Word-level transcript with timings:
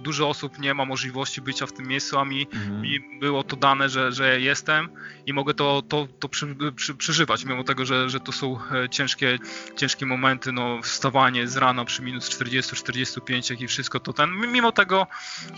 dużo 0.00 0.28
osób 0.28 0.58
nie 0.58 0.74
ma 0.74 0.84
możliwości 0.84 1.42
bycia 1.42 1.66
w 1.66 1.72
tym 1.72 1.86
miejscu, 1.86 2.18
a 2.18 2.24
mi, 2.24 2.46
mhm. 2.52 2.80
mi 2.80 3.00
było 3.20 3.44
to 3.44 3.56
dane, 3.56 3.88
że, 3.88 4.12
że 4.12 4.40
jestem 4.40 4.88
i 5.26 5.32
mogę 5.32 5.54
to, 5.54 5.82
to, 5.88 6.08
to 6.20 6.28
przy, 6.28 6.56
przy, 6.76 6.94
przeżywać, 6.94 7.44
mimo 7.44 7.64
tego, 7.64 7.84
że, 7.84 8.10
że 8.10 8.20
to 8.20 8.32
są 8.32 8.58
e, 8.72 8.88
ciężkie, 8.88 9.38
ciężkie 9.76 10.06
momenty, 10.06 10.52
no 10.52 10.82
wstawanie 10.82 11.48
z 11.48 11.56
rana 11.56 11.84
przy 11.84 12.02
minus 12.02 12.30
40-45, 12.30 13.50
jak 13.50 13.60
i 13.60 13.66
wszystko 13.66 14.00
to 14.00 14.12
ten, 14.12 14.30
mimo 14.30 14.72
tego 14.72 15.06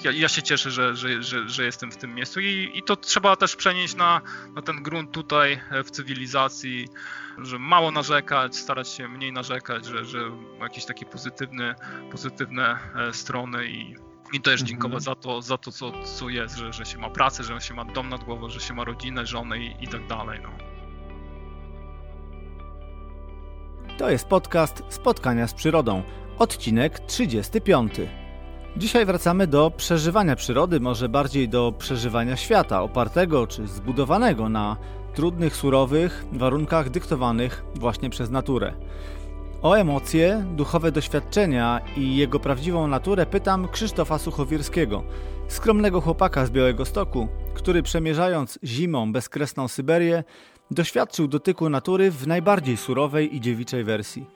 ja, 0.05 0.11
ja 0.11 0.29
się 0.29 0.43
cieszę, 0.43 0.70
że, 0.70 0.96
że, 0.96 1.23
że, 1.23 1.48
że, 1.48 1.64
jestem 1.64 1.93
w 1.93 1.96
tym 1.96 2.14
miejscu 2.14 2.41
i, 2.41 2.70
i 2.75 2.82
to 2.82 2.96
trzeba 2.96 3.36
też 3.36 3.57
przenieść 3.57 3.96
na, 3.96 4.20
na 4.55 4.62
ten 4.62 4.82
grunt 4.82 5.12
tutaj 5.12 5.61
e, 5.70 5.84
w 5.84 5.91
cywilizacji, 5.91 6.89
że 7.39 7.59
mało 7.59 7.91
narzekać, 7.91 8.57
starać 8.57 8.89
się 8.89 9.09
mniej 9.09 9.32
narzekać, 9.32 9.86
że, 9.86 10.05
że 10.05 10.30
jakieś 10.61 10.84
takie 10.84 11.07
pozytywne, 11.07 11.75
pozytywne 12.11 12.78
e, 12.95 13.12
strony 13.12 13.66
i 13.66 14.08
i 14.32 14.41
też 14.41 14.60
mhm. 14.60 14.66
dziękować 14.66 15.02
za 15.02 15.14
to, 15.14 15.42
za 15.42 15.59
to 15.59 15.73
co, 15.73 15.92
co 16.05 16.28
jest, 16.28 16.56
że, 16.56 16.73
że 16.73 16.84
się 16.84 16.98
ma 16.98 17.10
pracę, 17.10 17.45
że 17.45 17.60
się 17.60 17.74
ma 17.74 17.84
dom 17.84 18.09
nad 18.09 18.24
głową, 18.24 18.48
że 18.48 18.60
się 18.60 18.74
ma 18.74 18.84
rodzinę, 18.84 19.27
żonę 19.27 19.59
i, 19.59 19.84
i 19.84 19.88
tak 19.88 20.06
dalej. 20.06 20.41
No. 20.42 20.48
To 23.98 24.10
jest 24.10 24.27
podcast 24.27 24.83
Spotkania 24.88 25.46
z 25.46 25.55
Przyrodą, 25.55 26.02
odcinek 26.38 26.98
35. 26.98 27.92
Dzisiaj 28.77 29.06
wracamy 29.06 29.46
do 29.46 29.70
przeżywania 29.70 30.36
przyrody, 30.36 30.80
może 30.80 31.08
bardziej 31.08 31.48
do 31.48 31.72
przeżywania 31.78 32.36
świata, 32.36 32.83
opartego 32.83 33.47
czy 33.47 33.66
zbudowanego 33.66 34.48
na 34.48 34.77
trudnych, 35.14 35.56
surowych 35.56 36.24
warunkach 36.33 36.91
dyktowanych 36.91 37.64
właśnie 37.74 38.10
przez 38.10 38.30
naturę. 38.30 38.74
O 39.62 39.75
emocje, 39.75 40.45
duchowe 40.57 40.93
doświadczenia 40.93 41.80
i 41.97 42.17
jego 42.17 42.41
prawdziwą 42.41 42.89
naturę 42.89 43.27
pytam 43.27 43.69
Krzysztofa 43.69 44.19
Suchowierskiego, 44.19 45.03
skromnego 45.48 46.00
chłopaka 46.00 46.47
z 46.47 46.50
Białego 46.50 46.84
Stoku, 46.84 47.28
który 47.55 47.83
przemierzając 47.83 48.59
zimą 48.65 49.12
bezkresną 49.12 49.69
Syberię, 49.69 50.25
doświadczył 50.70 51.28
dotyku 51.28 51.70
natury 51.70 52.11
w 52.11 52.27
najbardziej 52.27 52.77
surowej 52.77 53.37
i 53.37 53.41
dziewiczej 53.41 53.84
wersji. 53.84 54.27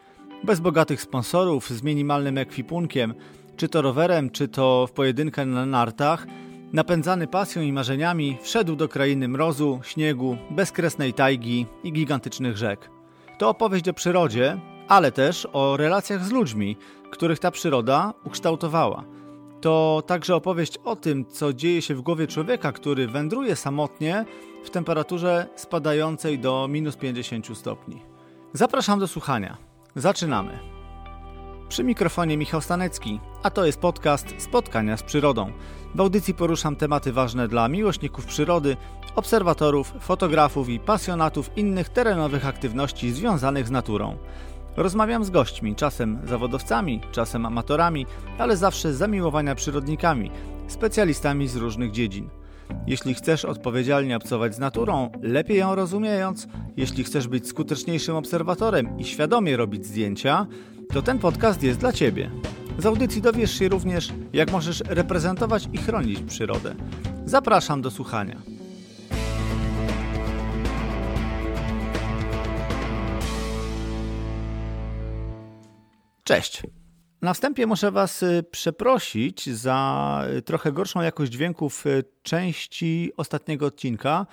Bez 0.45 0.61
bogatych 0.61 1.03
sponsorów, 1.03 1.70
z 1.70 1.83
minimalnym 1.83 2.39
ekwipunkiem, 2.39 3.14
czy 3.57 3.69
to 3.69 3.83
rowerem, 3.83 4.31
czy 4.31 4.48
to 4.48 4.86
w 4.86 4.92
pojedynkę 4.92 5.47
na 5.47 5.67
nartach, 5.67 6.27
napędzany 6.73 7.27
pasją 7.27 7.62
i 7.62 7.73
marzeniami, 7.73 8.39
wszedł 8.42 8.77
do 8.77 8.89
krainy 8.89 9.29
mrozu, 9.29 9.81
śniegu, 9.84 10.36
bezkresnej 10.51 11.14
tajgi 11.14 11.67
i 11.84 11.92
gigantycznych 11.92 12.57
rzek. 12.57 12.91
To 13.39 13.48
opowieść 13.48 13.89
o 13.89 13.95
przyrodzie, 13.95 14.59
ale 14.88 15.12
też 15.12 15.48
o 15.52 15.77
relacjach 15.77 16.25
z 16.25 16.30
ludźmi, 16.30 16.77
których 17.11 17.38
ta 17.38 17.50
przyroda 17.50 18.14
ukształtowała. 18.25 19.05
To 19.61 20.02
także 20.06 20.36
opowieść 20.36 20.78
o 20.84 20.97
tym, 20.97 21.27
co 21.27 21.52
dzieje 21.52 21.83
się 21.83 21.94
w 21.94 22.00
głowie 22.00 22.27
człowieka, 22.27 22.72
który 22.72 23.06
wędruje 23.06 23.56
samotnie 23.56 24.24
w 24.64 24.70
temperaturze 24.70 25.47
spadającej 25.56 26.39
do 26.39 26.69
minus 26.69 26.97
50 26.97 27.58
stopni. 27.58 28.02
Zapraszam 28.52 28.98
do 28.98 29.08
słuchania. 29.08 29.56
Zaczynamy. 29.97 30.58
Przy 31.69 31.84
mikrofonie 31.84 32.36
Michał 32.36 32.61
Stanecki, 32.61 33.20
a 33.42 33.50
to 33.50 33.67
jest 33.67 33.80
podcast 33.80 34.34
Spotkania 34.39 34.96
z 34.96 35.02
Przyrodą. 35.02 35.52
W 35.94 36.00
audycji 36.00 36.34
poruszam 36.34 36.77
tematy 36.77 37.12
ważne 37.12 37.48
dla 37.48 37.69
miłośników 37.69 38.27
przyrody, 38.27 38.77
obserwatorów, 39.17 39.92
fotografów 40.00 40.69
i 40.69 40.80
pasjonatów 40.80 41.50
innych 41.56 41.89
terenowych 41.89 42.46
aktywności 42.46 43.12
związanych 43.12 43.67
z 43.67 43.70
naturą. 43.70 44.17
Rozmawiam 44.77 45.25
z 45.25 45.31
gośćmi, 45.31 45.75
czasem 45.75 46.19
zawodowcami, 46.25 47.01
czasem 47.12 47.47
amatorami, 47.47 48.06
ale 48.39 48.56
zawsze 48.56 48.95
zamiłowania 48.95 49.55
przyrodnikami, 49.55 50.31
specjalistami 50.69 51.48
z 51.48 51.56
różnych 51.56 51.91
dziedzin. 51.91 52.29
Jeśli 52.87 53.14
chcesz 53.14 53.45
odpowiedzialnie 53.45 54.17
obcować 54.17 54.55
z 54.55 54.58
naturą, 54.58 55.11
lepiej 55.23 55.58
ją 55.58 55.74
rozumiejąc, 55.74 56.48
jeśli 56.77 57.05
chcesz 57.05 57.29
być 57.29 57.48
skuteczniejszym 57.48 58.17
obserwatorem 58.17 58.98
i 58.98 59.05
świadomie 59.05 59.57
robić 59.57 59.86
zdjęcia, 59.86 60.46
to 60.92 61.02
ten 61.02 61.19
podcast 61.19 61.63
jest 61.63 61.80
dla 61.80 61.92
Ciebie. 61.92 62.30
Z 62.79 62.86
audycji 62.86 63.23
dowiesz 63.23 63.58
się 63.58 63.69
również, 63.69 64.13
jak 64.33 64.52
możesz 64.52 64.83
reprezentować 64.89 65.69
i 65.73 65.79
chronić 65.79 66.20
przyrodę. 66.20 66.75
Zapraszam 67.25 67.83
do 67.83 67.91
słuchania. 67.91 68.61
Cześć. 76.33 76.63
Na 77.23 77.35
wstępie 77.35 77.67
muszę 77.67 77.91
Was 77.91 78.23
y, 78.23 78.45
przeprosić 78.51 79.51
za 79.51 80.25
y, 80.39 80.43
trochę 80.43 80.73
gorszą 80.73 81.03
jakość 81.03 81.33
dźwięków 81.33 81.87
y, 81.87 82.05
części 82.23 83.13
ostatniego 83.17 83.67
odcinka. 83.67 84.27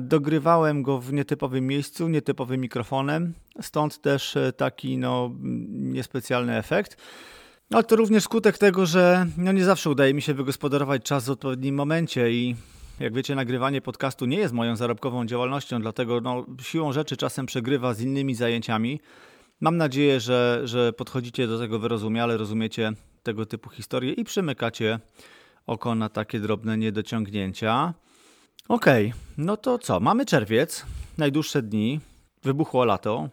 Dogrywałem 0.00 0.82
go 0.82 0.98
w 0.98 1.12
nietypowym 1.12 1.66
miejscu, 1.66 2.08
nietypowym 2.08 2.60
mikrofonem, 2.60 3.34
stąd 3.60 4.00
też 4.00 4.38
taki 4.56 4.98
no, 4.98 5.30
niespecjalny 5.70 6.56
efekt. 6.56 6.96
Ale 7.70 7.84
to 7.84 7.96
również 7.96 8.24
skutek 8.24 8.58
tego, 8.58 8.86
że 8.86 9.26
no, 9.36 9.52
nie 9.52 9.64
zawsze 9.64 9.90
udaje 9.90 10.14
mi 10.14 10.22
się 10.22 10.34
wygospodarować 10.34 11.02
czas 11.02 11.26
w 11.26 11.30
odpowiednim 11.30 11.74
momencie 11.74 12.30
i 12.30 12.56
jak 13.00 13.14
wiecie, 13.14 13.34
nagrywanie 13.34 13.80
podcastu 13.80 14.26
nie 14.26 14.38
jest 14.38 14.54
moją 14.54 14.76
zarobkową 14.76 15.26
działalnością, 15.26 15.80
dlatego 15.80 16.20
no, 16.20 16.46
siłą 16.62 16.92
rzeczy 16.92 17.16
czasem 17.16 17.46
przegrywa 17.46 17.94
z 17.94 18.00
innymi 18.00 18.34
zajęciami. 18.34 19.00
Mam 19.60 19.76
nadzieję, 19.76 20.20
że, 20.20 20.60
że 20.64 20.92
podchodzicie 20.92 21.46
do 21.46 21.58
tego 21.58 21.78
wyrozumiale, 21.78 22.36
rozumiecie 22.36 22.92
tego 23.22 23.46
typu 23.46 23.70
historie 23.70 24.12
i 24.12 24.24
przymykacie 24.24 24.98
oko 25.66 25.94
na 25.94 26.08
takie 26.08 26.40
drobne 26.40 26.78
niedociągnięcia. 26.78 27.94
Okej, 28.68 29.06
okay, 29.06 29.20
no 29.38 29.56
to 29.56 29.78
co? 29.78 30.00
Mamy 30.00 30.26
czerwiec, 30.26 30.86
najdłuższe 31.18 31.62
dni, 31.62 32.00
wybuchło 32.42 32.84
lato. 32.84 33.28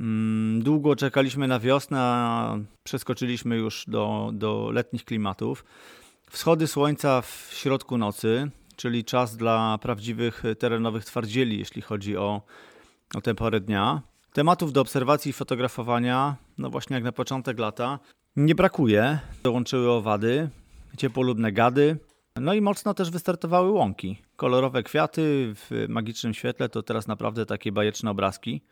Mm, 0.00 0.62
długo 0.62 0.96
czekaliśmy 0.96 1.48
na 1.48 1.60
wiosnę, 1.60 2.00
a 2.00 2.56
przeskoczyliśmy 2.84 3.56
już 3.56 3.84
do, 3.88 4.30
do 4.32 4.70
letnich 4.72 5.04
klimatów. 5.04 5.64
Wschody 6.30 6.66
słońca 6.66 7.22
w 7.22 7.48
środku 7.52 7.98
nocy, 7.98 8.50
czyli 8.76 9.04
czas 9.04 9.36
dla 9.36 9.78
prawdziwych 9.78 10.42
terenowych 10.58 11.04
twardzieli, 11.04 11.58
jeśli 11.58 11.82
chodzi 11.82 12.16
o, 12.16 12.42
o 13.14 13.20
tę 13.20 13.34
porę 13.34 13.60
dnia. 13.60 14.02
Tematów 14.36 14.72
do 14.72 14.80
obserwacji 14.80 15.30
i 15.30 15.32
fotografowania, 15.32 16.36
no 16.58 16.70
właśnie 16.70 16.94
jak 16.94 17.04
na 17.04 17.12
początek 17.12 17.58
lata, 17.58 17.98
nie 18.36 18.54
brakuje. 18.54 19.18
Dołączyły 19.42 19.90
owady, 19.90 20.50
ciepłolubne 20.98 21.52
gady, 21.52 21.98
no 22.40 22.54
i 22.54 22.60
mocno 22.60 22.94
też 22.94 23.10
wystartowały 23.10 23.70
łąki. 23.70 24.22
Kolorowe 24.36 24.82
kwiaty 24.82 25.52
w 25.54 25.86
magicznym 25.88 26.34
świetle 26.34 26.68
to 26.68 26.82
teraz 26.82 27.06
naprawdę 27.06 27.46
takie 27.46 27.72
bajeczne 27.72 28.10
obrazki. 28.10 28.62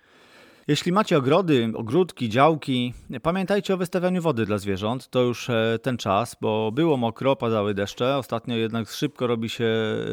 Jeśli 0.69 0.93
macie 0.93 1.19
ogrody, 1.19 1.73
ogródki, 1.75 2.29
działki, 2.29 2.95
pamiętajcie 3.23 3.75
o 3.75 3.77
wystawianiu 3.77 4.23
wody 4.23 4.47
dla 4.47 4.59
zwierząt. 4.59 5.11
To 5.11 5.23
już 5.23 5.51
e, 5.51 5.79
ten 5.83 5.97
czas, 5.97 6.37
bo 6.41 6.73
było 6.73 6.97
mokro, 6.97 7.37
padały 7.37 7.75
deszcze. 7.75 8.17
Ostatnio 8.17 8.57
jednak 8.57 8.89
szybko 8.89 9.27
robi 9.27 9.49
się 9.49 9.67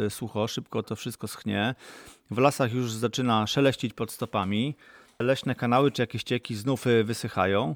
e, 0.05 0.09
sucho, 0.09 0.47
szybko 0.47 0.83
to 0.83 0.95
wszystko 0.95 1.27
schnie. 1.27 1.75
W 2.31 2.37
lasach 2.37 2.73
już 2.73 2.91
zaczyna 2.91 3.47
szeleścić 3.47 3.93
pod 3.93 4.11
stopami 4.11 4.75
leśne 5.19 5.55
kanały 5.55 5.91
czy 5.91 6.01
jakieś 6.01 6.23
cieki 6.23 6.55
znów 6.55 6.87
y, 6.87 7.03
wysychają. 7.03 7.75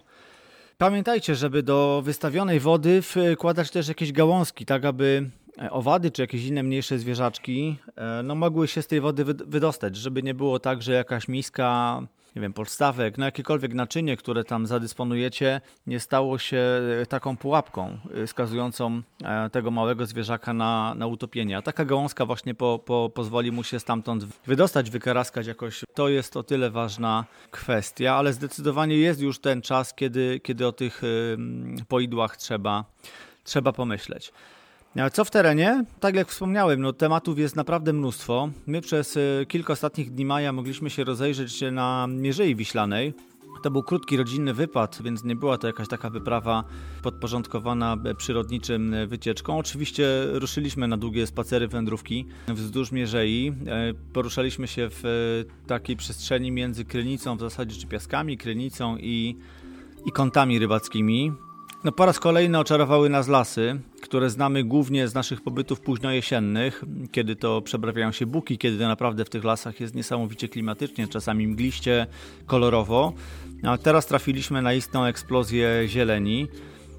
Pamiętajcie, 0.78 1.36
żeby 1.36 1.64
do 1.64 2.02
wystawionej 2.06 2.60
wody 2.60 3.02
wkładać 3.02 3.72
też 3.72 3.88
jakieś 3.88 4.12
gałązki, 4.12 4.66
tak 4.66 4.86
aby 4.86 5.30
e, 5.62 5.72
owady 5.72 6.12
czy 6.12 6.22
jakieś 6.22 6.46
inne 6.46 6.64
mniejsze 6.64 7.00
zwierzaczki 7.00 7.78
e, 7.96 8.24
no, 8.24 8.36
mogły 8.36 8.68
się 8.68 8.82
z 8.82 8.88
tej 8.88 9.02
wody 9.02 9.26
wydostać, 9.26 9.96
żeby 9.96 10.24
nie 10.24 10.34
było 10.34 10.60
tak, 10.60 10.82
że 10.82 10.94
jakaś 10.94 11.28
miska 11.28 12.02
nie 12.36 12.42
wiem, 12.42 12.54
podstawek, 12.54 13.18
no 13.18 13.26
jakiekolwiek 13.26 13.74
naczynie, 13.74 14.18
które 14.18 14.44
tam 14.44 14.68
zadysponujecie, 14.68 15.62
nie 15.88 16.00
stało 16.00 16.38
się 16.38 16.58
e, 17.02 17.06
taką 17.06 17.38
pułapką 17.38 17.98
e, 18.14 18.28
skazującą 18.28 19.02
e, 19.24 19.50
tego 19.50 19.72
małego 19.72 20.06
zwierzaka 20.06 20.54
na, 20.54 20.96
na 20.96 21.08
utopienie. 21.08 21.58
A 21.58 21.62
taka 21.62 21.86
gałązka 21.86 22.26
właśnie 22.26 22.56
po, 22.56 22.80
po, 22.86 23.12
pozwoli 23.14 23.52
mu 23.52 23.64
się 23.64 23.80
stamtąd 23.80 24.26
wydostać, 24.26 24.90
wykaraskać 24.90 25.48
jakoś. 25.48 25.84
To 25.94 26.10
jest 26.10 26.38
o 26.38 26.44
tyle 26.44 26.70
ważna 26.70 27.26
kwestia, 27.52 28.16
ale 28.16 28.34
zdecydowanie 28.34 28.98
jest 28.98 29.22
już 29.22 29.40
ten 29.40 29.62
czas, 29.62 29.94
kiedy, 29.94 30.40
kiedy 30.44 30.68
o 30.68 30.72
tych 30.72 31.02
poidłach 31.88 32.38
trzeba, 32.38 32.86
trzeba 33.44 33.74
pomyśleć. 33.74 34.32
Co 35.14 35.26
w 35.26 35.32
terenie? 35.32 35.86
Tak 36.00 36.16
jak 36.16 36.28
wspomniałem, 36.28 36.82
no, 36.82 36.94
tematów 36.94 37.40
jest 37.40 37.56
naprawdę 37.56 37.94
mnóstwo. 37.94 38.50
My 38.68 38.82
przez 38.82 39.18
e, 39.18 39.46
kilka 39.46 39.74
ostatnich 39.74 40.12
dni 40.12 40.26
maja 40.26 40.54
mogliśmy 40.54 40.90
się 40.90 41.04
rozejrzeć 41.04 41.64
na 41.72 42.08
Mierzei 42.10 42.56
Wiślanej. 42.56 43.14
To 43.64 43.72
był 43.72 43.84
krótki 43.84 44.18
rodzinny 44.18 44.54
wypad, 44.54 45.00
więc 45.04 45.24
nie 45.24 45.36
była 45.36 45.58
to 45.58 45.68
jakaś 45.68 45.88
taka 45.88 46.10
wyprawa 46.10 46.64
podporządkowana 47.04 47.98
e, 48.06 48.16
przyrodniczym 48.16 48.94
e, 48.94 49.08
wycieczką. 49.08 49.58
Oczywiście 49.58 50.08
ruszyliśmy 50.32 50.88
na 50.88 50.98
długie 50.98 51.28
spacery, 51.28 51.68
wędrówki 51.68 52.26
wzdłuż 52.48 52.92
Mierzei. 52.92 53.54
Poruszaliśmy 54.14 54.68
się 54.68 54.90
w 54.92 55.04
takiej 55.68 55.96
przestrzeni 55.96 56.52
między 56.52 56.86
Krynicą 56.86 57.38
w 57.38 57.40
zasadzie, 57.40 57.82
czy 57.82 57.88
piaskami, 57.88 58.38
Krynicą 58.38 58.98
i, 58.98 59.36
i 60.06 60.12
kątami 60.12 60.60
rybackimi. 60.60 61.32
No 61.86 61.92
po 61.92 62.06
raz 62.06 62.20
kolejny 62.20 62.60
oczarowały 62.60 63.10
nas 63.10 63.28
lasy. 63.28 63.80
które 64.02 64.30
znamy 64.30 64.64
głównie 64.64 65.08
z 65.08 65.14
naszych 65.14 65.42
pobytów 65.42 65.80
późnojesiennych, 65.82 66.84
kiedy 67.12 67.36
to 67.36 67.62
przebrawiają 67.62 68.12
się 68.12 68.26
buki, 68.26 68.58
kiedy 68.58 68.88
naprawdę 68.88 69.26
w 69.26 69.30
tych 69.30 69.44
lasach 69.44 69.80
jest 69.80 69.96
niesamowicie 69.96 70.50
klimatycznie, 70.50 71.08
czasami 71.08 71.48
mgliście, 71.48 72.08
kolorowo. 72.46 73.14
A 73.64 73.78
teraz 73.78 74.06
trafiliśmy 74.06 74.62
na 74.62 74.74
istną 74.74 75.06
eksplozję 75.06 75.84
zieleni. 75.88 76.48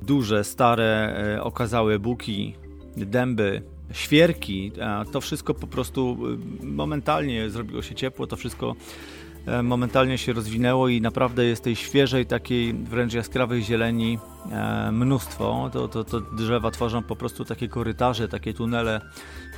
Duże, 0.02 0.44
stare, 0.44 1.16
e, 1.36 1.42
okazałe 1.42 1.98
buki, 1.98 2.54
dęby, 2.96 3.62
świerki. 3.92 4.72
To 5.12 5.20
wszystko 5.20 5.54
po 5.54 5.66
prostu 5.66 6.18
e, 6.62 6.66
momentalnie 6.66 7.50
zrobiło 7.50 7.82
się 7.82 7.94
ciepło, 7.94 8.26
to 8.26 8.36
wszystko 8.36 8.74
momentalnie 9.62 10.18
się 10.18 10.32
rozwinęło 10.32 10.88
i 10.88 11.00
naprawdę 11.00 11.44
jest 11.44 11.64
tej 11.64 11.76
świeżej, 11.76 12.26
takiej 12.26 12.74
wręcz 12.74 13.12
jaskrawej 13.12 13.62
zieleni 13.62 14.18
e, 14.50 14.92
mnóstwo. 14.92 15.70
To, 15.72 15.88
to, 15.88 16.04
to 16.04 16.20
drzewa 16.20 16.70
tworzą 16.70 17.02
po 17.02 17.16
prostu 17.16 17.44
takie 17.44 17.68
korytarze, 17.68 18.28
takie 18.28 18.54
tunele, 18.54 19.00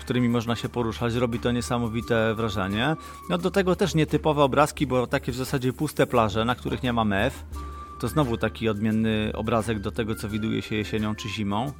którymi 0.00 0.29
można 0.29 0.56
się 0.56 0.69
poruszać. 0.69 1.14
Robi 1.14 1.38
to 1.38 1.52
niesamowite 1.52 2.35
wrażenie. 2.35 2.96
No 3.31 3.38
do 3.38 3.50
tego 3.50 3.76
też 3.76 3.94
nietypowe 3.94 4.43
obrazki, 4.43 4.87
bo 4.87 5.06
takie 5.06 5.32
w 5.32 5.37
zasadzie 5.37 5.73
puste 5.73 6.06
plaże, 6.06 6.44
na 6.44 6.55
których 6.55 6.82
nie 6.82 6.93
ma 6.93 7.05
mew. 7.05 7.44
To 8.00 8.08
znowu 8.08 8.37
taki 8.37 8.69
odmienny 8.69 9.32
obrazek 9.34 9.81
do 9.81 9.91
tego, 9.91 10.14
co 10.14 10.29
widuje 10.29 10.62
się 10.62 10.76
jesienią 10.76 11.14
czy 11.14 11.29
zimą. 11.29 11.73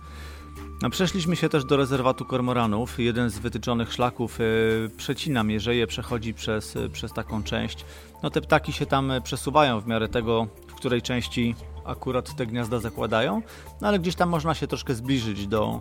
No, 0.83 0.91
przeszliśmy 0.91 1.37
się 1.37 1.49
też 1.49 1.65
do 1.65 1.77
rezerwatu 1.77 2.25
kormoranów. 2.25 2.99
Jeden 2.99 3.31
z 3.31 3.39
wytyczonych 3.39 3.93
szlaków 3.93 4.39
yy, 4.39 4.91
przecina 4.97 5.43
Mierzeję, 5.43 5.87
przechodzi 5.87 6.35
przez, 6.35 6.75
yy, 6.75 6.89
przez 6.89 7.13
taką 7.13 7.43
część. 7.43 7.85
No 8.23 8.31
te 8.31 8.41
ptaki 8.41 8.73
się 8.73 8.87
tam 8.87 9.11
e, 9.11 9.21
przesuwają 9.21 9.81
w 9.81 9.87
miarę 9.87 10.09
tego, 10.09 10.47
w 10.67 10.75
której 10.75 11.03
części 11.03 11.55
akurat 11.85 12.37
te 12.37 12.47
gniazda 12.47 12.79
zakładają, 12.79 13.43
no 13.81 13.89
ale 13.89 13.99
gdzieś 13.99 14.15
tam 14.15 14.29
można 14.29 14.55
się 14.55 14.67
troszkę 14.67 14.95
zbliżyć 14.95 15.47
do, 15.47 15.81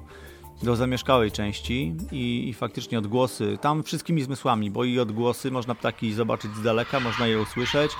do 0.64 0.76
zamieszkałej 0.76 1.32
części 1.32 1.96
i, 2.12 2.50
i, 2.50 2.54
faktycznie 2.54 3.00
odgłosy, 3.00 3.58
tam 3.62 3.84
wszystkimi 3.84 4.24
zmysłami, 4.24 4.72
bo 4.72 4.84
i 4.84 5.00
odgłosy 5.00 5.52
można 5.52 5.76
ptaki 5.76 6.14
zobaczyć 6.14 6.52
z 6.56 6.62
daleka, 6.62 7.00
można 7.00 7.28
je 7.28 7.42
usłyszeć, 7.42 7.92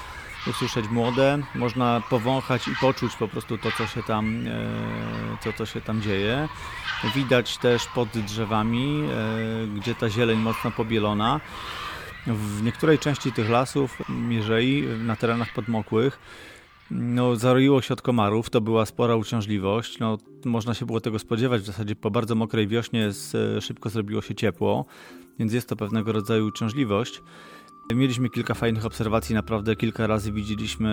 usłyszeć 0.48 0.90
młode, 0.90 1.40
można 1.56 2.02
powąchać 2.10 2.68
i 2.68 2.76
poczuć 2.82 3.16
po 3.16 3.28
prostu 3.28 3.58
to, 3.58 3.72
co 3.78 3.88
się 3.88 4.04
tam, 4.04 4.48
e, 4.48 5.44
to, 5.44 5.54
co 5.54 5.66
się 5.66 5.82
tam 5.82 6.02
dzieje. 6.02 6.50
Widać 7.16 7.58
też 7.58 7.86
pod 7.86 8.10
drzewami, 8.10 9.04
e, 9.04 9.68
gdzie 9.68 9.96
ta 9.96 10.10
zieleń 10.10 10.40
mocno 10.40 10.72
pobielona. 10.72 11.40
W 12.28 12.64
niektórej 12.64 13.00
części 13.00 13.32
tych 13.32 13.50
lasów, 13.50 13.98
Mierzei, 14.10 14.84
na 15.04 15.16
terenach 15.16 15.54
podmokłych, 15.54 16.20
no, 16.92 17.36
zaroiło 17.36 17.82
się 17.82 17.94
od 17.94 18.02
komarów, 18.02 18.50
to 18.50 18.62
była 18.62 18.86
spora 18.86 19.16
uciążliwość. 19.16 20.00
No, 20.00 20.18
można 20.46 20.74
się 20.74 20.86
było 20.86 21.02
tego 21.02 21.20
spodziewać, 21.20 21.62
w 21.62 21.66
zasadzie 21.66 21.96
po 21.96 22.12
bardzo 22.12 22.36
mokrej 22.36 22.68
wiośnie 22.68 23.12
z, 23.12 23.64
szybko 23.64 23.90
zrobiło 23.90 24.22
się 24.22 24.36
ciepło, 24.36 24.86
więc 25.40 25.54
jest 25.54 25.70
to 25.70 25.76
pewnego 25.76 26.12
rodzaju 26.12 26.46
uciążliwość. 26.46 27.22
Mieliśmy 27.96 28.30
kilka 28.30 28.54
fajnych 28.54 28.86
obserwacji, 28.86 29.36
naprawdę 29.36 29.76
kilka 29.76 30.08
razy 30.08 30.32
widzieliśmy 30.32 30.90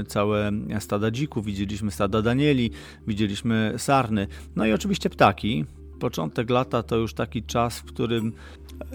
e, 0.00 0.04
całe 0.04 0.50
stada 0.78 1.10
dzików, 1.10 1.44
widzieliśmy 1.44 1.90
stada 1.90 2.22
danieli, 2.22 2.70
widzieliśmy 3.06 3.74
sarny, 3.76 4.26
no 4.56 4.66
i 4.66 4.72
oczywiście 4.72 5.10
ptaki. 5.10 5.64
Początek 6.00 6.50
lata 6.50 6.82
to 6.82 6.96
już 6.96 7.14
taki 7.14 7.42
czas, 7.42 7.78
w 7.78 7.84
którym 7.84 8.32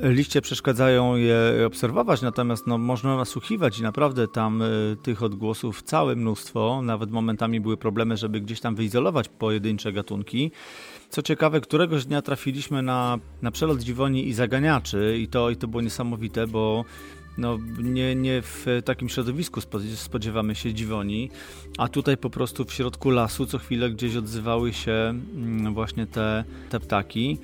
liście 0.01 0.41
przeszkadzają 0.41 1.15
je 1.15 1.37
obserwować, 1.67 2.21
natomiast 2.21 2.67
no, 2.67 2.77
można 2.77 3.17
nasłuchiwać 3.17 3.79
i 3.79 3.83
naprawdę 3.83 4.27
tam 4.27 4.61
y, 4.61 4.97
tych 5.03 5.23
odgłosów 5.23 5.83
całe 5.83 6.15
mnóstwo. 6.15 6.81
Nawet 6.81 7.11
momentami 7.11 7.61
były 7.61 7.77
problemy, 7.77 8.17
żeby 8.17 8.41
gdzieś 8.41 8.59
tam 8.59 8.75
wyizolować 8.75 9.29
pojedyncze 9.29 9.93
gatunki. 9.93 10.51
Co 11.09 11.21
ciekawe, 11.21 11.61
któregoś 11.61 12.05
dnia 12.05 12.21
trafiliśmy 12.21 12.81
na, 12.81 13.19
na 13.41 13.51
przelot 13.51 13.79
dziwoni 13.79 14.27
i 14.27 14.33
zaganiaczy 14.33 15.17
i 15.21 15.27
to, 15.27 15.49
i 15.49 15.55
to 15.55 15.67
było 15.67 15.81
niesamowite, 15.81 16.47
bo 16.47 16.85
no, 17.37 17.59
nie, 17.77 18.15
nie 18.15 18.41
w 18.41 18.65
takim 18.85 19.09
środowisku 19.09 19.61
spodziewamy 19.95 20.55
się 20.55 20.73
dziwoni, 20.73 21.29
a 21.77 21.87
tutaj 21.87 22.17
po 22.17 22.29
prostu 22.29 22.65
w 22.65 22.73
środku 22.73 23.09
lasu 23.09 23.45
co 23.45 23.57
chwilę 23.57 23.89
gdzieś 23.89 24.15
odzywały 24.15 24.73
się 24.73 24.91
mm, 24.91 25.73
właśnie 25.73 26.07
te, 26.07 26.43
te 26.69 26.79
ptaki. 26.79 27.37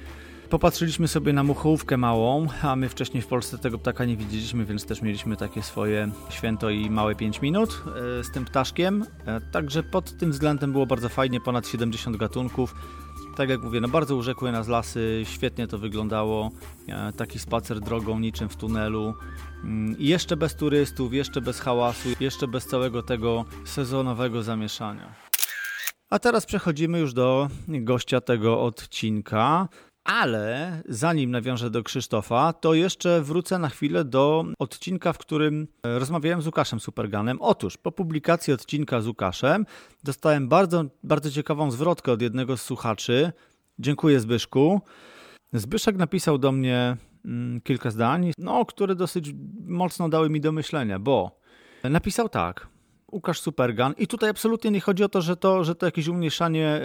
Popatrzyliśmy 0.49 1.07
sobie 1.07 1.33
na 1.33 1.43
muchołówkę 1.43 1.97
małą, 1.97 2.47
a 2.61 2.75
my 2.75 2.89
wcześniej 2.89 3.23
w 3.23 3.27
Polsce 3.27 3.57
tego 3.57 3.77
ptaka 3.77 4.05
nie 4.05 4.17
widzieliśmy, 4.17 4.65
więc 4.65 4.85
też 4.85 5.01
mieliśmy 5.01 5.37
takie 5.37 5.61
swoje 5.61 6.11
święto 6.29 6.69
i 6.69 6.89
małe 6.89 7.15
5 7.15 7.41
minut 7.41 7.83
e, 8.19 8.23
z 8.23 8.31
tym 8.31 8.45
ptaszkiem. 8.45 9.05
E, 9.25 9.41
także 9.41 9.83
pod 9.83 10.17
tym 10.17 10.31
względem 10.31 10.71
było 10.71 10.85
bardzo 10.85 11.09
fajnie, 11.09 11.41
ponad 11.41 11.67
70 11.67 12.17
gatunków. 12.17 12.75
Tak 13.39 13.49
jak 13.49 13.61
mówię, 13.61 13.81
no 13.81 13.87
bardzo 13.87 14.15
urzekły 14.15 14.51
nas 14.51 14.67
lasy, 14.67 15.23
świetnie 15.25 15.67
to 15.67 15.77
wyglądało. 15.77 16.51
E, 16.87 17.13
taki 17.13 17.39
spacer 17.39 17.79
drogą, 17.79 18.19
niczym 18.19 18.49
w 18.49 18.55
tunelu. 18.55 19.13
Mm, 19.63 19.97
I 19.99 20.07
jeszcze 20.07 20.37
bez 20.37 20.55
turystów, 20.55 21.13
jeszcze 21.13 21.41
bez 21.41 21.59
hałasu, 21.59 22.09
jeszcze 22.19 22.47
bez 22.47 22.65
całego 22.65 23.03
tego 23.03 23.45
sezonowego 23.65 24.43
zamieszania. 24.43 25.15
A 26.09 26.19
teraz 26.19 26.45
przechodzimy 26.45 26.99
już 26.99 27.13
do 27.13 27.49
gościa 27.67 28.21
tego 28.21 28.61
odcinka. 28.61 29.67
Ale 30.11 30.81
zanim 30.87 31.31
nawiążę 31.31 31.69
do 31.69 31.83
Krzysztofa, 31.83 32.53
to 32.53 32.73
jeszcze 32.73 33.21
wrócę 33.21 33.59
na 33.59 33.69
chwilę 33.69 34.05
do 34.05 34.45
odcinka, 34.59 35.13
w 35.13 35.17
którym 35.17 35.67
e, 35.83 35.99
rozmawiałem 35.99 36.41
z 36.41 36.45
Łukaszem 36.45 36.79
Superganem. 36.79 37.41
Otóż 37.41 37.77
po 37.77 37.91
publikacji 37.91 38.53
odcinka 38.53 39.01
z 39.01 39.07
Łukaszem 39.07 39.65
dostałem 40.03 40.47
bardzo, 40.47 40.85
bardzo 41.03 41.31
ciekawą 41.31 41.71
zwrotkę 41.71 42.11
od 42.11 42.21
jednego 42.21 42.57
z 42.57 42.61
słuchaczy. 42.61 43.31
Dziękuję 43.79 44.19
Zbyszku. 44.19 44.81
Zbyszek 45.53 45.95
napisał 45.95 46.37
do 46.37 46.51
mnie 46.51 46.97
mm, 47.25 47.61
kilka 47.61 47.91
zdań, 47.91 48.31
no, 48.37 48.65
które 48.65 48.95
dosyć 48.95 49.33
mocno 49.65 50.09
dały 50.09 50.29
mi 50.29 50.41
do 50.41 50.51
myślenia, 50.51 50.99
bo 50.99 51.39
napisał 51.83 52.29
tak. 52.29 52.67
Łukasz 53.11 53.41
Supergan. 53.41 53.93
I 53.97 54.07
tutaj 54.07 54.29
absolutnie 54.29 54.71
nie 54.71 54.81
chodzi 54.81 55.03
o 55.03 55.09
to, 55.09 55.21
że 55.21 55.35
to, 55.35 55.63
że 55.63 55.75
to 55.75 55.85
jakieś 55.85 56.07
umniejszanie 56.07 56.81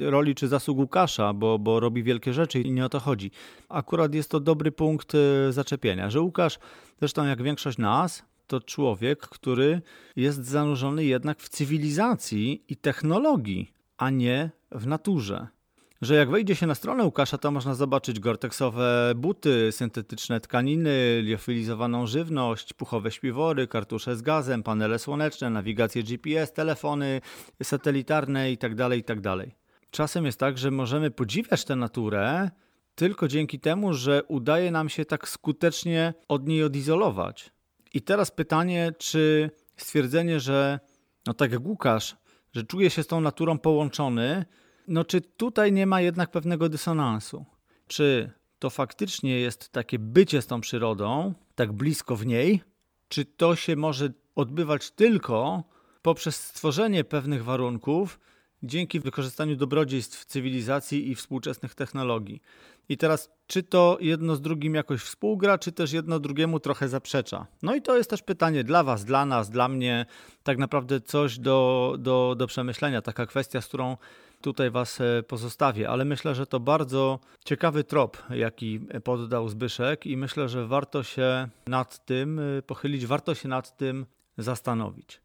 y, 0.00 0.10
roli 0.10 0.34
czy 0.34 0.48
zasług 0.48 0.78
Łukasza, 0.78 1.32
bo, 1.32 1.58
bo 1.58 1.80
robi 1.80 2.02
wielkie 2.02 2.32
rzeczy 2.32 2.60
i 2.60 2.70
nie 2.70 2.84
o 2.84 2.88
to 2.88 3.00
chodzi. 3.00 3.30
Akurat 3.68 4.14
jest 4.14 4.30
to 4.30 4.40
dobry 4.40 4.72
punkt 4.72 5.14
y, 5.14 5.52
zaczepienia, 5.52 6.10
że 6.10 6.20
Łukasz, 6.20 6.58
zresztą 6.98 7.26
jak 7.26 7.42
większość 7.42 7.78
nas, 7.78 8.22
to 8.46 8.60
człowiek, 8.60 9.20
który 9.20 9.82
jest 10.16 10.44
zanurzony 10.44 11.04
jednak 11.04 11.40
w 11.40 11.48
cywilizacji 11.48 12.64
i 12.68 12.76
technologii, 12.76 13.72
a 13.96 14.10
nie 14.10 14.50
w 14.70 14.86
naturze 14.86 15.53
że 16.02 16.14
jak 16.14 16.30
wejdzie 16.30 16.54
się 16.54 16.66
na 16.66 16.74
stronę 16.74 17.04
Łukasza, 17.04 17.38
to 17.38 17.50
można 17.50 17.74
zobaczyć 17.74 18.20
gorteksowe 18.20 19.12
buty, 19.16 19.72
syntetyczne 19.72 20.40
tkaniny, 20.40 21.20
liofilizowaną 21.22 22.06
żywność, 22.06 22.72
puchowe 22.72 23.10
śpiwory, 23.10 23.66
kartusze 23.66 24.16
z 24.16 24.22
gazem, 24.22 24.62
panele 24.62 24.98
słoneczne, 24.98 25.50
nawigację 25.50 26.02
GPS, 26.02 26.52
telefony 26.52 27.20
satelitarne 27.62 28.50
itd., 28.50 28.76
tak 28.76 28.96
itd. 28.96 29.36
Tak 29.36 29.48
Czasem 29.90 30.26
jest 30.26 30.38
tak, 30.38 30.58
że 30.58 30.70
możemy 30.70 31.10
podziwiać 31.10 31.64
tę 31.64 31.76
naturę 31.76 32.50
tylko 32.94 33.28
dzięki 33.28 33.60
temu, 33.60 33.94
że 33.94 34.22
udaje 34.28 34.70
nam 34.70 34.88
się 34.88 35.04
tak 35.04 35.28
skutecznie 35.28 36.14
od 36.28 36.48
niej 36.48 36.64
odizolować. 36.64 37.52
I 37.94 38.02
teraz 38.02 38.30
pytanie, 38.30 38.92
czy 38.98 39.50
stwierdzenie, 39.76 40.40
że 40.40 40.80
no 41.26 41.34
tak 41.34 41.52
jak 41.52 41.66
Łukasz, 41.66 42.16
że 42.52 42.62
czuje 42.62 42.90
się 42.90 43.02
z 43.02 43.06
tą 43.06 43.20
naturą 43.20 43.58
połączony, 43.58 44.44
no 44.88 45.04
czy 45.04 45.20
tutaj 45.20 45.72
nie 45.72 45.86
ma 45.86 46.00
jednak 46.00 46.30
pewnego 46.30 46.68
dysonansu? 46.68 47.44
Czy 47.86 48.30
to 48.58 48.70
faktycznie 48.70 49.40
jest 49.40 49.68
takie 49.68 49.98
bycie 49.98 50.42
z 50.42 50.46
tą 50.46 50.60
przyrodą, 50.60 51.34
tak 51.54 51.72
blisko 51.72 52.16
w 52.16 52.26
niej, 52.26 52.62
czy 53.08 53.24
to 53.24 53.56
się 53.56 53.76
może 53.76 54.12
odbywać 54.34 54.90
tylko 54.90 55.64
poprzez 56.02 56.36
stworzenie 56.36 57.04
pewnych 57.04 57.44
warunków 57.44 58.20
dzięki 58.62 59.00
wykorzystaniu 59.00 59.56
dobrodziejstw 59.56 60.24
cywilizacji 60.24 61.10
i 61.10 61.14
współczesnych 61.14 61.74
technologii. 61.74 62.42
I 62.88 62.96
teraz, 62.96 63.30
czy 63.46 63.62
to 63.62 63.98
jedno 64.00 64.36
z 64.36 64.40
drugim 64.40 64.74
jakoś 64.74 65.00
współgra, 65.00 65.58
czy 65.58 65.72
też 65.72 65.92
jedno 65.92 66.20
drugiemu 66.20 66.60
trochę 66.60 66.88
zaprzecza? 66.88 67.46
No 67.62 67.74
i 67.74 67.82
to 67.82 67.96
jest 67.96 68.10
też 68.10 68.22
pytanie 68.22 68.64
dla 68.64 68.84
Was, 68.84 69.04
dla 69.04 69.26
nas, 69.26 69.50
dla 69.50 69.68
mnie, 69.68 70.06
tak 70.42 70.58
naprawdę 70.58 71.00
coś 71.00 71.38
do, 71.38 71.94
do, 71.98 72.34
do 72.38 72.46
przemyślenia, 72.46 73.02
taka 73.02 73.26
kwestia, 73.26 73.60
z 73.60 73.66
którą 73.66 73.96
tutaj 74.44 74.70
Was 74.70 75.00
e, 75.00 75.22
pozostawię, 75.22 75.88
ale 75.88 76.04
myślę, 76.04 76.34
że 76.34 76.46
to 76.46 76.60
bardzo 76.60 77.18
ciekawy 77.44 77.84
trop, 77.84 78.22
jaki 78.30 78.80
poddał 79.04 79.48
Zbyszek 79.48 80.06
i 80.06 80.16
myślę, 80.16 80.48
że 80.48 80.66
warto 80.66 81.02
się 81.02 81.48
nad 81.66 82.06
tym 82.06 82.38
e, 82.38 82.62
pochylić, 82.62 83.06
warto 83.06 83.34
się 83.34 83.48
nad 83.48 83.76
tym 83.76 84.06
zastanowić. 84.38 85.20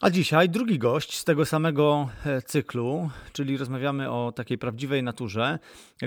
A 0.00 0.10
dzisiaj 0.10 0.48
drugi 0.48 0.78
gość 0.78 1.18
z 1.18 1.24
tego 1.24 1.46
samego 1.46 2.08
e, 2.26 2.42
cyklu, 2.42 3.10
czyli 3.32 3.56
rozmawiamy 3.56 4.10
o 4.10 4.32
takiej 4.32 4.58
prawdziwej 4.58 5.02
naturze. 5.02 5.58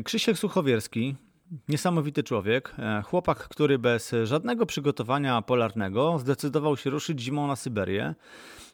Krzysiek 0.03 0.37
Suchowierski, 0.37 1.15
niesamowity 1.69 2.23
człowiek, 2.23 2.75
chłopak, 3.05 3.37
który 3.37 3.79
bez 3.79 4.15
żadnego 4.23 4.65
przygotowania 4.65 5.41
polarnego 5.41 6.19
zdecydował 6.19 6.77
się 6.77 6.89
ruszyć 6.89 7.19
zimą 7.19 7.47
na 7.47 7.55
Syberię. 7.55 8.15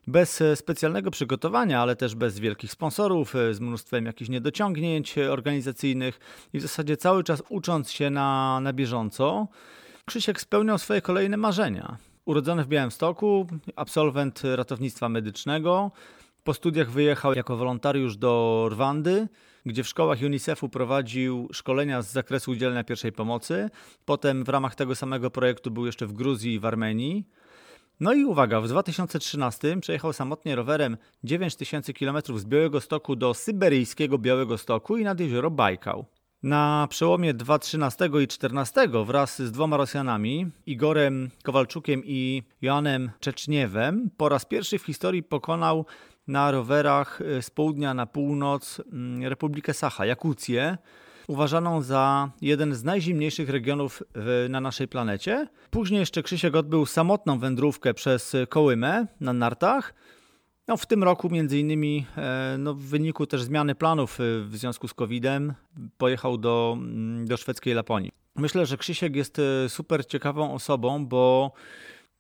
Bez 0.08 0.44
specjalnego 0.56 1.12
przygotowania, 1.12 1.82
ale 1.82 1.96
też 1.96 2.16
bez 2.16 2.40
wielkich 2.40 2.72
sponsorów, 2.72 3.34
z 3.52 3.60
mnóstwem 3.60 4.06
jakichś 4.06 4.30
niedociągnięć 4.30 5.18
organizacyjnych 5.18 6.20
i 6.54 6.60
w 6.60 6.62
zasadzie 6.62 6.98
cały 6.98 7.24
czas 7.24 7.44
ucząc 7.50 7.92
się 7.92 8.10
na, 8.10 8.60
na 8.60 8.74
bieżąco, 8.74 9.48
Krzysiek 10.08 10.42
spełniał 10.42 10.78
swoje 10.78 11.02
kolejne 11.02 11.38
marzenia. 11.38 11.98
Urodzony 12.26 12.64
w 12.64 12.68
Białymstoku, 12.68 13.48
absolwent 13.76 14.42
ratownictwa 14.56 15.10
medycznego, 15.10 15.92
po 16.44 16.54
studiach 16.54 16.92
wyjechał 16.92 17.34
jako 17.34 17.58
wolontariusz 17.58 18.18
do 18.18 18.68
Rwandy, 18.72 19.28
gdzie 19.68 19.84
w 19.84 19.88
szkołach 19.88 20.20
UNICEF-u 20.26 20.70
prowadził 20.70 21.50
szkolenia 21.54 22.02
z 22.02 22.12
zakresu 22.12 22.52
udzielenia 22.52 22.84
pierwszej 22.84 23.12
pomocy. 23.12 23.70
Potem 24.06 24.44
w 24.44 24.50
ramach 24.50 24.76
tego 24.76 24.96
samego 24.96 25.32
projektu 25.32 25.72
był 25.72 25.86
jeszcze 25.86 26.08
w 26.08 26.14
Gruzji 26.14 26.54
i 26.54 26.60
w 26.60 26.66
Armenii. 26.66 27.28
No 28.00 28.14
i 28.14 28.26
uwaga, 28.26 28.62
w 28.62 28.68
2013 28.68 29.78
przejechał 29.82 30.14
samotnie 30.14 30.56
rowerem 30.56 30.98
9000 31.24 31.94
km 31.94 32.18
z 32.36 32.46
Białego 32.46 32.82
Stoku 32.82 33.16
do 33.16 33.34
syberyjskiego 33.34 34.18
Białego 34.18 34.58
Stoku 34.58 34.98
i 34.98 35.04
nad 35.04 35.20
jezioro 35.20 35.52
Bajkał. 35.52 36.06
Na 36.44 36.88
przełomie 36.90 37.34
2013 37.34 38.06
i 38.06 38.10
2014 38.10 38.90
wraz 39.06 39.42
z 39.42 39.52
dwoma 39.52 39.78
Rosjanami, 39.78 40.48
Igorem 40.66 41.30
Kowalczukiem 41.44 42.02
i 42.06 42.44
Joanem 42.62 43.12
Czeczniewem, 43.20 44.10
po 44.18 44.30
raz 44.30 44.46
pierwszy 44.46 44.80
w 44.80 44.86
historii 44.86 45.24
pokonał 45.24 45.86
na 46.28 46.52
rowerach 46.52 47.22
y, 47.22 47.42
z 47.42 47.50
południa 47.50 47.94
na 47.94 48.06
północ 48.06 48.82
mm, 48.92 49.24
Republikę 49.24 49.74
Sacha, 49.74 50.06
Jakucję, 50.06 50.78
uważaną 51.28 51.82
za 51.82 52.32
jeden 52.42 52.76
z 52.76 52.84
najzimniejszych 52.84 53.50
regionów 53.50 54.04
na 54.50 54.62
naszej 54.62 54.88
planecie. 54.88 55.48
Później 55.70 56.00
jeszcze 56.00 56.24
Krzysiek 56.24 56.56
odbył 56.56 56.86
samotną 56.86 57.40
wędrówkę 57.40 57.94
przez 57.94 58.36
Kołymę 58.50 59.08
na 59.20 59.34
nartach. 59.34 59.94
No, 60.68 60.78
w 60.78 60.86
tym 60.86 61.04
roku 61.04 61.30
między 61.30 61.60
innymi 61.60 62.06
e, 62.18 62.56
no, 62.60 62.74
w 62.74 62.82
wyniku 62.82 63.28
też 63.28 63.44
zmiany 63.44 63.76
planów 63.76 64.20
y, 64.20 64.44
w 64.44 64.58
związku 64.58 64.88
z 64.88 64.94
COVID-em 64.94 65.54
pojechał 65.98 66.38
do, 66.38 66.78
mm, 66.78 67.26
do 67.28 67.38
szwedzkiej 67.38 67.74
Laponii. 67.74 68.12
Myślę, 68.36 68.66
że 68.66 68.78
Krzysiek 68.78 69.16
jest 69.16 69.40
y, 69.40 69.70
super 69.70 70.06
ciekawą 70.06 70.54
osobą, 70.54 71.06
bo 71.06 71.52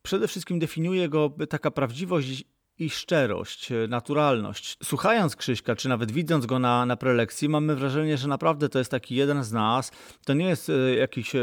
przede 0.01 0.27
wszystkim 0.27 0.59
definiuje 0.59 1.09
go 1.09 1.31
taka 1.49 1.71
prawdziwość 1.71 2.43
i 2.79 2.89
szczerość, 2.89 3.71
e, 3.71 3.87
naturalność. 3.87 4.77
Słuchając 4.83 5.35
Krzyśka, 5.35 5.75
czy 5.75 5.89
nawet 5.89 6.11
widząc 6.11 6.45
go 6.45 6.59
na, 6.59 6.85
na 6.85 6.97
prelekcji, 6.97 7.49
mamy 7.49 7.75
wrażenie, 7.75 8.17
że 8.17 8.27
naprawdę 8.27 8.69
to 8.69 8.79
jest 8.79 8.91
taki 8.91 9.15
jeden 9.15 9.43
z 9.43 9.51
nas. 9.51 9.91
To 10.25 10.33
nie 10.33 10.45
jest 10.45 10.69
e, 10.69 10.95
jakiś 10.95 11.35
e, 11.35 11.41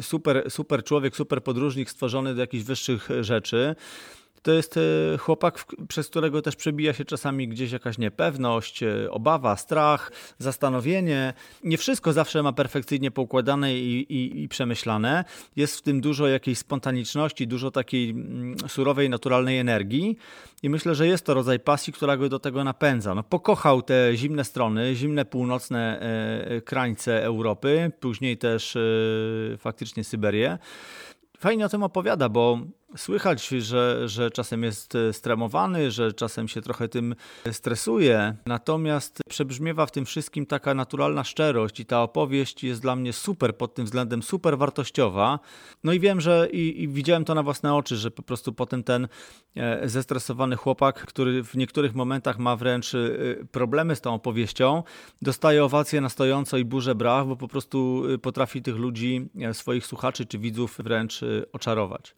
super, 0.00 0.50
super 0.50 0.84
człowiek, 0.84 1.16
super 1.16 1.42
podróżnik 1.42 1.90
stworzony 1.90 2.34
do 2.34 2.40
jakichś 2.40 2.64
wyższych 2.64 3.08
rzeczy 3.20 3.74
to 4.46 4.52
jest 4.52 4.76
e, 4.76 5.18
chłopak, 5.18 5.64
przez 5.88 6.08
którego 6.08 6.42
też 6.42 6.56
przebija 6.56 6.92
się 6.92 7.04
czasami 7.04 7.48
gdzieś 7.48 7.72
jakaś 7.72 7.98
niepewność, 7.98 8.82
e, 8.82 9.10
obawa, 9.10 9.56
strach, 9.56 10.12
zastanowienie. 10.38 11.34
Nie 11.64 11.78
wszystko 11.78 12.12
zawsze 12.12 12.42
ma 12.42 12.52
perfekcyjnie 12.52 13.10
poukładane 13.10 13.74
i, 13.74 14.12
i, 14.12 14.42
i 14.42 14.48
przemyślane. 14.48 15.24
Jest 15.56 15.78
w 15.78 15.82
tym 15.82 16.00
dużo 16.00 16.26
jakiejś 16.26 16.58
spontaniczności, 16.58 17.46
dużo 17.46 17.70
takiej 17.70 18.10
mm, 18.10 18.56
surowej, 18.68 19.10
naturalnej 19.10 19.58
energii. 19.58 20.16
I 20.62 20.70
myślę, 20.70 20.94
że 20.94 21.06
jest 21.06 21.26
to 21.26 21.34
rodzaj 21.34 21.60
pasji, 21.60 21.92
która 21.92 22.16
go 22.16 22.28
do 22.28 22.38
tego 22.38 22.64
napędza. 22.64 23.14
No, 23.14 23.22
pokochał 23.22 23.82
te 23.82 24.10
zimne 24.14 24.44
strony, 24.44 24.94
zimne 24.94 25.24
północne 25.24 26.00
e, 26.00 26.60
krańce 26.60 27.24
Europy, 27.24 27.92
później 28.00 28.38
też 28.38 28.78
faktycznie 29.58 30.04
Syberię. 30.04 30.58
Fajnie 31.38 31.66
o 31.66 31.68
tym 31.68 31.82
opowiada, 31.82 32.28
bo 32.28 32.58
Słychać, 32.96 33.48
że, 33.48 34.08
że 34.08 34.30
czasem 34.30 34.62
jest 34.62 34.94
e, 34.94 35.12
stremowany, 35.12 35.90
że 35.90 36.12
czasem 36.12 36.48
się 36.48 36.62
trochę 36.62 36.88
tym 36.88 37.14
stresuje, 37.52 38.36
natomiast 38.46 39.20
przebrzmiewa 39.28 39.86
w 39.86 39.90
tym 39.90 40.04
wszystkim 40.04 40.46
taka 40.46 40.74
naturalna 40.74 41.24
szczerość 41.24 41.80
i 41.80 41.86
ta 41.86 42.02
opowieść 42.02 42.64
jest 42.64 42.82
dla 42.82 42.96
mnie 42.96 43.12
super 43.12 43.56
pod 43.56 43.74
tym 43.74 43.84
względem, 43.84 44.22
super 44.22 44.58
wartościowa. 44.58 45.38
No 45.84 45.92
i 45.92 46.00
wiem, 46.00 46.20
że 46.20 46.48
i, 46.52 46.82
i 46.82 46.88
widziałem 46.88 47.24
to 47.24 47.34
na 47.34 47.42
własne 47.42 47.74
oczy, 47.74 47.96
że 47.96 48.10
po 48.10 48.22
prostu 48.22 48.52
potem 48.52 48.82
ten 48.82 49.08
e, 49.56 49.88
zestresowany 49.88 50.56
chłopak, 50.56 51.06
który 51.06 51.44
w 51.44 51.54
niektórych 51.54 51.94
momentach 51.94 52.38
ma 52.38 52.56
wręcz 52.56 52.94
e, 52.94 52.98
problemy 53.52 53.96
z 53.96 54.00
tą 54.00 54.14
opowieścią, 54.14 54.82
dostaje 55.22 55.64
owację 55.64 56.00
na 56.00 56.08
stojąco 56.08 56.56
i 56.56 56.64
burzę 56.64 56.94
braw, 56.94 57.26
bo 57.26 57.36
po 57.36 57.48
prostu 57.48 58.02
potrafi 58.22 58.62
tych 58.62 58.76
ludzi, 58.76 59.28
swoich 59.52 59.86
słuchaczy 59.86 60.26
czy 60.26 60.38
widzów 60.38 60.76
wręcz 60.78 61.20
oczarować 61.52 62.14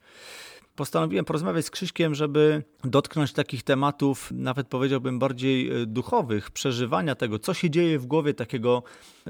postanowiłem 0.79 1.25
porozmawiać 1.25 1.67
z 1.67 1.71
Krzyśkiem, 1.71 2.15
żeby 2.15 2.63
dotknąć 2.85 3.33
takich 3.33 3.63
tematów, 3.63 4.31
nawet 4.33 4.69
powiedziałbym 4.69 5.19
bardziej 5.19 5.71
e, 5.71 5.87
duchowych, 5.87 6.51
przeżywania 6.51 7.15
tego, 7.15 7.39
co 7.39 7.55
się 7.55 7.71
dzieje 7.71 7.99
w 7.99 8.07
głowie 8.07 8.35
takiego 8.35 8.83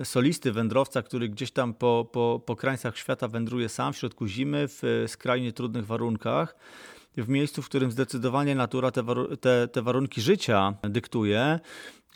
solisty, 0.05 0.53
wędrowca, 0.53 1.03
który 1.03 1.29
gdzieś 1.29 1.51
tam 1.51 1.75
po, 1.75 2.09
po, 2.13 2.43
po 2.47 2.57
krańcach 2.57 2.97
świata 2.97 3.29
wędruje 3.29 3.69
sam 3.69 3.93
w 3.93 3.97
środku 3.97 4.27
zimy, 4.27 4.69
w 4.69 4.85
e, 4.85 5.09
skrajnie 5.09 5.53
trudnych 5.53 5.87
warunkach 5.87 6.57
w 7.17 7.29
miejscu, 7.29 7.63
w 7.63 7.69
którym 7.69 7.91
zdecydowanie 7.91 8.55
natura 8.55 8.91
te, 8.91 9.05
te, 9.41 9.69
te, 9.69 9.83
warunki 9.83 10.21
życia 10.21 10.75
dyktuje, 10.83 11.61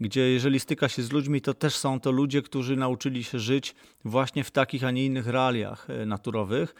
gdzie 0.00 0.20
jeżeli 0.20 0.60
styka 0.60 0.88
się 0.88 1.02
z 1.02 1.12
ludźmi, 1.12 1.40
to 1.40 1.54
też 1.54 1.76
są 1.76 2.00
to 2.00 2.10
ludzie, 2.10 2.42
którzy 2.42 2.76
nauczyli 2.76 3.24
się 3.24 3.38
żyć 3.38 3.74
właśnie 4.04 4.44
w 4.44 4.50
takich, 4.50 4.84
a 4.84 4.90
nie 4.90 5.04
innych 5.04 5.26
realiach 5.26 5.90
e, 5.90 6.06
naturowych. 6.06 6.74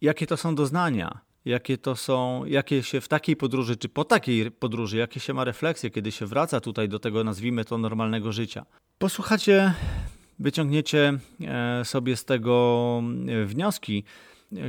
Jakie 0.00 0.26
to 0.26 0.36
są 0.36 0.54
doznania? 0.54 1.25
Jakie 1.46 1.78
to 1.78 1.96
są, 1.96 2.44
jakie 2.44 2.82
się 2.82 3.00
w 3.00 3.08
takiej 3.08 3.36
podróży, 3.36 3.76
czy 3.76 3.88
po 3.88 4.04
takiej 4.04 4.50
podróży, 4.50 4.96
jakie 4.96 5.20
się 5.20 5.34
ma 5.34 5.44
refleksje, 5.44 5.90
kiedy 5.90 6.12
się 6.12 6.26
wraca 6.26 6.60
tutaj 6.60 6.88
do 6.88 6.98
tego, 6.98 7.24
nazwijmy 7.24 7.64
to, 7.64 7.78
normalnego 7.78 8.32
życia. 8.32 8.66
Posłuchacie, 8.98 9.74
wyciągniecie 10.38 11.18
e, 11.40 11.84
sobie 11.84 12.16
z 12.16 12.24
tego 12.24 13.02
e, 13.28 13.44
wnioski. 13.44 14.04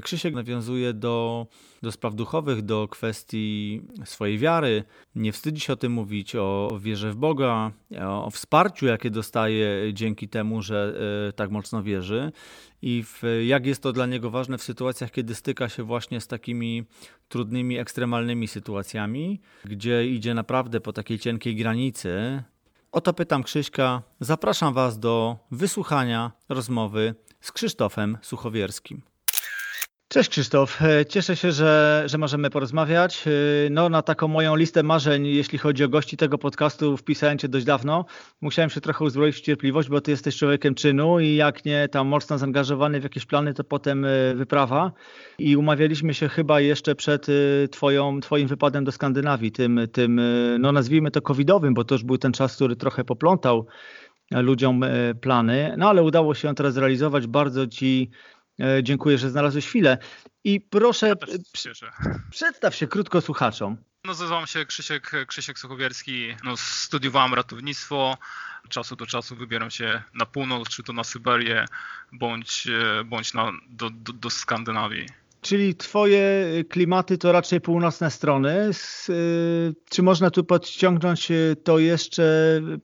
Krzysiek 0.01 0.33
nawiązuje 0.33 0.93
do, 0.93 1.47
do 1.81 1.91
spraw 1.91 2.15
duchowych, 2.15 2.61
do 2.61 2.87
kwestii 2.87 3.81
swojej 4.05 4.37
wiary. 4.37 4.83
Nie 5.15 5.31
wstydzi 5.31 5.61
się 5.61 5.73
o 5.73 5.75
tym 5.75 5.91
mówić, 5.91 6.35
o 6.35 6.77
wierze 6.81 7.11
w 7.11 7.15
Boga, 7.15 7.71
o 8.07 8.29
wsparciu, 8.29 8.85
jakie 8.85 9.09
dostaje 9.09 9.93
dzięki 9.93 10.29
temu, 10.29 10.61
że 10.61 10.93
e, 11.29 11.33
tak 11.33 11.51
mocno 11.51 11.83
wierzy 11.83 12.31
i 12.81 13.03
w, 13.03 13.21
jak 13.45 13.65
jest 13.65 13.83
to 13.83 13.93
dla 13.93 14.05
niego 14.05 14.29
ważne 14.29 14.57
w 14.57 14.63
sytuacjach, 14.63 15.11
kiedy 15.11 15.35
styka 15.35 15.69
się 15.69 15.83
właśnie 15.83 16.21
z 16.21 16.27
takimi 16.27 16.83
trudnymi, 17.29 17.77
ekstremalnymi 17.77 18.47
sytuacjami, 18.47 19.41
gdzie 19.65 20.07
idzie 20.07 20.33
naprawdę 20.33 20.81
po 20.81 20.93
takiej 20.93 21.19
cienkiej 21.19 21.55
granicy. 21.55 22.43
O 22.91 23.01
to 23.01 23.13
pytam 23.13 23.43
Krzyśka. 23.43 24.01
Zapraszam 24.19 24.73
Was 24.73 24.99
do 24.99 25.37
wysłuchania 25.51 26.31
rozmowy 26.49 27.15
z 27.41 27.51
Krzysztofem 27.51 28.17
Suchowierskim. 28.21 29.01
Cześć 30.09 30.29
Krzysztof, 30.29 30.81
e, 30.81 31.05
cieszę 31.05 31.35
się, 31.35 31.51
że, 31.51 32.03
że 32.05 32.17
możemy 32.17 32.49
porozmawiać. 32.49 33.25
E, 33.27 33.69
no, 33.69 33.89
na 33.89 34.01
taką 34.01 34.27
moją 34.27 34.55
listę 34.55 34.83
marzeń, 34.83 35.27
jeśli 35.27 35.57
chodzi 35.57 35.83
o 35.83 35.89
gości 35.89 36.17
tego 36.17 36.37
podcastu, 36.37 36.97
wpisałem 36.97 37.37
cię 37.37 37.47
dość 37.47 37.65
dawno. 37.65 38.05
Musiałem 38.41 38.69
się 38.69 38.81
trochę 38.81 39.05
uzbroić 39.05 39.35
w 39.35 39.41
cierpliwość, 39.41 39.89
bo 39.89 40.01
ty 40.01 40.11
jesteś 40.11 40.37
człowiekiem 40.37 40.75
czynu 40.75 41.19
i 41.19 41.35
jak 41.35 41.65
nie 41.65 41.87
tam 41.87 42.07
mocno 42.07 42.37
zaangażowany 42.37 42.99
w 42.99 43.03
jakieś 43.03 43.25
plany, 43.25 43.53
to 43.53 43.63
potem 43.63 44.05
e, 44.05 44.35
wyprawa. 44.35 44.91
I 45.39 45.57
umawialiśmy 45.57 46.13
się 46.13 46.29
chyba 46.29 46.59
jeszcze 46.59 46.95
przed 46.95 47.27
twoją, 47.71 48.19
twoim 48.19 48.47
wypadem 48.47 48.83
do 48.83 48.91
Skandynawii, 48.91 49.51
tym, 49.51 49.79
tym, 49.91 50.21
no 50.59 50.71
nazwijmy 50.71 51.11
to 51.11 51.21
covidowym, 51.21 51.73
bo 51.73 51.83
to 51.83 51.95
już 51.95 52.03
był 52.03 52.17
ten 52.17 52.31
czas, 52.31 52.55
który 52.55 52.75
trochę 52.75 53.03
poplątał 53.03 53.65
ludziom 54.31 54.85
plany, 55.21 55.75
no 55.77 55.89
ale 55.89 56.03
udało 56.03 56.33
się 56.33 56.55
teraz 56.55 56.73
zrealizować. 56.73 57.27
Bardzo 57.27 57.67
ci 57.67 58.11
dziękuję, 58.83 59.17
że 59.17 59.29
znalazłeś 59.29 59.65
chwilę. 59.65 59.97
I 60.43 60.61
proszę, 60.61 61.07
ja 61.07 61.15
przedstaw 62.31 62.75
się 62.75 62.87
krótko 62.87 63.21
słuchaczom. 63.21 63.77
Nazywam 64.07 64.47
się 64.47 64.65
Krzysiek, 64.65 65.11
Krzysiek 65.27 65.59
Suchowierski. 65.59 66.35
No, 66.43 66.57
studiowałem 66.57 67.33
ratownictwo. 67.33 68.17
Czasu 68.69 68.95
do 68.95 69.05
czasu 69.05 69.35
wybieram 69.35 69.71
się 69.71 70.03
na 70.13 70.25
północ, 70.25 70.69
czy 70.69 70.83
to 70.83 70.93
na 70.93 71.03
Syberię, 71.03 71.65
bądź, 72.11 72.67
e, 72.67 73.03
bądź 73.03 73.33
na, 73.33 73.51
do, 73.69 73.89
do, 73.89 74.13
do 74.13 74.29
Skandynawii. 74.29 75.05
Czyli 75.41 75.75
twoje 75.75 76.47
klimaty 76.69 77.17
to 77.17 77.31
raczej 77.31 77.61
północne 77.61 78.11
strony. 78.11 78.49
E, 78.49 79.13
czy 79.89 80.03
można 80.03 80.31
tu 80.31 80.43
podciągnąć 80.43 81.27
to 81.63 81.79
jeszcze 81.79 82.23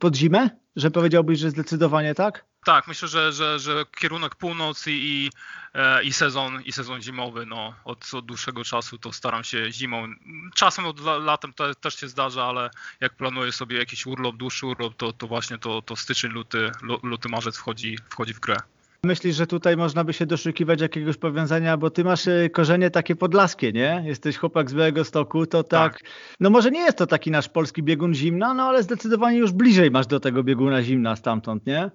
pod 0.00 0.16
zimę? 0.16 0.50
Że 0.76 0.90
powiedziałbyś, 0.90 1.38
że 1.38 1.50
zdecydowanie 1.50 2.14
tak? 2.14 2.44
Tak, 2.64 2.88
myślę, 2.88 3.08
że, 3.08 3.32
że, 3.32 3.58
że 3.58 3.84
kierunek 4.00 4.34
północ 4.34 4.86
i, 4.86 4.90
i, 4.90 5.30
e, 5.74 6.04
i, 6.04 6.12
sezon, 6.12 6.62
i 6.62 6.72
sezon 6.72 7.02
zimowy, 7.02 7.46
no, 7.46 7.74
od, 7.84 8.14
od 8.14 8.26
dłuższego 8.26 8.64
czasu 8.64 8.98
to 8.98 9.12
staram 9.12 9.44
się 9.44 9.72
zimą. 9.72 10.06
Czasem 10.54 10.86
od 10.86 11.00
latem 11.00 11.52
to 11.52 11.74
też 11.74 11.94
się 12.00 12.08
zdarza, 12.08 12.44
ale 12.44 12.70
jak 13.00 13.14
planuję 13.16 13.52
sobie 13.52 13.78
jakiś 13.78 14.06
urlop, 14.06 14.36
dłuższy 14.36 14.66
urlop, 14.66 14.96
to, 14.96 15.12
to 15.12 15.26
właśnie 15.26 15.58
to, 15.58 15.82
to 15.82 15.96
styczeń, 15.96 16.30
luty, 16.30 16.70
luty, 17.02 17.28
marzec 17.28 17.56
wchodzi, 17.56 17.98
wchodzi 18.08 18.34
w 18.34 18.40
grę. 18.40 18.56
Myślisz, 19.04 19.36
że 19.36 19.46
tutaj 19.46 19.76
można 19.76 20.04
by 20.04 20.12
się 20.12 20.26
doszukiwać 20.26 20.80
jakiegoś 20.80 21.16
powiązania, 21.16 21.76
bo 21.76 21.90
ty 21.90 22.04
masz 22.04 22.28
e, 22.28 22.50
korzenie 22.50 22.90
takie 22.90 23.16
podlaskie, 23.16 23.72
nie? 23.72 24.02
Jesteś 24.06 24.36
chłopak 24.36 24.70
z 24.70 24.74
Białego 24.74 25.04
Stoku, 25.04 25.46
to 25.46 25.62
tak, 25.62 25.92
tak. 25.92 26.10
No 26.40 26.50
może 26.50 26.70
nie 26.70 26.80
jest 26.80 26.98
to 26.98 27.06
taki 27.06 27.30
nasz 27.30 27.48
polski 27.48 27.82
biegun 27.82 28.14
zimna, 28.14 28.54
no 28.54 28.62
ale 28.62 28.82
zdecydowanie 28.82 29.38
już 29.38 29.52
bliżej 29.52 29.90
masz 29.90 30.06
do 30.06 30.20
tego 30.20 30.42
bieguna 30.42 30.82
zimna 30.82 31.16
stamtąd, 31.16 31.66
nie? 31.66 31.90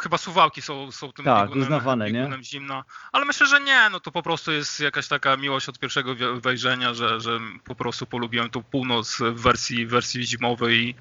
Chyba 0.00 0.18
Suwałki 0.18 0.62
są, 0.62 0.92
są 0.92 1.12
tym 1.12 1.24
tak, 1.24 1.42
biegunem, 1.42 1.62
uznawane, 1.62 2.06
biegunem 2.10 2.40
nie? 2.40 2.44
zimna, 2.44 2.84
ale 3.12 3.24
myślę, 3.24 3.46
że 3.46 3.60
nie, 3.60 3.88
no 3.90 4.00
to 4.00 4.12
po 4.12 4.22
prostu 4.22 4.52
jest 4.52 4.80
jakaś 4.80 5.08
taka 5.08 5.36
miłość 5.36 5.68
od 5.68 5.78
pierwszego 5.78 6.14
wejrzenia, 6.40 6.94
że, 6.94 7.20
że 7.20 7.40
po 7.64 7.74
prostu 7.74 8.06
polubiłem 8.06 8.50
tą 8.50 8.62
północ 8.62 9.16
w 9.16 9.40
wersji, 9.40 9.86
wersji 9.86 10.26
zimowej 10.26 10.88
i 10.88 10.94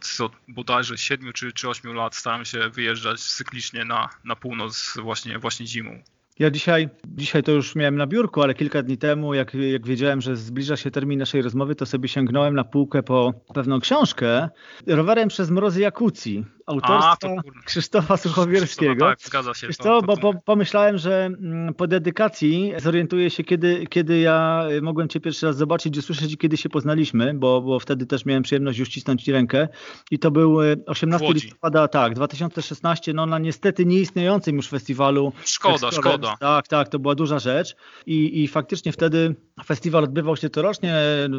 co 0.00 0.30
bodajże 0.48 0.98
7 0.98 1.32
czy, 1.32 1.52
czy 1.52 1.68
8 1.68 1.94
lat 1.94 2.16
staram 2.16 2.44
się 2.44 2.68
wyjeżdżać 2.68 3.20
cyklicznie 3.20 3.84
na, 3.84 4.08
na 4.24 4.36
północ 4.36 4.94
właśnie, 5.02 5.38
właśnie 5.38 5.66
zimą. 5.66 6.02
Ja 6.38 6.50
dzisiaj, 6.50 6.88
dzisiaj 7.04 7.42
to 7.42 7.52
już 7.52 7.74
miałem 7.74 7.96
na 7.96 8.06
biurku, 8.06 8.42
ale 8.42 8.54
kilka 8.54 8.82
dni 8.82 8.98
temu, 8.98 9.34
jak, 9.34 9.54
jak 9.54 9.86
wiedziałem, 9.86 10.20
że 10.20 10.36
zbliża 10.36 10.76
się 10.76 10.90
termin 10.90 11.18
naszej 11.18 11.42
rozmowy, 11.42 11.74
to 11.74 11.86
sobie 11.86 12.08
sięgnąłem 12.08 12.54
na 12.54 12.64
półkę 12.64 13.02
po 13.02 13.32
pewną 13.54 13.80
książkę 13.80 14.48
rowerem 14.86 15.28
przez 15.28 15.50
mrozy 15.50 15.80
Jakucji 15.80 16.44
autorstwa 16.66 17.28
A, 17.28 17.64
Krzysztofa 17.64 18.16
Suchowierskiego. 18.16 19.04
Tak, 19.06 19.20
zgadza 19.20 19.54
się. 19.54 19.66
Wiesz 19.66 19.76
to, 19.76 20.02
bo 20.02 20.16
po, 20.16 20.34
pomyślałem, 20.34 20.98
że 20.98 21.24
mm, 21.24 21.74
po 21.74 21.86
dedykacji 21.86 22.72
zorientuję 22.78 23.30
się, 23.30 23.44
kiedy, 23.44 23.86
kiedy 23.86 24.18
ja 24.18 24.66
y, 24.70 24.82
mogłem 24.82 25.08
Cię 25.08 25.20
pierwszy 25.20 25.46
raz 25.46 25.56
zobaczyć, 25.56 25.98
usłyszeć 25.98 26.32
i 26.32 26.36
kiedy 26.36 26.56
się 26.56 26.68
poznaliśmy, 26.68 27.34
bo, 27.34 27.60
bo 27.60 27.78
wtedy 27.80 28.06
też 28.06 28.24
miałem 28.24 28.42
przyjemność 28.42 28.80
uścisnąć 28.80 29.22
Ci 29.22 29.32
rękę. 29.32 29.68
I 30.10 30.18
to 30.18 30.30
był 30.30 30.58
18 30.86 31.28
y, 31.28 31.32
listopada, 31.32 31.88
tak, 31.88 32.14
2016, 32.14 33.12
no 33.12 33.26
na 33.26 33.38
niestety 33.38 33.86
nieistniejącym 33.86 34.56
już 34.56 34.68
festiwalu. 34.68 35.32
Szkoda, 35.44 35.90
szkoda. 35.90 36.21
Tak, 36.40 36.68
tak, 36.68 36.88
to 36.88 36.98
była 36.98 37.14
duża 37.14 37.38
rzecz. 37.38 37.76
I, 38.06 38.42
I 38.42 38.48
faktycznie 38.48 38.92
wtedy 38.92 39.34
festiwal 39.64 40.04
odbywał 40.04 40.36
się 40.36 40.50
corocznie, 40.50 40.94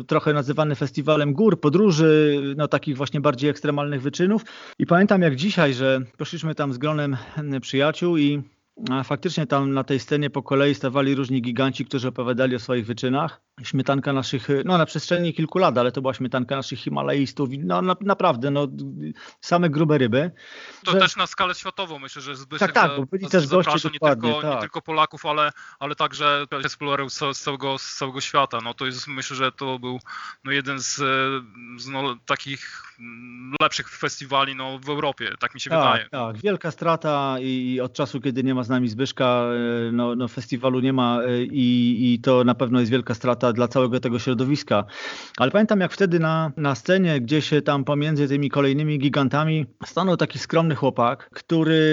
trochę 0.07 0.33
nazywany 0.33 0.75
festiwalem 0.75 1.33
gór, 1.33 1.61
podróży, 1.61 2.41
no 2.57 2.67
takich 2.67 2.97
właśnie 2.97 3.21
bardziej 3.21 3.49
ekstremalnych 3.49 4.01
wyczynów. 4.01 4.41
I 4.79 4.85
pamiętam 4.85 5.21
jak 5.21 5.35
dzisiaj, 5.35 5.73
że 5.73 5.99
poszliśmy 6.17 6.55
tam 6.55 6.73
z 6.73 6.77
gronem 6.77 7.17
przyjaciół 7.61 8.17
i 8.17 8.43
faktycznie 9.03 9.47
tam 9.47 9.73
na 9.73 9.83
tej 9.83 9.99
scenie 9.99 10.29
po 10.29 10.43
kolei 10.43 10.75
stawali 10.75 11.15
różni 11.15 11.41
giganci, 11.41 11.85
którzy 11.85 12.07
opowiadali 12.07 12.55
o 12.55 12.59
swoich 12.59 12.85
wyczynach. 12.85 13.41
Śmietanka 13.63 14.13
naszych, 14.13 14.47
no 14.65 14.77
na 14.77 14.85
przestrzeni 14.85 15.33
kilku 15.33 15.57
lat, 15.57 15.77
ale 15.77 15.91
to 15.91 16.01
była 16.01 16.13
śmietanka 16.13 16.55
naszych 16.55 16.79
Himalajistów. 16.79 17.49
No 17.57 17.81
na, 17.81 17.95
naprawdę, 18.01 18.51
no 18.51 18.67
same 19.41 19.69
grube 19.69 19.97
ryby. 19.97 20.31
To 20.85 20.91
że... 20.91 20.99
też 20.99 21.15
na 21.15 21.27
skalę 21.27 21.55
światową 21.55 21.99
myślę, 21.99 22.21
że 22.21 22.35
Zbyszek 22.35 22.73
tak, 22.73 22.89
tak, 22.89 22.97
bo 22.97 23.05
byli 23.05 23.27
też 23.27 23.47
goście 23.47 23.89
nie 23.93 23.99
tylko, 23.99 24.41
tak. 24.41 24.55
nie 24.55 24.61
tylko 24.61 24.81
Polaków, 24.81 25.25
ale, 25.25 25.51
ale 25.79 25.95
także 25.95 26.45
eksplorerów 26.51 27.13
z, 27.13 27.19
z, 27.37 27.39
całego, 27.39 27.77
z 27.77 27.95
całego 27.95 28.21
świata. 28.21 28.59
No 28.63 28.73
to 28.73 28.85
jest, 28.85 29.07
myślę, 29.07 29.35
że 29.35 29.51
to 29.51 29.79
był 29.79 29.99
no, 30.43 30.51
jeden 30.51 30.79
z, 30.79 30.95
z 31.77 31.87
no, 31.87 32.15
takich 32.25 32.83
lepszych 33.61 33.89
festiwali 33.89 34.55
no, 34.55 34.79
w 34.79 34.89
Europie, 34.89 35.31
tak 35.39 35.53
mi 35.53 35.61
się 35.61 35.69
tak, 35.69 35.79
wydaje. 35.79 36.09
Tak, 36.09 36.41
wielka 36.41 36.71
strata 36.71 37.35
i 37.39 37.79
od 37.79 37.93
czasu, 37.93 38.21
kiedy 38.21 38.43
nie 38.43 38.55
ma 38.55 38.62
z 38.63 38.69
nami 38.69 38.87
Zbyszka, 38.87 39.45
e, 39.87 39.91
no, 39.91 40.15
no 40.15 40.27
festiwalu 40.27 40.79
nie 40.79 40.93
ma 40.93 41.21
e, 41.23 41.43
i, 41.43 42.13
i 42.13 42.19
to 42.19 42.43
na 42.43 42.55
pewno 42.55 42.79
jest 42.79 42.91
wielka 42.91 43.13
strata 43.13 43.53
dla 43.53 43.67
całego 43.67 43.99
tego 43.99 44.19
środowiska. 44.19 44.85
Ale 45.37 45.51
pamiętam 45.51 45.79
jak 45.79 45.91
wtedy 45.91 46.19
na, 46.19 46.51
na 46.57 46.75
scenie, 46.75 47.21
gdzieś 47.21 47.51
tam 47.65 47.83
pomiędzy 47.83 48.27
tymi 48.27 48.49
kolejnymi 48.49 48.99
gigantami 48.99 49.65
stanął 49.85 50.17
taki 50.17 50.39
skromny 50.39 50.75
chłopak, 50.75 51.29
który 51.33 51.83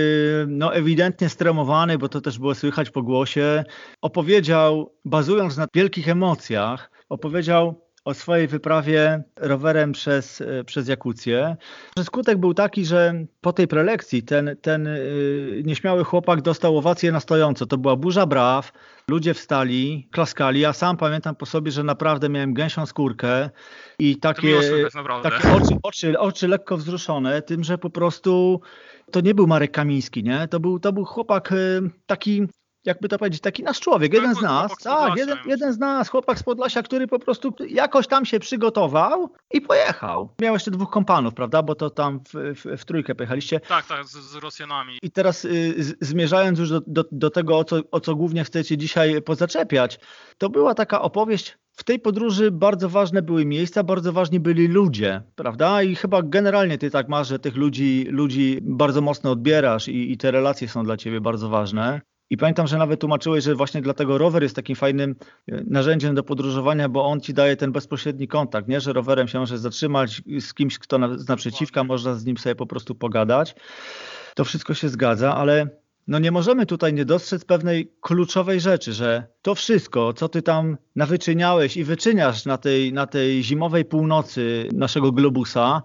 no 0.49 0.75
ewidentnie 0.75 1.29
stremowany, 1.29 1.99
bo 1.99 2.09
to 2.09 2.21
też 2.21 2.39
było 2.39 2.55
słychać 2.55 2.91
po 2.91 3.03
głosie, 3.03 3.65
opowiedział, 4.01 4.95
bazując 5.05 5.57
na 5.57 5.67
wielkich 5.75 6.09
emocjach, 6.09 6.91
opowiedział 7.09 7.90
o 8.05 8.15
swojej 8.15 8.49
wyprawie 8.49 9.23
rowerem 9.37 9.93
przez, 9.93 10.41
e, 10.41 10.65
przez 10.65 10.89
Jakucję. 10.89 11.57
Skutek 12.03 12.39
był 12.39 12.55
taki, 12.55 12.87
że 12.87 13.15
po 13.41 13.53
tej 13.53 13.69
prelekcji 13.69 14.23
ten, 14.23 14.57
ten 14.63 14.87
e, 14.87 14.99
nieśmiały 15.65 16.05
chłopak 16.05 16.43
dostał 16.43 16.79
owację 16.79 17.13
na 17.13 17.21
stojąco. 17.21 17.67
To 17.67 17.79
była 17.79 17.97
burza 17.97 18.27
braw, 18.27 18.73
ludzie 19.09 19.35
wstali, 19.35 20.09
klaskali. 20.13 20.61
Ja 20.61 20.73
sam 20.73 20.97
pamiętam 20.97 21.37
po 21.37 21.47
sobie, 21.47 21.71
że 21.71 21.85
naprawdę 21.85 22.29
miałem 22.29 22.55
gęsią 22.55 22.87
skórkę 22.87 23.51
i 23.99 24.17
takie, 24.17 24.61
takie 25.23 25.53
oczy, 25.53 25.77
oczy, 25.83 26.19
oczy 26.19 26.49
lekko 26.49 26.77
wzruszone 26.77 27.43
tym, 27.43 27.65
że 27.65 27.79
po 27.79 27.91
prostu 27.91 28.61
to 29.13 29.21
nie 29.21 29.35
był 29.35 29.47
Marek 29.47 29.71
Kamiński, 29.71 30.23
nie? 30.23 30.49
To 30.49 30.61
był, 30.61 30.79
to 30.79 30.93
był 30.93 31.05
chłopak 31.05 31.53
e, 31.53 31.57
taki 32.07 32.47
jakby 32.85 33.09
to 33.09 33.19
powiedzieć, 33.19 33.41
taki 33.41 33.63
nasz 33.63 33.81
człowiek, 33.81 34.15
jeden 34.15 34.35
z 34.35 34.43
nas, 34.43 34.73
tak, 34.83 35.17
jeden, 35.17 35.39
jeden 35.47 35.73
z 35.73 35.79
nas, 35.79 36.09
chłopak 36.09 36.39
z 36.39 36.43
Podlasia, 36.43 36.83
który 36.83 37.07
po 37.07 37.19
prostu 37.19 37.55
jakoś 37.69 38.07
tam 38.07 38.25
się 38.25 38.41
przygotował 38.41 39.33
i 39.53 39.61
pojechał. 39.61 40.35
Miał 40.43 40.55
jeszcze 40.55 40.71
dwóch 40.71 40.91
kompanów, 40.91 41.35
prawda, 41.35 41.63
bo 41.63 41.75
to 41.75 41.91
tam 41.91 42.21
w, 42.21 42.33
w, 42.35 42.81
w 42.81 42.85
trójkę 42.85 43.15
pojechaliście. 43.15 43.61
Tak, 43.61 43.87
tak, 43.87 44.05
z, 44.05 44.13
z 44.13 44.35
Rosjanami. 44.35 44.99
I 45.03 45.11
teraz 45.11 45.45
y, 45.45 45.75
z, 45.79 45.97
zmierzając 46.01 46.59
już 46.59 46.71
do, 46.71 46.81
do, 46.87 47.05
do 47.13 47.31
tego, 47.31 47.59
o 47.59 47.65
co, 47.65 47.81
o 47.91 48.01
co 48.01 48.17
głównie 48.17 48.45
chcecie 48.45 48.77
dzisiaj 48.77 49.23
pozaczepiać, 49.23 50.01
to 50.39 50.51
była 50.51 50.75
taka 50.75 51.03
opowieść 51.03 51.59
w 51.73 51.85
tej 51.85 51.99
podróży 51.99 52.51
bardzo 52.51 52.89
ważne 52.89 53.23
były 53.23 53.47
miejsca, 53.47 53.83
bardzo 53.83 54.13
ważni 54.13 54.41
byli 54.41 54.69
ludzie, 54.69 55.23
prawda? 55.35 55.83
I 55.83 55.95
chyba 55.95 56.23
generalnie 56.23 56.79
ty 56.79 56.91
tak 56.91 57.09
masz, 57.09 57.29
że 57.29 57.39
tych 57.39 57.57
ludzi, 57.57 58.07
ludzi 58.11 58.59
bardzo 58.63 59.01
mocno 59.01 59.31
odbierasz 59.31 59.89
i, 59.89 60.13
i 60.13 60.19
te 60.19 60.31
relacje 60.31 60.69
są 60.69 60.85
dla 60.85 60.97
ciebie 60.97 61.21
bardzo 61.21 61.49
ważne. 61.49 62.01
I 62.31 62.37
pamiętam, 62.37 62.67
że 62.67 62.79
nawet 62.79 63.01
tłumaczyłeś, 63.01 63.45
że 63.45 63.55
właśnie 63.55 63.83
dlatego 63.83 64.19
rower 64.19 64.43
jest 64.43 64.57
takim 64.57 64.77
fajnym 64.77 65.17
e, 65.49 65.63
narzędziem 65.67 66.15
do 66.15 66.23
podróżowania, 66.23 66.89
bo 66.89 67.05
on 67.05 67.21
ci 67.21 67.35
daje 67.35 67.57
ten 67.57 67.73
bezpośredni 67.73 68.29
kontakt, 68.29 68.69
nie? 68.69 68.81
że 68.81 68.93
rowerem 68.93 69.29
się 69.29 69.39
możesz 69.39 69.59
zatrzymać 69.59 70.23
z 70.41 70.55
kimś, 70.55 70.79
kto 70.79 71.19
z 71.19 71.29
naprzeciwka, 71.29 71.85
można 71.85 72.15
z 72.15 72.25
nim 72.25 72.37
sobie 72.37 72.55
po 72.55 72.67
prostu 72.67 72.95
pogadać. 72.95 73.55
To 74.35 74.45
wszystko 74.45 74.75
się 74.75 74.89
zgadza, 74.89 75.35
ale 75.35 75.69
no 76.07 76.19
nie 76.19 76.31
możemy 76.31 76.67
tutaj 76.67 76.93
nie 76.93 77.05
dostrzec 77.05 77.45
pewnej 77.45 77.93
kluczowej 78.01 78.61
rzeczy, 78.61 78.93
że 78.93 79.27
to 79.43 79.55
wszystko, 79.55 80.13
co 80.13 80.29
ty 80.29 80.43
tam 80.43 80.77
nawyczyniałeś 80.97 81.77
i 81.77 81.85
wyczyniasz 81.85 82.45
na 82.45 82.59
tej, 82.59 82.93
na 82.93 83.07
tej 83.07 83.43
zimowej 83.43 83.85
północy 83.85 84.69
naszego 84.73 85.13
globusa, 85.13 85.83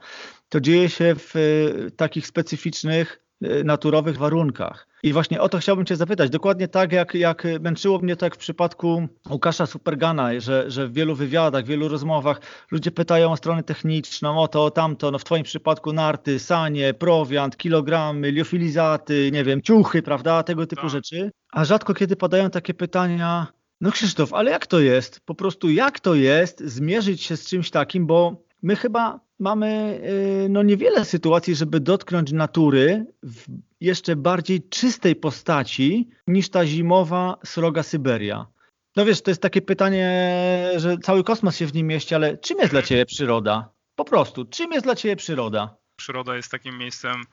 to 0.50 0.60
dzieje 0.60 0.90
się 0.90 1.16
w 1.16 1.36
e, 1.36 1.92
takich 1.92 2.28
specyficznych, 2.28 3.25
naturowych 3.42 4.18
warunkach. 4.18 4.88
I 5.04 5.14
właśnie 5.14 5.42
o 5.42 5.50
to 5.50 5.58
chciałbym 5.58 5.86
Cię 5.86 5.96
zapytać. 5.96 6.30
Dokładnie 6.30 6.68
tak, 6.68 6.92
jak, 6.92 7.14
jak 7.14 7.44
męczyło 7.62 8.00
mnie 8.00 8.16
to 8.16 8.26
jak 8.26 8.36
w 8.36 8.38
przypadku 8.38 9.08
Łukasza 9.30 9.66
Supergana, 9.66 10.40
że, 10.40 10.72
że 10.72 10.88
w 10.88 10.94
wielu 10.94 11.16
wywiadach, 11.16 11.66
w 11.66 11.68
wielu 11.68 11.88
rozmowach 11.88 12.42
ludzie 12.72 12.92
pytają 12.92 13.32
o 13.32 13.38
stronę 13.38 13.64
techniczną, 13.64 14.38
o 14.38 14.48
to, 14.48 14.66
o 14.66 14.72
tamto. 14.72 15.12
No 15.12 15.20
w 15.20 15.24
Twoim 15.24 15.44
przypadku 15.44 15.94
narty, 15.94 16.40
sanie, 16.40 16.94
prowiant, 16.94 17.58
kilogramy, 17.58 18.32
liofilizaty, 18.32 19.30
nie 19.34 19.44
wiem, 19.44 19.62
ciuchy, 19.62 20.02
prawda, 20.02 20.44
tego 20.44 20.68
typu 20.68 20.82
tak. 20.82 20.92
rzeczy. 20.92 21.32
A 21.52 21.66
rzadko 21.66 21.94
kiedy 21.94 22.16
padają 22.16 22.50
takie 22.50 22.74
pytania, 22.74 23.48
no 23.82 23.92
Krzysztof, 23.92 24.34
ale 24.34 24.52
jak 24.52 24.68
to 24.68 24.80
jest? 24.80 25.20
Po 25.26 25.36
prostu 25.36 25.70
jak 25.70 26.00
to 26.00 26.16
jest 26.16 26.60
zmierzyć 26.60 27.24
się 27.24 27.38
z 27.38 27.48
czymś 27.48 27.72
takim, 27.72 28.08
bo 28.08 28.44
my 28.62 28.76
chyba 28.76 29.25
mamy 29.40 30.00
y, 30.46 30.50
no 30.50 30.64
niewiele 30.64 31.06
sytuacji, 31.06 31.56
żeby 31.56 31.80
dotknąć 31.80 32.32
natury 32.32 33.06
w 33.24 33.46
jeszcze 33.82 34.16
bardziej 34.16 34.70
czystej 34.70 35.16
postaci 35.16 36.10
niż 36.28 36.50
ta 36.50 36.66
zimowa 36.66 37.38
sroga 37.46 37.84
Syberia. 37.84 38.48
No 38.96 39.06
wiesz, 39.06 39.22
to 39.22 39.32
jest 39.32 39.42
takie 39.42 39.62
pytanie, 39.62 40.40
że 40.76 40.98
cały 40.98 41.24
kosmos 41.24 41.58
się 41.58 41.66
w 41.66 41.74
nim 41.74 41.88
mieści, 41.88 42.16
ale 42.16 42.38
czym 42.38 42.60
jest 42.60 42.72
dla 42.72 42.82
Ciebie 42.82 43.06
przyroda? 43.06 43.70
Po 43.96 44.06
prostu, 44.06 44.46
czym 44.46 44.72
jest 44.72 44.86
dla 44.86 44.96
Ciebie 44.96 45.16
przyroda? 45.16 45.76
Przyroda 45.96 46.36
jest 46.36 46.52
takim 46.52 46.78
miejscem 46.78 47.24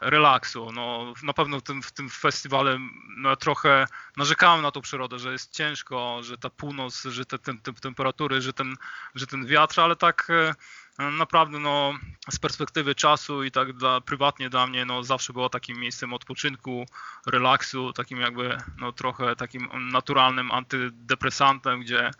relaksu. 0.00 0.72
No, 0.72 1.14
na 1.22 1.32
pewno 1.32 1.60
w 1.60 1.62
tym, 1.62 1.82
w 1.82 1.92
tym 1.92 2.10
festiwale 2.10 2.78
no, 3.16 3.36
trochę 3.36 3.86
narzekałem 4.16 4.62
na 4.62 4.70
tą 4.70 4.80
przyrodę, 4.80 5.18
że 5.18 5.32
jest 5.32 5.52
ciężko, 5.52 6.22
że 6.22 6.38
ta 6.38 6.50
północ, 6.50 7.02
że 7.02 7.26
te, 7.26 7.38
te, 7.38 7.52
te 7.62 7.72
temperatury, 7.72 8.40
że 8.40 8.52
ten, 8.52 8.74
że 9.14 9.26
ten 9.26 9.46
wiatr, 9.46 9.80
ale 9.80 9.96
tak 9.96 10.26
e, 10.30 10.54
naprawdę 11.18 11.58
no, 11.58 11.94
z 12.30 12.38
perspektywy 12.38 12.94
czasu 12.94 13.44
i 13.44 13.50
tak 13.50 13.72
dla, 13.72 14.00
prywatnie 14.00 14.50
dla 14.50 14.66
mnie 14.66 14.84
no, 14.84 15.02
zawsze 15.02 15.32
było 15.32 15.48
takim 15.48 15.80
miejscem 15.80 16.12
odpoczynku, 16.12 16.86
relaksu, 17.26 17.92
takim 17.92 18.20
jakby 18.20 18.58
no, 18.78 18.92
trochę 18.92 19.36
takim 19.36 19.68
naturalnym 19.92 20.50
antydepresantem, 20.52 21.80
gdzie 21.80 22.10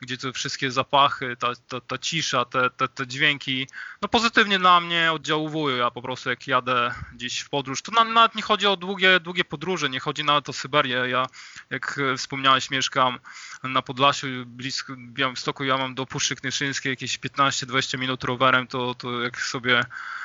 gdzie 0.00 0.18
te 0.18 0.32
wszystkie 0.32 0.70
zapachy, 0.70 1.36
ta, 1.36 1.52
ta, 1.68 1.80
ta 1.80 1.98
cisza, 1.98 2.44
te, 2.44 2.70
te, 2.70 2.88
te 2.88 3.06
dźwięki, 3.06 3.66
no 4.02 4.08
pozytywnie 4.08 4.58
na 4.58 4.80
mnie 4.80 5.12
oddziaływują. 5.12 5.76
Ja 5.76 5.90
po 5.90 6.02
prostu 6.02 6.30
jak 6.30 6.46
jadę 6.46 6.94
gdzieś 7.14 7.40
w 7.40 7.48
podróż, 7.48 7.82
to 7.82 8.04
nawet 8.04 8.34
nie 8.34 8.42
chodzi 8.42 8.66
o 8.66 8.76
długie, 8.76 9.20
długie 9.20 9.44
podróże, 9.44 9.90
nie 9.90 10.00
chodzi 10.00 10.24
nawet 10.24 10.48
o 10.48 10.52
Syberię. 10.52 11.08
Ja, 11.08 11.26
jak 11.70 12.00
wspomniałeś, 12.16 12.70
mieszkam 12.70 13.18
na 13.62 13.82
Podlasiu, 13.82 14.26
blisko 14.46 14.94
Białymstoku, 14.96 15.64
ja 15.64 15.78
mam 15.78 15.94
do 15.94 16.06
Puszczy 16.06 16.36
Knyszyńskiej 16.36 16.90
jakieś 16.90 17.18
15-20 17.18 17.98
minut 17.98 18.24
rowerem, 18.24 18.66
to, 18.66 18.94
to 18.94 19.22
jak 19.22 19.40
sobie 19.40 19.84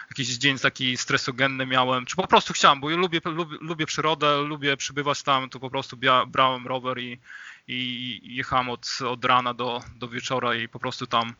jakiś 0.09 0.27
dzień 0.27 0.59
taki 0.59 0.97
stresogenny 0.97 1.65
miałem, 1.65 2.05
czy 2.05 2.15
po 2.15 2.27
prostu 2.27 2.53
chciałem, 2.53 2.79
bo 2.79 2.89
ja 2.89 2.97
lubię, 2.97 3.21
lubię, 3.25 3.57
lubię 3.61 3.85
przyrodę, 3.85 4.41
lubię 4.41 4.77
przybywać 4.77 5.23
tam, 5.23 5.49
to 5.49 5.59
po 5.59 5.69
prostu 5.69 5.97
brałem 6.27 6.67
rower 6.67 6.99
i, 6.99 7.19
i 7.67 8.19
jechałem 8.35 8.69
od, 8.69 8.87
od 9.07 9.25
rana 9.25 9.53
do, 9.53 9.81
do 9.95 10.07
wieczora 10.07 10.55
i 10.55 10.67
po 10.67 10.79
prostu 10.79 11.07
tam, 11.07 11.33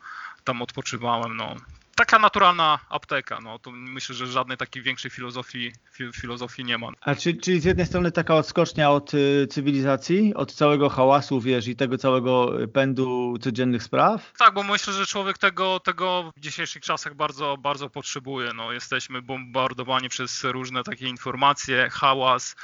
tam 0.44 0.62
odpoczywałem. 0.62 1.36
No 1.36 1.56
taka 1.96 2.18
naturalna 2.18 2.78
apteka. 2.88 3.40
No, 3.40 3.58
to 3.58 3.70
myślę, 3.70 4.14
że 4.14 4.26
żadnej 4.26 4.56
takiej 4.56 4.82
większej 4.82 5.10
filozofii, 5.10 5.72
filozofii 6.14 6.64
nie 6.64 6.78
ma. 6.78 6.88
A 7.00 7.14
czy, 7.14 7.34
czyli 7.34 7.60
z 7.60 7.64
jednej 7.64 7.86
strony 7.86 8.12
taka 8.12 8.34
odskocznia 8.34 8.90
od 8.90 9.14
y, 9.14 9.46
cywilizacji, 9.50 10.34
od 10.34 10.52
całego 10.52 10.88
hałasu, 10.88 11.40
wiesz, 11.40 11.68
i 11.68 11.76
tego 11.76 11.98
całego 11.98 12.52
pędu 12.72 13.38
codziennych 13.40 13.82
spraw? 13.82 14.32
Tak, 14.38 14.54
bo 14.54 14.62
myślę, 14.62 14.92
że 14.92 15.06
człowiek 15.06 15.38
tego, 15.38 15.80
tego 15.80 16.32
w 16.36 16.40
dzisiejszych 16.40 16.82
czasach 16.82 17.14
bardzo, 17.14 17.56
bardzo 17.56 17.90
potrzebuje. 17.90 18.52
No, 18.52 18.72
jesteśmy 18.72 19.22
bombardowani 19.22 20.08
przez 20.08 20.44
różne 20.44 20.84
takie 20.84 21.08
informacje, 21.08 21.88
hałas, 21.90 22.56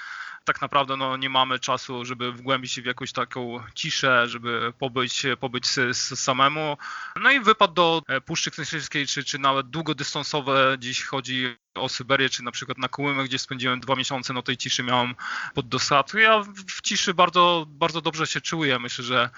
tak 0.45 0.61
naprawdę 0.61 0.97
no, 0.97 1.17
nie 1.17 1.31
mamy 1.31 1.59
czasu, 1.59 2.05
żeby 2.05 2.33
wgłębić 2.33 2.73
się 2.73 2.83
w 2.83 2.87
jakąś 2.87 3.13
taką 3.13 3.61
ciszę, 3.75 4.29
żeby 4.29 4.73
pobyć, 4.79 5.23
pobyć 5.41 5.67
samemu. 5.95 6.77
No 7.23 7.31
i 7.31 7.41
wypad 7.41 7.73
do 7.73 8.03
e, 8.09 8.21
Puszczy 8.21 8.51
Kneślewskiej, 8.51 9.07
czy, 9.07 9.25
czy 9.25 9.39
nawet 9.39 9.71
długodystansowe, 9.71 10.77
dziś 10.79 11.05
chodzi 11.05 11.57
o 11.75 11.89
Syberię, 11.89 12.31
czy 12.31 12.43
na 12.43 12.51
przykład 12.51 12.79
na 12.79 12.89
Kołymę, 12.89 13.25
gdzie 13.25 13.39
spędziłem 13.39 13.81
dwa 13.81 13.97
miesiące, 13.97 14.33
no 14.33 14.43
tej 14.43 14.57
ciszy 14.57 14.83
miałem 14.83 15.15
pod 15.55 15.69
dostatku. 15.69 16.19
Ja 16.19 16.43
w 16.69 16.81
ciszy 16.81 17.15
bardzo, 17.15 17.67
bardzo 17.69 18.01
dobrze 18.01 18.27
się 18.27 18.41
czuję. 18.41 18.79
Myślę, 18.79 19.05
że 19.05 19.31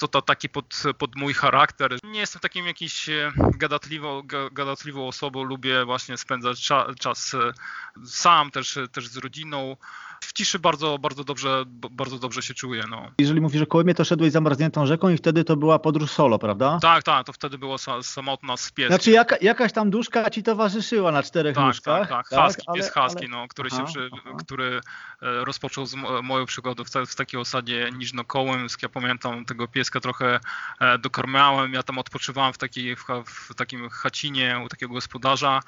to, 0.00 0.08
to 0.08 0.22
taki 0.22 0.48
pod, 0.48 0.82
pod 0.98 1.16
mój 1.16 1.34
charakter. 1.34 1.98
Nie 2.04 2.20
jestem 2.20 2.40
takim 2.40 2.66
jakiś 2.66 3.08
e, 3.08 3.32
gadatliwą, 3.36 4.22
gadatliwą 4.52 5.08
osobą, 5.08 5.42
lubię 5.42 5.84
właśnie 5.84 6.16
spędzać 6.16 6.60
czas, 6.60 6.96
czas 6.96 7.34
e, 7.34 7.52
sam, 8.06 8.50
też, 8.50 8.78
też 8.92 9.08
z 9.08 9.16
rodziną 9.16 9.76
w 10.24 10.32
ciszy 10.32 10.58
bardzo, 10.58 10.98
bardzo, 10.98 11.24
dobrze, 11.24 11.64
bardzo 11.90 12.18
dobrze 12.18 12.42
się 12.42 12.54
czuję. 12.54 12.84
No. 12.90 13.10
Jeżeli 13.18 13.40
mówisz 13.40 13.62
o 13.62 13.66
Kołymie, 13.66 13.94
to 13.94 14.04
szedłeś 14.04 14.32
zamarzniętą 14.32 14.86
rzeką 14.86 15.08
i 15.08 15.16
wtedy 15.16 15.44
to 15.44 15.56
była 15.56 15.78
podróż 15.78 16.10
solo, 16.10 16.38
prawda? 16.38 16.78
Tak, 16.82 17.02
tak, 17.02 17.26
to 17.26 17.32
wtedy 17.32 17.58
było 17.58 17.76
samotna 18.02 18.56
z 18.56 18.70
pieskiem. 18.70 18.88
Znaczy 18.88 19.10
jaka, 19.10 19.36
jakaś 19.40 19.72
tam 19.72 19.90
duszka 19.90 20.30
ci 20.30 20.42
towarzyszyła 20.42 21.12
na 21.12 21.22
czterech 21.22 21.54
tak, 21.54 21.64
nóżkach? 21.64 22.08
Tak, 22.08 22.28
tak, 22.28 22.44
Husky, 22.44 22.62
tak, 22.66 22.74
pies 22.74 22.90
ale, 22.94 23.06
Husky, 23.08 23.24
ale... 23.24 23.28
no, 23.28 23.48
który, 23.48 23.68
aha, 23.72 23.86
się 23.86 23.92
przy, 23.92 24.10
który 24.38 24.80
e, 25.22 25.44
rozpoczął 25.44 25.86
z 25.86 25.94
moją 26.22 26.46
przygodę 26.46 26.84
w, 26.84 26.90
w 26.90 27.14
takiej 27.14 27.40
osadzie 27.40 27.90
Niżno-Kołymsk. 27.92 28.82
Ja 28.82 28.88
pamiętam 28.88 29.44
tego 29.44 29.68
pieska 29.68 30.00
trochę 30.00 30.40
e, 30.80 30.98
dokarmiałem, 30.98 31.72
ja 31.72 31.82
tam 31.82 31.98
odpoczywałem 31.98 32.52
w, 32.52 32.58
takiej, 32.58 32.96
w, 32.96 33.04
w 33.24 33.54
takim 33.54 33.90
chacinie 33.90 34.62
u 34.64 34.68
takiego 34.68 34.94
gospodarza 34.94 35.60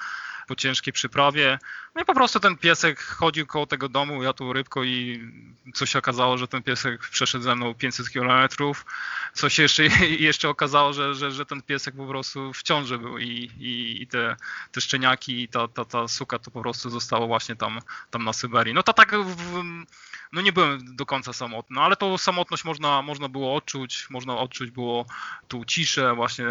po 0.49 0.55
ciężkiej 0.55 0.93
przyprawie. 0.93 1.59
No 1.95 2.03
i 2.03 2.05
po 2.05 2.15
prostu 2.15 2.41
ten 2.41 2.57
piesek 2.57 3.01
chodził 3.01 3.47
koło 3.47 3.67
tego 3.67 3.89
domu, 3.89 4.23
ja 4.23 4.33
tu 4.33 4.53
rybko 4.53 4.85
i 4.85 5.29
co 5.75 5.87
się 5.87 5.99
okazało, 5.99 6.39
że 6.39 6.49
ten 6.49 6.63
piesek 6.63 7.01
przeszedł 7.01 7.45
ze 7.45 7.57
mną 7.57 7.75
500 7.75 8.11
kilometrów. 8.11 8.87
Co 9.35 9.49
się 9.49 9.63
jeszcze, 9.63 9.83
jeszcze 10.31 10.49
okazało, 10.49 10.93
że, 10.93 11.15
że, 11.15 11.31
że 11.31 11.47
ten 11.47 11.63
piesek 11.63 11.97
po 11.97 12.07
prostu 12.07 12.53
w 12.53 12.63
ciąży 12.63 12.99
był 12.99 13.19
i, 13.19 13.51
i, 13.59 14.03
i 14.03 14.07
te, 14.07 14.37
te 14.73 14.81
szczeniaki 14.81 15.43
i 15.43 15.49
ta, 15.49 15.69
ta, 15.69 15.85
ta 15.85 16.09
suka 16.09 16.39
to 16.39 16.51
po 16.51 16.61
prostu 16.61 16.91
zostało 16.91 17.27
właśnie 17.27 17.57
tam, 17.57 17.81
tam 18.11 18.25
na 18.25 18.33
Syberii. 18.33 18.75
No 18.75 18.83
to 18.83 18.93
tak 18.93 19.17
w, 19.17 19.63
no 20.33 20.41
nie 20.41 20.53
byłem 20.53 20.97
do 20.97 21.07
końca 21.07 21.33
samotny, 21.33 21.81
ale 21.81 21.97
tą 21.97 22.19
samotność 22.19 22.65
można, 22.65 23.03
można 23.03 23.29
było 23.29 23.55
odczuć, 23.55 24.11
można 24.11 24.37
odczuć 24.37 24.71
było 24.71 25.07
tu 25.49 25.65
ciszę, 25.65 26.15
właśnie 26.15 26.47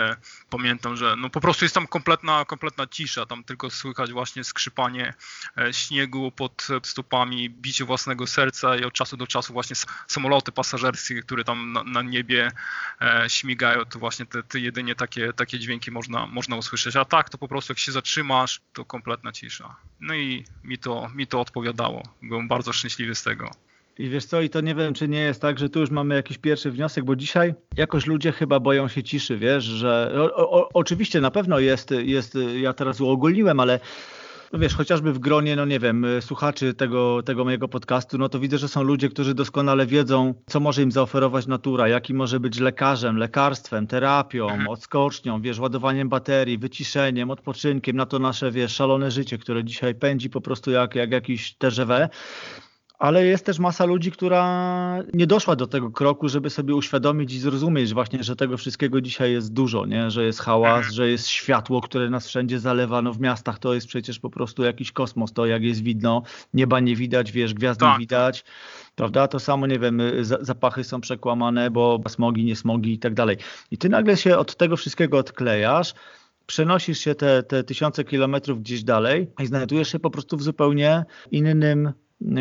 pamiętam, 0.49 0.97
że 0.97 1.15
no 1.15 1.29
po 1.29 1.41
prostu 1.41 1.65
jest 1.65 1.75
tam 1.75 1.87
kompletna, 1.87 2.45
kompletna 2.45 2.87
cisza, 2.87 3.25
tam 3.25 3.43
tylko 3.43 3.69
słychać 3.69 4.11
właśnie 4.11 4.43
skrzypanie 4.43 5.13
e, 5.57 5.73
śniegu 5.73 6.31
pod 6.31 6.67
stopami, 6.83 7.49
bicie 7.49 7.85
własnego 7.85 8.27
serca 8.27 8.75
i 8.75 8.83
od 8.83 8.93
czasu 8.93 9.17
do 9.17 9.27
czasu 9.27 9.53
właśnie 9.53 9.75
samoloty 10.07 10.51
pasażerskie, 10.51 11.21
które 11.21 11.43
tam 11.43 11.73
na, 11.73 11.83
na 11.83 12.01
niebie 12.01 12.51
e, 13.01 13.25
śmigają, 13.27 13.85
to 13.85 13.99
właśnie 13.99 14.25
te, 14.25 14.43
te 14.43 14.59
jedynie 14.59 14.95
takie, 14.95 15.33
takie 15.33 15.59
dźwięki 15.59 15.91
można, 15.91 16.27
można 16.27 16.55
usłyszeć, 16.55 16.95
a 16.95 17.05
tak 17.05 17.29
to 17.29 17.37
po 17.37 17.47
prostu 17.47 17.71
jak 17.71 17.79
się 17.79 17.91
zatrzymasz, 17.91 18.61
to 18.73 18.85
kompletna 18.85 19.31
cisza. 19.31 19.75
No 19.99 20.13
i 20.13 20.45
mi 20.63 20.77
to, 20.77 21.09
mi 21.15 21.27
to 21.27 21.41
odpowiadało. 21.41 22.03
Byłem 22.21 22.47
bardzo 22.47 22.73
szczęśliwy 22.73 23.15
z 23.15 23.23
tego. 23.23 23.51
I 24.01 24.09
wiesz 24.09 24.25
co, 24.25 24.41
i 24.41 24.49
to 24.49 24.61
nie 24.61 24.75
wiem, 24.75 24.93
czy 24.93 25.07
nie 25.07 25.19
jest 25.19 25.41
tak, 25.41 25.59
że 25.59 25.69
tu 25.69 25.79
już 25.79 25.89
mamy 25.89 26.15
jakiś 26.15 26.37
pierwszy 26.37 26.71
wniosek, 26.71 27.05
bo 27.05 27.15
dzisiaj 27.15 27.53
jakoś 27.77 28.05
ludzie 28.05 28.31
chyba 28.31 28.59
boją 28.59 28.87
się 28.87 29.03
ciszy, 29.03 29.37
wiesz, 29.37 29.63
że 29.63 30.11
o, 30.35 30.51
o, 30.51 30.69
oczywiście 30.73 31.21
na 31.21 31.31
pewno 31.31 31.59
jest, 31.59 31.91
jest, 31.91 32.37
ja 32.61 32.73
teraz 32.73 33.01
uogólniłem, 33.01 33.59
ale 33.59 33.79
no 34.53 34.59
wiesz, 34.59 34.75
chociażby 34.75 35.13
w 35.13 35.19
gronie, 35.19 35.55
no 35.55 35.65
nie 35.65 35.79
wiem, 35.79 36.05
słuchaczy 36.21 36.73
tego, 36.73 37.23
tego 37.23 37.43
mojego 37.43 37.67
podcastu, 37.67 38.17
no 38.17 38.29
to 38.29 38.39
widzę, 38.39 38.57
że 38.57 38.67
są 38.67 38.83
ludzie, 38.83 39.09
którzy 39.09 39.33
doskonale 39.33 39.85
wiedzą, 39.85 40.33
co 40.47 40.59
może 40.59 40.81
im 40.81 40.91
zaoferować 40.91 41.47
natura, 41.47 41.87
jaki 41.87 42.13
może 42.13 42.39
być 42.39 42.59
lekarzem, 42.59 43.17
lekarstwem, 43.17 43.87
terapią, 43.87 44.49
mhm. 44.49 44.67
odskocznią, 44.67 45.41
wiesz, 45.41 45.59
ładowaniem 45.59 46.09
baterii, 46.09 46.57
wyciszeniem, 46.57 47.31
odpoczynkiem 47.31 47.95
na 47.95 48.05
to 48.05 48.19
nasze, 48.19 48.51
wiesz, 48.51 48.75
szalone 48.75 49.11
życie, 49.11 49.37
które 49.37 49.63
dzisiaj 49.63 49.95
pędzi 49.95 50.29
po 50.29 50.41
prostu 50.41 50.71
jak, 50.71 50.95
jak 50.95 51.11
jakiś 51.11 51.53
TGV 51.53 52.09
ale 53.01 53.25
jest 53.25 53.45
też 53.45 53.59
masa 53.59 53.85
ludzi, 53.85 54.11
która 54.11 55.03
nie 55.13 55.27
doszła 55.27 55.55
do 55.55 55.67
tego 55.67 55.91
kroku, 55.91 56.29
żeby 56.29 56.49
sobie 56.49 56.75
uświadomić 56.75 57.33
i 57.33 57.39
zrozumieć 57.39 57.93
właśnie, 57.93 58.23
że 58.23 58.35
tego 58.35 58.57
wszystkiego 58.57 59.01
dzisiaj 59.01 59.31
jest 59.31 59.53
dużo, 59.53 59.85
nie? 59.85 60.11
że 60.11 60.25
jest 60.25 60.39
hałas, 60.39 60.77
mhm. 60.77 60.93
że 60.93 61.09
jest 61.09 61.27
światło, 61.27 61.81
które 61.81 62.09
nas 62.09 62.27
wszędzie 62.27 62.59
zalewa. 62.59 63.01
No 63.01 63.13
w 63.13 63.19
miastach 63.19 63.59
to 63.59 63.73
jest 63.73 63.87
przecież 63.87 64.19
po 64.19 64.29
prostu 64.29 64.63
jakiś 64.63 64.91
kosmos, 64.91 65.33
to 65.33 65.45
jak 65.45 65.63
jest 65.63 65.83
widno, 65.83 66.23
nieba 66.53 66.79
nie 66.79 66.95
widać, 66.95 67.31
wiesz, 67.31 67.53
gwiazd 67.53 67.79
tak. 67.79 67.93
nie 67.93 67.99
widać, 67.99 68.43
prawda? 68.95 69.27
To 69.27 69.39
samo, 69.39 69.67
nie 69.67 69.79
wiem, 69.79 70.01
zapachy 70.41 70.83
są 70.83 71.01
przekłamane, 71.01 71.71
bo 71.71 71.99
smogi, 72.07 72.43
nie 72.43 72.55
smogi 72.55 72.93
i 72.93 72.99
tak 72.99 73.13
dalej. 73.13 73.37
I 73.71 73.77
ty 73.77 73.89
nagle 73.89 74.17
się 74.17 74.37
od 74.37 74.55
tego 74.55 74.77
wszystkiego 74.77 75.17
odklejasz, 75.17 75.93
przenosisz 76.45 76.99
się 76.99 77.15
te, 77.15 77.43
te 77.43 77.63
tysiące 77.63 78.03
kilometrów 78.03 78.59
gdzieś 78.59 78.83
dalej 78.83 79.27
i 79.39 79.45
znajdujesz 79.45 79.91
się 79.91 79.99
po 79.99 80.09
prostu 80.09 80.37
w 80.37 80.43
zupełnie 80.43 81.05
innym 81.31 81.93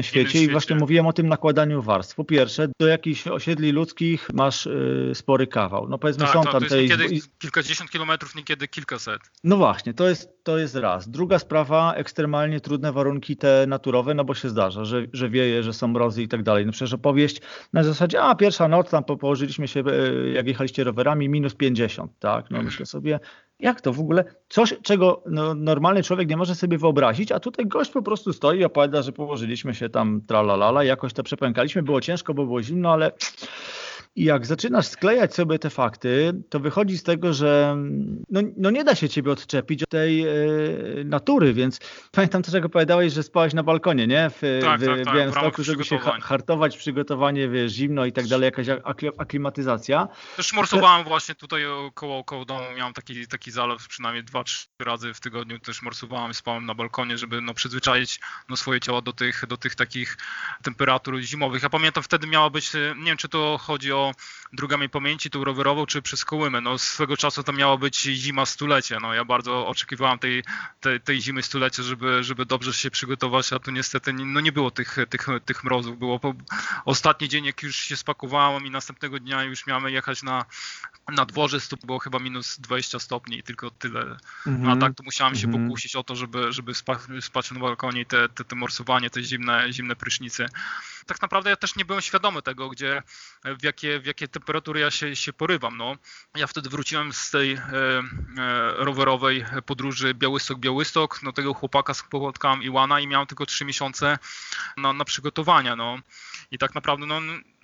świecie 0.02 0.42
i 0.42 0.48
właśnie 0.50 0.76
mówiłem 0.76 1.06
o 1.06 1.12
tym 1.12 1.28
nakładaniu 1.28 1.82
warstw. 1.82 2.14
Po 2.14 2.24
pierwsze, 2.24 2.68
do 2.80 2.86
jakichś 2.86 3.26
osiedli 3.26 3.72
ludzkich 3.72 4.28
masz 4.32 4.66
y, 4.66 5.10
spory 5.14 5.46
kawał. 5.46 5.88
No 5.88 5.98
powiedzmy 5.98 6.24
tak, 6.24 6.32
są 6.32 6.42
to, 6.42 6.52
tam 6.52 6.64
to 6.64 6.76
jest 6.76 7.00
niekiedy 7.00 7.20
kilkadziesiąt 7.38 7.90
kilometrów, 7.90 8.34
niekiedy 8.34 8.68
kilkaset. 8.68 9.20
No 9.44 9.56
właśnie, 9.56 9.94
to 9.94 10.08
jest, 10.08 10.28
to 10.42 10.58
jest 10.58 10.74
raz. 10.74 11.08
Druga 11.08 11.38
sprawa, 11.38 11.94
ekstremalnie 11.94 12.60
trudne 12.60 12.92
warunki 12.92 13.36
te 13.36 13.64
naturowe, 13.68 14.14
no 14.14 14.24
bo 14.24 14.34
się 14.34 14.48
zdarza, 14.48 14.84
że, 14.84 15.02
że 15.12 15.28
wieje, 15.28 15.62
że 15.62 15.72
są 15.72 15.88
mrozy 15.88 16.22
i 16.22 16.28
tak 16.28 16.42
dalej. 16.42 16.66
No 16.66 16.72
przecież 16.72 16.94
opowieść 16.94 17.40
na 17.72 17.82
zasadzie, 17.82 18.22
a 18.22 18.34
pierwsza 18.34 18.68
noc 18.68 18.90
tam 18.90 19.04
położyliśmy 19.04 19.68
się, 19.68 19.80
y, 19.80 20.32
jak 20.34 20.46
jechaliście 20.46 20.84
rowerami, 20.84 21.28
minus 21.28 21.54
50, 21.54 22.12
tak? 22.18 22.50
No 22.50 22.62
myślę 22.62 22.86
sobie, 22.86 23.20
jak 23.60 23.80
to 23.80 23.92
w 23.92 24.00
ogóle? 24.00 24.24
Coś, 24.48 24.74
czego 24.82 25.22
no, 25.26 25.54
normalny 25.54 26.02
człowiek 26.02 26.28
nie 26.28 26.36
może 26.36 26.54
sobie 26.54 26.78
wyobrazić, 26.78 27.32
a 27.32 27.40
tutaj 27.40 27.66
gość 27.66 27.90
po 27.90 28.02
prostu 28.02 28.32
stoi 28.32 28.58
i 28.58 28.64
opowiada, 28.64 29.02
że 29.02 29.12
położyliśmy 29.12 29.74
się 29.74 29.88
tam 29.88 30.20
tralalala, 30.26 30.84
jakoś 30.84 31.12
to 31.12 31.22
przepękaliśmy, 31.22 31.82
było 31.82 32.00
ciężko, 32.00 32.34
bo 32.34 32.44
było 32.44 32.62
zimno, 32.62 32.92
ale 32.92 33.12
i 34.16 34.24
jak 34.24 34.46
zaczynasz 34.46 34.86
sklejać 34.86 35.34
sobie 35.34 35.58
te 35.58 35.70
fakty, 35.70 36.32
to 36.48 36.60
wychodzi 36.60 36.98
z 36.98 37.02
tego, 37.02 37.34
że 37.34 37.76
no, 38.28 38.40
no 38.56 38.70
nie 38.70 38.84
da 38.84 38.94
się 38.94 39.08
ciebie 39.08 39.32
odczepić 39.32 39.82
od 39.82 39.88
tej 39.88 40.22
e, 40.22 40.34
natury, 41.04 41.54
więc 41.54 41.80
pamiętam 42.12 42.42
też 42.42 42.54
jak 42.54 42.64
opowiadałeś, 42.64 43.12
że 43.12 43.22
spałeś 43.22 43.54
na 43.54 43.62
balkonie, 43.62 44.06
nie? 44.06 44.30
W, 44.30 44.40
tak, 44.62 44.80
w, 44.80 44.86
tak, 44.86 45.04
tak, 45.04 45.14
Białymstoku, 45.14 45.62
żeby 45.62 45.84
się 45.84 45.98
hartować, 45.98 46.76
przygotowanie, 46.76 47.48
wiesz, 47.48 47.72
zimno 47.72 48.04
i 48.04 48.12
tak 48.12 48.26
dalej, 48.26 48.44
jakaś 48.44 48.66
aklimatyzacja. 49.18 50.08
Też 50.36 50.52
morsowałem 50.52 51.04
właśnie 51.04 51.34
tutaj 51.34 51.62
koło, 51.94 52.24
koło 52.24 52.44
domu, 52.44 52.64
miałem 52.76 52.92
taki, 52.92 53.26
taki 53.26 53.50
zalew 53.50 53.88
przynajmniej 53.88 54.24
dwa, 54.24 54.44
trzy 54.44 54.66
razy 54.80 55.14
w 55.14 55.20
tygodniu 55.20 55.58
też 55.58 55.82
morsowałem, 55.82 56.34
spałem 56.34 56.66
na 56.66 56.74
balkonie, 56.74 57.18
żeby 57.18 57.40
no, 57.40 57.54
przyzwyczaić 57.54 58.20
no, 58.48 58.56
swoje 58.56 58.80
ciało 58.80 59.02
do 59.02 59.12
tych, 59.12 59.46
do 59.46 59.56
tych 59.56 59.74
takich 59.74 60.16
temperatur 60.62 61.20
zimowych. 61.20 61.62
Ja 61.62 61.70
pamiętam 61.70 62.02
wtedy 62.02 62.26
miała 62.26 62.50
być, 62.50 62.74
nie 62.74 63.04
wiem 63.04 63.16
czy 63.16 63.28
to 63.28 63.58
chodzi 63.58 63.92
o 63.92 63.99
drugami 64.52 64.88
pamięci, 64.88 65.30
tą 65.30 65.44
rowerową, 65.44 65.86
czy 65.86 66.02
przez 66.02 66.24
Kołymę. 66.24 66.60
No 66.60 66.78
swego 66.78 67.16
czasu 67.16 67.42
to 67.42 67.52
miała 67.52 67.76
być 67.76 68.00
zima 68.00 68.46
stulecia. 68.46 69.00
No 69.00 69.14
ja 69.14 69.24
bardzo 69.24 69.66
oczekiwałem 69.66 70.18
tej, 70.18 70.44
tej, 70.80 71.00
tej 71.00 71.20
zimy 71.20 71.42
stulecia, 71.42 71.82
żeby, 71.82 72.24
żeby 72.24 72.46
dobrze 72.46 72.72
się 72.72 72.90
przygotować, 72.90 73.52
a 73.52 73.58
tu 73.58 73.70
niestety 73.70 74.12
nie, 74.12 74.24
no 74.24 74.40
nie 74.40 74.52
było 74.52 74.70
tych, 74.70 74.96
tych, 75.10 75.26
tych 75.44 75.64
mrozów. 75.64 75.98
Było 75.98 76.18
po, 76.18 76.34
ostatni 76.84 77.28
dzień, 77.28 77.44
jak 77.44 77.62
już 77.62 77.76
się 77.76 77.96
spakowałem 77.96 78.66
i 78.66 78.70
następnego 78.70 79.18
dnia 79.18 79.44
już 79.44 79.66
miałem 79.66 79.88
jechać 79.88 80.22
na, 80.22 80.44
na 81.08 81.26
dworzec, 81.26 81.68
to 81.68 81.76
było 81.76 81.98
chyba 81.98 82.18
minus 82.18 82.58
20 82.60 82.98
stopni 82.98 83.38
i 83.38 83.42
tylko 83.42 83.70
tyle. 83.70 84.16
-hmm. 84.46 84.72
A 84.72 84.76
tak 84.76 84.94
to 84.94 85.02
musiałem 85.02 85.34
się 85.34 85.46
mm 85.46 85.60
-hmm. 85.60 85.68
pokusić 85.68 85.96
o 85.96 86.02
to, 86.02 86.16
żeby, 86.16 86.52
żeby 86.52 86.74
spać, 86.74 87.00
spać 87.20 87.50
na 87.50 87.60
balkonie 87.60 88.00
i 88.00 88.06
te, 88.06 88.28
te, 88.28 88.44
te 88.44 88.56
morsowanie, 88.56 89.10
te 89.10 89.22
zimne, 89.22 89.72
zimne 89.72 89.96
prysznice. 89.96 90.46
Tak 91.06 91.22
naprawdę 91.22 91.50
ja 91.50 91.56
też 91.56 91.76
nie 91.76 91.84
byłem 91.84 92.02
świadomy 92.02 92.42
tego, 92.42 92.68
gdzie 92.68 93.02
w 93.44 93.64
jakie 93.64 93.89
jakie, 93.90 94.02
w 94.02 94.06
jakie 94.06 94.28
temperatury 94.28 94.80
ja 94.80 94.90
się, 94.90 95.16
się 95.16 95.32
porywam. 95.32 95.76
No. 95.76 95.96
Ja 96.36 96.46
wtedy 96.46 96.68
wróciłem 96.68 97.12
z 97.12 97.30
tej 97.30 97.52
e, 97.52 97.60
e, 97.62 98.02
rowerowej 98.76 99.44
podróży 99.66 100.14
Białystok-Białystok, 100.14 101.22
no 101.22 101.32
tego 101.32 101.54
chłopaka 101.54 101.94
spotkałem 101.94 102.62
Iwana 102.62 103.00
i 103.00 103.06
miałem 103.06 103.26
tylko 103.26 103.46
trzy 103.46 103.64
miesiące 103.64 104.18
na, 104.76 104.92
na 104.92 105.04
przygotowania. 105.04 105.76
No. 105.76 105.98
I 106.50 106.58
tak 106.58 106.74
naprawdę 106.74 107.06
no, 107.06 107.20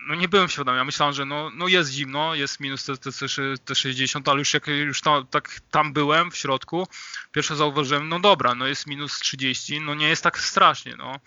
no 0.08 0.14
nie 0.14 0.28
byłem 0.28 0.48
świadomy. 0.48 0.78
Ja 0.78 0.84
myślałem, 0.84 1.14
że 1.14 1.24
no, 1.24 1.50
no 1.54 1.68
jest 1.68 1.90
zimno, 1.90 2.34
jest 2.34 2.60
minus 2.60 2.84
te, 2.84 2.96
te, 2.96 3.10
te 3.64 3.74
60, 3.74 4.28
ale 4.28 4.38
już 4.38 4.54
jak 4.54 4.66
już 4.66 5.00
tam, 5.00 5.26
tak 5.26 5.60
tam 5.70 5.92
byłem 5.92 6.30
w 6.30 6.36
środku, 6.36 6.88
pierwsze 7.32 7.56
zauważyłem, 7.56 8.08
no 8.08 8.20
dobra, 8.20 8.54
no 8.54 8.66
jest 8.66 8.86
minus 8.86 9.18
30, 9.18 9.80
no 9.80 9.94
nie 9.94 10.08
jest 10.08 10.22
tak 10.22 10.38
strasznie, 10.38 10.96
no 10.96 11.20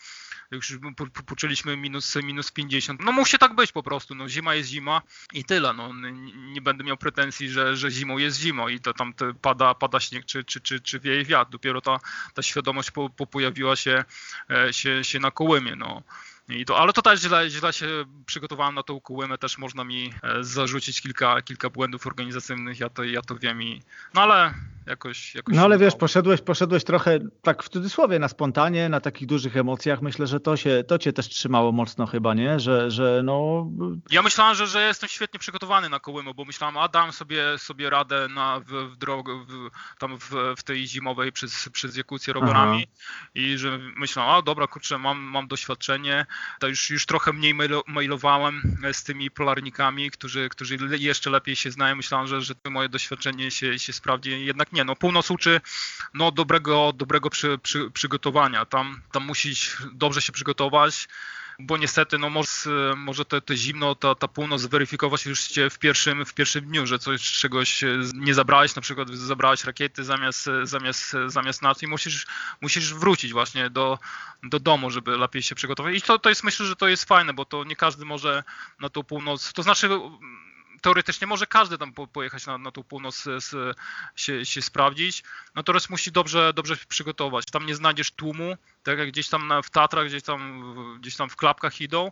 już 0.52 0.78
poczuliśmy 1.26 1.78
minus, 1.78 2.16
minus 2.16 2.52
50. 2.52 3.02
No 3.04 3.12
musi 3.12 3.38
tak 3.38 3.56
być 3.56 3.72
po 3.72 3.84
prostu, 3.84 4.16
no 4.16 4.30
zima 4.30 4.56
jest 4.56 4.70
zima 4.70 5.02
i 5.34 5.44
tyle, 5.44 5.74
no 5.74 5.92
nie 6.36 6.62
będę 6.62 6.84
miał 6.84 6.98
pretensji, 6.98 7.50
że, 7.50 7.78
że 7.78 7.92
zimą 7.92 8.18
jest 8.18 8.40
zimą 8.40 8.68
i 8.68 8.80
to 8.80 8.94
tam 8.94 9.14
te 9.14 9.34
pada, 9.34 9.74
pada 9.74 10.00
śnieg 10.00 10.26
czy, 10.26 10.44
czy, 10.44 10.62
czy, 10.62 10.80
czy 10.80 11.00
wieje 11.00 11.26
wiatr. 11.26 11.52
Dopiero 11.52 11.82
ta, 11.82 12.00
ta 12.34 12.42
świadomość 12.42 12.92
po, 12.92 13.10
po 13.10 13.28
pojawiła 13.28 13.76
się, 13.76 14.04
e, 14.50 14.74
się, 14.74 15.04
się 15.04 15.20
na 15.20 15.32
kołymie, 15.32 15.76
no. 15.76 16.04
I 16.50 16.66
to, 16.66 16.80
ale 16.80 16.94
to 16.94 17.02
też 17.02 17.22
źle, 17.22 17.50
źle 17.50 17.74
się 17.74 18.06
przygotowałem 18.26 18.76
na 18.76 18.84
tą 18.84 19.02
kołymę, 19.02 19.38
też 19.38 19.58
można 19.58 19.84
mi 19.84 20.14
e, 20.24 20.44
zarzucić 20.44 21.02
kilka, 21.02 21.42
kilka 21.42 21.70
błędów 21.70 22.08
organizacyjnych, 22.08 22.80
ja 22.80 22.90
to, 22.90 23.04
ja 23.04 23.22
to 23.22 23.36
wiem 23.36 23.62
i 23.62 23.82
no 24.14 24.22
ale 24.22 24.54
jakoś... 24.90 25.36
jakoś 25.36 25.56
no 25.56 25.62
ale 25.62 25.78
wiesz, 25.78 25.96
poszedłeś, 25.96 26.42
poszedłeś 26.42 26.84
trochę 26.84 27.20
tak 27.42 27.64
w 27.64 27.70
cudzysłowie 27.70 28.20
na 28.20 28.28
spontanie, 28.28 28.90
na 28.90 29.02
takich 29.02 29.28
dużych 29.28 29.58
emocjach. 29.58 30.02
Myślę, 30.02 30.28
że 30.28 30.40
to 30.40 30.58
się, 30.58 30.84
to 30.88 30.98
cię 30.98 31.14
też 31.14 31.30
trzymało 31.30 31.72
mocno 31.72 32.06
chyba, 32.06 32.34
nie? 32.34 32.60
Że, 32.60 32.92
że 32.92 33.22
no... 33.24 33.68
Ja 34.12 34.22
myślałem, 34.22 34.56
że, 34.56 34.68
że 34.68 34.88
jestem 34.88 35.10
świetnie 35.10 35.40
przygotowany 35.40 35.90
na 35.90 36.00
kołymę, 36.00 36.34
bo 36.34 36.46
myślałem, 36.46 36.78
a 36.78 36.88
dam 36.88 37.12
sobie, 37.12 37.58
sobie 37.58 37.90
radę 37.90 38.28
na, 38.28 38.60
w, 38.60 38.66
w 38.66 38.98
drogę, 38.98 39.46
w, 39.48 39.70
tam 40.00 40.18
w, 40.20 40.32
w 40.58 40.64
tej 40.64 40.88
zimowej 40.88 41.32
przez, 41.32 41.70
przez 41.70 41.98
Jakucję 41.98 42.34
rowerami 42.34 42.88
Aha. 42.88 43.30
i 43.36 43.58
że 43.58 43.80
myślałem, 43.98 44.32
a 44.32 44.42
dobra, 44.42 44.68
kurczę, 44.68 44.98
mam, 44.98 45.20
mam 45.20 45.48
doświadczenie, 45.48 46.26
to 46.60 46.68
już, 46.68 46.90
już 46.90 47.06
trochę 47.06 47.34
mniej 47.34 47.54
mailowałem 47.88 48.78
z 48.94 49.04
tymi 49.04 49.32
polarnikami, 49.32 50.12
którzy, 50.12 50.50
którzy 50.50 50.78
jeszcze 51.00 51.30
lepiej 51.30 51.56
się 51.56 51.72
znają. 51.72 51.96
Myślałem, 51.96 52.28
że, 52.28 52.42
że 52.42 52.56
to 52.56 52.70
moje 52.70 52.90
doświadczenie 52.90 53.52
się, 53.52 53.80
się 53.80 53.94
sprawdzi, 53.94 54.46
jednak 54.46 54.72
nie. 54.72 54.79
No, 54.86 54.96
północ 54.96 55.32
uczy 55.32 55.62
no, 56.14 56.32
dobrego, 56.32 56.94
dobrego 56.96 57.30
przy, 57.30 57.58
przy, 57.58 57.92
przygotowania. 57.92 58.66
Tam, 58.66 59.02
tam 59.12 59.26
musisz 59.26 59.78
dobrze 59.94 60.22
się 60.22 60.32
przygotować 60.32 61.08
bo 61.60 61.78
niestety 61.78 62.18
no 62.18 62.30
może, 62.30 62.94
może 62.98 63.26
te, 63.26 63.42
te 63.42 63.58
zimno, 63.58 63.96
ta, 63.96 64.16
ta 64.16 64.28
północ 64.28 64.62
zweryfikować 64.62 65.26
już 65.26 65.44
cię 65.44 65.70
w 65.70 65.80
pierwszym, 65.80 66.26
w 66.26 66.34
pierwszym 66.34 66.66
dniu, 66.66 66.88
że 66.88 67.00
coś 67.00 67.32
czegoś 67.32 67.84
nie 68.14 68.34
zabrałeś, 68.34 68.76
na 68.76 68.82
przykład 68.82 69.10
zabrałeś 69.10 69.64
rakiety 69.64 70.04
zamiast, 70.04 70.50
zamiast, 70.64 71.16
zamiast 71.28 71.62
NATO 71.62 71.80
i 71.86 71.88
musisz, 71.88 72.28
musisz 72.62 72.94
wrócić 72.94 73.34
właśnie 73.34 73.70
do, 73.70 74.00
do 74.44 74.60
domu, 74.60 74.90
żeby 74.90 75.18
lepiej 75.18 75.42
się 75.42 75.56
przygotować. 75.56 75.96
I 75.96 76.02
to, 76.02 76.20
to 76.20 76.30
jest 76.30 76.44
myślę, 76.44 76.66
że 76.66 76.76
to 76.76 76.88
jest 76.88 77.06
fajne, 77.06 77.34
bo 77.34 77.46
to 77.46 77.64
nie 77.64 77.76
każdy 77.76 78.06
może 78.06 78.44
na 78.80 78.90
tą 78.90 79.04
północ, 79.04 79.54
to 79.54 79.64
znaczy 79.64 79.90
teoretycznie 80.82 81.28
może 81.28 81.48
każdy 81.48 81.78
tam 81.78 81.94
pojechać 81.94 82.46
na, 82.46 82.58
na 82.58 82.72
tą 82.72 82.84
północ 82.84 83.24
z, 83.24 83.78
się, 84.16 84.46
się 84.46 84.62
sprawdzić, 84.62 85.24
natomiast 85.56 85.90
musi 85.90 86.12
dobrze, 86.12 86.54
dobrze 86.54 86.78
przygotować. 86.88 87.46
Tam 87.46 87.66
nie 87.66 87.76
znajdziesz 87.76 88.12
tłumu, 88.12 88.56
tak 88.84 89.00
jak 89.00 89.08
gdzieś 89.08 89.30
tam 89.30 89.48
na, 89.48 89.62
w 89.62 89.70
Tatrach, 89.70 90.08
gdzieś 90.08 90.24
tam, 90.24 90.64
gdzieś 91.02 91.16
tam 91.16 91.30
w 91.30 91.36
klapkach 91.36 91.82
idą. 91.82 92.12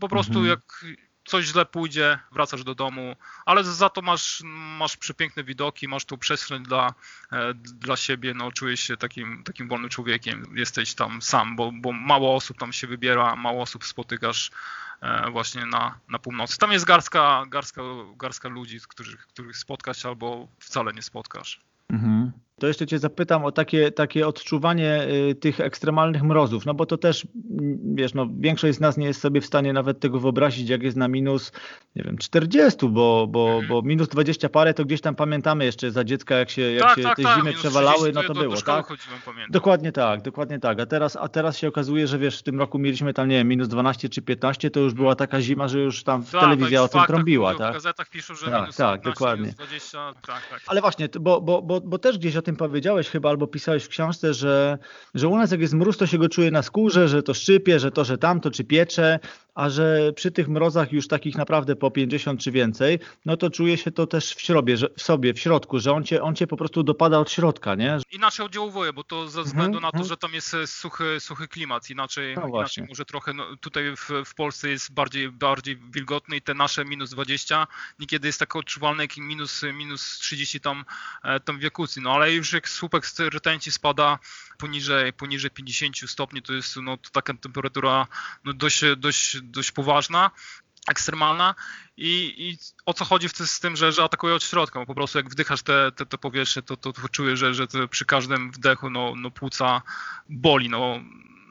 Po 0.00 0.08
prostu 0.08 0.38
mhm. 0.38 0.48
jak 0.48 0.84
coś 1.24 1.44
źle 1.44 1.66
pójdzie, 1.66 2.18
wracasz 2.32 2.64
do 2.64 2.74
domu, 2.74 3.16
ale 3.46 3.64
za 3.64 3.88
to 3.88 4.02
masz, 4.02 4.42
masz 4.78 4.96
przepiękne 4.96 5.44
widoki, 5.44 5.88
masz 5.88 6.04
tu 6.04 6.18
przestrzeń 6.18 6.62
dla, 6.62 6.94
e, 7.32 7.54
dla 7.54 7.96
siebie, 7.96 8.34
no 8.34 8.52
czujesz 8.52 8.80
się 8.80 8.96
takim, 8.96 9.42
takim 9.44 9.68
wolnym 9.68 9.90
człowiekiem, 9.90 10.52
jesteś 10.56 10.94
tam 10.94 11.22
sam, 11.22 11.56
bo, 11.56 11.72
bo 11.72 11.92
mało 11.92 12.34
osób 12.34 12.58
tam 12.58 12.72
się 12.72 12.86
wybiera, 12.86 13.36
mało 13.36 13.62
osób 13.62 13.84
spotykasz 13.84 14.50
E, 14.50 14.87
właśnie 15.32 15.66
na, 15.66 15.98
na 16.08 16.18
północy. 16.18 16.58
Tam 16.58 16.72
jest 16.72 16.84
garstka, 16.84 17.44
garstka, 17.48 17.82
garstka 18.16 18.48
ludzi, 18.48 18.78
których, 18.88 19.26
których 19.26 19.56
spotkasz 19.56 20.06
albo 20.06 20.48
wcale 20.58 20.92
nie 20.92 21.02
spotkasz. 21.02 21.60
Mhm. 21.90 22.32
To 22.58 22.66
jeszcze 22.66 22.86
Cię 22.86 22.98
zapytam 22.98 23.44
o 23.44 23.52
takie, 23.52 23.92
takie 23.92 24.26
odczuwanie 24.26 25.06
y, 25.30 25.34
tych 25.34 25.60
ekstremalnych 25.60 26.22
mrozów, 26.22 26.66
no 26.66 26.74
bo 26.74 26.86
to 26.86 26.98
też, 26.98 27.26
mm, 27.50 27.78
wiesz, 27.94 28.14
no 28.14 28.28
większość 28.38 28.76
z 28.78 28.80
nas 28.80 28.96
nie 28.96 29.06
jest 29.06 29.20
sobie 29.20 29.40
w 29.40 29.46
stanie 29.46 29.72
nawet 29.72 30.00
tego 30.00 30.20
wyobrazić, 30.20 30.68
jak 30.68 30.82
jest 30.82 30.96
na 30.96 31.08
minus, 31.08 31.52
nie 31.96 32.02
wiem, 32.04 32.18
40, 32.18 32.88
bo, 32.88 33.26
bo, 33.26 33.48
mhm. 33.48 33.68
bo 33.68 33.82
minus 33.82 34.08
20 34.08 34.48
parę 34.48 34.74
to 34.74 34.84
gdzieś 34.84 35.00
tam 35.00 35.14
pamiętamy 35.14 35.64
jeszcze 35.64 35.90
za 35.90 36.04
dziecka, 36.04 36.36
jak 36.36 36.50
się, 36.50 36.62
jak 36.62 36.82
tak, 36.82 36.96
się 36.96 37.02
tak, 37.02 37.16
te 37.16 37.22
tak, 37.22 37.38
zimy 37.38 37.52
przewalały, 37.52 38.12
no 38.12 38.22
to 38.22 38.34
do, 38.34 38.40
było, 38.40 38.54
do 38.54 38.62
tak? 38.62 38.86
Dokładnie 39.50 39.92
tak, 39.92 40.22
dokładnie 40.22 40.58
tak. 40.58 40.80
A 40.80 40.86
teraz, 40.86 41.16
a 41.16 41.28
teraz 41.28 41.58
się 41.58 41.68
okazuje, 41.68 42.06
że 42.06 42.18
wiesz, 42.18 42.38
w 42.38 42.42
tym 42.42 42.58
roku 42.58 42.78
mieliśmy 42.78 43.14
tam, 43.14 43.28
nie 43.28 43.36
wiem, 43.36 43.48
minus 43.48 43.68
12 43.68 44.08
czy 44.08 44.22
15, 44.22 44.70
to 44.70 44.80
już 44.80 44.94
była 44.94 45.14
taka 45.14 45.40
zima, 45.40 45.68
że 45.68 45.78
już 45.78 46.02
tam 46.02 46.24
tak, 46.24 46.40
telewizja 46.40 46.82
o 46.82 46.88
tym 46.88 47.00
trąbiła, 47.06 47.54
tak? 47.54 47.70
W 47.70 47.74
gazetach 47.74 48.10
piszą, 48.10 48.34
że 48.34 48.46
tak, 48.46 48.60
minus 48.60 48.76
tak, 48.76 49.02
15, 49.02 49.10
dokładnie. 49.10 49.42
minus 49.42 49.56
20, 49.56 50.12
tak, 50.26 50.48
tak. 50.50 50.60
Ale 50.66 50.80
właśnie, 50.80 51.08
bo, 51.20 51.40
bo, 51.40 51.62
bo, 51.62 51.80
bo 51.80 51.98
też 51.98 52.18
gdzieś 52.18 52.36
o 52.36 52.42
tym 52.42 52.56
powiedziałeś 52.56 53.08
chyba, 53.08 53.28
albo 53.28 53.46
pisałeś 53.46 53.84
w 53.84 53.88
książce, 53.88 54.34
że, 54.34 54.78
że 55.14 55.28
u 55.28 55.36
nas 55.36 55.50
jak 55.50 55.60
jest 55.60 55.74
mróz, 55.74 55.96
to 55.96 56.06
się 56.06 56.18
go 56.18 56.28
czuje 56.28 56.50
na 56.50 56.62
skórze, 56.62 57.08
że 57.08 57.22
to 57.22 57.34
szczypie, 57.34 57.80
że 57.80 57.90
to, 57.90 58.04
że 58.04 58.18
tamto, 58.18 58.50
czy 58.50 58.64
piecze, 58.64 59.18
a 59.58 59.70
że 59.70 60.12
przy 60.12 60.30
tych 60.30 60.48
mrozach 60.48 60.92
już 60.92 61.08
takich 61.08 61.36
naprawdę 61.36 61.76
po 61.76 61.90
50 61.90 62.40
czy 62.40 62.50
więcej, 62.50 62.98
no 63.24 63.36
to 63.36 63.50
czuje 63.50 63.76
się 63.76 63.90
to 63.90 64.06
też 64.06 64.34
w 64.34 64.46
sobie, 64.46 64.76
że, 64.76 64.88
w 64.96 65.02
sobie, 65.02 65.34
w 65.34 65.40
środku, 65.40 65.80
że 65.80 65.92
on 65.92 66.04
cię, 66.04 66.22
on 66.22 66.34
cię 66.34 66.46
po 66.46 66.56
prostu 66.56 66.82
dopada 66.82 67.18
od 67.18 67.30
środka, 67.30 67.74
nie? 67.74 67.98
Inaczej 68.10 68.46
oddziałuje, 68.46 68.92
bo 68.92 69.04
to 69.04 69.28
ze 69.28 69.42
względu 69.42 69.78
mhm, 69.78 69.82
na 69.82 69.90
to, 69.90 69.96
mhm. 69.96 70.08
że 70.08 70.16
tam 70.16 70.34
jest 70.34 70.54
e, 70.54 70.66
suchy, 70.66 71.20
suchy 71.20 71.48
klimat, 71.48 71.90
inaczej, 71.90 72.36
no 72.36 72.48
inaczej 72.48 72.84
może 72.88 73.04
trochę, 73.04 73.32
no, 73.34 73.56
tutaj 73.60 73.96
w, 73.96 74.10
w 74.24 74.34
Polsce 74.34 74.68
jest 74.68 74.92
bardziej, 74.92 75.30
bardziej 75.30 75.76
wilgotny 75.76 76.36
i 76.36 76.42
te 76.42 76.54
nasze 76.54 76.84
minus 76.84 77.10
20 77.10 77.66
niekiedy 77.98 78.26
jest 78.28 78.38
tak 78.38 78.56
odczuwalne 78.56 79.04
jak 79.04 79.16
minus, 79.16 79.62
minus 79.74 80.18
30 80.18 80.60
tam, 80.60 80.84
e, 81.24 81.40
tam 81.40 81.58
w 81.58 81.62
Jakucji, 81.62 82.02
no 82.02 82.12
ale 82.12 82.32
już 82.32 82.52
jak 82.52 82.68
słupek 82.68 83.06
z 83.06 83.20
rtęci 83.20 83.72
spada 83.72 84.18
poniżej, 84.58 85.12
poniżej 85.12 85.50
50 85.50 85.96
stopni, 86.10 86.42
to 86.42 86.52
jest 86.52 86.76
no, 86.76 86.96
to 86.96 87.10
taka 87.10 87.34
temperatura 87.34 88.06
no, 88.44 88.52
dość, 88.52 88.80
dość, 88.96 89.40
dość 89.50 89.72
poważna 89.72 90.30
ekstremalna 90.88 91.54
i, 91.96 92.34
i 92.38 92.58
o 92.86 92.94
co 92.94 93.04
chodzi 93.04 93.28
w 93.28 93.32
z 93.32 93.60
tym, 93.60 93.76
że, 93.76 93.92
że 93.92 94.04
atakuje 94.04 94.34
od 94.34 94.42
środka, 94.42 94.80
bo 94.80 94.86
po 94.86 94.94
prostu 94.94 95.18
jak 95.18 95.30
wdychasz 95.30 95.62
te, 95.62 95.92
te, 95.92 96.06
te 96.06 96.18
powietrze, 96.18 96.62
to, 96.62 96.76
to, 96.76 96.92
to 96.92 97.08
czujesz, 97.08 97.38
że, 97.38 97.54
że 97.54 97.66
przy 97.90 98.04
każdym 98.04 98.50
wdechu 98.50 98.90
no, 98.90 99.12
no 99.16 99.30
płuca 99.30 99.82
boli, 100.28 100.68
no, 100.68 101.00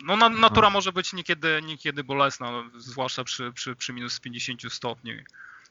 no 0.03 0.17
na, 0.17 0.29
natura 0.29 0.69
może 0.69 0.93
być 0.93 1.13
niekiedy, 1.13 1.61
niekiedy 1.63 2.03
bolesna, 2.03 2.63
zwłaszcza 2.77 3.23
przy, 3.23 3.51
przy, 3.53 3.75
przy 3.75 3.93
minus 3.93 4.19
50 4.19 4.73
stopni 4.73 5.13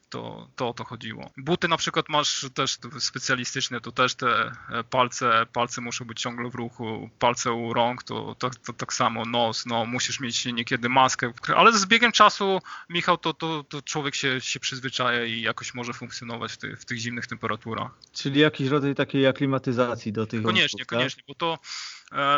to, 0.09 0.49
to 0.57 0.69
o 0.69 0.75
to 0.75 0.85
chodziło. 0.85 1.31
Buty 1.37 1.69
na 1.69 1.77
przykład 1.77 2.09
masz 2.09 2.47
też 2.55 2.79
specjalistyczne, 2.99 3.81
to 3.81 3.93
też 3.93 4.15
te 4.15 4.53
e, 4.71 4.85
palce, 4.85 5.47
palce 5.53 5.81
muszą 5.81 6.05
być 6.05 6.21
ciągle 6.21 6.51
w 6.51 6.55
ruchu, 6.55 7.11
palce 7.19 7.53
u 7.53 7.73
rąk 7.73 8.03
to, 8.03 8.37
to, 8.39 8.51
to 8.67 8.73
tak 8.73 8.93
samo, 8.93 9.25
nos, 9.25 9.67
no 9.67 9.87
musisz 9.87 10.21
mieć 10.21 10.47
niekiedy 10.47 10.89
maskę, 10.89 11.33
ale 11.57 11.73
z 11.73 11.87
biegiem 11.87 12.13
czasu, 12.13 12.61
Michał, 12.89 13.19
to, 13.19 13.35
to, 13.35 13.65
to 13.65 13.83
człowiek 13.83 14.15
się, 14.15 14.41
się 14.41 14.61
przyzwyczaja 14.61 15.25
i 15.25 15.41
jakoś 15.41 15.75
może 15.75 15.93
funkcjonować 15.93 16.53
w, 16.53 16.57
ty, 16.57 16.77
w 16.77 16.85
tych 16.85 16.99
zimnych 16.99 17.27
temperaturach. 17.27 17.91
Czyli 18.13 18.41
jakiś 18.41 18.69
rodzaj 18.69 18.95
takiej 18.95 19.27
aklimatyzacji 19.27 20.13
do 20.13 20.27
tych 20.27 20.43
Koniecznie, 20.43 20.79
tak? 20.79 20.89
koniecznie, 20.89 21.23
bo 21.29 21.35
to 21.35 21.59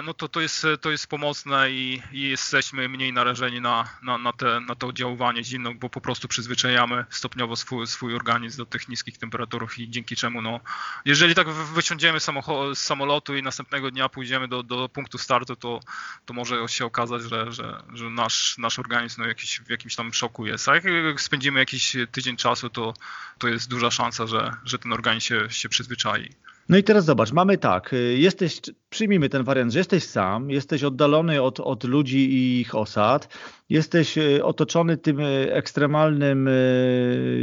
no 0.04 0.14
to, 0.14 0.28
to, 0.28 0.40
jest, 0.40 0.66
to 0.80 0.90
jest 0.90 1.06
pomocne 1.06 1.70
i, 1.70 2.02
i 2.12 2.22
jesteśmy 2.22 2.88
mniej 2.88 3.12
narażeni 3.12 3.60
na, 3.60 3.88
na, 4.02 4.18
na, 4.18 4.32
te, 4.32 4.60
na 4.60 4.74
to 4.74 4.86
oddziaływanie 4.86 5.44
zimno, 5.44 5.74
bo 5.74 5.88
po 5.88 6.00
prostu 6.00 6.28
przyzwyczajamy 6.28 7.04
stopniowo 7.10 7.56
swój, 7.56 7.86
swój 7.86 8.14
organizm 8.14 8.58
do 8.58 8.66
tych 8.66 8.88
niskich 8.88 9.18
temperatur 9.18 9.68
i 9.78 9.90
dzięki 9.90 10.16
czemu, 10.16 10.42
no, 10.42 10.60
jeżeli 11.04 11.34
tak 11.34 11.50
wysiądziemy 11.50 12.20
z 12.20 12.28
samolotu 12.74 13.36
i 13.36 13.42
następnego 13.42 13.90
dnia 13.90 14.08
pójdziemy 14.08 14.48
do, 14.48 14.62
do 14.62 14.88
punktu 14.88 15.18
startu, 15.18 15.56
to, 15.56 15.80
to 16.26 16.34
może 16.34 16.68
się 16.68 16.84
okazać, 16.84 17.22
że, 17.22 17.52
że, 17.52 17.82
że 17.94 18.10
nasz, 18.10 18.58
nasz 18.58 18.78
organizm 18.78 19.20
no, 19.20 19.28
jakiś, 19.28 19.60
w 19.60 19.70
jakimś 19.70 19.96
tam 19.96 20.12
szoku 20.12 20.46
jest. 20.46 20.68
A 20.68 20.74
jak 20.74 21.20
spędzimy 21.20 21.60
jakiś 21.60 21.96
tydzień 22.12 22.36
czasu, 22.36 22.70
to, 22.70 22.94
to 23.38 23.48
jest 23.48 23.68
duża 23.68 23.90
szansa, 23.90 24.26
że, 24.26 24.52
że 24.64 24.78
ten 24.78 24.92
organizm 24.92 25.26
się, 25.26 25.50
się 25.50 25.68
przyzwyczai. 25.68 26.30
No 26.68 26.76
i 26.76 26.84
teraz 26.84 27.04
zobacz, 27.04 27.32
mamy 27.32 27.58
tak, 27.58 27.92
y, 27.92 28.18
jesteś 28.18 28.60
przyjmijmy 28.90 29.28
ten 29.28 29.44
wariant, 29.44 29.72
że 29.72 29.78
jesteś 29.78 30.04
sam, 30.04 30.50
jesteś 30.50 30.84
oddalony 30.84 31.42
od, 31.42 31.60
od 31.60 31.84
ludzi 31.84 32.32
i 32.32 32.60
ich 32.60 32.74
osad, 32.74 33.28
jesteś 33.68 34.18
e, 34.18 34.44
otoczony 34.44 34.96
tym 34.96 35.20
e, 35.20 35.54
ekstremalnym 35.54 36.48
e, 36.48 36.52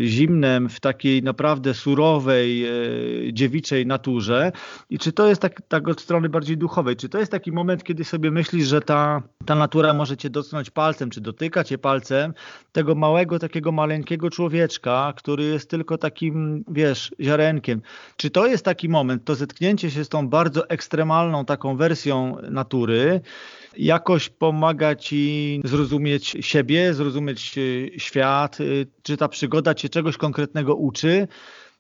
zimnem 0.04 0.70
w 0.70 0.80
takiej 0.80 1.24
naprawdę 1.24 1.74
surowej, 1.74 2.66
dziewiczej 3.34 3.86
naturze. 3.86 4.52
I 4.90 5.00
czy 5.00 5.12
to 5.12 5.28
jest 5.28 5.42
tak, 5.42 5.62
tak 5.68 5.88
od 5.88 6.02
strony 6.02 6.30
bardziej 6.30 6.58
duchowej, 6.58 6.96
czy 6.96 7.10
to 7.10 7.20
jest 7.20 7.32
taki 7.32 7.52
moment, 7.52 7.84
kiedy 7.84 8.04
sobie 8.04 8.32
myślisz, 8.32 8.68
że 8.68 8.82
ta, 8.82 9.24
ta 9.46 9.56
natura 9.56 9.94
może 9.94 10.18
cię 10.18 10.30
dotknąć 10.30 10.70
palcem, 10.70 11.10
czy 11.10 11.22
dotyka 11.22 11.64
cię 11.64 11.78
palcem 11.78 12.34
tego 12.72 12.96
małego, 12.96 13.40
takiego 13.40 13.72
maleńkiego 13.72 14.30
człowieczka, 14.30 15.14
który 15.18 15.44
jest 15.44 15.70
tylko 15.70 15.98
takim, 15.98 16.64
wiesz, 16.68 17.12
ziarenkiem. 17.22 17.82
Czy 18.18 18.30
to 18.30 18.48
jest 18.48 18.66
taki 18.66 18.90
moment, 18.90 19.26
to 19.26 19.36
zetknięcie 19.36 19.92
się 19.92 20.04
z 20.04 20.10
tą 20.10 20.28
bardzo 20.28 20.70
ekstremalną 20.70 21.35
taką 21.44 21.78
wersją 21.78 22.38
natury, 22.52 23.22
jakoś 23.78 24.30
pomaga 24.30 24.96
ci 24.96 25.62
zrozumieć 25.64 26.38
siebie, 26.40 26.94
zrozumieć 26.94 27.58
e, 27.58 28.00
świat, 28.00 28.58
e, 28.62 28.64
czy 29.04 29.18
ta 29.18 29.28
przygoda 29.28 29.74
cię 29.74 29.90
czegoś 29.90 30.18
konkretnego 30.18 30.76
uczy. 30.76 31.28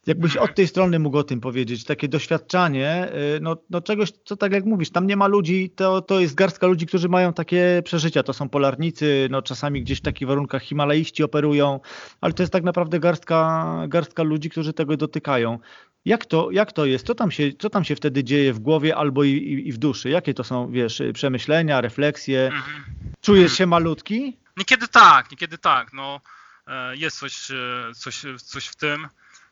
Jakbyś 0.07 0.37
od 0.37 0.55
tej 0.55 0.67
strony 0.67 0.99
mógł 0.99 1.17
o 1.17 1.23
tym 1.23 1.41
powiedzieć, 1.41 1.83
takie 1.83 2.07
doświadczanie, 2.07 2.89
e, 2.89 3.11
no, 3.41 3.57
no 3.69 3.81
czegoś, 3.81 4.11
co 4.25 4.37
tak 4.37 4.51
jak 4.51 4.65
mówisz, 4.65 4.89
tam 4.89 5.07
nie 5.07 5.17
ma 5.17 5.27
ludzi, 5.27 5.69
to, 5.69 6.01
to 6.01 6.19
jest 6.19 6.35
garstka 6.35 6.67
ludzi, 6.67 6.85
którzy 6.85 7.09
mają 7.09 7.33
takie 7.33 7.81
przeżycia, 7.85 8.23
to 8.23 8.33
są 8.33 8.49
polarnicy, 8.49 9.27
no 9.31 9.41
czasami 9.41 9.81
gdzieś 9.81 9.97
w 9.99 10.01
takich 10.01 10.27
warunkach 10.27 10.63
himalaiści 10.63 11.23
operują, 11.23 11.79
ale 12.21 12.33
to 12.33 12.43
jest 12.43 12.53
tak 12.53 12.63
naprawdę 12.63 12.99
garstka, 12.99 13.65
garstka 13.87 14.23
ludzi, 14.23 14.49
którzy 14.49 14.73
tego 14.73 14.97
dotykają. 14.97 15.59
Jak 16.05 16.25
to, 16.25 16.51
jak 16.51 16.71
to 16.71 16.85
jest? 16.85 17.07
Co 17.07 17.15
tam, 17.15 17.31
się, 17.31 17.53
co 17.59 17.69
tam 17.69 17.83
się 17.83 17.95
wtedy 17.95 18.23
dzieje 18.23 18.53
w 18.53 18.59
głowie 18.59 18.95
albo 18.95 19.23
i, 19.23 19.29
i, 19.29 19.67
i 19.67 19.71
w 19.71 19.77
duszy? 19.77 20.09
Jakie 20.09 20.33
to 20.33 20.43
są, 20.43 20.71
wiesz, 20.71 21.01
przemyślenia, 21.13 21.81
refleksje? 21.81 22.45
Mhm. 22.45 22.83
Czujesz 23.21 23.53
się 23.53 23.65
malutki? 23.65 24.37
Niekiedy 24.57 24.87
tak, 24.87 25.31
niekiedy 25.31 25.57
tak. 25.57 25.93
No, 25.93 26.21
e, 26.67 26.95
jest 26.95 27.19
coś, 27.19 27.51
e, 27.51 27.55
coś, 27.95 28.25
coś 28.43 28.67
w 28.67 28.75
tym. 28.75 29.07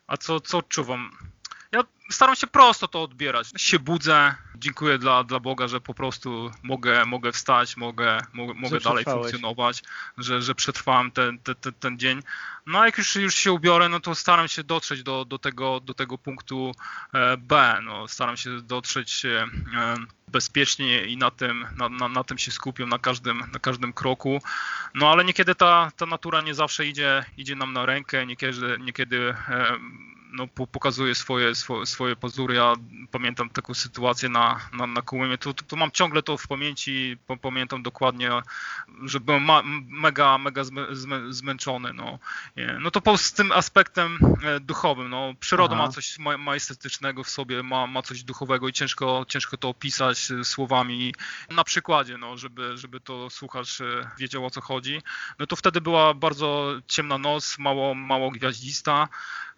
A 0.06 0.16
co, 0.16 0.40
co 0.40 0.58
odczuwam? 0.58 1.10
Ja 1.74 1.84
staram 2.10 2.36
się 2.36 2.46
prosto 2.46 2.88
to 2.88 3.02
odbierać. 3.02 3.48
Się 3.56 3.78
budzę, 3.78 4.34
dziękuję 4.54 4.98
dla, 4.98 5.24
dla 5.24 5.40
Boga, 5.40 5.68
że 5.68 5.80
po 5.80 5.94
prostu 5.94 6.50
mogę, 6.62 7.04
mogę 7.04 7.32
wstać, 7.32 7.76
mogę, 7.76 8.20
mogę, 8.32 8.54
mogę 8.54 8.80
dalej 8.80 9.04
funkcjonować, 9.04 9.82
że, 10.18 10.42
że 10.42 10.54
przetrwałem 10.54 11.10
ten, 11.10 11.38
ten, 11.38 11.74
ten 11.80 11.98
dzień. 11.98 12.22
No 12.66 12.80
a 12.80 12.86
jak 12.86 12.98
już, 12.98 13.16
już 13.16 13.34
się 13.34 13.52
ubiorę, 13.52 13.88
no 13.88 14.00
to 14.00 14.14
staram 14.14 14.48
się 14.48 14.64
dotrzeć 14.64 15.02
do, 15.02 15.24
do, 15.24 15.38
tego, 15.38 15.80
do 15.80 15.94
tego 15.94 16.18
punktu 16.18 16.72
e, 17.12 17.36
B. 17.36 17.80
No, 17.82 18.08
staram 18.08 18.36
się 18.36 18.60
dotrzeć 18.60 19.24
e, 19.24 19.46
bezpiecznie 20.28 21.04
i 21.04 21.16
na 21.16 21.30
tym, 21.30 21.66
na, 21.76 21.88
na, 21.88 22.08
na, 22.08 22.24
tym 22.24 22.38
się 22.38 22.50
skupiam 22.52 22.88
na 22.88 22.98
każdym, 22.98 23.38
na 23.52 23.58
każdym 23.58 23.92
kroku. 23.92 24.42
No 24.94 25.10
ale 25.10 25.24
niekiedy 25.24 25.54
ta, 25.54 25.92
ta 25.96 26.06
natura 26.06 26.40
nie 26.40 26.54
zawsze 26.54 26.86
idzie, 26.86 27.24
idzie 27.36 27.56
nam 27.56 27.72
na 27.72 27.86
rękę, 27.86 28.26
niekiedy, 28.26 28.76
niekiedy 28.80 29.34
no, 30.34 30.46
pokazuje 30.48 31.14
swoje, 31.14 31.54
swoje, 31.54 31.86
swoje 31.86 32.16
pazury. 32.16 32.54
Ja 32.54 32.74
pamiętam 33.10 33.50
taką 33.50 33.74
sytuację 33.74 34.28
na, 34.28 34.60
na, 34.72 34.86
na 34.86 35.02
Kołymie. 35.02 35.38
Tu, 35.38 35.54
tu, 35.54 35.64
tu 35.64 35.76
mam 35.76 35.90
ciągle 35.90 36.22
to 36.22 36.36
w 36.36 36.46
pamięci, 36.46 37.16
pamiętam 37.42 37.82
dokładnie, 37.82 38.30
że 39.02 39.20
byłem 39.20 39.42
ma, 39.42 39.62
mega, 39.88 40.38
mega 40.38 40.62
zmęczony. 41.28 41.92
No. 41.92 42.18
no 42.80 42.90
to 42.90 43.18
z 43.18 43.32
tym 43.32 43.52
aspektem 43.52 44.18
e, 44.42 44.60
duchowym. 44.60 45.10
No, 45.10 45.34
przyroda 45.40 45.74
Aha. 45.74 45.86
ma 45.86 45.92
coś 45.92 46.18
majestetycznego 46.38 47.24
w 47.24 47.28
sobie, 47.28 47.62
ma, 47.62 47.86
ma 47.86 48.02
coś 48.02 48.22
duchowego 48.22 48.68
i 48.68 48.72
ciężko, 48.72 49.26
ciężko 49.28 49.56
to 49.56 49.68
opisać 49.68 50.30
e, 50.30 50.44
słowami 50.44 51.14
na 51.50 51.64
przykładzie, 51.64 52.18
no, 52.18 52.36
żeby, 52.36 52.78
żeby 52.78 53.00
to 53.00 53.30
słuchacz 53.30 53.80
e, 53.80 54.10
wiedział 54.18 54.46
o 54.46 54.50
co 54.50 54.60
chodzi. 54.60 55.02
No 55.38 55.46
to 55.46 55.56
wtedy 55.56 55.80
była 55.80 56.14
bardzo 56.14 56.74
ciemna 56.86 57.18
noc, 57.18 57.58
mało, 57.58 57.94
mało 57.94 58.30
gwiaździsta. 58.30 59.08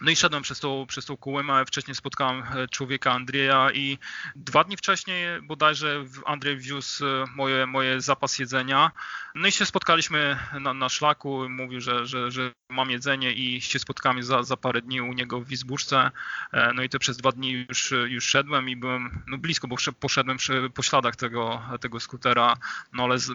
No 0.01 0.11
i 0.11 0.17
szedłem 0.17 0.43
przez 0.43 0.61
tą, 0.67 0.87
przez 0.87 1.05
tą 1.05 1.17
Kołymę, 1.17 1.65
wcześniej 1.67 1.95
spotkałem 1.95 2.43
e, 2.43 2.69
człowieka 2.69 3.13
Andrzeja 3.13 3.71
i 3.75 3.99
dwa 4.37 4.65
dni 4.65 4.77
wcześniej 4.77 5.43
bodajże 5.43 6.05
Andrzej 6.27 6.59
wiózł 6.59 7.07
e, 7.07 7.25
moje, 7.37 7.67
moje 7.67 8.01
zapas 8.01 8.39
jedzenia. 8.39 8.91
No 9.35 9.49
i 9.49 9.53
się 9.53 9.67
spotkaliśmy 9.67 10.39
na, 10.61 10.75
na 10.75 10.89
szlaku, 10.89 11.49
mówił, 11.49 11.81
że, 11.81 12.07
że, 12.07 12.31
że 12.31 12.53
mam 12.71 12.91
jedzenie 12.91 13.33
i 13.33 13.61
się 13.61 13.79
spotkamy 13.79 14.23
za, 14.23 14.43
za 14.43 14.57
parę 14.57 14.83
dni 14.83 15.01
u 15.01 15.13
niego 15.13 15.41
w 15.41 15.47
Wizbuszce. 15.47 16.11
E, 16.53 16.73
no 16.75 16.83
i 16.83 16.89
to 16.89 16.99
przez 16.99 17.17
dwa 17.17 17.33
dni 17.33 17.67
już, 17.69 17.95
już 18.07 18.25
szedłem 18.25 18.69
i 18.69 18.77
byłem 18.77 19.23
no 19.27 19.39
blisko, 19.39 19.69
bo 19.69 19.77
poszedłem 20.01 20.37
przy, 20.37 20.71
po 20.75 20.83
śladach 20.83 21.17
tego, 21.17 21.63
tego 21.81 22.01
skutera, 22.01 22.57
no 22.93 23.05
ale 23.05 23.19
z, 23.19 23.33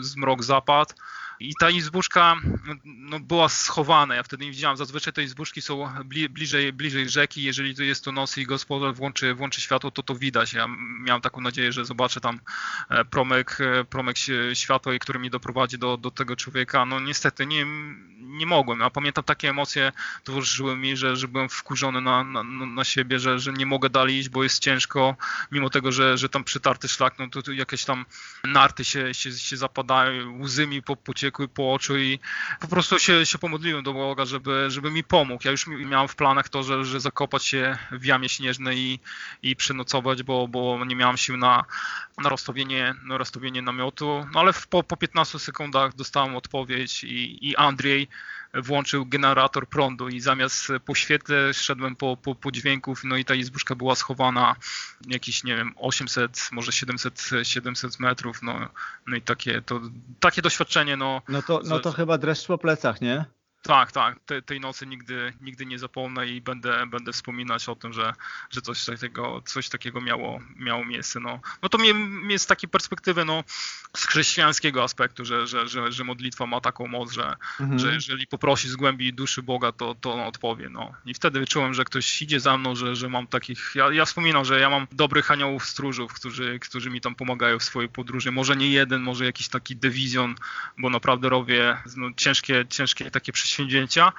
zmrok 0.00 0.44
zapadł. 0.44 0.94
I 1.40 1.54
ta 1.60 1.70
izbuszka 1.70 2.36
no, 2.84 3.20
była 3.20 3.48
schowana, 3.48 4.14
ja 4.14 4.22
wtedy 4.22 4.44
nie 4.44 4.50
widziałem. 4.50 4.76
Zazwyczaj 4.76 5.12
te 5.12 5.22
izbuszki 5.22 5.62
są 5.62 5.88
bliżej, 6.30 6.72
bliżej 6.72 7.08
rzeki. 7.08 7.42
Jeżeli 7.42 7.74
to 7.74 7.82
jest 7.82 8.04
to 8.04 8.12
noc 8.12 8.38
i 8.38 8.46
gospodarz 8.46 8.96
włączy, 8.96 9.34
włączy 9.34 9.60
światło, 9.60 9.90
to 9.90 10.02
to 10.02 10.14
widać. 10.14 10.52
Ja 10.52 10.66
miałem 11.00 11.22
taką 11.22 11.40
nadzieję, 11.40 11.72
że 11.72 11.84
zobaczę 11.84 12.20
tam 12.20 12.40
e, 12.88 13.04
promyk, 13.04 13.58
e, 14.50 14.56
światła, 14.56 14.92
który 15.00 15.18
mnie 15.18 15.30
doprowadzi 15.30 15.78
do, 15.78 15.96
do 15.96 16.10
tego 16.10 16.36
człowieka. 16.36 16.84
No 16.84 17.00
niestety 17.00 17.46
nie, 17.46 17.66
nie 18.18 18.46
mogłem. 18.46 18.82
A 18.82 18.90
pamiętam 18.90 19.24
takie 19.24 19.48
emocje 19.48 19.92
towarzyszyły 20.24 20.76
mi, 20.76 20.96
że, 20.96 21.16
że 21.16 21.28
byłem 21.28 21.48
wkurzony 21.48 22.00
na, 22.00 22.24
na, 22.24 22.42
na 22.66 22.84
siebie, 22.84 23.18
że, 23.18 23.38
że 23.38 23.52
nie 23.52 23.66
mogę 23.66 23.90
dalej 23.90 24.16
iść, 24.16 24.28
bo 24.28 24.42
jest 24.42 24.58
ciężko, 24.58 25.16
mimo 25.52 25.70
tego, 25.70 25.92
że, 25.92 26.18
że 26.18 26.28
tam 26.28 26.44
przytarty 26.44 26.88
szlak, 26.88 27.18
no 27.18 27.28
to, 27.28 27.42
to 27.42 27.52
jakieś 27.52 27.84
tam 27.84 28.04
narty 28.44 28.84
się, 28.84 29.14
się, 29.14 29.32
się 29.32 29.56
zapadają, 29.56 30.40
łzy 30.40 30.66
mi 30.66 30.82
po, 30.82 30.96
pociekły 31.30 31.48
po 31.48 31.72
oczu 31.72 31.98
i 31.98 32.18
po 32.60 32.68
prostu 32.68 32.98
się, 32.98 33.26
się 33.26 33.38
pomodliłem 33.38 33.82
do 33.82 33.92
Boga, 33.92 34.24
żeby, 34.24 34.70
żeby 34.70 34.90
mi 34.90 35.04
pomógł. 35.04 35.42
Ja 35.44 35.50
już 35.50 35.66
miałem 35.66 36.08
w 36.08 36.16
planach 36.16 36.48
to, 36.48 36.62
że, 36.62 36.84
że 36.84 37.00
zakopać 37.00 37.44
się 37.44 37.78
w 37.92 38.04
jamie 38.04 38.28
śnieżnej 38.28 38.78
i, 38.78 39.00
i 39.42 39.56
przenocować, 39.56 40.22
bo, 40.22 40.48
bo 40.48 40.84
nie 40.84 40.96
miałem 40.96 41.16
sił 41.16 41.36
na, 41.36 41.64
na 42.18 42.28
rozstawienie, 42.28 42.94
na 43.04 43.18
rozstawienie 43.18 43.62
namiotu. 43.62 44.26
No 44.34 44.40
ale 44.40 44.52
w, 44.52 44.66
po, 44.66 44.82
po 44.82 44.96
15 44.96 45.38
sekundach 45.38 45.94
dostałem 45.94 46.36
odpowiedź 46.36 47.04
i, 47.04 47.48
i 47.48 47.56
Andrzej 47.56 48.08
włączył 48.54 49.06
generator 49.06 49.68
prądu 49.68 50.08
i 50.08 50.20
zamiast 50.20 50.68
po 50.84 50.94
świetle 50.94 51.54
szedłem 51.54 51.96
po, 51.96 52.16
po, 52.16 52.34
po 52.34 52.50
dźwięków, 52.50 53.04
no 53.04 53.16
i 53.16 53.24
ta 53.24 53.34
izbuszka 53.34 53.74
była 53.74 53.94
schowana 53.94 54.56
jakieś, 55.08 55.44
nie 55.44 55.56
wiem, 55.56 55.74
800, 55.76 56.48
może 56.52 56.72
700, 56.72 57.30
700 57.42 58.00
metrów, 58.00 58.42
no, 58.42 58.68
no 59.06 59.16
i 59.16 59.22
takie, 59.22 59.62
to, 59.62 59.80
takie 60.20 60.42
doświadczenie, 60.42 60.96
no. 60.96 61.22
No 61.28 61.42
to, 61.42 61.60
no 61.64 61.78
to 61.78 61.92
chyba 61.92 62.18
dreszcz 62.18 62.46
po 62.46 62.58
plecach, 62.58 63.00
nie? 63.00 63.24
Tak, 63.62 63.92
tak. 63.92 64.20
Te, 64.26 64.42
tej 64.42 64.60
nocy 64.60 64.86
nigdy, 64.86 65.32
nigdy 65.40 65.66
nie 65.66 65.78
zapomnę 65.78 66.28
i 66.28 66.40
będę, 66.40 66.86
będę 66.86 67.12
wspominać 67.12 67.68
o 67.68 67.76
tym, 67.76 67.92
że, 67.92 68.12
że 68.50 68.60
coś 68.60 68.84
takiego, 68.84 69.42
coś 69.44 69.68
takiego 69.68 70.00
miało, 70.00 70.40
miało 70.56 70.84
miejsce. 70.84 71.20
No, 71.20 71.40
no 71.62 71.68
to 71.68 71.78
mnie, 71.78 71.94
mnie 71.94 72.38
z 72.38 72.46
takiej 72.46 72.68
perspektywy 72.68 73.24
no, 73.24 73.44
z 73.96 74.06
chrześcijańskiego 74.06 74.82
aspektu, 74.82 75.24
że, 75.24 75.46
że, 75.46 75.68
że, 75.68 75.92
że 75.92 76.04
modlitwa 76.04 76.46
ma 76.46 76.60
taką 76.60 76.86
moc, 76.86 77.12
że, 77.12 77.36
mhm. 77.60 77.78
że 77.78 77.94
jeżeli 77.94 78.26
poprosi 78.26 78.68
z 78.68 78.76
głębi 78.76 79.12
duszy 79.12 79.42
Boga, 79.42 79.72
to, 79.72 79.94
to 79.94 80.12
on 80.12 80.20
odpowie. 80.20 80.68
No. 80.68 80.92
I 81.06 81.14
wtedy 81.14 81.46
czułem, 81.46 81.74
że 81.74 81.84
ktoś 81.84 82.22
idzie 82.22 82.40
za 82.40 82.58
mną, 82.58 82.76
że, 82.76 82.96
że 82.96 83.08
mam 83.08 83.26
takich. 83.26 83.72
Ja, 83.74 83.92
ja 83.92 84.04
wspominam, 84.04 84.44
że 84.44 84.60
ja 84.60 84.70
mam 84.70 84.86
dobrych 84.92 85.30
aniołów 85.30 85.64
stróżów, 85.64 86.12
którzy, 86.12 86.58
którzy 86.58 86.90
mi 86.90 87.00
tam 87.00 87.14
pomagają 87.14 87.58
w 87.58 87.64
swojej 87.64 87.88
podróży. 87.88 88.32
Może 88.32 88.56
nie 88.56 88.70
jeden, 88.70 89.02
może 89.02 89.24
jakiś 89.24 89.48
taki 89.48 89.76
dywizjon, 89.76 90.34
bo 90.78 90.90
naprawdę 90.90 91.28
robię 91.28 91.76
no, 91.96 92.10
ciężkie, 92.16 92.64
ciężkie 92.68 93.10
takie 93.10 93.32
przeświadczenia 93.32 93.49
przedsięwzięcia 93.50 94.12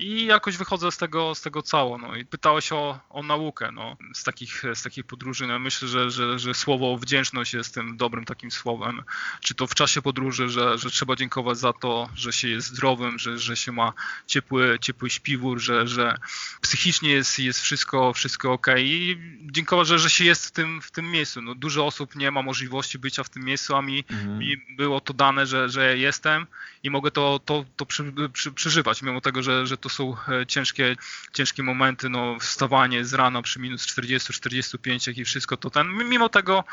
i 0.00 0.26
jakoś 0.26 0.56
wychodzę 0.56 0.92
z 0.92 0.96
tego, 0.96 1.34
z 1.34 1.40
tego 1.40 1.62
cało. 1.62 1.98
No. 1.98 2.16
I 2.16 2.24
pytałeś 2.24 2.72
o, 2.72 3.00
o 3.10 3.22
naukę 3.22 3.72
no. 3.72 3.96
z, 4.14 4.24
takich, 4.24 4.62
z 4.74 4.82
takich 4.82 5.04
podróży. 5.04 5.46
No. 5.46 5.58
Myślę, 5.58 5.88
że, 5.88 6.10
że, 6.10 6.38
że 6.38 6.54
słowo 6.54 6.96
wdzięczność 6.96 7.54
jest 7.54 7.74
tym 7.74 7.96
dobrym 7.96 8.24
takim 8.24 8.50
słowem. 8.50 9.02
Czy 9.40 9.54
to 9.54 9.66
w 9.66 9.74
czasie 9.74 10.02
podróży, 10.02 10.48
że, 10.48 10.78
że 10.78 10.90
trzeba 10.90 11.16
dziękować 11.16 11.58
za 11.58 11.72
to, 11.72 12.08
że 12.14 12.32
się 12.32 12.48
jest 12.48 12.66
zdrowym, 12.66 13.18
że, 13.18 13.38
że 13.38 13.56
się 13.56 13.72
ma 13.72 13.92
ciepły, 14.26 14.78
ciepły 14.80 15.10
śpiwór, 15.10 15.58
że, 15.58 15.88
że 15.88 16.18
psychicznie 16.60 17.10
jest, 17.10 17.38
jest 17.38 17.60
wszystko, 17.60 18.12
wszystko 18.12 18.52
ok. 18.52 18.66
I 18.78 19.18
dziękować, 19.42 19.88
że, 19.88 19.98
że 19.98 20.10
się 20.10 20.24
jest 20.24 20.46
w 20.46 20.50
tym, 20.50 20.82
w 20.82 20.90
tym 20.90 21.10
miejscu. 21.10 21.42
No, 21.42 21.54
dużo 21.54 21.86
osób 21.86 22.16
nie 22.16 22.30
ma 22.30 22.42
możliwości 22.42 22.98
bycia 22.98 23.24
w 23.24 23.28
tym 23.28 23.44
miejscu, 23.44 23.76
a 23.76 23.82
mi, 23.82 24.04
mhm. 24.10 24.38
mi 24.38 24.56
było 24.76 25.00
to 25.00 25.14
dane, 25.14 25.46
że, 25.46 25.68
że 25.68 25.98
jestem 25.98 26.46
i 26.82 26.90
mogę 26.90 27.10
to, 27.10 27.40
to, 27.44 27.64
to 27.76 27.86
przy, 27.86 28.12
przy, 28.32 28.52
przeżywać, 28.52 29.02
mimo 29.02 29.20
tego, 29.20 29.42
że, 29.42 29.66
że 29.66 29.76
to 29.76 29.89
są 29.92 30.16
e, 30.28 30.46
ciężkie, 30.46 30.96
ciężkie 31.32 31.62
momenty, 31.62 32.08
no 32.08 32.38
wstawanie 32.40 33.04
z 33.04 33.14
rana 33.14 33.42
przy 33.42 33.60
minus 33.60 33.86
40, 33.86 34.32
45, 34.32 35.06
jak 35.06 35.18
i 35.18 35.24
wszystko 35.24 35.56
to 35.56 35.70
ten, 35.70 35.86
mimo 36.08 36.28
tego 36.28 36.64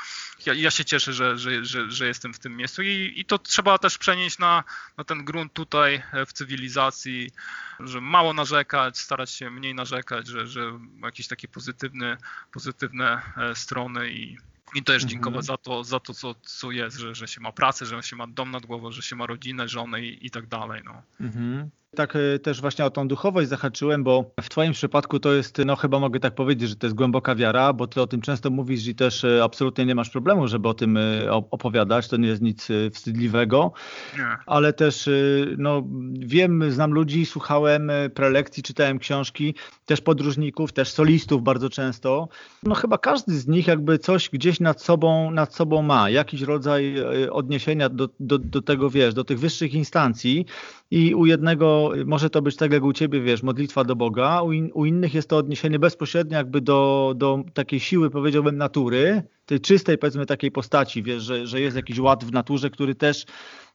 ja, 0.46 0.54
ja 0.54 0.72
się 0.72 0.86
cieszę, 0.86 1.14
że, 1.14 1.38
że, 1.38 1.66
że, 1.66 1.92
że, 1.92 2.08
jestem 2.08 2.34
w 2.34 2.40
tym 2.40 2.58
miejscu 2.58 2.82
i, 2.82 3.14
i 3.16 3.26
to 3.26 3.38
trzeba 3.40 3.78
też 3.78 3.98
przenieść 3.98 4.40
na, 4.40 4.64
na 4.98 5.04
ten 5.04 5.26
grunt 5.26 5.54
tutaj 5.54 6.04
e, 6.14 6.26
w 6.26 6.34
cywilizacji, 6.34 7.32
że 7.80 8.02
mało 8.02 8.34
narzekać, 8.34 9.00
starać 9.00 9.32
się 9.32 9.50
mniej 9.50 9.76
narzekać, 9.76 10.28
że, 10.28 10.48
że 10.48 10.80
jakieś 11.04 11.28
takie 11.28 11.48
pozytywne, 11.48 12.18
pozytywne 12.52 13.22
e, 13.38 13.56
strony 13.56 14.12
i 14.12 14.38
I 14.76 14.84
też 14.84 15.04
mhm. 15.04 15.10
dziękować 15.10 15.46
za 15.46 15.58
to, 15.58 15.84
za 15.84 16.00
to 16.00 16.14
co, 16.14 16.36
co 16.36 16.72
jest, 16.72 16.98
że, 16.98 17.16
że 17.16 17.28
się 17.28 17.42
ma 17.42 17.52
pracę, 17.52 17.86
że 17.86 18.04
się 18.04 18.16
ma 18.16 18.28
dom 18.28 18.52
nad 18.52 18.66
głową, 18.66 18.92
że 18.92 19.02
się 19.02 19.16
ma 19.16 19.26
rodzinę, 19.26 19.68
żonę 19.68 20.02
i, 20.02 20.26
i 20.26 20.30
tak 20.30 20.48
dalej. 20.48 20.82
No. 20.86 21.02
Mhm 21.20 21.70
tak 21.98 22.16
e, 22.16 22.40
też 22.40 22.62
właśnie 22.62 22.86
o 22.86 22.90
tą 22.90 23.08
duchowość 23.08 23.50
zahaczyłem, 23.50 24.04
bo 24.04 24.32
w 24.42 24.50
Twoim 24.50 24.74
przypadku 24.74 25.20
to 25.20 25.34
jest, 25.34 25.58
no 25.66 25.76
chyba 25.76 26.00
mogę 26.00 26.20
tak 26.20 26.36
powiedzieć, 26.36 26.70
że 26.70 26.76
to 26.76 26.88
jest 26.88 26.96
głęboka 26.96 27.36
wiara, 27.36 27.74
bo 27.74 27.88
Ty 27.88 28.02
o 28.02 28.08
tym 28.08 28.22
często 28.22 28.50
mówisz 28.50 28.88
i 28.88 28.96
też 28.96 29.24
e, 29.24 29.44
absolutnie 29.44 29.86
nie 29.86 29.96
masz 29.96 30.10
problemu, 30.10 30.48
żeby 30.48 30.70
o 30.70 30.74
tym 30.74 30.98
e, 30.98 31.32
opowiadać, 31.32 32.08
to 32.08 32.18
nie 32.18 32.28
jest 32.28 32.42
nic 32.42 32.68
wstydliwego, 32.94 33.72
ale 34.46 34.74
też 34.74 35.10
no 35.58 35.84
wiem, 36.20 36.72
znam 36.72 36.92
ludzi, 36.92 37.26
słuchałem 37.26 37.92
prelekcji, 38.14 38.64
czytałem 38.64 39.00
książki, 39.00 39.56
też 39.86 40.02
podróżników, 40.02 40.74
też 40.74 40.92
solistów 40.92 41.44
bardzo 41.44 41.70
często. 41.70 42.28
No 42.64 42.76
chyba 42.76 42.98
każdy 42.98 43.40
z 43.40 43.48
nich 43.48 43.68
jakby 43.68 44.00
coś 44.00 44.30
gdzieś 44.30 44.60
nad 44.60 44.82
sobą, 44.82 45.32
nad 45.32 45.56
sobą 45.56 45.82
ma, 45.82 46.10
jakiś 46.10 46.42
rodzaj 46.42 46.96
odniesienia 47.32 47.90
do, 47.90 48.10
do, 48.20 48.38
do 48.38 48.62
tego, 48.62 48.90
wiesz, 48.90 49.14
do 49.14 49.24
tych 49.24 49.40
wyższych 49.40 49.74
instancji 49.74 50.46
i 50.92 51.16
u 51.16 51.26
jednego 51.26 51.92
może 52.06 52.30
to 52.30 52.42
być 52.42 52.56
tak 52.56 52.74
jak 52.74 52.84
u 52.84 52.94
ciebie, 52.94 53.22
wiesz, 53.22 53.44
modlitwa 53.44 53.84
do 53.84 53.96
Boga, 53.96 54.42
u, 54.42 54.52
in, 54.52 54.72
u 54.74 54.86
innych 54.86 55.14
jest 55.14 55.30
to 55.30 55.38
odniesienie 55.38 55.80
bezpośrednie 55.80 56.38
jakby 56.38 56.62
do, 56.62 57.14
do 57.16 57.44
takiej 57.54 57.80
siły, 57.80 58.10
powiedziałbym, 58.10 58.58
natury, 58.58 59.24
tej 59.46 59.62
czystej, 59.62 59.98
powiedzmy, 59.98 60.26
takiej 60.26 60.52
postaci, 60.52 61.04
wiesz, 61.04 61.24
że, 61.24 61.48
że 61.48 61.62
jest 61.62 61.76
jakiś 61.76 62.00
ład 62.00 62.24
w 62.24 62.32
naturze, 62.32 62.70
który 62.70 62.96
też 62.96 63.26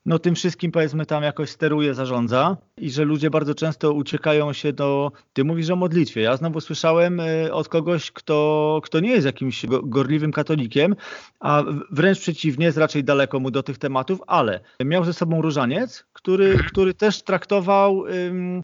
no 0.06 0.18
tym 0.18 0.34
wszystkim 0.34 0.72
powiedzmy 0.72 1.06
tam 1.06 1.22
jakoś 1.22 1.50
steruje, 1.50 1.94
zarządza 1.94 2.56
i 2.76 2.90
że 2.90 3.04
ludzie 3.04 3.30
bardzo 3.30 3.54
często 3.54 3.92
uciekają 3.92 4.52
się 4.52 4.72
do, 4.72 5.12
ty 5.32 5.44
mówisz 5.44 5.70
o 5.70 5.76
modlitwie, 5.76 6.20
ja 6.20 6.36
znowu 6.36 6.60
słyszałem 6.60 7.20
e, 7.20 7.52
od 7.52 7.68
kogoś, 7.68 8.10
kto, 8.10 8.80
kto 8.84 9.00
nie 9.00 9.10
jest 9.10 9.26
jakimś 9.26 9.66
gorliwym 9.82 10.32
katolikiem, 10.32 10.96
a 11.40 11.62
wręcz 11.90 12.20
przeciwnie, 12.20 12.66
jest 12.66 12.78
raczej 12.78 13.04
daleko 13.04 13.40
mu 13.40 13.50
do 13.50 13.62
tych 13.62 13.78
tematów, 13.78 14.20
ale 14.26 14.60
miał 14.84 15.04
ze 15.04 15.12
sobą 15.12 15.42
różaniec, 15.42 16.04
który, 16.22 16.46
mhm. 16.50 16.68
który 16.68 16.94
też 16.94 17.22
traktował 17.22 18.04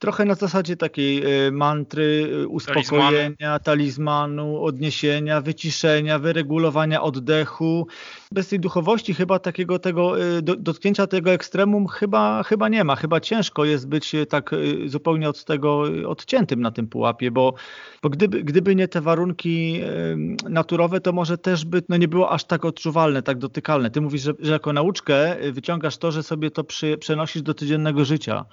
trochę 0.01 0.25
na 0.25 0.35
zasadzie 0.35 0.77
takiej 0.77 1.45
um, 1.45 1.57
mantry, 1.57 2.31
e, 2.43 2.47
uspokojenia, 2.47 3.59
talizmanu, 3.59 4.65
odniesienia, 4.65 5.41
wyciszenia, 5.41 6.19
wyregulowania 6.19 7.03
oddechu, 7.03 7.87
bez 8.33 8.49
tej 8.49 8.61
duchowości 8.61 9.15
chyba 9.15 9.39
takiego 9.39 9.79
tego 9.79 10.23
y, 10.23 10.43
dotknięcia 10.43 11.07
tego 11.07 11.31
ekstremum 11.31 11.87
chyba, 11.87 12.43
chyba 12.43 12.69
nie 12.69 12.85
ma. 12.85 12.97
Chyba 12.97 13.21
ciężko 13.21 13.65
jest 13.65 13.89
być 13.89 14.15
y, 14.15 14.27
tak 14.27 14.53
y, 14.53 14.89
zupełnie 14.89 15.29
od 15.29 15.45
tego 15.45 15.83
odciętym 16.07 16.61
na 16.61 16.71
tym 16.71 16.89
pułapie, 16.89 17.31
bo, 17.31 17.55
bo 18.03 18.09
gdyby, 18.09 18.45
gdyby 18.45 18.75
nie 18.75 18.89
te 18.89 19.01
warunki 19.01 19.81
naturowe, 20.49 21.01
to 21.01 21.13
może 21.13 21.39
też 21.39 21.65
by 21.65 21.83
no 21.89 21.97
nie 21.97 22.09
było 22.09 22.31
aż 22.31 22.45
tak 22.45 22.65
odczuwalne, 22.65 23.23
tak 23.23 23.39
dotykalne. 23.39 23.91
Ty 23.91 24.01
mówisz, 24.01 24.23
że, 24.23 24.33
że 24.39 24.53
jako 24.53 24.73
nauczkę 24.73 25.37
wyciągasz 25.53 25.99
to, 25.99 26.13
że 26.13 26.23
sobie 26.23 26.51
to 26.51 26.65
przy, 26.65 26.99
przenosisz 26.99 27.43
do 27.43 27.55
codziennego 27.55 28.05
życia. 28.05 28.45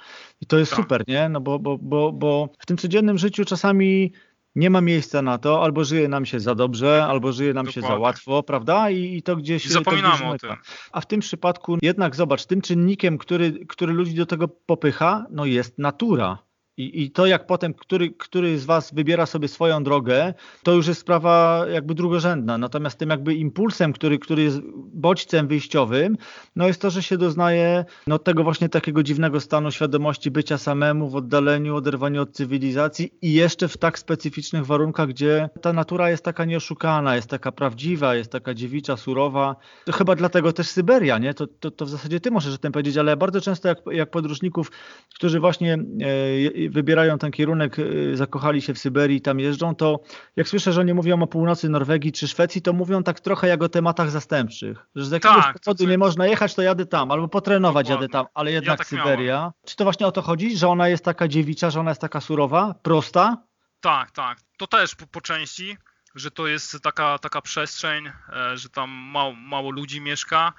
I 0.42 0.46
to 0.46 0.58
jest 0.58 0.72
tak. 0.72 0.80
super, 0.80 1.04
nie? 1.08 1.30
No 1.30 1.42
bo, 1.42 1.60
bo, 1.60 1.78
bo, 1.78 2.12
bo 2.12 2.50
w 2.60 2.66
tym 2.66 2.78
codziennym 2.78 3.18
życiu 3.18 3.46
czasami 3.46 4.12
nie 4.56 4.70
ma 4.70 4.82
miejsca 4.82 5.22
na 5.22 5.38
to, 5.38 5.64
albo 5.64 5.84
żyje 5.84 6.08
nam 6.08 6.26
się 6.26 6.40
za 6.40 6.56
dobrze, 6.56 7.06
albo 7.06 7.32
żyje 7.32 7.54
nam 7.54 7.66
Dokładnie. 7.66 7.82
się 7.82 7.88
za 7.88 8.00
łatwo, 8.00 8.44
prawda? 8.44 8.90
I, 8.90 9.18
i 9.18 9.22
to 9.22 9.36
gdzieś. 9.36 9.66
I 9.66 9.70
zapominamy 9.70 10.18
to 10.18 10.30
gdzieś 10.30 10.44
o 10.44 10.48
tym. 10.48 10.58
A 10.92 11.02
w 11.02 11.06
tym 11.06 11.20
przypadku 11.20 11.78
jednak 11.82 12.16
zobacz, 12.16 12.46
tym 12.46 12.62
czynnikiem, 12.62 13.18
który, 13.18 13.66
który 13.66 13.94
ludzi 13.94 14.14
do 14.14 14.26
tego 14.26 14.48
popycha, 14.48 15.26
no 15.32 15.46
jest 15.46 15.78
natura. 15.78 16.38
I, 16.78 17.04
I 17.04 17.12
to, 17.12 17.26
jak 17.26 17.48
potem 17.48 17.74
który, 17.74 18.12
który 18.12 18.60
z 18.60 18.66
Was 18.66 18.94
wybiera 18.94 19.26
sobie 19.26 19.48
swoją 19.48 19.84
drogę, 19.84 20.34
to 20.64 20.72
już 20.72 20.88
jest 20.88 21.02
sprawa 21.02 21.66
jakby 21.72 21.96
drugorzędna. 21.96 22.58
Natomiast 22.58 23.00
tym 23.00 23.10
jakby 23.10 23.36
impulsem, 23.36 23.94
który, 23.94 24.20
który 24.20 24.44
jest 24.44 24.62
bodźcem 24.94 25.48
wyjściowym, 25.48 26.18
no 26.56 26.68
jest 26.68 26.82
to, 26.82 26.90
że 26.90 27.04
się 27.04 27.18
doznaje 27.18 27.86
no, 28.08 28.20
tego 28.20 28.44
właśnie 28.44 28.70
takiego 28.70 29.04
dziwnego 29.04 29.40
stanu 29.40 29.72
świadomości 29.72 30.32
bycia 30.32 30.58
samemu 30.58 31.10
w 31.10 31.16
oddaleniu, 31.16 31.76
oderwaniu 31.76 32.22
od 32.22 32.32
cywilizacji 32.32 33.14
i 33.22 33.34
jeszcze 33.34 33.68
w 33.68 33.78
tak 33.78 34.00
specyficznych 34.00 34.66
warunkach, 34.66 35.10
gdzie 35.10 35.50
ta 35.62 35.74
natura 35.74 36.10
jest 36.10 36.24
taka 36.24 36.46
nieoszukana, 36.46 37.16
jest 37.16 37.30
taka 37.30 37.52
prawdziwa, 37.52 38.16
jest 38.16 38.32
taka 38.32 38.54
dziewicza, 38.54 38.98
surowa. 38.98 39.56
To 39.86 39.92
chyba 39.92 40.16
dlatego 40.16 40.54
też 40.54 40.68
Syberia, 40.68 41.18
nie? 41.18 41.34
To, 41.34 41.48
to, 41.48 41.72
to 41.72 41.86
w 41.86 41.90
zasadzie 41.90 42.20
Ty 42.20 42.32
możesz 42.32 42.56
o 42.56 42.58
tym 42.58 42.72
powiedzieć, 42.72 42.98
ale 42.98 43.18
bardzo 43.18 43.42
często 43.42 43.68
jak, 43.68 43.78
jak 43.92 44.12
podróżników, 44.12 44.72
którzy 45.16 45.40
właśnie 45.40 45.74
e, 45.74 46.65
wybierają 46.70 47.18
ten 47.18 47.32
kierunek, 47.32 47.80
y, 47.80 48.18
zakochali 48.18 48.62
się 48.62 48.74
w 48.74 48.80
Syberii, 48.80 49.22
tam 49.22 49.40
jeżdżą, 49.40 49.76
to 49.76 50.00
jak 50.36 50.48
słyszę, 50.48 50.74
że 50.74 50.82
oni 50.82 50.94
mówią 50.94 51.22
o 51.22 51.28
północy 51.28 51.70
Norwegii 51.70 52.12
czy 52.12 52.28
Szwecji, 52.28 52.62
to 52.62 52.74
mówią 52.74 53.04
tak 53.04 53.20
trochę 53.20 53.48
jak 53.48 53.64
o 53.64 53.70
tematach 53.70 54.12
zastępczych. 54.12 54.86
Że 54.96 55.06
z 55.06 55.12
jakiegoś 55.12 55.44
tak, 55.44 55.60
powodu 55.60 55.86
nie 55.86 55.98
można 55.98 56.28
jechać, 56.28 56.56
to 56.56 56.62
jadę 56.62 56.86
tam, 56.86 57.12
albo 57.12 57.28
potrenować 57.28 57.88
Dokładnie. 57.88 58.04
jadę 58.04 58.14
tam, 58.14 58.26
ale 58.34 58.52
jednak 58.52 58.74
ja 58.74 58.78
tak 58.78 58.88
Syberia. 58.88 59.36
Miałem. 59.36 59.52
Czy 59.66 59.76
to 59.76 59.84
właśnie 59.84 60.08
o 60.08 60.12
to 60.12 60.22
chodzi, 60.22 60.58
że 60.58 60.68
ona 60.68 60.88
jest 60.88 61.06
taka 61.06 61.28
dziewicza, 61.28 61.70
że 61.70 61.80
ona 61.80 61.92
jest 61.92 62.02
taka 62.02 62.22
surowa, 62.22 62.76
prosta? 62.84 63.38
Tak, 63.82 64.12
tak. 64.12 64.38
To 64.58 64.68
też 64.68 64.96
po, 64.96 65.08
po 65.08 65.22
części 65.22 65.78
że 66.16 66.32
to 66.32 66.48
jest 66.48 66.82
taka, 66.84 67.20
taka 67.20 67.42
przestrzeń, 67.42 68.08
e, 68.08 68.58
że 68.58 68.70
tam 68.70 68.90
mało, 68.90 69.34
mało 69.34 69.72
ludzi 69.72 70.02
mieszka, 70.02 70.54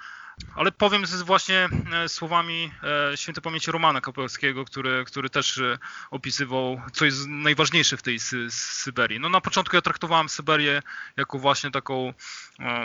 ale 0.57 0.71
powiem 0.71 1.05
z 1.05 1.21
właśnie 1.21 1.69
e, 1.93 2.09
słowami 2.09 2.71
e, 3.11 3.17
świętej 3.17 3.41
pamięci 3.41 3.71
Romana 3.71 4.01
Kapelskiego, 4.01 4.65
który, 4.65 5.03
który 5.05 5.29
też 5.29 5.57
e, 5.57 5.77
opisywał, 6.11 6.81
co 6.93 7.05
jest 7.05 7.27
najważniejsze 7.27 7.97
w 7.97 8.01
tej 8.01 8.19
Sy 8.19 8.51
Syberii. 8.51 9.19
No 9.19 9.29
na 9.29 9.41
początku 9.41 9.75
ja 9.75 9.81
traktowałem 9.81 10.29
Syberię 10.29 10.81
jako 11.17 11.39
właśnie 11.39 11.71
taką 11.71 12.13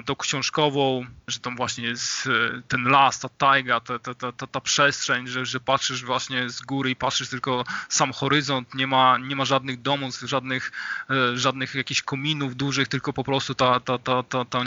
tą 0.04 0.16
książkową, 0.16 1.06
że 1.28 1.40
tam 1.40 1.56
właśnie 1.56 1.84
jest 1.84 2.28
ten 2.68 2.84
las, 2.84 3.20
ta 3.20 3.28
tajga, 3.28 3.80
ta, 3.80 3.98
ta, 3.98 4.14
ta, 4.14 4.32
ta, 4.32 4.46
ta 4.46 4.60
przestrzeń, 4.60 5.26
że, 5.26 5.46
że 5.46 5.60
patrzysz 5.60 6.04
właśnie 6.04 6.50
z 6.50 6.60
góry 6.60 6.90
i 6.90 6.96
patrzysz 6.96 7.28
tylko 7.28 7.64
sam 7.88 8.12
horyzont, 8.12 8.74
nie 8.74 8.86
ma, 8.86 9.18
nie 9.18 9.36
ma 9.36 9.44
żadnych 9.44 9.82
domów, 9.82 10.20
żadnych, 10.20 10.72
żadnych 11.34 11.74
jakichś 11.74 12.02
kominów 12.02 12.56
dużych, 12.56 12.88
tylko 12.88 13.12
po 13.12 13.24
prostu 13.24 13.54
ta, 13.54 13.80
ta, 13.80 13.98
ta, 13.98 14.22
ta, 14.22 14.44
ta 14.44 14.60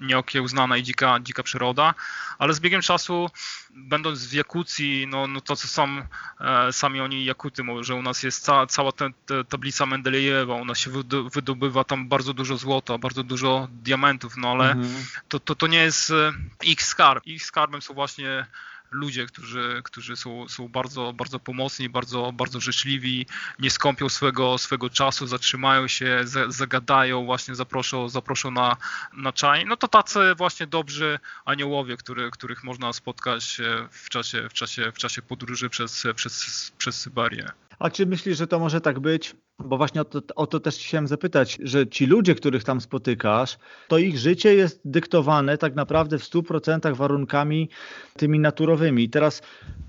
nieokiełznana 0.00 0.76
i 0.76 0.82
dzika, 0.82 1.20
dzika 1.20 1.42
przyroda 1.42 1.94
ale 2.38 2.54
z 2.54 2.60
biegiem 2.60 2.80
czasu, 2.80 3.30
będąc 3.70 4.26
w 4.26 4.32
Jakucji, 4.32 5.06
no, 5.06 5.26
no 5.26 5.40
to 5.40 5.56
co 5.56 5.68
sam, 5.68 6.06
e, 6.40 6.72
sami 6.72 7.00
oni 7.00 7.24
Jakuty 7.24 7.62
mówią, 7.62 7.82
że 7.82 7.94
u 7.94 8.02
nas 8.02 8.22
jest 8.22 8.44
ca, 8.44 8.66
cała 8.66 8.92
ta, 8.92 9.06
ta 9.26 9.44
tablica 9.44 9.86
Mendelejewa, 9.86 10.54
u 10.54 10.64
nas 10.64 10.78
się 10.78 10.90
wydobywa 11.32 11.84
tam 11.84 12.08
bardzo 12.08 12.34
dużo 12.34 12.56
złota, 12.56 12.98
bardzo 12.98 13.22
dużo 13.22 13.68
diamentów, 13.70 14.36
no 14.36 14.50
ale 14.50 14.70
mhm. 14.70 15.04
to, 15.28 15.40
to, 15.40 15.54
to 15.54 15.66
nie 15.66 15.78
jest 15.78 16.10
e, 16.10 16.32
ich 16.62 16.82
skarb. 16.82 17.26
Ich 17.26 17.44
skarbem 17.44 17.82
są 17.82 17.94
właśnie 17.94 18.46
ludzie, 18.94 19.26
którzy, 19.26 19.80
którzy 19.84 20.16
są, 20.16 20.48
są 20.48 20.68
bardzo, 20.68 21.12
bardzo 21.12 21.38
pomocni, 21.38 21.88
bardzo, 21.88 22.32
bardzo 22.32 22.60
życzliwi, 22.60 23.26
nie 23.58 23.70
skąpią 23.70 24.08
swego, 24.08 24.58
swego 24.58 24.90
czasu, 24.90 25.26
zatrzymają 25.26 25.88
się, 25.88 26.24
zagadają, 26.48 27.24
właśnie 27.24 27.54
zaproszą, 27.54 28.08
zaproszą 28.08 28.50
na, 28.50 28.76
na 29.12 29.32
czaj. 29.32 29.66
No 29.66 29.76
to 29.76 29.88
tacy 29.88 30.34
właśnie 30.36 30.66
dobrzy 30.66 31.18
aniołowie, 31.44 31.96
który, 31.96 32.30
których 32.30 32.64
można 32.64 32.92
spotkać 32.92 33.60
w 33.90 34.08
czasie, 34.08 34.48
w 34.48 34.52
czasie, 34.52 34.92
w 34.92 34.98
czasie 34.98 35.22
podróży 35.22 35.70
przez, 35.70 36.06
przez, 36.14 36.72
przez 36.78 37.00
Syberię. 37.00 37.48
A 37.78 37.90
czy 37.90 38.06
myślisz, 38.06 38.38
że 38.38 38.46
to 38.46 38.58
może 38.58 38.80
tak 38.80 39.00
być? 39.00 39.34
Bo 39.58 39.76
właśnie 39.76 40.00
o 40.00 40.04
to, 40.04 40.20
o 40.36 40.46
to 40.46 40.60
też 40.60 40.76
chciałem 40.76 41.06
zapytać, 41.06 41.58
że 41.62 41.86
ci 41.86 42.06
ludzie, 42.06 42.34
których 42.34 42.64
tam 42.64 42.80
spotykasz, 42.80 43.58
to 43.88 43.98
ich 43.98 44.18
życie 44.18 44.54
jest 44.54 44.80
dyktowane 44.84 45.58
tak 45.58 45.74
naprawdę 45.74 46.18
w 46.18 46.22
100% 46.22 46.96
warunkami 46.96 47.68
tymi 48.16 48.40
naturowymi. 48.40 49.02
I 49.02 49.10
teraz 49.10 49.42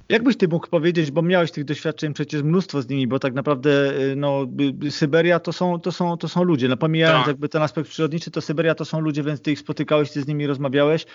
jakbyś 0.09 0.37
ty 0.37 0.47
mógł 0.47 0.67
powiedzieć, 0.67 1.11
bo 1.11 1.21
miałeś 1.21 1.51
tych 1.51 1.65
doświadczeń 1.65 2.13
przecież 2.13 2.43
mnóstwo 2.43 2.81
z 2.81 2.89
nimi, 2.89 3.07
bo 3.07 3.19
tak 3.19 3.33
naprawdę 3.33 3.99
y, 3.99 4.15
no, 4.15 4.47
y, 4.83 4.91
Syberia 4.91 5.39
to 5.39 5.53
są, 5.53 5.79
to 5.79 5.91
są, 5.91 6.17
to 6.17 6.27
są 6.27 6.43
ludzie. 6.43 6.67
No 6.67 6.77
pomijając 6.77 7.19
tak. 7.19 7.27
jakby 7.27 7.49
ten 7.49 7.61
aspekt 7.61 7.89
przyrodniczy, 7.89 8.31
to 8.31 8.41
Syberia 8.41 8.75
to 8.75 8.85
są 8.85 8.99
ludzie, 8.99 9.23
więc 9.23 9.41
ty 9.41 9.51
ich 9.51 9.59
spotykałeś, 9.59 10.11
ty 10.11 10.21
z 10.21 10.27
nimi 10.27 10.47
rozmawiałeś. 10.47 11.05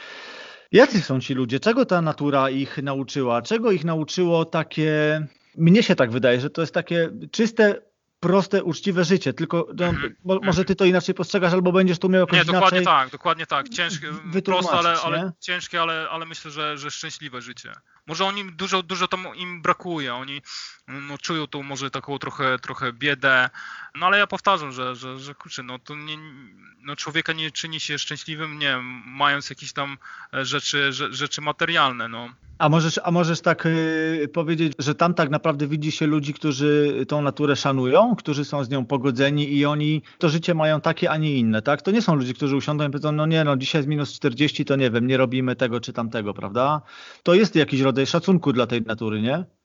Jacy 0.73 1.01
są 1.01 1.21
ci 1.21 1.35
ludzie? 1.35 1.61
Czego 1.61 1.87
ta 1.87 2.03
natura 2.03 2.51
ich 2.51 2.83
nauczyła? 2.83 3.43
Czego 3.43 3.71
ich 3.71 3.85
nauczyło 3.85 4.45
takie 4.45 5.27
mnie 5.59 5.83
się 5.83 5.97
tak 5.97 6.11
wydaje, 6.11 6.41
że 6.41 6.51
to 6.51 6.61
jest 6.61 6.75
takie 6.75 7.11
czyste, 7.31 7.83
proste, 8.21 8.65
uczciwe 8.65 9.05
życie, 9.05 9.33
tylko 9.33 9.67
no, 9.75 9.85
mm 9.85 10.15
-hmm. 10.25 10.39
może 10.43 10.65
ty 10.65 10.77
to 10.77 10.85
inaczej 10.85 11.15
postrzegasz, 11.15 11.53
albo 11.53 11.73
będziesz 11.73 11.99
tu 11.99 12.09
miał 12.09 12.21
jakoś 12.21 12.39
Nie, 12.39 12.45
dokładnie 12.45 12.83
tak, 12.83 13.11
dokładnie 13.11 13.47
tak. 13.47 13.69
Ciężkie, 13.69 14.09
proste, 14.45 14.73
ale, 14.73 15.01
ale 15.05 15.33
ciężkie, 15.41 15.83
ale, 15.83 16.09
ale 16.11 16.27
myślę, 16.27 16.51
że, 16.51 16.79
że 16.79 16.91
szczęśliwe 16.91 17.43
życie. 17.43 17.73
Może 18.07 18.25
oni 18.25 18.53
dużo, 18.53 18.83
dużo 18.83 19.09
tam 19.09 19.27
im 19.37 19.63
brakuje, 19.63 20.15
oni 20.15 20.43
no, 20.89 21.19
czują 21.19 21.47
tą 21.47 21.63
może 21.63 21.91
taką 21.91 22.19
trochę, 22.19 22.59
trochę 22.59 22.93
biedę, 22.93 23.51
no 23.95 24.07
ale 24.07 24.19
ja 24.19 24.27
powtarzam, 24.27 24.73
że, 24.73 24.97
że, 24.97 25.19
że 25.19 25.35
kurczę, 25.35 25.63
no 25.63 25.79
to 25.79 25.95
nie, 25.95 26.17
no 26.83 26.97
człowieka 26.97 27.33
nie 27.33 27.51
czyni 27.51 27.81
się 27.81 27.99
szczęśliwym, 27.99 28.59
nie 28.59 28.79
mając 29.07 29.51
jakieś 29.51 29.73
tam 29.73 29.99
rzeczy, 30.33 30.93
rzeczy 30.93 31.41
materialne, 31.41 32.09
no 32.09 32.29
A 32.59 32.69
możesz, 32.69 33.01
a 33.05 33.11
możesz 33.11 33.41
tak 33.41 33.67
y, 33.67 34.31
powiedzieć, 34.33 34.73
że 34.79 34.95
tam 34.95 35.15
tak 35.15 35.31
naprawdę 35.31 35.67
widzi 35.67 35.93
się 35.93 36.07
ludzi, 36.07 36.35
którzy 36.35 37.05
tą 37.09 37.23
naturę 37.23 37.57
szanują, 37.57 38.10
którzy 38.17 38.45
są 38.45 38.65
z 38.65 38.71
nią 38.71 38.87
pogodzeni 38.87 39.53
i 39.57 39.67
oni 39.67 40.03
to 40.19 40.29
życie 40.29 40.55
mają 40.55 40.81
takie, 40.81 41.11
a 41.11 41.17
nie 41.17 41.37
inne, 41.37 41.63
tak? 41.63 41.83
To 41.83 41.91
nie 41.91 42.03
są 42.03 42.15
ludzie, 42.15 42.35
którzy 42.35 42.57
usiądą 42.57 42.89
i 42.89 42.91
powiedzą, 42.91 43.13
no 43.13 43.27
nie, 43.27 43.45
no 43.45 43.57
dzisiaj 43.57 43.79
jest 43.79 43.89
minus 43.89 44.13
40, 44.13 44.65
to 44.65 44.77
nie 44.77 44.91
wiem, 44.91 45.07
nie 45.07 45.17
robimy 45.17 45.57
tego 45.57 45.81
czy 45.81 45.93
tamtego, 45.93 46.35
prawda? 46.35 46.83
To 47.23 47.35
jest 47.35 47.57
jakiś 47.57 47.81
rodzaj 47.81 48.07
szacunku 48.07 48.53
dla 48.53 48.67
tej 48.67 48.83
natury, 48.83 49.23
nie? 49.23 49.60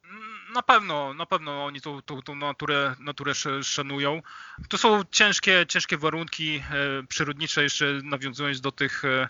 Na 0.55 0.63
pewno, 0.63 1.13
na 1.13 1.25
pewno 1.25 1.65
oni 1.65 1.81
tą, 1.81 2.01
tą, 2.01 2.21
tą 2.21 2.35
naturę, 2.35 2.95
naturę 2.99 3.33
szanują. 3.63 4.21
To 4.69 4.77
są 4.77 5.01
ciężkie, 5.11 5.65
ciężkie 5.69 5.97
warunki 5.97 6.55
e, 6.55 6.63
przyrodnicze, 7.07 7.63
jeszcze 7.63 7.85
nawiązując 8.03 8.61
do 8.61 8.71
tych, 8.71 9.05
e, 9.05 9.29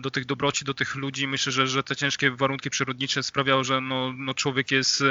do 0.00 0.10
tych 0.10 0.26
dobroci, 0.26 0.64
do 0.64 0.74
tych 0.74 0.94
ludzi. 0.94 1.28
Myślę, 1.28 1.52
że, 1.52 1.66
że 1.66 1.82
te 1.82 1.96
ciężkie 1.96 2.30
warunki 2.30 2.70
przyrodnicze 2.70 3.22
sprawiają, 3.22 3.64
że 3.64 3.80
no, 3.80 4.12
no 4.16 4.34
człowiek 4.34 4.70
jest 4.70 5.04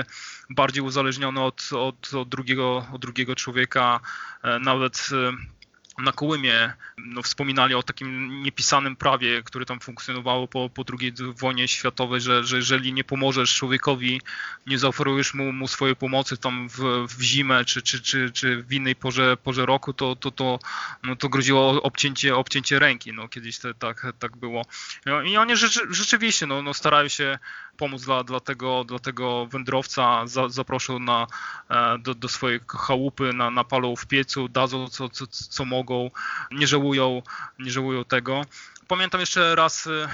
bardziej 0.49 0.84
uzależniony 0.84 1.41
od, 1.41 1.70
od, 1.74 2.14
od, 2.14 2.30
drugiego, 2.30 2.88
od 2.93 3.01
drugiego 3.01 3.36
człowieka. 3.36 3.99
E, 4.43 4.60
nawet 4.60 5.10
na 5.98 6.12
Kołymie 6.12 6.74
no, 6.98 7.22
wspominali 7.22 7.74
o 7.76 7.84
takim 7.84 8.43
niepisanym 8.43 8.96
prawie, 8.96 9.43
które 9.43 9.66
tam 9.66 9.80
funkcjonowało 9.80 10.48
po, 10.48 10.70
po 10.70 10.84
II 11.00 11.14
wojnie 11.38 11.68
światowej, 11.68 12.22
że, 12.22 12.43
że 12.43 12.56
jeżeli 12.58 12.93
nie 12.93 13.04
pomożesz 13.04 13.56
człowiekowi, 13.56 14.22
nie 14.68 14.80
zaoferujesz 14.80 15.34
mu, 15.34 15.52
mu 15.52 15.68
swojej 15.68 15.96
pomocy 15.96 16.38
tam 16.38 16.70
w, 16.70 17.08
w 17.08 17.22
zimę 17.22 17.66
czy, 17.66 17.82
czy, 17.82 18.02
czy, 18.02 18.32
czy 18.32 18.64
w 18.64 18.74
innej 18.74 18.96
porze, 18.96 19.38
porze 19.38 19.66
roku, 19.66 19.93
to, 19.93 20.16
to, 20.16 20.32
to, 20.32 20.60
no, 21.04 21.16
to 21.16 21.30
groziło 21.30 21.84
obcięcie, 21.84 22.36
obcięcie 22.36 22.80
ręki. 22.80 23.14
No, 23.14 23.28
kiedyś 23.28 23.60
te, 23.60 23.74
tak, 23.74 24.08
tak 24.20 24.38
było. 24.38 24.66
No, 25.06 25.22
I 25.22 25.38
oni 25.38 25.58
rzeczy, 25.58 25.80
rzeczywiście 25.89 26.46
no, 26.46 26.62
no, 26.62 26.74
starają 26.74 27.08
się 27.08 27.39
pomóc 27.78 28.01
dla, 28.01 28.23
dla, 28.23 28.39
tego, 28.39 28.84
dla 28.84 28.99
tego 28.99 29.45
wędrowca, 29.45 30.28
za, 30.28 30.49
zaproszą 30.49 30.99
na, 30.99 31.28
e, 31.69 31.97
do, 31.99 32.15
do 32.15 32.28
swojej 32.28 32.59
chałupy, 32.67 33.34
na, 33.34 33.51
napalą 33.51 33.95
w 33.95 34.05
piecu, 34.05 34.47
dadzą 34.47 34.88
co, 34.88 35.09
co, 35.09 35.28
co 35.28 35.65
mogą, 35.65 36.11
nie 36.51 36.67
żałują, 36.67 37.21
nie 37.59 37.71
żałują 37.71 38.03
tego. 38.03 38.41
Pamiętam 38.88 39.19
jeszcze 39.19 39.55
raz 39.55 39.88
e, 39.88 40.09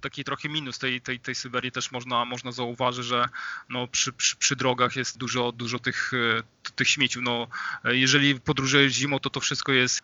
taki 0.00 0.24
trochę 0.24 0.48
minus 0.48 0.78
tej, 0.78 1.00
tej, 1.00 1.20
tej 1.20 1.34
Syberii 1.34 1.72
też 1.72 1.90
można, 1.90 2.24
można 2.24 2.52
zauważyć, 2.52 3.06
że 3.06 3.28
no 3.68 3.88
przy, 3.88 4.12
przy, 4.12 4.36
przy 4.36 4.56
drogach 4.56 4.96
jest 4.96 5.18
dużo, 5.18 5.52
dużo 5.52 5.78
tych, 5.78 6.12
e, 6.14 6.72
tych 6.72 6.88
śmieciów. 6.88 7.22
No, 7.22 7.48
jeżeli 7.84 8.40
podróżujesz 8.40 8.92
zimą, 8.92 9.18
to 9.18 9.30
to 9.30 9.40
wszystko 9.40 9.72
jest 9.72 10.02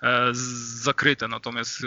zakryte, 0.83 1.29
natomiast 1.29 1.83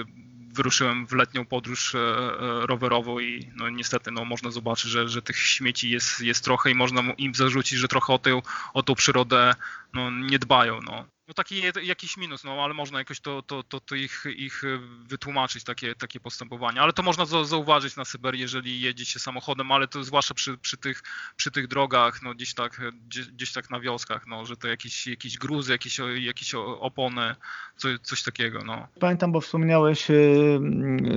wyruszyłem 0.57 1.07
w 1.07 1.13
letnią 1.13 1.45
podróż 1.45 1.95
e, 1.95 1.99
e, 1.99 2.67
rowerową 2.67 3.19
i 3.19 3.51
no 3.55 3.69
niestety 3.69 4.11
no, 4.11 4.25
można 4.25 4.51
zobaczyć, 4.51 4.91
że, 4.91 5.09
że 5.09 5.21
tych 5.21 5.38
śmieci 5.38 5.89
jest, 5.89 6.21
jest 6.21 6.43
trochę 6.43 6.71
i 6.71 6.75
można 6.75 7.01
im 7.17 7.35
zarzucić, 7.35 7.79
że 7.79 7.88
trochę 7.88 8.13
o, 8.13 8.19
tę, 8.19 8.41
o 8.73 8.83
tą 8.83 8.95
przyrodę 8.95 9.53
no, 9.93 10.11
nie 10.11 10.39
dbają. 10.39 10.81
No. 10.81 11.05
No 11.28 11.34
taki 11.34 11.61
jakiś 11.84 12.17
minus, 12.17 12.43
no 12.43 12.63
ale 12.63 12.73
można 12.73 12.99
jakoś 12.99 13.19
to, 13.19 13.41
to, 13.41 13.63
to, 13.63 13.80
to 13.80 13.95
ich, 13.95 14.23
ich 14.38 14.63
wytłumaczyć, 15.07 15.63
takie, 15.63 15.95
takie 15.95 16.19
postępowanie. 16.19 16.82
Ale 16.82 16.93
to 16.93 17.03
można 17.03 17.25
zauważyć 17.25 17.95
na 17.95 18.05
Syberii, 18.05 18.41
jeżeli 18.41 18.82
jedzie 18.82 19.05
się 19.05 19.19
samochodem, 19.19 19.71
ale 19.71 19.88
to 19.88 20.03
zwłaszcza 20.03 20.34
przy, 20.34 20.57
przy, 20.57 20.78
tych, 20.78 21.03
przy 21.36 21.51
tych 21.51 21.67
drogach, 21.67 22.21
no 22.23 22.34
gdzieś 22.34 22.53
tak, 22.53 22.82
gdzieś, 23.07 23.28
gdzieś 23.28 23.51
tak 23.51 23.69
na 23.69 23.80
wioskach, 23.80 24.28
no, 24.28 24.45
że 24.45 24.57
to 24.57 24.67
jakieś, 24.67 25.07
jakieś 25.07 25.38
gruzy, 25.38 25.71
jakieś, 25.71 25.99
jakieś 26.19 26.55
opony, 26.55 27.36
coś, 27.78 27.99
coś 27.99 28.23
takiego. 28.23 28.63
No. 28.65 28.88
Pamiętam, 28.99 29.32
bo 29.32 29.41
wspomniałeś 29.41 30.11
y, 30.11 30.59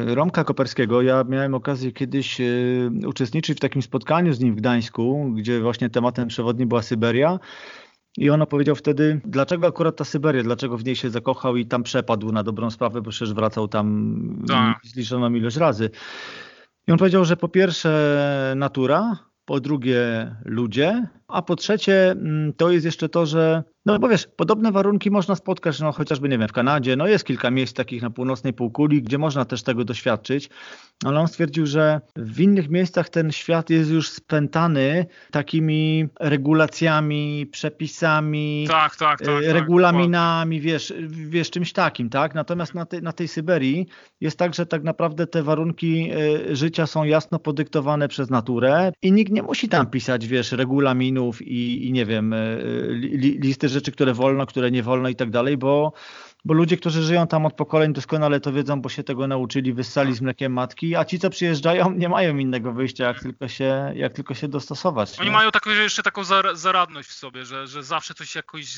Romka 0.06 0.44
Koperskiego. 0.44 1.02
Ja 1.02 1.24
miałem 1.28 1.54
okazję 1.54 1.92
kiedyś 1.92 2.40
y, 2.40 2.90
uczestniczyć 3.06 3.58
w 3.58 3.60
takim 3.60 3.82
spotkaniu 3.82 4.32
z 4.32 4.40
nim 4.40 4.54
w 4.54 4.58
Gdańsku, 4.58 5.32
gdzie 5.36 5.60
właśnie 5.60 5.90
tematem 5.90 6.28
przewodnim 6.28 6.68
była 6.68 6.82
Syberia. 6.82 7.38
I 8.16 8.30
on 8.30 8.42
opowiedział 8.42 8.76
wtedy, 8.76 9.20
dlaczego 9.24 9.66
akurat 9.66 9.96
ta 9.96 10.04
Syberia, 10.04 10.42
dlaczego 10.42 10.78
w 10.78 10.84
niej 10.84 10.96
się 10.96 11.10
zakochał 11.10 11.56
i 11.56 11.66
tam 11.66 11.82
przepadł 11.82 12.32
na 12.32 12.42
dobrą 12.42 12.70
sprawę, 12.70 13.02
bo 13.02 13.10
przecież 13.10 13.34
wracał 13.34 13.68
tam 13.68 14.44
tak. 14.48 14.78
zliczoną 14.84 15.34
ilość 15.34 15.56
razy. 15.56 15.90
I 16.88 16.92
on 16.92 16.98
powiedział, 16.98 17.24
że 17.24 17.36
po 17.36 17.48
pierwsze 17.48 18.52
natura, 18.56 19.18
po 19.44 19.60
drugie 19.60 20.34
ludzie, 20.44 21.06
a 21.28 21.42
po 21.42 21.56
trzecie 21.56 22.10
mm, 22.10 22.52
to 22.52 22.70
jest 22.70 22.84
jeszcze 22.84 23.08
to, 23.08 23.26
że 23.26 23.64
no 23.86 23.98
bo 23.98 24.08
wiesz, 24.08 24.28
podobne 24.36 24.72
warunki 24.72 25.10
można 25.10 25.34
spotkać, 25.34 25.80
no 25.80 25.92
chociażby, 25.92 26.28
nie 26.28 26.38
wiem, 26.38 26.48
w 26.48 26.52
Kanadzie, 26.52 26.96
no 26.96 27.06
jest 27.06 27.24
kilka 27.24 27.50
miejsc 27.50 27.74
takich 27.74 28.02
na 28.02 28.10
północnej 28.10 28.52
półkuli, 28.52 29.02
gdzie 29.02 29.18
można 29.18 29.44
też 29.44 29.62
tego 29.62 29.84
doświadczyć, 29.84 30.50
ale 31.04 31.20
on 31.20 31.28
stwierdził, 31.28 31.66
że 31.66 32.00
w 32.16 32.40
innych 32.40 32.70
miejscach 32.70 33.08
ten 33.08 33.32
świat 33.32 33.70
jest 33.70 33.90
już 33.90 34.10
spętany 34.10 35.06
takimi 35.30 36.08
regulacjami, 36.20 37.46
przepisami, 37.46 38.66
tak, 38.68 38.96
tak, 38.96 39.18
tak, 39.18 39.28
tak 39.28 39.44
regulaminami, 39.44 40.56
tak, 40.56 40.64
wiesz, 40.64 40.92
wiesz, 41.10 41.50
czymś 41.50 41.72
takim, 41.72 42.10
tak? 42.10 42.34
Natomiast 42.34 42.74
na, 42.74 42.86
te, 42.86 43.00
na 43.00 43.12
tej 43.12 43.28
Syberii 43.28 43.86
jest 44.20 44.38
tak, 44.38 44.54
że 44.54 44.66
tak 44.66 44.82
naprawdę 44.82 45.26
te 45.26 45.42
warunki 45.42 46.10
e, 46.50 46.56
życia 46.56 46.86
są 46.86 47.04
jasno 47.04 47.38
podyktowane 47.38 48.08
przez 48.08 48.30
naturę 48.30 48.92
i 49.02 49.12
nikt 49.12 49.32
nie 49.32 49.42
musi 49.42 49.68
tam 49.68 49.86
pisać, 49.86 50.26
wiesz, 50.26 50.52
regulaminów 50.52 51.42
i, 51.42 51.86
i 51.86 51.92
nie 51.92 52.06
wiem, 52.06 52.32
e, 52.32 52.58
li, 52.92 53.38
listy 53.40 53.69
rzeczy, 53.70 53.92
które 53.92 54.14
wolno, 54.14 54.46
które 54.46 54.70
nie 54.70 54.82
wolno 54.82 55.08
i 55.08 55.16
tak 55.16 55.30
dalej, 55.30 55.56
bo, 55.56 55.92
bo 56.44 56.54
ludzie, 56.54 56.76
którzy 56.76 57.02
żyją 57.02 57.26
tam 57.26 57.46
od 57.46 57.54
pokoleń 57.54 57.92
doskonale 57.92 58.40
to 58.40 58.52
wiedzą, 58.52 58.80
bo 58.80 58.88
się 58.88 59.02
tego 59.02 59.26
nauczyli, 59.26 59.72
wyssali 59.72 60.14
z 60.14 60.20
mlekiem 60.20 60.52
matki, 60.52 60.96
a 60.96 61.04
ci, 61.04 61.18
co 61.18 61.30
przyjeżdżają, 61.30 61.90
nie 61.90 62.08
mają 62.08 62.36
innego 62.36 62.72
wyjścia, 62.72 63.04
jak 63.04 63.20
tylko 63.20 63.48
się, 63.48 63.92
jak 63.94 64.12
tylko 64.12 64.34
się 64.34 64.48
dostosować. 64.48 65.18
Oni 65.18 65.28
nie? 65.28 65.36
mają 65.36 65.50
taką, 65.50 65.70
jeszcze 65.70 66.02
taką 66.02 66.24
zaradność 66.54 67.08
w 67.08 67.12
sobie, 67.12 67.44
że, 67.44 67.66
że 67.66 67.82
zawsze 67.82 68.14
coś 68.14 68.34
jakoś, 68.34 68.76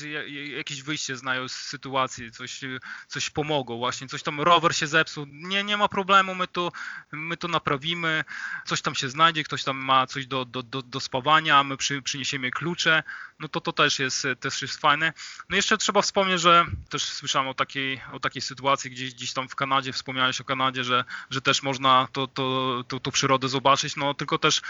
jakieś 0.55 0.83
wyjście 0.83 1.15
znają 1.15 1.47
z 1.47 1.51
sytuacji, 1.51 2.31
coś, 2.31 2.61
coś 3.07 3.29
pomogą 3.29 3.77
właśnie, 3.77 4.07
coś 4.07 4.23
tam, 4.23 4.41
rower 4.41 4.75
się 4.75 4.87
zepsuł, 4.87 5.25
nie, 5.31 5.63
nie 5.63 5.77
ma 5.77 5.87
problemu, 5.87 6.35
my 6.35 6.47
to, 6.47 6.71
my 7.11 7.37
to 7.37 7.47
naprawimy, 7.47 8.23
coś 8.65 8.81
tam 8.81 8.95
się 8.95 9.09
znajdzie, 9.09 9.43
ktoś 9.43 9.63
tam 9.63 9.77
ma 9.77 10.07
coś 10.07 10.27
do, 10.27 10.45
do, 10.45 10.63
do, 10.63 10.81
do 10.81 10.99
spawania, 10.99 11.63
my 11.63 11.77
przy, 11.77 12.01
przyniesiemy 12.01 12.51
klucze, 12.51 13.03
no 13.39 13.47
to 13.47 13.61
to 13.61 13.71
też 13.71 13.99
jest, 13.99 14.27
też 14.39 14.61
jest 14.61 14.77
fajne. 14.81 15.13
No 15.49 15.55
jeszcze 15.55 15.77
trzeba 15.77 16.01
wspomnieć, 16.01 16.41
że 16.41 16.65
też 16.89 17.03
słyszałem 17.03 17.47
o 17.47 17.52
takiej, 17.53 18.01
o 18.11 18.19
takiej 18.19 18.41
sytuacji, 18.41 18.91
gdzieś, 18.91 19.13
gdzieś 19.13 19.33
tam 19.33 19.49
w 19.49 19.55
Kanadzie, 19.55 19.93
wspomniałeś 19.93 20.41
o 20.41 20.43
Kanadzie, 20.43 20.83
że, 20.83 21.03
że 21.29 21.41
też 21.41 21.63
można 21.63 22.07
to, 22.11 22.27
to, 22.27 22.83
to, 22.87 22.99
to 22.99 23.11
przyrodę 23.11 23.49
zobaczyć, 23.49 23.95
no 23.95 24.13
tylko 24.13 24.37
też 24.37 24.61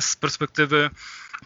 z 0.00 0.16
perspektywy 0.16 0.90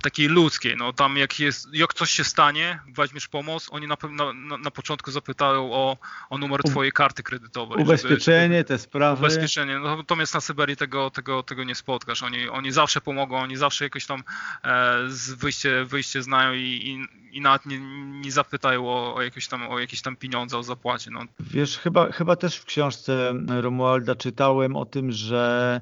takiej 0.01 0.29
ludzkiej. 0.29 0.77
No 0.77 0.93
tam 0.93 1.17
jak, 1.17 1.41
jest, 1.41 1.69
jak 1.75 1.95
coś 1.95 2.11
się 2.11 2.25
stanie, 2.25 2.81
weźmiesz 2.89 3.29
pomoc, 3.29 3.69
oni 3.71 3.87
na, 3.87 3.97
na, 4.11 4.59
na 4.59 4.71
początku 4.71 5.11
zapytają 5.11 5.73
o, 5.73 5.97
o 6.31 6.39
numer 6.39 6.63
twojej 6.63 6.93
karty 6.93 7.23
kredytowej. 7.23 7.83
Ubezpieczenie, 7.83 8.57
żeby, 8.57 8.65
te 8.65 8.79
sprawy. 8.79 9.19
Ubezpieczenie. 9.19 9.79
No, 9.79 9.97
natomiast 9.97 10.35
na 10.35 10.41
Syberii 10.41 10.77
tego, 10.77 11.11
tego, 11.11 11.43
tego 11.43 11.65
nie 11.65 11.75
spotkasz. 11.75 12.23
Oni, 12.23 12.49
oni 12.49 12.73
zawsze 12.73 13.01
pomogą, 13.01 13.39
oni 13.39 13.57
zawsze 13.57 13.85
jakoś 13.85 14.07
tam 14.07 14.23
e, 14.65 14.99
wyjście, 15.37 15.85
wyjście 15.85 16.23
znają 16.23 16.53
i, 16.53 16.61
i, 16.61 17.07
i 17.37 17.41
nawet 17.41 17.67
nie, 17.67 17.79
nie 18.21 18.33
zapytają 18.33 18.89
o, 18.89 19.15
o, 19.15 19.23
jakieś 19.23 19.49
tam, 19.49 19.71
o 19.71 19.79
jakieś 19.79 20.03
tam 20.03 20.17
pieniądze, 20.17 20.59
o 20.63 20.65
zapłacie. 20.65 21.11
No. 21.11 21.21
Wiesz, 21.41 21.79
chyba, 21.79 22.13
chyba 22.13 22.37
też 22.37 22.57
w 22.57 22.65
książce 22.65 23.35
Romualda 23.61 24.15
czytałem 24.15 24.77
o 24.77 24.85
tym, 24.85 25.13
że 25.13 25.81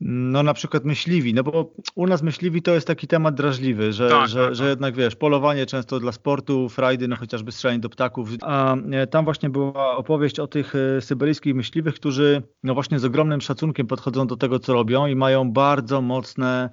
no 0.00 0.42
na 0.42 0.54
przykład 0.54 0.84
myśliwi, 0.84 1.34
no 1.34 1.42
bo 1.42 1.72
u 1.94 2.06
nas 2.06 2.22
myśliwi 2.22 2.62
to 2.62 2.74
jest 2.74 2.86
taki 2.86 3.06
temat 3.06 3.34
drażliwy, 3.34 3.92
że, 3.92 4.08
tak, 4.08 4.28
że, 4.28 4.44
tak, 4.44 4.54
że 4.54 4.64
tak. 4.64 4.70
jednak 4.70 4.96
wiesz, 4.96 5.16
polowanie 5.16 5.66
często 5.66 6.00
dla 6.00 6.12
sportu, 6.12 6.68
frajdy, 6.68 7.08
no 7.08 7.16
chociażby 7.16 7.52
strzelanie 7.52 7.80
do 7.80 7.88
ptaków, 7.88 8.28
a 8.42 8.76
e, 8.76 9.06
tam 9.06 9.24
właśnie 9.24 9.50
była 9.50 9.96
opowieść 9.96 10.40
o 10.40 10.46
tych 10.46 10.74
e, 10.74 11.00
syberyjskich 11.00 11.54
myśliwych, 11.54 11.94
którzy 11.94 12.42
no 12.62 12.74
właśnie 12.74 12.98
z 12.98 13.04
ogromnym 13.04 13.40
szacunkiem 13.40 13.86
podchodzą 13.86 14.26
do 14.26 14.36
tego, 14.36 14.58
co 14.58 14.72
robią 14.72 15.06
i 15.06 15.16
mają 15.16 15.52
bardzo 15.52 16.00
mocne 16.00 16.70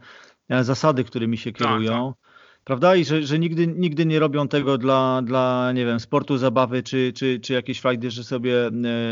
e, 0.50 0.64
zasady, 0.64 1.04
którymi 1.04 1.38
się 1.38 1.52
tak, 1.52 1.60
kierują. 1.60 2.14
Tak 2.14 2.29
prawda? 2.70 2.96
I 2.96 3.06
że, 3.06 3.24
że 3.24 3.40
nigdy, 3.40 3.68
nigdy 3.68 4.06
nie 4.06 4.20
robią 4.20 4.48
tego 4.48 4.78
dla, 4.78 5.22
dla, 5.22 5.72
nie 5.72 5.86
wiem, 5.86 6.00
sportu, 6.00 6.38
zabawy, 6.38 6.84
czy, 6.84 7.14
czy, 7.16 7.40
czy 7.40 7.54
jakiejś 7.54 7.80
frajdy, 7.80 8.12
że 8.12 8.24
sobie... 8.24 8.68
E... 8.68 8.72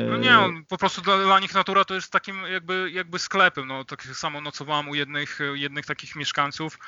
No 0.09 0.17
nie, 0.17 0.63
po 0.67 0.77
prostu 0.77 1.01
dla, 1.01 1.17
dla, 1.17 1.39
nich 1.39 1.53
natura 1.53 1.85
to 1.85 1.93
jest 1.93 2.11
takim 2.11 2.35
jakby, 2.51 2.91
jakby 2.93 3.19
sklepem, 3.19 3.67
no 3.67 3.85
tak 3.85 4.03
samo 4.03 4.41
nocowałem 4.41 4.89
u 4.89 4.95
jednych, 4.95 5.39
jednych 5.53 5.85
takich 5.85 6.15
mieszkańców 6.15 6.79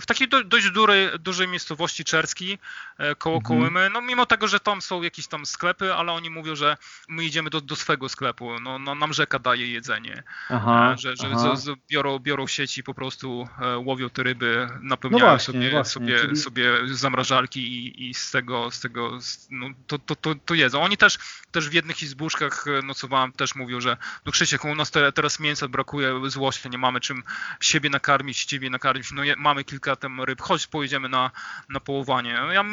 w 0.00 0.06
takiej 0.06 0.28
do, 0.28 0.44
dość 0.44 0.70
dużej, 0.70 1.08
dużej 1.18 1.48
miejscowości 1.48 2.04
Czerski 2.04 2.58
e, 2.98 3.14
koło 3.14 3.36
mhm. 3.36 3.58
Kołymy, 3.58 3.90
no 3.90 4.00
mimo 4.00 4.26
tego, 4.26 4.48
że 4.48 4.60
tam 4.60 4.82
są 4.82 5.02
jakieś 5.02 5.26
tam 5.26 5.46
sklepy, 5.46 5.94
ale 5.94 6.12
oni 6.12 6.30
mówią, 6.30 6.56
że 6.56 6.76
my 7.08 7.24
idziemy 7.24 7.50
do, 7.50 7.60
do 7.60 7.76
swego 7.76 8.08
sklepu, 8.08 8.60
no, 8.60 8.78
no 8.78 8.94
nam 8.94 9.12
rzeka 9.12 9.38
daje 9.38 9.72
jedzenie, 9.72 10.22
aha, 10.48 10.92
e, 10.94 10.98
że, 10.98 11.16
że 11.16 11.38
z, 11.38 11.60
z, 11.60 11.70
biorą, 11.90 12.18
biorą 12.18 12.46
sieci 12.46 12.82
po 12.82 12.94
prostu 12.94 13.48
łowią 13.84 14.10
te 14.10 14.22
ryby, 14.22 14.68
napełniają 14.80 15.24
no 15.24 15.30
właśnie, 15.30 15.52
sobie, 15.54 15.70
właśnie. 15.70 15.90
sobie 15.90 16.11
sobie, 16.18 16.28
czyli... 16.28 16.36
sobie 16.36 16.72
zamrażalki 16.86 17.60
i, 17.60 18.10
i, 18.10 18.14
z 18.14 18.30
tego, 18.30 18.70
z 18.70 18.80
tego 18.80 19.18
no, 19.50 19.66
to, 19.86 19.98
to, 19.98 20.16
to, 20.16 20.34
to 20.34 20.54
jedzą. 20.54 20.82
Oni 20.82 20.96
też, 20.96 21.18
też 21.50 21.68
w 21.68 21.72
jednych 21.72 22.02
izbuszkach 22.02 22.64
nocowałem, 22.82 23.32
też 23.32 23.54
mówią, 23.54 23.80
że 23.80 23.96
no 24.26 24.32
Krzysiek, 24.32 24.64
u 24.64 24.74
nas 24.74 24.90
teraz 24.90 25.40
mięsa 25.40 25.68
brakuje 25.68 26.30
z 26.30 26.36
łosia, 26.36 26.68
nie 26.68 26.78
mamy 26.78 27.00
czym 27.00 27.22
siebie 27.60 27.90
nakarmić, 27.90 28.44
ciebie 28.44 28.70
nakarmić, 28.70 29.12
no 29.12 29.22
mamy 29.36 29.64
kilka 29.64 29.96
tam 29.96 30.20
ryb, 30.20 30.40
chodź 30.40 30.66
pojedziemy 30.66 31.08
na, 31.08 31.30
na 31.68 31.80
połowanie. 31.80 32.30
Ja 32.52 32.64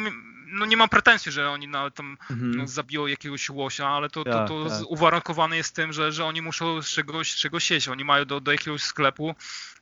no 0.50 0.66
nie 0.66 0.76
mam 0.76 0.88
pretensji, 0.88 1.32
że 1.32 1.50
oni 1.50 1.68
nawet 1.68 1.94
tam 1.94 2.16
mhm. 2.30 2.56
no, 2.56 2.68
zabiją 2.68 3.06
jakiegoś 3.06 3.50
łosia, 3.50 3.88
ale 3.88 4.10
to, 4.10 4.24
to, 4.24 4.30
tak, 4.30 4.48
to 4.48 4.68
tak. 4.68 4.80
uwarunkowane 4.86 5.56
jest 5.56 5.74
tym, 5.74 5.92
że, 5.92 6.12
że 6.12 6.24
oni 6.24 6.42
muszą 6.42 6.82
z 6.82 6.88
czegoś, 6.88 7.34
czegoś 7.34 7.70
jeść. 7.70 7.88
Oni 7.88 8.04
mają 8.04 8.24
do, 8.24 8.40
do 8.40 8.52
jakiegoś 8.52 8.82
sklepu 8.82 9.34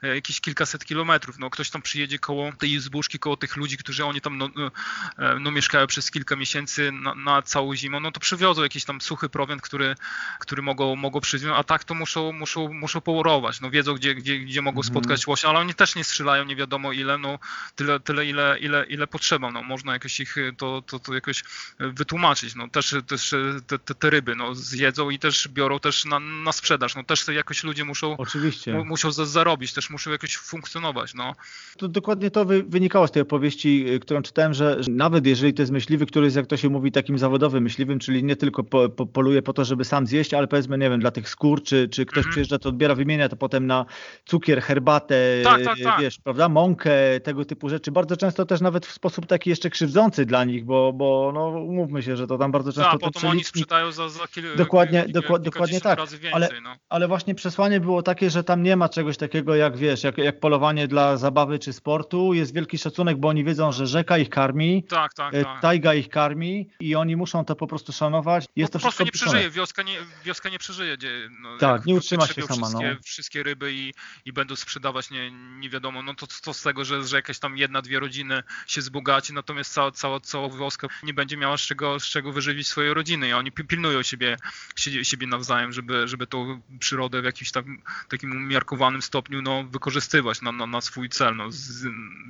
e, 0.02 0.14
jakieś 0.14 0.40
kilkaset 0.40 0.84
kilometrów. 0.84 1.38
No, 1.38 1.50
ktoś 1.50 1.70
tam 1.70 1.82
przyjedzie 1.82 2.18
koło 2.18 2.52
tej 2.52 2.72
izbuszki, 2.72 3.18
koło 3.18 3.36
tych 3.36 3.47
ludzi, 3.56 3.76
którzy 3.76 4.04
oni 4.04 4.20
tam 4.20 4.38
no, 4.38 4.48
no, 4.56 4.70
e, 5.18 5.38
no 5.40 5.50
mieszkają 5.50 5.86
przez 5.86 6.10
kilka 6.10 6.36
miesięcy 6.36 6.92
na, 6.92 7.14
na, 7.14 7.42
całą 7.42 7.76
zimę, 7.76 8.00
no 8.00 8.12
to 8.12 8.20
przywiozą 8.20 8.62
jakiś 8.62 8.84
tam 8.84 9.00
suchy 9.00 9.28
prowiant, 9.28 9.62
który, 9.62 9.94
który 10.38 10.62
mogą, 10.62 10.96
mogą 10.96 11.20
przywieźć, 11.20 11.52
a 11.56 11.64
tak 11.64 11.84
to 11.84 11.94
muszą, 11.94 12.32
muszą, 12.32 12.72
muszą 12.72 13.00
połorować. 13.00 13.60
No 13.60 13.70
wiedzą, 13.70 13.94
gdzie, 13.94 14.14
gdzie, 14.14 14.38
gdzie 14.38 14.62
mogą 14.62 14.80
mhm. 14.80 14.94
spotkać 14.94 15.26
łosia, 15.26 15.48
ale 15.48 15.58
oni 15.58 15.74
też 15.74 15.94
nie 15.94 16.04
strzelają 16.04 16.44
nie 16.44 16.56
wiadomo 16.56 16.92
ile, 16.92 17.18
no 17.18 17.38
tyle, 17.74 18.00
tyle 18.00 18.26
ile, 18.26 18.58
ile, 18.60 18.86
ile 18.86 19.06
potrzeba. 19.06 19.50
No, 19.50 19.62
można 19.62 19.92
jakoś 19.92 20.20
ich 20.20 20.36
to, 20.56 20.82
to, 20.82 20.98
to 20.98 21.14
jakoś 21.14 21.44
wytłumaczyć. 21.78 22.54
No, 22.54 22.68
też 22.68 22.94
też 23.06 23.34
te, 23.66 23.78
te, 23.78 23.94
te 23.94 24.10
ryby 24.10 24.36
no, 24.36 24.54
zjedzą 24.54 25.10
i 25.10 25.18
też 25.18 25.48
biorą 25.48 25.78
też 25.80 26.04
na, 26.04 26.18
na 26.18 26.52
sprzedaż. 26.52 26.94
No, 26.94 27.04
też 27.04 27.28
jakoś 27.28 27.64
ludzie 27.64 27.84
muszą, 27.84 28.16
Oczywiście. 28.16 28.84
muszą 28.84 29.12
zarobić, 29.12 29.72
też 29.72 29.90
muszą 29.90 30.10
jakoś 30.10 30.36
funkcjonować. 30.36 31.14
No. 31.14 31.34
To 31.78 31.88
dokładnie 31.88 32.30
to 32.30 32.44
wynikało 32.44 33.06
z 33.06 33.12
tej 33.12 33.22
opowieści, 33.28 33.84
y, 33.88 34.00
którą 34.00 34.22
czytałem, 34.22 34.54
że 34.54 34.80
nawet 34.88 35.26
jeżeli 35.26 35.54
to 35.54 35.62
jest 35.62 35.72
myśliwy, 35.72 36.06
który 36.06 36.26
jest, 36.26 36.36
jak 36.36 36.46
to 36.46 36.56
się 36.56 36.68
mówi, 36.68 36.92
takim 36.92 37.18
zawodowym 37.18 37.62
myśliwym, 37.62 37.98
czyli 37.98 38.24
nie 38.24 38.36
tylko 38.36 38.64
po, 38.64 38.88
po, 38.88 39.06
poluje 39.06 39.42
po 39.42 39.52
to, 39.52 39.64
żeby 39.64 39.84
sam 39.84 40.06
zjeść, 40.06 40.34
ale 40.34 40.46
powiedzmy, 40.46 40.78
nie 40.78 40.90
wiem, 40.90 41.00
dla 41.00 41.10
tych 41.10 41.28
skór, 41.28 41.62
czy, 41.62 41.88
czy 41.88 42.06
ktoś 42.06 42.24
-hmm. 42.24 42.30
przyjeżdża, 42.30 42.58
to 42.58 42.68
odbiera, 42.68 42.94
wymienia 42.94 43.28
to 43.28 43.36
potem 43.36 43.66
na 43.66 43.86
cukier, 44.24 44.62
herbatę, 44.62 45.40
tak, 45.44 45.64
tak, 45.64 45.78
tak. 45.84 46.00
wiesz, 46.00 46.18
prawda, 46.18 46.48
mąkę, 46.48 46.90
tego 47.20 47.44
typu 47.44 47.68
rzeczy. 47.68 47.92
Bardzo 47.92 48.16
często 48.16 48.46
też 48.46 48.60
nawet 48.60 48.86
w 48.86 48.92
sposób 48.92 49.26
taki 49.26 49.50
jeszcze 49.50 49.70
krzywdzący 49.70 50.26
dla 50.26 50.44
nich, 50.44 50.64
bo, 50.64 50.92
bo 50.92 51.30
no, 51.34 51.48
umówmy 51.48 52.02
się, 52.02 52.16
że 52.16 52.26
to 52.26 52.38
tam 52.38 52.52
bardzo 52.52 52.72
często... 52.72 52.90
Tak, 52.90 53.00
potem 53.00 53.30
oni 53.30 53.44
sprzedają 53.44 53.92
za, 53.92 54.08
za 54.08 54.26
kil... 54.26 54.44
Dokładnie, 54.56 55.06
dokładnie, 55.08 55.44
dokładnie 55.44 55.80
tak, 55.80 55.98
więcej, 55.98 56.30
ale, 56.32 56.48
no. 56.62 56.76
ale 56.88 57.08
właśnie 57.08 57.34
przesłanie 57.34 57.80
było 57.80 58.02
takie, 58.02 58.30
że 58.30 58.44
tam 58.44 58.62
nie 58.62 58.76
ma 58.76 58.88
czegoś 58.88 59.16
takiego 59.16 59.54
jak, 59.54 59.76
wiesz, 59.76 60.04
jak, 60.04 60.18
jak 60.18 60.40
polowanie 60.40 60.88
dla 60.88 61.16
zabawy 61.16 61.58
czy 61.58 61.72
sportu, 61.72 62.34
jest 62.34 62.54
wielki 62.54 62.78
szacunek, 62.78 63.17
bo 63.18 63.28
oni 63.28 63.44
wiedzą, 63.44 63.72
że 63.72 63.86
rzeka 63.86 64.18
ich 64.18 64.30
karmi, 64.30 64.82
tak, 64.82 65.14
tak, 65.14 65.34
e, 65.34 65.44
tak. 65.44 65.60
tajga 65.60 65.94
ich 65.94 66.08
karmi 66.08 66.70
i 66.80 66.94
oni 66.94 67.16
muszą 67.16 67.44
to 67.44 67.56
po 67.56 67.66
prostu 67.66 67.92
szanować. 67.92 68.46
Jest 68.56 68.72
po 68.72 68.78
to 68.78 68.82
prostu 68.82 69.04
nie 69.04 69.12
przeżyje, 69.12 69.50
wioska 69.50 69.82
nie, 69.82 69.98
wioska 70.24 70.48
nie 70.48 70.58
przeżyje. 70.58 70.96
No, 71.40 71.58
tak, 71.58 71.86
nie 71.86 71.94
utrzyma 71.94 72.26
się 72.26 72.42
sama. 72.42 72.66
Wszystkie, 72.66 72.94
no. 72.94 73.02
wszystkie 73.04 73.42
ryby 73.42 73.72
i, 73.72 73.94
i 74.24 74.32
będą 74.32 74.56
sprzedawać 74.56 75.10
nie, 75.10 75.30
nie 75.58 75.70
wiadomo, 75.70 76.02
no 76.02 76.14
to 76.14 76.26
co 76.26 76.54
z 76.54 76.62
tego, 76.62 76.84
że, 76.84 77.04
że 77.04 77.16
jakaś 77.16 77.38
tam 77.38 77.56
jedna, 77.56 77.82
dwie 77.82 78.00
rodziny 78.00 78.42
się 78.66 78.80
wzbogaci, 78.80 79.32
natomiast 79.32 79.72
cała, 79.72 79.90
cała, 79.90 80.20
cała 80.20 80.48
wioska 80.48 80.88
nie 81.02 81.14
będzie 81.14 81.36
miała 81.36 81.56
z 81.56 81.60
czego, 81.60 82.00
z 82.00 82.04
czego 82.04 82.32
wyżywić 82.32 82.68
swoje 82.68 82.94
rodziny 82.94 83.28
i 83.28 83.32
oni 83.32 83.52
pilnują 83.52 84.02
siebie, 84.02 84.36
siebie 85.02 85.26
nawzajem, 85.26 85.72
żeby, 85.72 86.08
żeby 86.08 86.26
tą 86.26 86.60
przyrodę 86.78 87.22
w 87.22 87.24
jakimś 87.24 87.50
tam, 87.50 87.82
takim 88.08 88.32
umiarkowanym 88.32 89.02
stopniu 89.02 89.42
no, 89.42 89.64
wykorzystywać 89.64 90.42
na, 90.42 90.52
na, 90.52 90.66
na 90.66 90.80
swój 90.80 91.08
cel, 91.08 91.36
no, 91.36 91.46
z, 91.50 91.86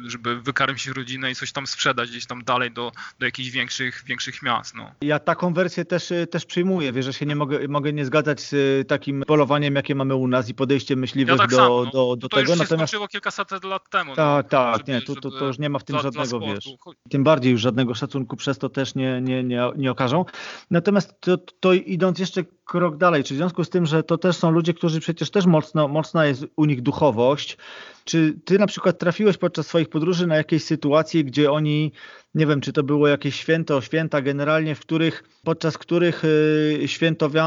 żeby 0.07 0.41
wykarmić 0.41 0.78
rodzinę 0.87 1.31
i 1.31 1.35
coś 1.35 1.53
tam 1.53 1.67
sprzedać 1.67 2.11
gdzieś 2.11 2.27
tam 2.27 2.45
dalej 2.45 2.71
do, 2.71 2.93
do 3.19 3.27
jakichś 3.27 3.51
większych, 3.51 4.03
większych 4.07 4.43
miast. 4.43 4.75
No. 4.75 4.91
Ja 5.01 5.19
taką 5.19 5.55
wersję 5.55 5.85
też, 5.85 6.13
też 6.31 6.45
przyjmuję, 6.45 6.93
wiesz, 6.93 7.05
że 7.05 7.13
się 7.13 7.27
nie 7.27 7.37
mogę, 7.37 7.69
mogę 7.69 7.93
nie 7.93 8.05
zgadzać 8.05 8.41
z 8.41 8.89
takim 8.89 9.23
polowaniem, 9.27 9.75
jakie 9.75 9.95
mamy 9.95 10.15
u 10.15 10.29
nas 10.29 10.49
i 10.49 10.55
podejściem 10.55 10.99
myśliwych 10.99 11.33
ja 11.33 11.39
tak 11.39 11.51
do, 11.51 11.57
samo, 11.57 11.85
no. 11.85 11.91
do, 11.91 12.17
do 12.17 12.29
to 12.29 12.37
tego. 12.37 12.51
Już 12.51 12.59
się 12.59 12.65
Natomiast... 12.65 12.91
skończyło 12.91 13.09
kilkaset 13.09 13.65
lat 13.65 13.91
temu. 13.91 14.17
Tak, 14.17 14.53
no, 14.53 14.59
tak, 14.59 14.87
nie, 14.89 15.03
to, 15.03 15.15
to, 15.15 15.31
to 15.31 15.47
już 15.47 15.59
nie 15.59 15.69
ma 15.69 15.79
w 15.79 15.85
tym 15.85 15.95
dla, 15.95 16.03
żadnego, 16.03 16.39
dla 16.39 16.55
wiesz, 16.55 16.69
tym 17.11 17.25
bardziej 17.25 17.53
już 17.53 17.61
żadnego 17.61 17.95
szacunku 17.95 18.37
przez 18.37 18.59
to 18.59 18.69
też 18.69 18.95
nie, 18.95 19.21
nie, 19.21 19.45
nie, 19.45 19.71
nie 19.77 19.91
okażą. 19.91 20.25
Natomiast 20.71 21.21
to, 21.21 21.39
to 21.61 21.73
idąc 21.73 22.19
jeszcze 22.19 22.45
krok 22.69 22.97
dalej, 22.97 23.25
czy 23.25 23.35
w 23.35 23.37
związku 23.37 23.65
z 23.65 23.71
tym, 23.71 23.87
że 23.87 24.03
to 24.03 24.19
też 24.19 24.37
są 24.37 24.51
ludzie, 24.51 24.75
którzy 24.75 25.01
przecież 25.01 25.31
też 25.31 25.47
mocno, 25.47 25.89
mocna 25.89 26.27
jest 26.27 26.47
u 26.57 26.65
nich 26.65 26.83
duchowość, 26.83 27.57
czy 28.05 28.39
ty 28.45 28.59
na 28.59 28.67
przykład 28.67 28.99
trafiłeś 28.99 29.37
podczas 29.37 29.67
swoich 29.67 29.89
podróży 29.89 30.27
na 30.27 30.37
jakieś 30.37 30.65
sytuacje, 30.65 31.25
gdzie 31.25 31.53
oni, 31.53 31.93
nie 32.35 32.47
wiem, 32.47 32.61
czy 32.61 32.73
to 32.73 32.83
było 32.83 33.09
jakieś 33.09 33.37
święto, 33.37 33.81
święta 33.81 34.23
generalnie, 34.23 34.75
w 34.75 34.81
których, 34.81 35.25
podczas 35.45 35.79
których 35.79 36.25
y, 36.25 36.89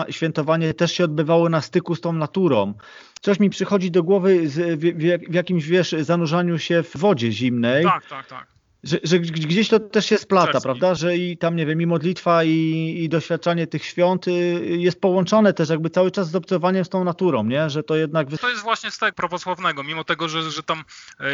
świętowanie 0.09 0.74
też 0.74 0.91
się 0.91 1.03
odbywało 1.03 1.49
na 1.49 1.61
styku 1.61 1.95
z 1.95 2.01
tą 2.01 2.13
naturą? 2.13 2.74
Coś 3.22 3.39
mi 3.39 3.49
przychodzi 3.49 3.91
do 3.91 4.03
głowy 4.03 4.49
w, 4.49 4.55
w, 4.55 5.30
w 5.30 5.34
jakimś, 5.34 5.65
wiesz, 5.65 5.95
zanurzaniu 5.99 6.59
się 6.59 6.84
w 6.84 6.97
wodzie 6.97 7.32
zimnej. 7.32 7.84
Tak, 7.84 8.05
tak, 8.07 8.28
tak 8.28 8.51
że, 8.84 8.97
że, 9.03 9.19
gdzieś 9.19 9.69
to 9.69 9.79
też 9.79 10.05
się 10.05 10.17
splata, 10.17 10.61
prawda? 10.61 10.95
Że 10.95 11.17
i 11.17 11.38
tam, 11.38 11.55
nie 11.55 11.65
wiem, 11.65 11.82
i 11.82 11.86
modlitwa, 11.86 12.43
i, 12.43 12.95
i 13.03 13.09
doświadczanie 13.09 13.67
tych 13.67 13.86
świąt 13.86 14.27
y, 14.27 14.32
jest 14.77 15.01
połączone 15.01 15.53
też 15.53 15.69
jakby 15.69 15.89
cały 15.89 16.11
czas 16.11 16.29
z 16.32 16.36
obcowaniem 16.36 16.86
z 16.86 16.89
tą 16.89 17.03
naturą, 17.03 17.43
nie? 17.43 17.69
Że 17.69 17.84
to 17.84 17.95
jednak... 17.95 18.27
To 18.41 18.49
jest 18.49 18.61
właśnie 18.61 18.91
tego 18.91 19.15
prawosławnego, 19.15 19.84
mimo 19.84 20.03
tego, 20.03 20.29
że, 20.29 20.51
że 20.51 20.63
tam 20.63 20.84
e, 21.19 21.25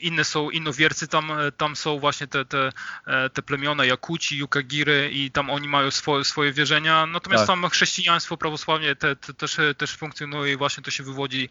inne 0.00 0.24
są 0.24 0.50
innowiercy, 0.50 1.08
tam, 1.08 1.30
e, 1.30 1.52
tam 1.52 1.76
są 1.76 1.98
właśnie 1.98 2.26
te, 2.26 2.44
te, 2.44 2.72
e, 3.06 3.30
te 3.30 3.42
plemiona 3.42 3.84
Jakuci, 3.84 4.38
Jukagiry 4.38 5.10
i 5.12 5.30
tam 5.30 5.50
oni 5.50 5.68
mają 5.68 5.90
swoje, 5.90 6.24
swoje 6.24 6.52
wierzenia, 6.52 7.06
natomiast 7.06 7.46
tak. 7.46 7.60
tam 7.60 7.70
chrześcijaństwo, 7.70 8.36
prawosławie 8.36 8.96
te, 8.96 9.16
te, 9.16 9.34
też, 9.34 9.56
też 9.76 9.96
funkcjonuje 9.96 10.52
i 10.52 10.56
właśnie 10.56 10.82
to 10.82 10.90
się 10.90 11.02
wywodzi 11.02 11.48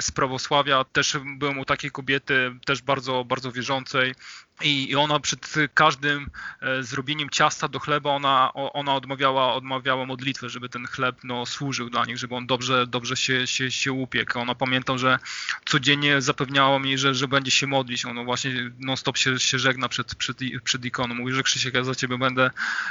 z 0.00 0.10
prawosławia. 0.10 0.84
Też 0.84 1.16
byłem 1.38 1.58
u 1.58 1.64
takiej 1.64 1.90
kobiety, 1.90 2.54
też 2.64 2.82
bardzo, 2.82 3.24
bardzo 3.24 3.52
wierzącej, 3.52 4.14
i 4.62 4.96
ona 4.96 5.20
przed 5.20 5.54
każdym 5.74 6.30
e, 6.60 6.82
zrobieniem 6.82 7.30
ciasta 7.30 7.68
do 7.68 7.78
chleba, 7.78 8.10
ona, 8.10 8.52
ona 8.54 8.94
odmawiała, 8.94 9.54
odmawiała 9.54 10.06
modlitwę, 10.06 10.48
żeby 10.48 10.68
ten 10.68 10.86
chleb 10.86 11.16
no, 11.24 11.46
służył 11.46 11.90
dla 11.90 12.04
nich, 12.04 12.18
żeby 12.18 12.34
on 12.34 12.46
dobrze, 12.46 12.86
dobrze 12.86 13.16
się, 13.16 13.46
się, 13.46 13.70
się 13.70 13.92
upiekł. 13.92 14.38
Ona 14.38 14.54
pamiętam, 14.54 14.98
że 14.98 15.18
codziennie 15.64 16.20
zapewniała 16.20 16.78
mi, 16.78 16.98
że, 16.98 17.14
że 17.14 17.28
będzie 17.28 17.50
się 17.50 17.66
modlić. 17.66 18.04
Ona 18.04 18.24
właśnie 18.24 18.70
non-stop 18.78 19.16
się, 19.16 19.38
się 19.38 19.58
żegna 19.58 19.88
przed, 19.88 20.14
przed, 20.14 20.38
przed 20.64 20.84
ikoną. 20.84 21.14
Mówi, 21.14 21.32
że 21.32 21.42
Krzysiek, 21.42 21.74
ja 21.74 21.84
za 21.84 21.94
ciebie 21.94 22.18
będę 22.18 22.50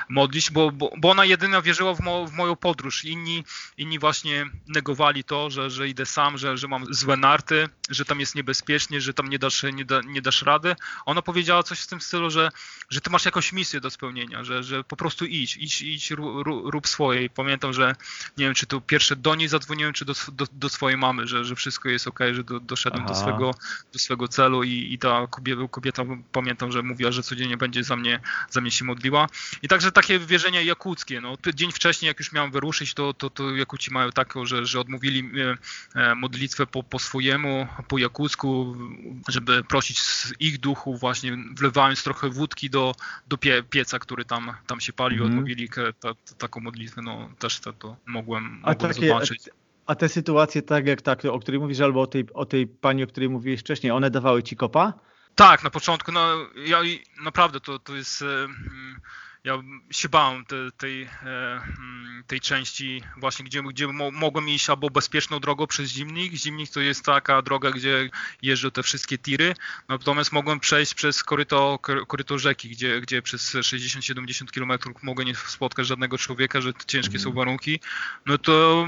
modlić, 0.09 0.51
bo, 0.51 0.71
bo, 0.71 0.91
bo 0.97 1.11
ona 1.11 1.25
jedyna 1.25 1.61
wierzyła 1.61 1.93
w, 1.93 1.99
mo, 1.99 2.27
w 2.27 2.33
moją 2.33 2.55
podróż. 2.55 3.05
Inni, 3.05 3.43
inni 3.77 3.99
właśnie 3.99 4.45
negowali 4.67 5.23
to, 5.23 5.49
że, 5.49 5.69
że 5.69 5.89
idę 5.89 6.05
sam, 6.05 6.37
że, 6.37 6.57
że 6.57 6.67
mam 6.67 6.93
złe 6.93 7.17
narty, 7.17 7.69
że 7.89 8.05
tam 8.05 8.19
jest 8.19 8.35
niebezpiecznie, 8.35 9.01
że 9.01 9.13
tam 9.13 9.27
nie 9.29 9.39
dasz, 9.39 9.63
nie, 9.73 9.85
da, 9.85 10.01
nie 10.01 10.21
dasz 10.21 10.41
rady. 10.41 10.75
Ona 11.05 11.21
powiedziała, 11.21 11.54
powiedziała 11.55 11.63
coś 11.63 11.79
w 11.79 11.87
tym 11.87 12.01
stylu, 12.01 12.29
że, 12.29 12.51
że 12.89 13.01
ty 13.01 13.09
masz 13.09 13.25
jakąś 13.25 13.53
misję 13.53 13.81
do 13.81 13.89
spełnienia, 13.89 14.43
że, 14.43 14.63
że 14.63 14.83
po 14.83 14.95
prostu 14.95 15.25
idź, 15.25 15.57
idź, 15.57 15.81
idź 15.81 16.11
rób, 16.11 16.47
rób 16.65 16.87
swoje. 16.87 17.23
I 17.23 17.29
pamiętam, 17.29 17.73
że 17.73 17.95
nie 18.37 18.45
wiem, 18.45 18.53
czy 18.53 18.65
to 18.65 18.81
pierwsze 18.81 19.15
do 19.15 19.35
niej 19.35 19.47
zadzwoniłem, 19.47 19.93
czy 19.93 20.05
do, 20.05 20.13
do, 20.31 20.45
do 20.51 20.69
swojej 20.69 20.97
mamy, 20.97 21.27
że, 21.27 21.45
że 21.45 21.55
wszystko 21.55 21.89
jest 21.89 22.07
ok, 22.07 22.19
że 22.33 22.43
do, 22.43 22.59
doszedłem 22.59 23.05
do 23.05 23.15
swego, 23.15 23.51
do 23.93 23.99
swego 23.99 24.27
celu 24.27 24.63
i, 24.63 24.93
i 24.93 24.99
ta 24.99 25.27
kobieta, 25.27 25.67
kobieta, 25.71 26.03
pamiętam, 26.31 26.71
że 26.71 26.83
mówiła, 26.83 27.11
że 27.11 27.23
codziennie 27.23 27.57
będzie 27.57 27.83
za 27.83 27.95
mnie, 27.95 28.19
za 28.49 28.61
mnie 28.61 28.71
się 28.71 28.85
modliła. 28.85 29.27
I 29.61 29.67
także 29.67 29.91
takie 29.91 30.19
wierzenia 30.19 30.61
jakuckie. 30.61 31.21
No, 31.21 31.37
dzień 31.53 31.71
wcześniej, 31.71 32.07
jak 32.07 32.19
już 32.19 32.31
miałem 32.31 32.51
wyruszyć, 32.51 32.93
to, 32.93 33.13
to, 33.13 33.29
to 33.29 33.55
Jakuci 33.55 33.91
mają 33.91 34.11
taką, 34.11 34.45
że, 34.45 34.65
że 34.65 34.79
odmówili 34.79 35.31
e, 35.95 36.15
modlitwę 36.15 36.67
po, 36.67 36.83
po 36.83 36.99
swojemu, 36.99 37.67
po 37.87 37.97
jakucku, 37.97 38.75
żeby 39.27 39.63
prosić 39.63 40.01
z 40.01 40.33
ich 40.39 40.59
duchu 40.59 40.97
właśnie 40.97 41.37
wlewając 41.51 42.03
trochę 42.03 42.29
wódki 42.29 42.69
do, 42.69 42.95
do 43.27 43.37
pie, 43.37 43.63
pieca, 43.69 43.99
który 43.99 44.25
tam, 44.25 44.53
tam 44.67 44.79
się 44.79 44.93
palił, 44.93 45.23
mm. 45.23 45.33
odmówili 45.33 45.69
ta, 45.69 46.13
ta, 46.13 46.35
taką 46.37 46.59
modlitwę, 46.59 47.01
no 47.01 47.29
też 47.39 47.59
to, 47.59 47.73
to 47.73 47.95
mogłem, 48.05 48.43
mogłem 48.43 48.75
takie, 48.75 49.07
zobaczyć. 49.07 49.49
A 49.85 49.95
te 49.95 50.09
sytuacje, 50.09 50.61
tak 50.61 50.87
jak 50.87 51.01
tak, 51.01 51.25
o 51.25 51.39
której 51.39 51.59
mówisz, 51.59 51.79
albo 51.79 52.01
o 52.01 52.07
tej, 52.07 52.25
o 52.33 52.45
tej 52.45 52.67
pani, 52.67 53.03
o 53.03 53.07
której 53.07 53.29
mówiłeś 53.29 53.59
wcześniej, 53.59 53.91
one 53.91 54.11
dawały 54.11 54.43
ci 54.43 54.55
kopa? 54.55 54.93
Tak, 55.35 55.63
na 55.63 55.69
początku, 55.69 56.11
no 56.11 56.37
ja 56.65 56.79
naprawdę 57.23 57.59
to, 57.59 57.79
to 57.79 57.95
jest... 57.95 58.23
Ja 59.45 59.63
się 59.91 60.09
bałem 60.09 60.45
te, 60.45 60.55
tej, 60.77 61.03
e, 61.03 61.09
mm, 61.25 62.23
tej 62.27 62.39
części 62.39 63.01
właśnie, 63.17 63.45
gdzie, 63.45 63.63
gdzie 63.63 63.87
mogłem 64.11 64.49
iść 64.49 64.69
albo 64.69 64.89
bezpieczną 64.89 65.39
drogą 65.39 65.67
przez 65.67 65.91
Zimnik. 65.91 66.33
Zimnik 66.33 66.71
to 66.71 66.79
jest 66.79 67.05
taka 67.05 67.41
droga, 67.41 67.71
gdzie 67.71 68.09
jeżdżą 68.41 68.71
te 68.71 68.83
wszystkie 68.83 69.17
tiry, 69.17 69.55
natomiast 69.87 70.31
mogłem 70.31 70.59
przejść 70.59 70.93
przez 70.93 71.23
koryto, 71.23 71.79
koryto 72.07 72.39
rzeki, 72.39 72.69
gdzie, 72.69 73.01
gdzie 73.01 73.21
przez 73.21 73.55
60-70 73.55 74.51
km 74.51 74.93
mogę 75.03 75.25
nie 75.25 75.35
spotkać 75.35 75.87
żadnego 75.87 76.17
człowieka, 76.17 76.61
że 76.61 76.73
ciężkie 76.87 77.19
są 77.19 77.29
mhm. 77.29 77.35
warunki. 77.35 77.79
No 78.25 78.37
to 78.37 78.87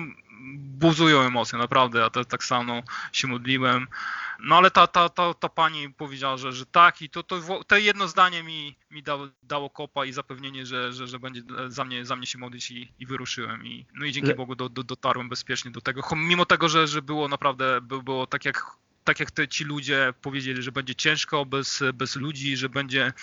buzują 0.58 1.22
emocje, 1.22 1.60
naprawdę. 1.60 2.00
Ja 2.00 2.10
tak 2.10 2.44
samo 2.44 2.84
się 3.12 3.28
modliłem. 3.28 3.88
No 4.40 4.56
ale 4.56 4.72
ta, 4.72 4.88
ta, 4.88 5.10
ta, 5.10 5.34
ta 5.34 5.50
pani 5.50 5.90
powiedziała, 5.90 6.38
że, 6.38 6.54
że 6.54 6.66
tak 6.66 7.02
i 7.02 7.10
to, 7.10 7.24
to, 7.24 7.64
to 7.68 7.78
jedno 7.78 8.08
zdanie 8.08 8.44
mi, 8.44 8.76
mi 8.92 9.04
dało, 9.04 9.28
dało 9.44 9.70
kopa 9.70 10.06
i 10.06 10.12
zapewnienie, 10.12 10.66
że, 10.66 10.94
że, 10.94 11.08
że 11.08 11.20
będzie 11.20 11.42
za 11.68 11.86
mnie, 11.86 12.06
za 12.06 12.16
mnie 12.16 12.28
się 12.28 12.38
modlić 12.38 12.72
i, 12.72 12.94
i 13.00 13.06
wyruszyłem. 13.06 13.66
I, 13.66 13.86
no 13.94 14.06
i 14.06 14.12
dzięki. 14.12 14.34
Bogu 14.34 14.56
do, 14.56 14.70
do, 14.70 14.84
dotarłem 14.84 15.30
bezpiecznie 15.30 15.72
do 15.72 15.82
tego. 15.82 16.02
Mimo 16.16 16.46
tego, 16.46 16.70
że, 16.70 16.88
że 16.88 17.02
było 17.02 17.28
naprawdę, 17.28 17.82
było 17.82 18.28
tak 18.28 18.46
jak 18.46 18.78
tak 19.04 19.20
jak 19.20 19.32
te, 19.32 19.48
ci 19.48 19.64
ludzie 19.64 20.14
powiedzieli, 20.22 20.64
że 20.64 20.72
będzie 20.72 20.96
ciężko 20.96 21.46
bez, 21.46 21.84
bez 21.94 22.16
ludzi, 22.16 22.58
że 22.58 22.70
będzie 22.70 23.14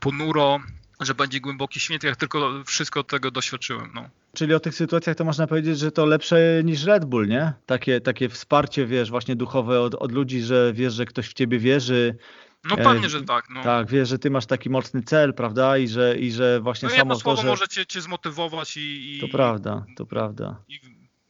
ponuro, 0.00 0.60
że 1.04 1.14
będzie 1.14 1.40
głęboki 1.40 1.80
święty, 1.80 2.06
jak 2.06 2.16
tylko 2.16 2.64
wszystko 2.66 3.04
tego 3.04 3.30
doświadczyłem. 3.30 3.90
No. 3.94 4.08
Czyli 4.34 4.54
o 4.54 4.60
tych 4.60 4.74
sytuacjach 4.74 5.16
to 5.16 5.24
można 5.24 5.46
powiedzieć, 5.46 5.78
że 5.78 5.92
to 5.92 6.06
lepsze 6.06 6.62
niż 6.64 6.84
Red 6.84 7.04
Bull, 7.04 7.28
nie? 7.28 7.52
Takie, 7.66 8.00
takie 8.00 8.28
wsparcie, 8.28 8.86
wiesz, 8.86 9.10
właśnie 9.10 9.36
duchowe 9.36 9.80
od, 9.80 9.94
od 9.94 10.12
ludzi, 10.12 10.40
że 10.40 10.72
wiesz, 10.74 10.94
że 10.94 11.04
ktoś 11.04 11.28
w 11.28 11.32
ciebie 11.32 11.58
wierzy. 11.58 12.16
No 12.64 12.76
pewnie, 12.76 13.06
e, 13.06 13.10
że 13.10 13.22
tak. 13.22 13.44
No. 13.50 13.62
Tak, 13.62 13.90
wiesz, 13.90 14.08
że 14.08 14.18
ty 14.18 14.30
masz 14.30 14.46
taki 14.46 14.70
mocny 14.70 15.02
cel, 15.02 15.34
prawda? 15.34 15.78
I 15.78 15.88
że, 15.88 16.16
i 16.18 16.32
że 16.32 16.60
właśnie 16.60 16.88
no, 16.88 16.94
samo 16.94 17.16
słowo 17.16 17.36
to, 17.36 17.42
że... 17.42 17.48
może 17.48 17.68
cię, 17.68 17.86
cię 17.86 18.00
zmotywować 18.00 18.76
i, 18.76 19.16
i... 19.16 19.20
To 19.20 19.28
prawda, 19.28 19.84
to 19.96 20.06
prawda. 20.06 20.56
I 20.68 20.80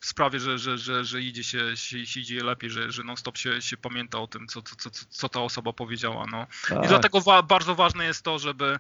sprawie, 0.07 0.41
że, 0.41 0.59
że, 0.59 0.79
że, 0.79 1.05
że 1.05 1.23
idzie 1.23 1.45
się, 1.45 1.77
się, 1.77 2.07
się 2.07 2.21
idzie 2.21 2.45
lepiej, 2.45 2.71
że, 2.71 2.93
że 2.93 3.05
non-stop 3.05 3.39
się, 3.39 3.63
się 3.63 3.77
pamięta 3.77 4.19
o 4.19 4.27
tym, 4.27 4.47
co, 4.47 4.63
co, 4.63 4.77
co, 4.77 4.91
co 5.11 5.29
ta 5.29 5.41
osoba 5.41 5.73
powiedziała. 5.73 6.27
No. 6.31 6.47
Tak. 6.69 6.85
I 6.85 6.89
dlatego 6.89 7.21
wa 7.21 7.43
bardzo 7.43 7.75
ważne 7.75 8.05
jest 8.05 8.23
to, 8.23 8.39
żeby 8.39 8.79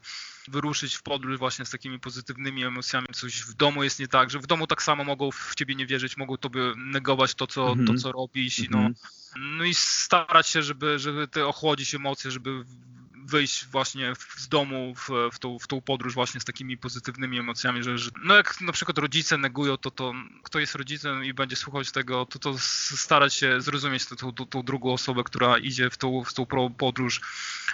wyruszyć 0.48 0.94
w 0.94 1.02
podróż 1.02 1.38
właśnie 1.38 1.64
z 1.64 1.70
takimi 1.70 1.98
pozytywnymi 1.98 2.64
emocjami. 2.64 3.06
Coś 3.12 3.42
w 3.42 3.54
domu 3.54 3.84
jest 3.84 4.00
nie 4.00 4.08
tak, 4.08 4.30
że 4.30 4.38
w 4.38 4.46
domu 4.46 4.66
tak 4.66 4.82
samo 4.82 5.04
mogą 5.04 5.30
w 5.30 5.54
ciebie 5.54 5.74
nie 5.74 5.86
wierzyć, 5.86 6.16
mogą 6.16 6.36
tobie 6.36 6.60
negować 6.76 7.34
to, 7.34 7.46
co, 7.46 7.66
-hmm. 7.66 7.86
to, 7.86 7.94
co 7.94 8.12
robisz. 8.12 8.58
Mm 8.58 8.70
-hmm. 8.70 8.94
no. 9.36 9.40
no 9.58 9.64
i 9.64 9.74
starać 9.74 10.48
się, 10.48 10.62
żeby, 10.62 10.98
żeby 10.98 11.28
te 11.28 11.46
ochłodzić 11.46 11.94
emocje, 11.94 12.30
żeby 12.30 12.64
wyjść 13.32 13.66
właśnie 13.66 14.12
z 14.36 14.48
domu 14.48 14.94
w, 14.94 15.08
w, 15.32 15.38
tą, 15.38 15.58
w 15.58 15.66
tą 15.66 15.80
podróż 15.80 16.14
właśnie 16.14 16.40
z 16.40 16.44
takimi 16.44 16.76
pozytywnymi 16.76 17.38
emocjami, 17.38 17.82
że, 17.82 17.98
że 17.98 18.10
no 18.24 18.34
jak 18.34 18.60
na 18.60 18.72
przykład 18.72 18.98
rodzice 18.98 19.38
negują, 19.38 19.76
to, 19.76 19.90
to 19.90 20.12
kto 20.42 20.58
jest 20.58 20.74
rodzicem 20.74 21.24
i 21.24 21.34
będzie 21.34 21.56
słuchać 21.56 21.92
tego, 21.92 22.26
to, 22.26 22.38
to 22.38 22.54
starać 22.58 23.34
się 23.34 23.60
zrozumieć 23.60 24.06
tą, 24.06 24.32
tą, 24.32 24.46
tą 24.46 24.62
drugą 24.62 24.92
osobę, 24.92 25.24
która 25.24 25.58
idzie 25.58 25.90
w 25.90 25.96
tą, 25.96 26.24
w 26.24 26.34
tą 26.34 26.46
podróż. 26.78 27.20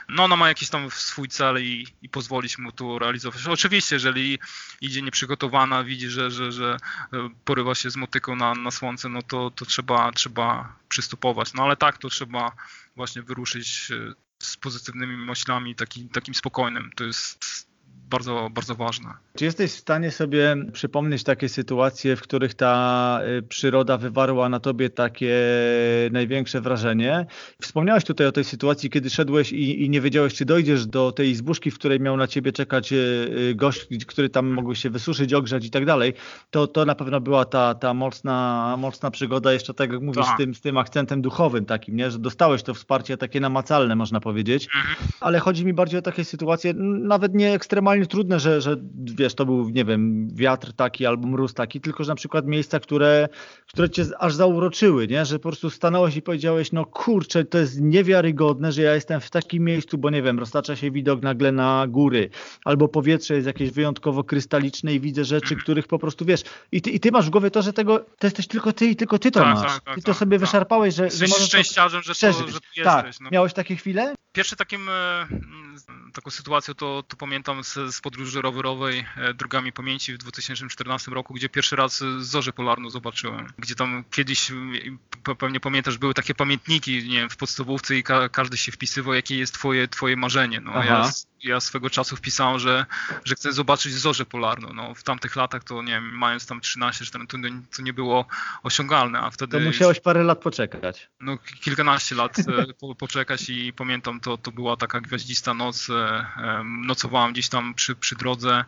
No 0.09 0.24
ona 0.24 0.36
ma 0.36 0.48
jakiś 0.48 0.68
tam 0.68 0.90
swój 0.90 1.28
cel 1.28 1.64
i, 1.64 1.86
i 2.02 2.09
pozwolić 2.09 2.59
mu 2.59 2.72
to 2.72 2.98
realizować. 2.98 3.46
Oczywiście, 3.46 3.96
jeżeli 3.96 4.38
idzie 4.80 5.02
nieprzygotowana, 5.02 5.84
widzi, 5.84 6.09
że, 6.09 6.30
że, 6.30 6.52
że 6.52 6.76
porywa 7.44 7.74
się 7.74 7.90
z 7.90 7.96
motyką 7.96 8.36
na, 8.36 8.54
na 8.54 8.70
słońce, 8.70 9.09
no 9.09 9.22
to, 9.22 9.50
to 9.50 9.64
trzeba, 9.64 10.12
trzeba 10.12 10.76
przystupować. 10.88 11.54
No 11.54 11.62
ale 11.62 11.76
tak, 11.76 11.98
to 11.98 12.09
trzeba 12.09 12.52
właśnie 12.96 13.22
wyruszyć 13.22 13.92
z 14.49 14.57
pozytywnymi 14.57 15.16
myślami, 15.16 15.74
taki, 15.74 16.09
takim 16.09 16.34
spokojnym. 16.34 16.90
To 16.96 17.05
jest 17.05 17.68
bardzo, 18.11 18.48
bardzo 18.50 18.74
ważne. 18.74 19.11
Czy 19.36 19.44
jesteś 19.44 19.72
w 19.72 19.78
stanie 19.78 20.11
sobie 20.11 20.56
przypomnieć 20.72 21.24
takie 21.24 21.48
sytuacje, 21.48 22.16
w 22.16 22.22
których 22.22 22.54
ta 22.54 23.20
y, 23.38 23.42
przyroda 23.42 23.98
wywarła 23.98 24.48
na 24.48 24.61
tobie 24.61 24.90
takie 24.90 25.34
największe 26.11 26.61
wrażenie? 26.61 27.26
Wspomniałeś 27.62 28.04
tutaj 28.04 28.26
o 28.26 28.32
tej 28.32 28.44
sytuacji, 28.44 28.90
kiedy 28.90 29.11
szedłeś 29.11 29.52
i, 29.52 29.84
i 29.84 29.90
nie 29.90 30.00
wiedziałeś, 30.00 30.34
czy 30.34 30.44
dojdziesz 30.44 30.86
do 30.86 31.12
tej 31.12 31.28
izbuszki, 31.28 31.70
w 31.70 31.78
której 31.78 32.00
miał 32.00 32.16
na 32.16 32.26
ciebie 32.26 32.52
czekać 32.52 32.92
y, 32.92 32.96
y, 32.96 33.54
gość, 33.54 33.86
który 34.06 34.28
tam 34.28 34.52
mógł 34.52 34.74
się 34.74 34.90
wysuszyć, 34.90 35.34
ogrzać 35.34 35.66
i 35.66 35.70
tak 35.70 35.84
dalej. 35.84 36.14
To, 36.50 36.66
to 36.66 36.84
na 36.84 36.94
pewno 36.94 37.20
była 37.20 37.44
ta, 37.44 37.74
ta 37.74 37.94
mocna, 37.94 38.76
mocna 38.78 39.11
przygoda, 39.11 39.52
jeszcze 39.52 39.74
tak 39.74 39.92
jak 39.92 40.02
mówisz, 40.02 40.24
z 40.24 40.28
tak. 40.28 40.38
tym, 40.38 40.54
z 40.54 40.61
tym 40.61 40.78
akcentem 40.78 41.22
duchowym 41.22 41.64
takim, 41.64 41.96
nie? 41.96 42.11
że 42.11 42.18
dostałeś 42.18 42.62
to 42.62 42.74
wsparcie 42.74 43.16
takie 43.16 43.40
namacalne, 43.40 43.96
można 43.96 44.20
powiedzieć. 44.20 44.68
Mhm. 44.76 44.96
Ale 45.20 45.38
chodzi 45.38 45.66
mi 45.66 45.72
bardziej 45.72 45.98
o 45.98 46.02
takie 46.02 46.24
sytuacje, 46.24 46.74
nawet 46.74 47.34
nie 47.34 47.52
ekstremalnie 47.52 47.97
trudne, 48.07 48.40
że, 48.40 48.61
że 48.61 48.76
wiesz, 48.94 49.34
to 49.34 49.46
był, 49.46 49.70
nie 49.70 49.84
wiem, 49.84 50.28
wiatr 50.34 50.72
taki 50.72 51.07
albo 51.07 51.28
mróz 51.28 51.55
taki, 51.55 51.80
tylko 51.80 52.05
że 52.05 52.09
na 52.12 52.16
przykład 52.16 52.46
miejsca, 52.46 52.80
które, 52.80 53.28
które 53.66 53.90
cię 53.90 54.05
aż 54.18 54.34
zauroczyły, 54.34 55.07
nie? 55.07 55.24
że 55.24 55.38
po 55.38 55.49
prostu 55.49 55.70
stanąłeś 55.70 56.16
i 56.16 56.22
powiedziałeś, 56.22 56.72
no 56.72 56.84
kurczę, 56.86 57.44
to 57.44 57.59
jest 57.59 57.80
niewiarygodne, 57.80 58.72
że 58.72 58.82
ja 58.82 58.94
jestem 58.94 59.20
w 59.20 59.30
takim 59.30 59.64
miejscu, 59.64 59.99
bo 59.99 60.11
nie 60.11 60.22
wiem, 60.22 60.38
roztacza 60.38 60.76
się 60.76 60.90
widok 60.90 61.22
nagle 61.22 61.53
na 61.53 61.86
góry, 61.88 62.30
albo 62.64 62.88
powietrze 62.88 63.34
jest 63.34 63.46
jakieś 63.46 63.70
wyjątkowo 63.70 64.24
krystaliczne 64.24 64.94
i 64.94 65.01
widzę 65.01 65.24
rzeczy, 65.24 65.57
których 65.57 65.86
po 65.86 65.99
prostu 65.99 66.24
wiesz, 66.24 66.42
i 66.72 66.82
ty, 66.82 66.90
i 66.90 67.01
ty 67.01 67.12
masz 67.12 67.26
w 67.26 67.30
głowie 67.30 67.51
to, 67.51 67.62
że 67.62 67.72
tego, 67.72 67.99
to 67.99 68.26
jesteś 68.26 68.46
tylko 68.46 68.72
ty 68.72 68.86
i 68.86 68.96
tylko 68.96 69.18
ty 69.18 69.30
to 69.30 69.40
tak, 69.40 69.55
masz. 69.55 69.72
Tak, 69.72 69.84
tak, 69.84 69.99
I 69.99 70.03
to 70.03 70.07
tak, 70.07 70.16
sobie 70.16 70.38
tak. 70.38 70.46
wyszarpałeś, 70.46 70.94
że, 70.94 71.05
jesteś 71.05 71.28
że 71.28 71.34
możesz 71.34 71.46
szczęściarzem, 71.46 72.03
że, 72.03 72.14
to, 72.14 72.32
że 72.32 72.61
tu 72.61 72.68
jesteś. 72.76 72.84
Tak. 72.84 73.14
No. 73.20 73.28
Miałeś 73.32 73.53
takie 73.53 73.76
chwile? 73.76 74.14
Pierwszy 74.39 74.57
takim 74.57 74.89
e, 74.89 75.26
taką 76.12 76.30
sytuację 76.30 76.74
to, 76.74 77.05
to 77.09 77.16
pamiętam 77.16 77.64
z, 77.64 77.74
z 77.74 78.01
podróży 78.01 78.43
rowerowej 78.43 79.07
e, 79.16 79.34
drogami 79.34 79.72
pamięci 79.72 80.14
w 80.14 80.18
2014 80.18 81.11
roku, 81.11 81.34
gdzie 81.34 81.49
pierwszy 81.49 81.76
raz 81.76 82.05
zorzę 82.18 82.53
polarną 82.53 82.91
zobaczyłem. 82.91 83.47
Gdzie 83.59 83.74
tam 83.74 84.05
kiedyś, 84.11 84.53
pewnie 85.39 85.61
pamiętasz, 85.61 85.99
były 85.99 86.14
takie 86.14 86.34
pamiętniki 86.34 87.09
nie 87.09 87.18
wiem, 87.18 87.30
w 87.30 87.36
podstawówce 87.36 87.97
i 87.97 88.03
ka 88.03 88.28
każdy 88.28 88.57
się 88.57 88.72
wpisywał, 88.72 89.14
jakie 89.14 89.39
jest 89.39 89.55
twoje, 89.55 89.89
twoje 89.89 90.16
marzenie. 90.16 90.61
No, 90.61 90.84
ja, 90.84 91.11
ja 91.43 91.61
swego 91.61 91.91
czasu 91.91 92.16
wpisałem, 92.16 92.59
że, 92.59 92.86
że 93.24 93.34
chcę 93.34 93.53
zobaczyć 93.53 93.93
zorzę 93.93 94.26
polarną. 94.26 94.72
No, 94.72 94.95
w 94.95 95.03
tamtych 95.03 95.36
latach 95.36 95.64
to 95.64 95.82
nie 95.82 95.93
wiem, 95.93 96.18
mając 96.18 96.47
tam 96.47 96.61
13, 96.61 97.05
14, 97.05 97.39
to, 97.43 97.76
to 97.76 97.82
nie 97.82 97.93
było 97.93 98.26
osiągalne, 98.62 99.20
a 99.20 99.30
wtedy... 99.30 99.59
To 99.59 99.64
musiałeś 99.64 100.01
parę 100.01 100.24
lat 100.24 100.39
poczekać. 100.39 101.09
No 101.20 101.39
kilkanaście 101.61 102.14
lat 102.14 102.39
e, 102.39 102.43
po, 102.80 102.95
poczekać 102.95 103.51
i 103.51 103.72
pamiętam, 103.72 104.20
to, 104.20 104.28
to 104.37 104.53
była 104.53 104.76
taka 104.76 105.01
gwiaździsta 105.01 105.55
noc, 105.55 105.91
e, 105.91 106.24
nocowałem 106.64 107.33
gdzieś 107.33 107.49
tam 107.49 107.74
przy, 107.74 107.97
przy 107.97 108.16
drodze 108.16 108.64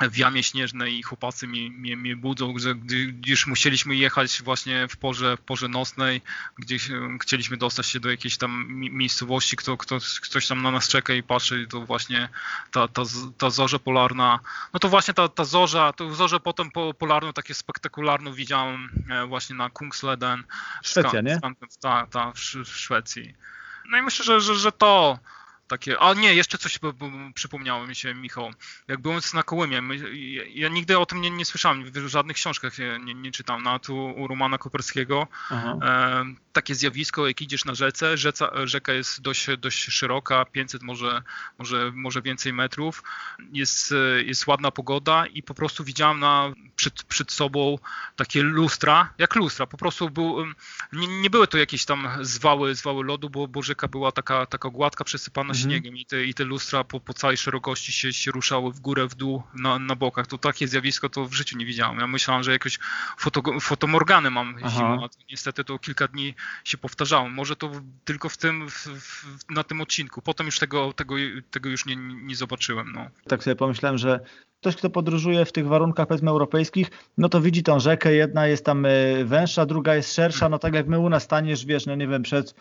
w 0.00 0.16
jamie 0.16 0.42
śnieżnej 0.42 0.98
i 0.98 1.02
chłopacy 1.02 1.46
mi, 1.46 1.70
mnie, 1.70 1.96
mnie 1.96 2.16
budzą, 2.16 2.58
że 2.58 2.74
gdyż 2.74 3.46
musieliśmy 3.46 3.96
jechać 3.96 4.42
właśnie 4.42 4.88
w 4.88 4.96
porze, 4.96 5.36
w 5.36 5.40
porze 5.40 5.68
nocnej, 5.68 6.22
gdzie 6.58 6.76
chcieliśmy 7.20 7.56
dostać 7.56 7.86
się 7.86 8.00
do 8.00 8.10
jakiejś 8.10 8.36
tam 8.36 8.66
miejscowości, 8.70 9.56
kto, 9.56 9.76
kto, 9.76 9.98
ktoś 10.22 10.46
tam 10.46 10.62
na 10.62 10.70
nas 10.70 10.88
czeka 10.88 11.14
i 11.14 11.22
patrzy, 11.22 11.66
to 11.70 11.80
właśnie 11.80 12.28
ta, 12.70 12.88
ta, 12.88 13.02
ta 13.38 13.50
zorza 13.50 13.78
polarna, 13.78 14.40
no 14.72 14.80
to 14.80 14.88
właśnie 14.88 15.14
ta, 15.14 15.28
ta 15.28 15.44
zorza, 15.44 15.92
to 15.92 16.14
zorzę 16.14 16.40
potem 16.40 16.70
polarną, 16.98 17.32
takie 17.32 17.54
spektakularną 17.54 18.32
widziałem 18.32 19.04
e, 19.10 19.26
właśnie 19.26 19.56
na 19.56 19.70
Kungsleden. 19.70 20.44
Szwecja, 20.82 21.20
nie? 21.20 21.40
Tak, 21.80 22.10
ta, 22.10 22.32
w, 22.32 22.38
w 22.64 22.76
Szwecji. 22.76 23.34
No 23.90 23.98
i 23.98 24.02
myślę, 24.02 24.24
że, 24.24 24.40
że, 24.40 24.54
że 24.54 24.72
to 24.72 25.18
takie, 25.68 25.98
a 25.98 26.14
nie, 26.14 26.34
jeszcze 26.34 26.58
coś 26.58 26.78
bo, 26.78 26.92
bo 26.92 27.10
przypomniało 27.34 27.86
mi 27.86 27.94
się, 27.94 28.14
Michał. 28.14 28.50
Jak 28.88 29.00
byłem 29.00 29.20
na 29.34 29.42
Kołymie, 29.42 29.82
my, 29.82 29.96
ja, 30.18 30.42
ja, 30.48 30.68
nigdy 30.68 30.98
o 30.98 31.06
tym 31.06 31.20
nie, 31.20 31.30
nie 31.30 31.44
słyszałem, 31.44 31.84
w 31.84 32.08
żadnych 32.08 32.36
książkach 32.36 32.72
nie, 33.04 33.14
nie 33.14 33.30
czytam, 33.30 33.62
nawet 33.62 33.88
u, 33.88 33.96
u 33.96 34.26
Romana 34.26 34.58
Koperskiego. 34.58 35.26
E, 35.82 36.24
takie 36.52 36.74
zjawisko, 36.74 37.26
jak 37.26 37.42
idziesz 37.42 37.64
na 37.64 37.74
rzece, 37.74 38.16
rzeca, 38.16 38.50
rzeka 38.64 38.92
jest 38.92 39.22
dość, 39.22 39.46
dość 39.58 39.84
szeroka, 39.84 40.44
500 40.44 40.82
może, 40.82 41.22
może, 41.58 41.92
może 41.94 42.22
więcej 42.22 42.52
metrów, 42.52 43.02
jest, 43.52 43.94
jest 44.24 44.46
ładna 44.46 44.70
pogoda 44.70 45.26
i 45.26 45.42
po 45.42 45.54
prostu 45.54 45.84
widziałem 45.84 46.20
na, 46.20 46.52
przed, 46.76 47.02
przed 47.02 47.32
sobą 47.32 47.78
takie 48.16 48.42
lustra, 48.42 49.12
jak 49.18 49.36
lustra, 49.36 49.66
po 49.66 49.76
prostu 49.76 50.10
był, 50.10 50.46
nie, 50.92 51.20
nie 51.20 51.30
były 51.30 51.46
to 51.48 51.58
jakieś 51.58 51.84
tam 51.84 52.08
zwały, 52.20 52.74
zwały 52.74 53.04
lodu, 53.04 53.30
bo, 53.30 53.48
bo 53.48 53.62
rzeka 53.62 53.88
była 53.88 54.12
taka, 54.12 54.46
taka 54.46 54.70
gładka, 54.70 55.04
przesypana. 55.04 55.54
Śniegiem 55.56 55.96
i 55.96 56.06
te, 56.06 56.24
i 56.24 56.34
te 56.34 56.44
lustra 56.44 56.84
po, 56.84 57.00
po 57.00 57.14
całej 57.14 57.36
szerokości 57.36 57.92
się, 57.92 58.12
się 58.12 58.30
ruszały 58.30 58.72
w 58.72 58.80
górę, 58.80 59.08
w 59.08 59.14
dół, 59.14 59.42
na, 59.54 59.78
na 59.78 59.96
bokach. 59.96 60.26
To 60.26 60.38
takie 60.38 60.68
zjawisko 60.68 61.08
to 61.08 61.24
w 61.24 61.34
życiu 61.34 61.58
nie 61.58 61.66
widziałem. 61.66 61.98
Ja 61.98 62.06
myślałem, 62.06 62.42
że 62.42 62.52
jakieś 62.52 62.78
foto, 63.18 63.60
fotomorgany 63.60 64.30
mam 64.30 64.56
zimą, 64.68 65.04
a 65.04 65.08
to 65.08 65.18
niestety 65.30 65.64
to 65.64 65.78
kilka 65.78 66.08
dni 66.08 66.34
się 66.64 66.78
powtarzało. 66.78 67.28
Może 67.28 67.56
to 67.56 67.70
tylko 68.04 68.28
w 68.28 68.36
tym, 68.36 68.70
w, 68.70 68.86
w, 68.86 69.50
na 69.50 69.64
tym 69.64 69.80
odcinku. 69.80 70.22
Potem 70.22 70.46
już 70.46 70.58
tego, 70.58 70.92
tego, 70.92 71.14
tego 71.50 71.68
już 71.68 71.86
nie, 71.86 71.96
nie 71.96 72.36
zobaczyłem. 72.36 72.92
No. 72.92 73.06
Tak 73.28 73.44
sobie 73.44 73.56
pomyślałem, 73.56 73.98
że 73.98 74.20
ktoś, 74.60 74.76
kto 74.76 74.90
podróżuje 74.90 75.44
w 75.44 75.52
tych 75.52 75.66
warunkach 75.66 76.06
powiedzmy 76.06 76.30
europejskich, 76.30 76.90
no 77.18 77.28
to 77.28 77.40
widzi 77.40 77.62
tą 77.62 77.80
rzekę, 77.80 78.14
jedna 78.14 78.46
jest 78.46 78.64
tam 78.64 78.86
e, 78.86 79.24
węższa, 79.24 79.66
druga 79.66 79.94
jest 79.94 80.14
szersza, 80.14 80.48
no 80.48 80.58
tak 80.58 80.74
jak 80.74 80.86
my 80.86 80.98
u 80.98 81.08
nas 81.08 81.22
staniesz, 81.22 81.66
wiesz, 81.66 81.86
no 81.86 81.94
nie 81.94 82.08
wiem, 82.08 82.22
przed 82.22 82.54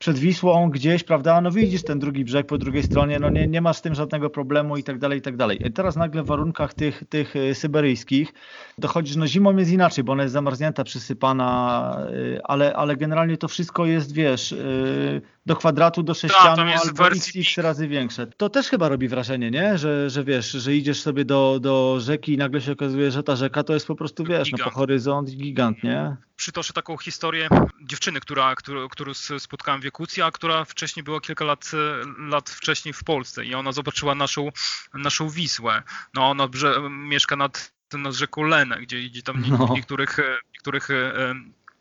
przed 0.00 0.18
Wisłą 0.18 0.70
gdzieś, 0.70 1.04
prawda, 1.04 1.40
no 1.40 1.50
widzisz 1.50 1.82
ten 1.82 1.98
drugi 1.98 2.24
brzeg 2.24 2.46
po 2.46 2.58
drugiej 2.58 2.82
stronie, 2.82 3.18
no 3.18 3.30
nie, 3.30 3.46
nie 3.46 3.60
masz 3.60 3.76
z 3.76 3.82
tym 3.82 3.94
żadnego 3.94 4.30
problemu 4.30 4.76
i 4.76 4.82
tak 4.82 4.98
dalej, 4.98 5.18
i 5.18 5.22
tak 5.22 5.36
dalej. 5.36 5.58
Teraz 5.74 5.96
nagle 5.96 6.22
w 6.22 6.26
warunkach 6.26 6.74
tych, 6.74 7.02
tych 7.08 7.36
y, 7.36 7.54
syberyjskich 7.54 8.32
dochodzisz, 8.78 9.16
no 9.16 9.26
zimą 9.26 9.56
jest 9.56 9.70
inaczej, 9.70 10.04
bo 10.04 10.12
ona 10.12 10.22
jest 10.22 10.32
zamarznięta, 10.32 10.84
przysypana, 10.84 11.96
y, 12.12 12.40
ale, 12.44 12.74
ale 12.74 12.96
generalnie 12.96 13.36
to 13.36 13.48
wszystko 13.48 13.86
jest, 13.86 14.12
wiesz, 14.12 14.52
y, 14.52 15.22
do 15.46 15.56
kwadratu, 15.56 16.02
do 16.02 16.14
sześcianu 16.14 16.56
Ta, 16.56 16.80
albo 16.84 17.06
x, 17.06 17.32
x 17.36 17.58
razy 17.58 17.88
większe. 17.88 18.26
To 18.26 18.48
też 18.48 18.68
chyba 18.68 18.88
robi 18.88 19.08
wrażenie, 19.08 19.50
nie? 19.50 19.78
Że, 19.78 20.10
że 20.10 20.24
wiesz, 20.24 20.50
że 20.50 20.74
idziesz 20.74 21.00
sobie 21.00 21.24
do, 21.24 21.58
do 21.60 22.00
rzeki 22.00 22.32
i 22.32 22.36
nagle 22.36 22.60
się 22.60 22.72
okazuje, 22.72 23.10
że 23.10 23.22
ta 23.22 23.36
rzeka 23.36 23.62
to 23.62 23.74
jest 23.74 23.86
po 23.86 23.94
prostu, 23.94 24.24
wiesz, 24.24 24.52
no 24.52 24.58
po 24.64 24.70
horyzont 24.70 25.30
gigant, 25.30 25.82
nie? 25.82 26.16
Przytoczę 26.40 26.72
taką 26.72 26.96
historię 26.96 27.48
dziewczyny, 27.82 28.20
która, 28.20 28.54
którą, 28.54 28.88
którą 28.88 29.14
spotkałem 29.38 29.80
w 29.80 29.84
Jakucji, 29.84 30.22
a 30.22 30.30
która 30.30 30.64
wcześniej 30.64 31.04
była 31.04 31.20
kilka 31.20 31.44
lat, 31.44 31.70
lat 32.18 32.50
wcześniej 32.50 32.94
w 32.94 33.04
Polsce 33.04 33.44
i 33.44 33.54
ona 33.54 33.72
zobaczyła 33.72 34.14
naszą, 34.14 34.48
naszą 34.94 35.28
Wisłę. 35.28 35.82
No 36.14 36.30
ona 36.30 36.48
brze, 36.48 36.90
mieszka 36.90 37.36
nad, 37.36 37.72
nad 37.92 38.14
rzeką 38.14 38.42
Lenę, 38.42 38.80
gdzie, 38.80 39.02
gdzie 39.02 39.22
tam 39.22 39.44
no. 39.48 39.66
w 39.66 39.70
niektórych, 39.70 40.18
niektórych 40.54 40.88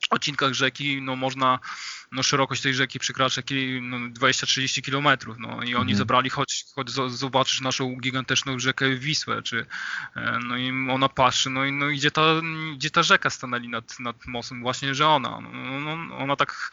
odcinkach 0.10 0.53
rzeki 0.53 1.01
no, 1.01 1.16
można 1.16 1.60
no, 2.12 2.24
szerokość 2.24 2.62
tej 2.62 2.74
rzeki 2.74 2.99
przekracza 2.99 3.41
no, 3.82 3.97
20-30 3.97 4.82
kilometrów. 4.82 5.38
No, 5.39 5.49
I 5.49 5.76
oni 5.76 5.76
mhm. 5.76 5.97
zabrali, 5.97 6.30
choć, 6.30 6.66
choć 6.76 6.91
zobaczysz 7.07 7.62
naszą 7.62 7.95
gigantyczną 7.95 8.60
rzekę 8.60 8.95
Wisłę, 8.95 9.41
czy, 9.41 9.66
e, 10.16 10.39
no 10.43 10.57
i 10.57 10.89
ona 10.91 11.10
patrzy, 11.10 11.49
no 11.49 11.66
i 11.66 11.72
no, 11.72 11.88
gdzie, 11.88 12.12
ta, 12.12 12.22
gdzie 12.76 12.89
ta 12.89 13.03
rzeka 13.03 13.30
stanęli 13.30 13.70
nad, 13.70 13.99
nad 13.99 14.26
mostem, 14.26 14.62
właśnie, 14.62 14.95
że 14.95 15.07
ona. 15.07 15.41
No, 15.41 15.80
no, 15.80 15.97
no, 15.97 16.18
ona 16.18 16.36
tak 16.36 16.72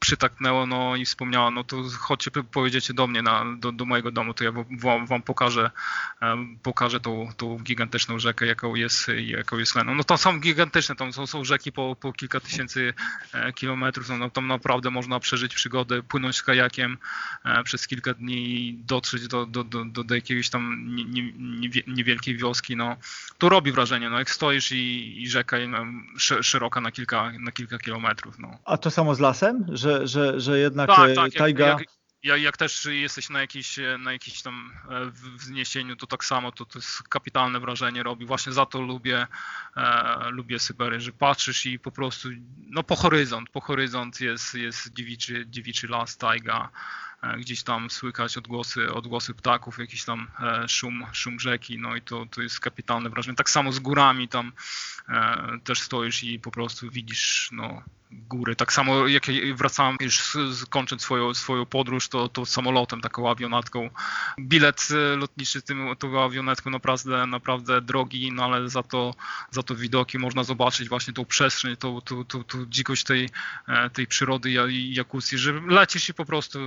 przytaknęła 0.00 0.66
no, 0.66 0.96
i 0.96 1.04
wspomniała, 1.04 1.50
no 1.50 1.64
to 1.64 1.82
chodźcie, 1.98 2.30
pojedziecie 2.30 2.94
do 2.94 3.06
mnie, 3.06 3.22
na, 3.22 3.44
do, 3.58 3.72
do 3.72 3.84
mojego 3.84 4.10
domu, 4.10 4.34
to 4.34 4.44
ja 4.44 4.52
wam, 4.70 5.06
wam 5.06 5.22
pokażę, 5.22 5.70
e, 6.22 6.46
pokażę 6.62 7.00
tą, 7.00 7.28
tą 7.36 7.58
gigantyczną 7.58 8.18
rzekę, 8.18 8.46
jaką 8.46 8.74
jest, 8.74 9.08
jaką 9.26 9.58
jest 9.58 9.74
Leną. 9.74 9.94
No 9.94 10.04
to 10.04 10.18
są 10.18 10.40
gigantyczne, 10.40 10.96
tam 10.96 11.12
są, 11.12 11.26
są 11.26 11.44
rzeki 11.44 11.72
po, 11.72 11.96
po 12.00 12.12
kilka 12.12 12.40
tysięcy 12.40 12.94
e, 13.32 13.52
kilometrów, 13.52 14.08
no, 14.08 14.18
no 14.18 14.30
tam 14.30 14.51
naprawdę 14.52 14.90
można 14.90 15.20
przeżyć 15.20 15.54
przygodę, 15.54 16.02
płynąć 16.02 16.42
kajakiem 16.42 16.98
e, 17.44 17.62
przez 17.62 17.86
kilka 17.86 18.14
dni 18.14 18.34
i 18.34 18.74
dotrzeć 18.74 19.28
do, 19.28 19.46
do, 19.46 19.64
do, 19.64 20.04
do 20.04 20.14
jakiejś 20.14 20.50
tam 20.50 20.96
niewielkiej 21.86 22.36
wioski, 22.36 22.76
no 22.76 22.96
to 23.38 23.48
robi 23.48 23.72
wrażenie, 23.72 24.10
no 24.10 24.18
jak 24.18 24.30
stoisz 24.30 24.72
i, 24.72 25.14
i 25.22 25.28
rzeka 25.28 25.56
no, 25.68 25.84
szeroka 26.42 26.80
na 26.80 26.90
kilka, 26.90 27.32
na 27.40 27.52
kilka 27.52 27.78
kilometrów. 27.78 28.38
No. 28.38 28.58
A 28.64 28.76
to 28.76 28.90
samo 28.90 29.14
z 29.14 29.20
lasem? 29.20 29.66
Że, 29.68 30.06
że, 30.06 30.40
że 30.40 30.58
jednak 30.58 30.88
tak, 30.88 31.10
e, 31.10 31.14
tak, 31.14 31.32
tajga... 31.32 31.66
Jak, 31.66 31.80
jak, 31.80 32.01
jak, 32.22 32.56
też 32.56 32.84
jesteś 32.84 33.30
na 33.30 33.40
jakiś, 33.40 33.78
na 33.98 34.12
jakiś 34.12 34.42
tam 34.42 34.72
e, 34.90 35.10
wzniesieniu, 35.36 35.96
to 35.96 36.06
tak 36.06 36.24
samo, 36.24 36.52
to, 36.52 36.64
to 36.64 36.78
jest 36.78 37.02
kapitalne 37.02 37.60
wrażenie 37.60 38.02
robi. 38.02 38.26
Właśnie 38.26 38.52
za 38.52 38.66
to 38.66 38.80
lubię, 38.80 39.26
e, 39.76 40.30
lubię 40.30 40.58
Syberię, 40.58 41.00
że 41.00 41.12
patrzysz 41.12 41.66
i 41.66 41.78
po 41.78 41.92
prostu, 41.92 42.28
no 42.66 42.82
po 42.82 42.96
horyzont, 42.96 43.50
po 43.50 43.60
horyzont 43.60 44.20
jest, 44.20 44.54
jest 44.54 44.92
dziewiczy, 44.92 45.46
dziewiczy 45.48 45.88
las, 45.88 46.16
tajga, 46.16 46.64
e, 46.64 47.11
gdzieś 47.38 47.62
tam 47.62 47.90
słychać 47.90 48.36
odgłosy, 48.36 48.92
odgłosy 48.92 49.34
ptaków, 49.34 49.78
jakiś 49.78 50.04
tam 50.04 50.28
e, 50.40 50.68
szum, 50.68 51.06
szum 51.12 51.40
rzeki, 51.40 51.78
no 51.78 51.96
i 51.96 52.02
to, 52.02 52.26
to 52.30 52.42
jest 52.42 52.60
kapitalne 52.60 53.10
wrażenie. 53.10 53.36
Tak 53.36 53.50
samo 53.50 53.72
z 53.72 53.78
górami 53.78 54.28
tam 54.28 54.52
e, 55.08 55.58
też 55.64 55.80
stoisz 55.80 56.24
i 56.24 56.38
po 56.38 56.50
prostu 56.50 56.90
widzisz, 56.90 57.48
no 57.52 57.82
góry. 58.12 58.56
Tak 58.56 58.72
samo 58.72 59.08
jak 59.08 59.24
wracałem 59.54 59.96
już 60.00 60.36
kończąc 60.70 61.02
swoją, 61.02 61.34
swoją 61.34 61.66
podróż, 61.66 62.08
to, 62.08 62.28
to 62.28 62.46
samolotem, 62.46 63.00
taką 63.00 63.30
awionatką. 63.30 63.90
Bilet 64.40 64.88
e, 64.90 65.16
lotniczy 65.16 65.62
tym, 65.62 65.96
tą 65.98 66.24
awionetką 66.24 66.70
naprawdę, 66.70 67.26
naprawdę 67.26 67.80
drogi, 67.80 68.32
no 68.32 68.44
ale 68.44 68.68
za 68.68 68.82
to, 68.82 69.14
za 69.50 69.62
to 69.62 69.74
widoki 69.74 70.18
można 70.18 70.44
zobaczyć 70.44 70.88
właśnie 70.88 71.12
tą 71.12 71.24
przestrzeń, 71.24 71.76
tą, 71.76 72.00
tą, 72.00 72.24
tą, 72.24 72.44
tą 72.44 72.66
dzikość 72.66 73.04
tej, 73.04 73.28
e, 73.68 73.90
tej 73.90 74.06
przyrody 74.06 74.50
Jakucji, 74.72 75.38
że 75.38 75.52
lecisz 75.66 76.08
i 76.08 76.14
po 76.14 76.24
prostu 76.24 76.58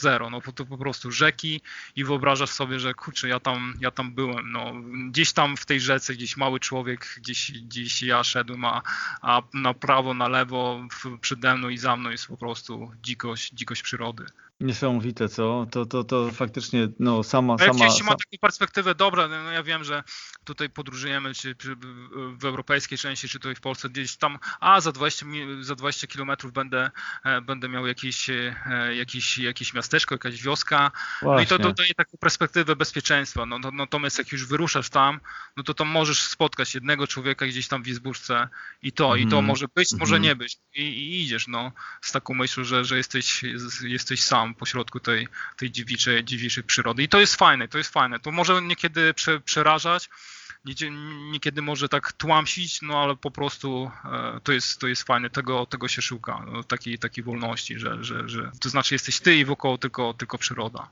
zero, 0.00 0.30
no 0.30 0.40
to 0.40 0.66
po 0.66 0.78
prostu 0.78 1.10
rzeki 1.10 1.60
i 1.96 2.04
wyobrażasz 2.04 2.50
sobie, 2.50 2.80
że 2.80 2.94
kurczę, 2.94 3.28
ja 3.28 3.40
tam, 3.40 3.74
ja 3.80 3.90
tam 3.90 4.12
byłem, 4.12 4.52
no 4.52 4.72
gdzieś 5.10 5.32
tam 5.32 5.56
w 5.56 5.66
tej 5.66 5.80
rzece, 5.80 6.14
gdzieś 6.14 6.36
mały 6.36 6.60
człowiek, 6.60 7.14
gdzieś, 7.16 7.52
gdzieś 7.52 8.02
ja 8.02 8.24
szedłem, 8.24 8.64
a, 8.64 8.82
a 9.22 9.42
na 9.54 9.74
prawo, 9.74 10.14
na 10.14 10.28
lewo 10.28 10.80
przede 11.20 11.56
mną 11.56 11.68
i 11.68 11.78
za 11.78 11.96
mną 11.96 12.10
jest 12.10 12.26
po 12.26 12.36
prostu 12.36 12.92
dzikość, 13.02 13.50
dzikość 13.52 13.82
przyrody. 13.82 14.26
Niesamowite, 14.60 15.28
co? 15.28 15.66
To, 15.70 15.86
to, 15.86 16.04
to 16.04 16.30
faktycznie 16.30 16.88
no, 16.98 17.22
sama... 17.22 17.56
No, 17.58 17.66
sama 17.66 17.84
jeśli 17.84 18.04
ma 18.04 18.10
taką 18.10 18.38
perspektywę, 18.40 18.94
dobra, 18.94 19.28
no, 19.28 19.42
no 19.42 19.50
ja 19.50 19.62
wiem, 19.62 19.84
że 19.84 20.02
tutaj 20.44 20.70
podróżujemy, 20.70 21.34
czy, 21.34 21.54
czy, 21.54 21.76
w 22.38 22.44
europejskiej 22.44 22.98
części, 22.98 23.28
czy 23.28 23.38
tutaj 23.38 23.54
w 23.54 23.60
Polsce, 23.60 23.88
gdzieś 23.88 24.16
tam, 24.16 24.38
a 24.60 24.80
za 24.80 24.92
20, 24.92 25.26
za 25.60 25.74
20 25.74 26.06
kilometrów 26.06 26.52
będę, 26.52 26.90
e, 27.24 27.40
będę 27.40 27.68
miał 27.68 27.86
jakieś, 27.86 28.30
e, 28.30 28.54
jakieś, 28.96 29.38
jakieś 29.38 29.74
miasteczko, 29.74 30.14
jakaś 30.14 30.42
wioska, 30.42 30.90
Właśnie. 31.22 31.36
no 31.36 31.42
i 31.42 31.46
to 31.46 31.68
dodaje 31.68 31.94
taką 31.94 32.18
perspektywę 32.18 32.76
bezpieczeństwa, 32.76 33.46
no, 33.46 33.58
no, 33.58 33.70
natomiast 33.70 34.18
jak 34.18 34.32
już 34.32 34.46
wyruszasz 34.46 34.90
tam, 34.90 35.20
no 35.56 35.62
to 35.62 35.74
tam 35.74 35.88
możesz 35.88 36.22
spotkać 36.22 36.74
jednego 36.74 37.06
człowieka 37.06 37.46
gdzieś 37.46 37.68
tam 37.68 37.82
w 37.82 37.88
Izbuszce 37.88 38.48
i 38.82 38.92
to, 38.92 39.06
mm. 39.06 39.18
i 39.18 39.22
to 39.22 39.36
mhm. 39.36 39.44
może 39.44 39.66
być, 39.74 39.92
mm. 39.92 40.00
może 40.00 40.16
mhm. 40.16 40.22
nie 40.22 40.36
być 40.36 40.58
I, 40.74 40.82
i, 40.82 41.22
idziesz, 41.22 41.48
no, 41.48 41.72
z 42.02 42.12
taką 42.12 42.34
myślą, 42.34 42.64
że, 42.64 42.84
że 42.84 42.96
jesteś, 42.96 43.42
jesteś 43.82 44.22
sam 44.22 44.47
pośrodku 44.54 45.00
tej, 45.00 45.28
tej 45.56 45.70
dziewiczej, 45.70 46.24
dziewiczej 46.24 46.64
przyrody. 46.64 47.02
I 47.02 47.08
to 47.08 47.20
jest 47.20 47.36
fajne, 47.36 47.68
to 47.68 47.78
jest 47.78 47.92
fajne, 47.92 48.20
to 48.20 48.30
może 48.30 48.62
niekiedy 48.62 49.14
prze, 49.14 49.40
przerażać, 49.40 50.08
niekiedy 51.30 51.62
może 51.62 51.88
tak 51.88 52.12
tłamsić, 52.12 52.82
no 52.82 53.02
ale 53.02 53.16
po 53.16 53.30
prostu 53.30 53.90
e, 54.04 54.40
to 54.42 54.52
jest, 54.52 54.80
to 54.80 54.86
jest 54.86 55.02
fajne, 55.02 55.30
tego, 55.30 55.66
tego 55.66 55.88
się 55.88 56.02
szuka, 56.02 56.44
no, 56.52 56.64
takiej, 56.64 56.98
takiej 56.98 57.24
wolności, 57.24 57.78
że, 57.78 58.04
że, 58.04 58.28
że 58.28 58.50
to 58.60 58.68
znaczy 58.68 58.94
jesteś 58.94 59.20
ty 59.20 59.36
i 59.36 59.44
wokoło 59.44 59.78
tylko, 59.78 60.14
tylko 60.14 60.38
przyroda. 60.38 60.88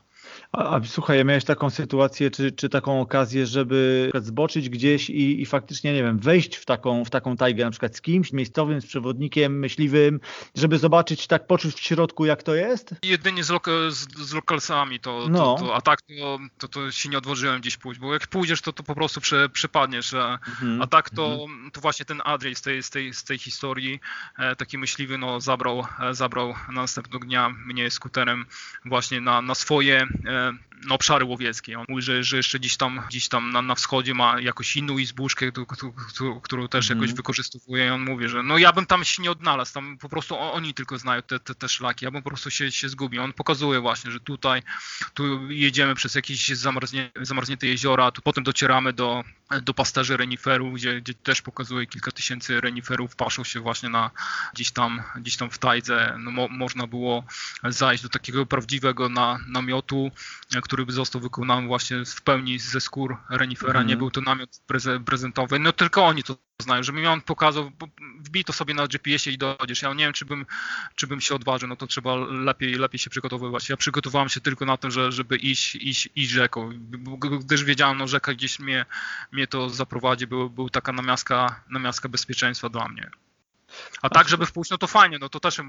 A, 0.51 0.75
a 0.75 0.81
słuchaj, 0.85 1.25
miałeś 1.25 1.43
taką 1.43 1.69
sytuację, 1.69 2.31
czy, 2.31 2.51
czy 2.51 2.69
taką 2.69 3.01
okazję, 3.01 3.45
żeby 3.45 4.11
zboczyć 4.15 4.69
gdzieś 4.69 5.09
i, 5.09 5.41
i 5.41 5.45
faktycznie, 5.45 5.93
nie 5.93 6.03
wiem, 6.03 6.19
wejść 6.19 6.55
w 6.55 6.65
taką, 6.65 7.05
w 7.05 7.09
taką 7.09 7.37
tajgę, 7.37 7.65
na 7.65 7.71
przykład 7.71 7.95
z 7.95 8.01
kimś 8.01 8.33
miejscowym, 8.33 8.81
z 8.81 8.85
przewodnikiem, 8.85 9.59
myśliwym, 9.59 10.19
żeby 10.55 10.77
zobaczyć, 10.77 11.27
tak 11.27 11.47
poczuć 11.47 11.75
w 11.75 11.79
środku, 11.79 12.25
jak 12.25 12.43
to 12.43 12.55
jest? 12.55 12.95
Jedynie 13.03 13.43
z, 13.43 13.49
loka, 13.49 13.71
z, 13.89 14.07
z 14.17 14.33
lokalsami, 14.33 14.99
to, 14.99 15.25
no. 15.29 15.55
to, 15.59 15.75
a 15.75 15.81
tak 15.81 16.01
to, 16.01 16.39
to, 16.57 16.67
to 16.67 16.91
się 16.91 17.09
nie 17.09 17.17
odważyłem 17.17 17.61
gdzieś 17.61 17.77
pójść, 17.77 17.99
bo 17.99 18.13
jak 18.13 18.27
pójdziesz, 18.27 18.61
to, 18.61 18.73
to 18.73 18.83
po 18.83 18.95
prostu 18.95 19.21
prze, 19.21 19.49
przepadniesz, 19.49 20.13
a, 20.13 20.33
mhm. 20.33 20.81
a 20.81 20.87
tak 20.87 21.09
to, 21.09 21.33
mhm. 21.33 21.71
to 21.71 21.81
właśnie 21.81 22.05
ten 22.05 22.21
Adrian 22.25 22.55
z 22.55 22.61
tej, 22.61 22.83
z 22.83 22.89
tej, 22.89 23.13
z 23.13 23.23
tej 23.23 23.37
historii, 23.37 23.99
e, 24.37 24.55
taki 24.55 24.77
myśliwy, 24.77 25.17
no 25.17 25.41
zabrał, 25.41 25.85
e, 25.99 26.13
zabrał 26.13 26.53
następnego 26.71 27.25
dnia 27.25 27.49
mnie 27.49 27.91
skuterem 27.91 28.45
właśnie 28.85 29.21
na, 29.21 29.41
na 29.41 29.55
swoje 29.55 30.07
e, 30.25 30.53
na 30.85 30.95
obszary 30.95 31.25
łowieckie. 31.25 31.79
On 31.79 31.85
mówi, 31.89 32.01
że, 32.01 32.23
że 32.23 32.37
jeszcze 32.37 32.59
gdzieś 32.59 32.77
tam, 32.77 33.01
gdzieś 33.09 33.29
tam 33.29 33.51
na, 33.51 33.61
na 33.61 33.75
wschodzie 33.75 34.13
ma 34.13 34.41
jakąś 34.41 34.77
inną 34.77 34.97
izbuszkę, 34.97 35.51
którą, 36.43 36.67
też 36.67 36.91
mm. 36.91 37.03
jakoś 37.03 37.15
wykorzystuje 37.15 37.87
i 37.87 37.89
on 37.89 38.01
mówi, 38.01 38.29
że 38.29 38.43
no 38.43 38.57
ja 38.57 38.73
bym 38.73 38.85
tam 38.85 39.03
się 39.03 39.23
nie 39.23 39.31
odnalazł, 39.31 39.73
tam 39.73 39.97
po 39.97 40.09
prostu 40.09 40.37
oni 40.39 40.73
tylko 40.73 40.97
znają 40.97 41.21
te, 41.21 41.39
te, 41.39 41.55
te 41.55 41.69
szlaki, 41.69 42.05
ja 42.05 42.11
bym 42.11 42.23
po 42.23 42.29
prostu 42.29 42.49
się, 42.49 42.71
się 42.71 42.89
zgubił. 42.89 43.23
On 43.23 43.33
pokazuje 43.33 43.79
właśnie, 43.79 44.11
że 44.11 44.19
tutaj 44.19 44.61
tu 45.13 45.51
jedziemy 45.51 45.95
przez 45.95 46.15
jakieś 46.15 46.47
zamarznie, 46.47 47.11
zamarznięte 47.21 47.67
jeziora, 47.67 48.11
tu 48.11 48.21
potem 48.21 48.43
docieramy 48.43 48.93
do, 48.93 49.23
do 49.61 49.73
pasterzy 49.73 50.17
reniferów, 50.17 50.73
gdzie, 50.73 51.01
gdzie 51.01 51.13
też 51.13 51.41
pokazuje 51.41 51.87
kilka 51.87 52.11
tysięcy 52.11 52.61
reniferów 52.61 53.15
paszą 53.15 53.43
się 53.43 53.59
właśnie 53.59 53.89
na 53.89 54.11
gdzieś 54.53 54.71
tam, 54.71 55.03
gdzieś 55.15 55.37
tam 55.37 55.49
w 55.49 55.57
tajdze. 55.57 56.15
No, 56.19 56.31
mo, 56.31 56.47
można 56.47 56.87
było 56.87 57.23
zajść 57.63 58.03
do 58.03 58.09
takiego 58.09 58.45
prawdziwego 58.45 59.09
na, 59.09 59.39
namiotu, 59.47 60.06
który 60.61 60.85
by 60.85 60.91
został 60.91 61.21
wykonany 61.21 61.67
właśnie 61.67 62.05
w 62.05 62.21
pełni 62.21 62.59
ze 62.59 62.81
skór 62.81 63.17
renifera. 63.29 63.79
Mm. 63.79 63.87
Nie 63.87 63.93
mhm. 63.93 63.99
był 63.99 64.11
to 64.11 64.21
namiot 64.21 64.49
prezentowy. 65.05 65.59
No 65.59 65.73
tylko 65.73 66.05
oni 66.05 66.23
to 66.23 66.37
znają, 66.61 66.83
że 66.83 66.93
mi 66.93 67.07
on 67.07 67.21
pokazał, 67.21 67.71
wbij 68.19 68.43
to 68.43 68.53
sobie 68.53 68.73
na 68.73 68.87
GPS-ie 68.87 69.35
i 69.35 69.37
dojdziesz. 69.37 69.81
Ja 69.81 69.93
nie 69.93 70.03
wiem, 70.03 70.13
czy 70.13 70.25
bym, 70.25 70.45
czy 70.95 71.07
bym 71.07 71.21
się 71.21 71.35
odważył, 71.35 71.69
no 71.69 71.75
to 71.75 71.87
trzeba 71.87 72.15
lepiej, 72.15 72.73
lepiej 72.73 72.99
się 72.99 73.09
przygotowywać. 73.09 73.69
Ja 73.69 73.77
przygotowałem 73.77 74.29
się 74.29 74.41
tylko 74.41 74.65
na 74.65 74.77
to, 74.77 74.91
że, 74.91 75.11
żeby 75.11 75.37
iść, 75.37 75.75
iść, 75.75 76.09
iść 76.15 76.31
rzeką, 76.31 76.69
gdyż 77.39 77.63
wiedziałem, 77.63 77.97
no 77.97 78.07
rzeka 78.07 78.33
gdzieś 78.33 78.59
mnie, 78.59 78.85
mnie 79.31 79.47
to 79.47 79.69
zaprowadzi, 79.69 80.27
był, 80.27 80.49
był 80.49 80.69
taka 80.69 80.91
namiastka, 80.91 81.63
namiastka 81.69 82.09
bezpieczeństwa 82.09 82.69
dla 82.69 82.87
mnie. 82.87 83.11
A 84.01 84.09
tak, 84.09 84.29
żeby 84.29 84.45
wpójść, 84.45 84.71
no 84.71 84.77
to 84.77 84.87
fajnie, 84.87 85.17
no 85.19 85.29
to 85.29 85.39
też 85.39 85.61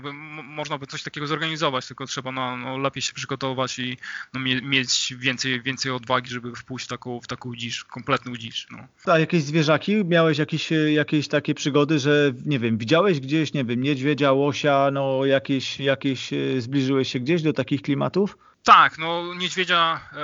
można 0.44 0.78
by 0.78 0.86
coś 0.86 1.02
takiego 1.02 1.26
zorganizować, 1.26 1.86
tylko 1.86 2.06
trzeba 2.06 2.32
no, 2.32 2.56
no 2.56 2.78
lepiej 2.78 3.02
się 3.02 3.12
przygotować 3.12 3.78
i 3.78 3.96
no, 4.34 4.40
mieć 4.62 5.14
więcej, 5.18 5.62
więcej 5.62 5.92
odwagi, 5.92 6.30
żeby 6.30 6.56
wpójść 6.56 6.86
w 6.86 6.88
taką, 6.88 7.20
w 7.20 7.26
taką 7.26 7.56
dziś, 7.56 7.84
kompletną 7.84 8.36
dziś. 8.36 8.66
No. 8.70 8.78
A 9.12 9.18
jakieś 9.18 9.42
zwierzaki? 9.42 10.04
Miałeś 10.04 10.38
jakieś, 10.38 10.68
jakieś 10.94 11.28
takie 11.28 11.54
przygody, 11.54 11.98
że 11.98 12.32
nie 12.46 12.59
wiem, 12.59 12.78
widziałeś 12.78 13.20
gdzieś, 13.20 13.52
nie 13.52 13.64
wiem, 13.64 13.82
niedźwiedzia, 13.82 14.32
łosia, 14.32 14.90
no 14.92 15.24
jakieś, 15.24 15.80
jakieś 15.80 16.32
e, 16.32 16.61
zbliżyłeś 16.61 17.12
się 17.12 17.20
gdzieś 17.20 17.42
do 17.42 17.52
takich 17.52 17.82
klimatów? 17.82 18.36
Tak, 18.64 18.98
no 18.98 19.34
niedźwiedzia 19.34 20.00
e, 20.12 20.18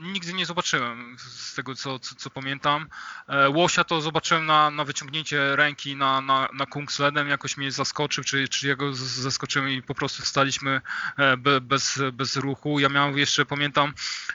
nigdy 0.00 0.32
nie 0.32 0.46
zobaczyłem 0.46 1.16
z 1.18 1.54
tego 1.54 1.74
co, 1.74 1.98
co, 1.98 2.14
co 2.14 2.30
pamiętam. 2.30 2.88
E, 3.28 3.48
łosia 3.48 3.84
to 3.84 4.00
zobaczyłem 4.00 4.46
na, 4.46 4.70
na 4.70 4.84
wyciągnięcie 4.84 5.56
ręki 5.56 5.96
na, 5.96 6.20
na, 6.20 6.48
na 6.52 6.66
Kungsledem, 6.66 7.28
jakoś 7.28 7.56
mnie 7.56 7.72
zaskoczył, 7.72 8.24
czy, 8.24 8.48
czy 8.48 8.66
jego 8.68 8.94
zaskoczyłem 8.94 9.68
i 9.70 9.82
po 9.82 9.94
prostu 9.94 10.22
staliśmy 10.22 10.80
e, 11.16 11.36
be, 11.36 11.60
bez, 11.60 12.00
bez 12.12 12.36
ruchu. 12.36 12.80
Ja 12.80 12.88
miałem 12.88 13.18
jeszcze, 13.18 13.46
pamiętam, 13.46 13.92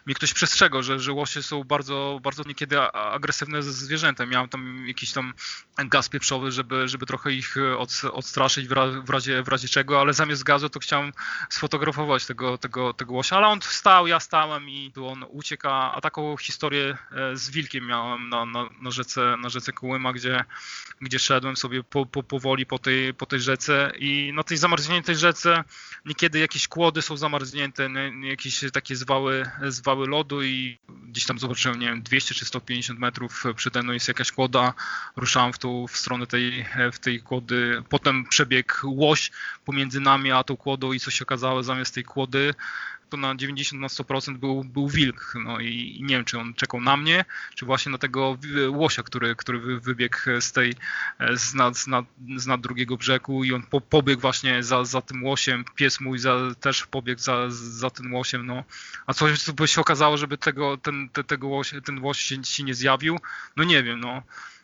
mi 0.08 0.16
ktoś 0.16 0.34
przestrzegał, 0.34 0.84
że, 0.84 1.00
że 1.00 1.14
łosie 1.14 1.44
są 1.44 1.64
bardzo, 1.64 2.20
bardzo 2.24 2.44
niekiedy 2.44 2.82
agresywne 2.92 3.64
zwierzęta. 3.64 4.26
Miałem 4.26 4.50
tam 4.50 4.88
jakiś 4.88 5.12
tam 5.12 5.34
gaz 5.78 6.10
pieprzowy, 6.10 6.52
żeby, 6.52 6.88
żeby 6.88 7.06
trochę 7.06 7.32
ich 7.32 7.56
od, 7.78 8.02
odstraszyć 8.12 8.68
w 8.68 9.10
razie, 9.10 9.44
w 9.44 9.48
razie 9.48 9.68
czego, 9.68 10.02
ale 10.02 10.14
zamiast 10.14 10.44
gazu 10.44 10.70
to 10.70 10.80
chciałem 10.80 11.14
sfotografować 11.50 12.26
tego, 12.26 12.58
tego, 12.58 12.94
tego 12.94 13.14
łosia, 13.14 13.39
ale 13.40 13.48
on 13.48 13.62
wstał, 13.62 14.08
ja 14.08 14.20
stałem 14.20 14.70
i 14.70 14.94
on 15.02 15.26
uciekł, 15.30 15.68
a 15.68 16.00
taką 16.02 16.38
historię 16.38 16.98
e, 17.12 17.38
z 17.38 17.50
wilkiem 17.50 17.88
miałem 17.88 18.30
na, 18.30 18.46
na, 18.46 18.70
na 18.82 18.92
rzece, 18.92 19.38
na 19.42 19.50
rzece 19.50 19.72
Kołyma, 19.72 20.14
gdzie, 20.14 20.44
gdzie 21.02 21.20
szedłem 21.20 21.58
sobie 21.58 21.84
po, 21.84 22.06
po, 22.06 22.24
powoli 22.24 22.66
po 22.66 22.80
tej, 22.80 23.14
po 23.14 23.26
tej 23.26 23.40
rzece 23.40 23.92
i 24.00 24.32
na 24.36 24.44
tej 24.44 24.58
zamarzniętej 24.58 25.16
rzece 25.16 25.64
niekiedy 26.06 26.40
jakieś 26.40 26.68
kłody 26.68 27.02
są 27.02 27.18
zamarznięte, 27.18 27.90
jakieś 28.24 28.64
takie 28.74 28.96
zwały, 28.96 29.50
zwały 29.68 30.08
lodu 30.08 30.44
i 30.44 30.80
gdzieś 31.08 31.26
tam 31.26 31.40
zobaczyłem, 31.40 31.80
nie 31.80 31.88
wiem, 31.88 32.02
200 32.02 32.36
czy 32.36 32.46
150 32.46 33.00
metrów 33.00 33.44
przede 33.56 33.84
mną 33.84 33.94
jest 33.94 34.08
jakaś 34.08 34.32
kłoda, 34.32 34.74
ruszałem 35.16 35.54
w 35.54 35.58
tą 35.58 35.88
w 35.88 35.98
stronę 35.98 36.28
tej, 36.28 36.66
w 36.94 37.00
tej 37.00 37.22
kłody, 37.22 37.84
potem 37.90 38.26
przebiegł 38.26 38.74
łoś 38.84 39.32
pomiędzy 39.66 40.00
nami 40.00 40.32
a 40.32 40.44
tą 40.44 40.58
kłodą 40.58 40.94
i 40.94 41.00
co 41.00 41.12
się 41.12 41.24
okazało 41.24 41.64
zamiast 41.64 41.96
tej 41.96 42.04
kłody 42.04 42.54
to 43.10 43.18
na 43.18 43.36
90 43.36 43.82
na 43.82 43.88
100% 43.88 44.38
był, 44.38 44.64
był 44.64 44.88
wilk. 44.88 45.34
No 45.46 45.60
i, 45.60 46.00
nie 46.04 46.16
wiem, 46.16 46.26
czy 46.26 46.40
on 46.40 46.54
czekał 46.54 46.82
na 46.82 46.98
mnie, 46.98 47.26
czy 47.56 47.66
właśnie 47.66 47.92
na 47.92 47.98
tego 47.98 48.38
łosia, 48.70 49.04
który, 49.04 49.36
który 49.36 49.80
wybiegł 49.80 50.18
z 50.40 50.52
tej, 50.52 50.74
z 51.36 51.54
nad, 51.54 51.78
z 51.78 51.88
nad, 51.88 52.06
z 52.38 52.48
nad 52.48 52.62
drugiego 52.62 52.98
brzegu 52.98 53.44
i 53.44 53.54
on 53.54 53.64
po, 53.64 53.82
pobiegł 53.82 54.22
właśnie 54.22 54.64
za, 54.64 54.86
za 54.86 55.02
tym 55.02 55.24
łosiem. 55.24 55.66
Pies 55.76 56.00
mój 56.00 56.20
za, 56.20 56.36
też 56.60 56.86
pobiegł 56.86 57.22
za, 57.22 57.46
za 57.50 57.90
tym 57.90 58.14
łosiem. 58.14 58.46
No. 58.46 58.64
A 59.08 59.14
coś 59.14 59.52
by 59.52 59.68
się 59.68 59.82
okazało, 59.82 60.18
żeby 60.18 60.38
tego, 60.38 60.78
ten, 60.78 61.10
te, 61.10 61.24
tego 61.24 61.48
łosie, 61.48 61.82
ten 61.82 62.04
łoś 62.04 62.20
się, 62.20 62.44
się 62.44 62.64
nie 62.64 62.74
zjawił? 62.74 63.20
No 63.56 63.64
nie 63.64 63.84
wiem, 63.84 64.00
no 64.00 64.24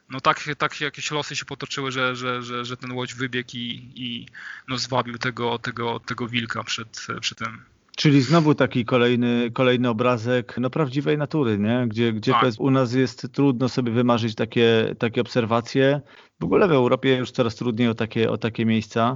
no 0.10 0.22
tak, 0.22 0.44
tak 0.58 0.82
jakieś 0.82 1.12
losy 1.12 1.36
się 1.36 1.46
potoczyły, 1.46 1.92
że, 1.92 2.16
że, 2.16 2.44
że, 2.44 2.66
że 2.66 2.78
ten 2.78 2.92
łoś 2.92 3.14
wybiegł 3.14 3.50
i, 3.54 3.92
i 3.96 4.28
no 4.68 4.78
zwabił 4.78 5.18
tego, 5.18 5.60
tego, 5.60 6.00
tego 6.00 6.28
wilka 6.28 6.64
przed, 6.64 7.08
przed 7.22 7.38
tym. 7.38 7.75
Czyli 7.96 8.22
znowu 8.22 8.56
taki 8.56 8.86
kolejny, 8.86 9.52
kolejny 9.52 9.90
obrazek 9.90 10.56
no, 10.58 10.70
prawdziwej 10.70 11.18
natury, 11.18 11.58
nie? 11.58 11.86
gdzie, 11.88 12.14
gdzie 12.14 12.32
tak. 12.32 12.54
u 12.60 12.72
nas 12.72 12.94
jest 12.94 13.28
trudno 13.32 13.70
sobie 13.70 13.92
wymarzyć 13.92 14.36
takie, 14.36 14.96
takie 15.00 15.22
obserwacje. 15.22 16.02
W 16.40 16.44
ogóle 16.44 16.68
w 16.68 16.72
Europie 16.72 17.18
już 17.18 17.32
coraz 17.32 17.56
trudniej 17.56 17.88
o 17.88 17.96
takie, 17.96 18.32
o 18.32 18.38
takie 18.38 18.66
miejsca. 18.66 19.14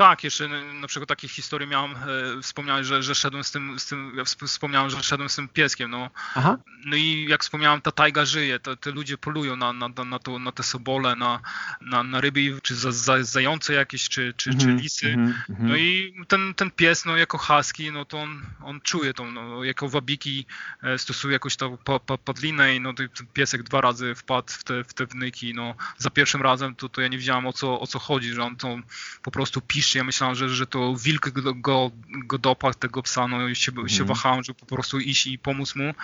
Tak, 0.00 0.24
jeszcze 0.24 0.48
na 0.74 0.86
przykład 0.86 1.08
takie 1.08 1.28
historie 1.28 1.66
miałem, 1.66 1.90
e, 1.90 1.96
wspomniałem, 2.42 2.84
że, 2.84 3.02
że 3.02 3.14
szedłem 3.14 3.44
z 3.44 3.50
tym, 3.50 3.78
z 3.78 3.86
tym 3.86 4.12
ja 4.16 4.24
wspomniałem, 4.24 4.90
że 4.90 5.02
szedłem 5.02 5.28
z 5.28 5.36
tym 5.36 5.48
pieskiem, 5.48 5.90
no. 5.90 6.10
Aha. 6.34 6.56
No 6.84 6.96
i 6.96 7.26
jak 7.28 7.42
wspomniałem, 7.42 7.80
ta 7.80 7.92
tajga 7.92 8.24
żyje, 8.24 8.60
to, 8.60 8.76
te 8.76 8.90
ludzie 8.90 9.18
polują 9.18 9.56
na, 9.56 9.72
na, 9.72 9.88
na, 9.88 10.18
to, 10.18 10.38
na 10.38 10.52
te 10.52 10.62
sobole, 10.62 11.16
na, 11.16 11.40
na, 11.80 12.02
na 12.02 12.20
ryby, 12.20 12.60
czy 12.62 12.74
za, 12.74 12.92
za, 12.92 13.24
zające 13.24 13.72
jakieś, 13.72 14.08
czy, 14.08 14.34
czy, 14.36 14.50
czy 14.50 14.66
mhm, 14.66 14.78
lisy. 14.78 15.08
Mm 15.08 15.32
-hmm. 15.32 15.54
No 15.58 15.76
i 15.76 16.14
ten, 16.28 16.54
ten 16.54 16.70
pies, 16.70 17.04
no 17.04 17.16
jako 17.16 17.38
husky, 17.38 17.92
no 17.92 18.04
to 18.04 18.18
on, 18.18 18.42
on 18.62 18.80
czuje 18.80 19.14
to, 19.14 19.24
no, 19.24 19.64
jako 19.64 19.88
wabiki 19.88 20.46
e, 20.82 20.98
stosuje 20.98 21.32
jakąś 21.32 21.56
tą 21.56 21.78
padlinę 22.24 22.74
i 22.74 22.80
no 22.80 22.94
ten 22.94 23.08
piesek 23.32 23.62
dwa 23.62 23.80
razy 23.80 24.14
wpadł 24.14 24.52
w 24.52 24.64
te, 24.64 24.84
w 24.84 24.94
te 24.94 25.06
wnyki, 25.06 25.54
no. 25.54 25.74
Za 25.98 26.10
pierwszym 26.10 26.42
razem 26.42 26.74
to, 26.74 26.88
to 26.88 27.00
ja 27.00 27.08
nie 27.08 27.18
wiedziałem 27.18 27.46
o 27.46 27.52
co, 27.52 27.80
o 27.80 27.86
co 27.86 27.98
chodzi, 27.98 28.32
że 28.32 28.42
on 28.42 28.56
to 28.56 28.78
po 29.22 29.30
prostu 29.30 29.60
pisze 29.60 29.89
ja 29.98 30.04
myślałem, 30.04 30.36
że, 30.36 30.48
że 30.48 30.66
to 30.66 30.96
wilk 30.96 31.28
go, 31.28 31.90
go, 32.26 32.38
dopadł, 32.38 32.78
tego 32.78 33.02
psa, 33.02 33.28
no 33.28 33.48
i 33.48 33.56
się, 33.56 33.72
się 33.72 33.80
mhm. 33.80 34.06
wahałem, 34.06 34.44
żeby 34.44 34.58
po 34.60 34.66
prostu 34.66 34.98
iść 34.98 35.26
i 35.26 35.38
pomóc 35.38 35.76
mu. 35.76 35.94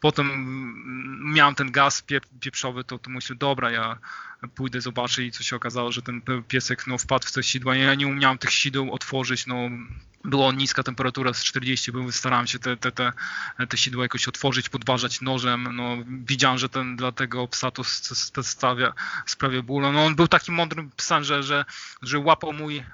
Potem 0.00 0.28
miałem 1.34 1.54
ten 1.54 1.70
gaz 1.70 2.04
pieprzowy, 2.40 2.84
to, 2.84 2.98
to 2.98 3.10
myślę, 3.10 3.36
dobra, 3.36 3.70
ja 3.70 3.98
pójdę, 4.54 4.80
zobaczę 4.80 5.22
i 5.24 5.30
co 5.32 5.42
się 5.42 5.56
okazało, 5.56 5.92
że 5.92 6.02
ten 6.02 6.22
piesek 6.48 6.86
no, 6.86 6.98
wpadł 6.98 7.26
w 7.26 7.32
te 7.32 7.42
sidła. 7.42 7.76
Ja 7.76 7.94
nie 7.94 8.06
umiałem 8.06 8.38
tych 8.38 8.52
sideł 8.52 8.92
otworzyć, 8.92 9.46
no 9.46 9.70
była 10.24 10.52
niska 10.52 10.82
temperatura 10.82 11.32
z 11.32 11.44
40, 11.44 11.92
bo 11.92 12.12
starałem 12.12 12.46
się 12.46 12.58
te, 12.58 12.76
te, 12.76 12.92
te, 12.92 13.12
te 13.68 13.76
sidła 13.76 14.02
jakoś 14.02 14.28
otworzyć, 14.28 14.68
podważać 14.68 15.20
nożem. 15.20 15.68
No, 15.76 15.96
widziałem, 16.08 16.58
że 16.58 16.68
ten 16.68 16.96
dla 16.96 17.12
tego 17.12 17.48
psa 17.48 17.70
to 17.70 17.84
stawia, 18.42 18.92
sprawia 19.26 19.62
ból. 19.62 19.82
No, 19.92 20.04
on 20.04 20.14
był 20.14 20.28
takim 20.28 20.54
mądrym 20.54 20.90
psem, 20.96 21.24
że, 21.24 21.42
że, 21.42 21.64
że 22.02 22.18
łapał 22.18 22.52
mój, 22.52 22.76
e, 22.78 22.84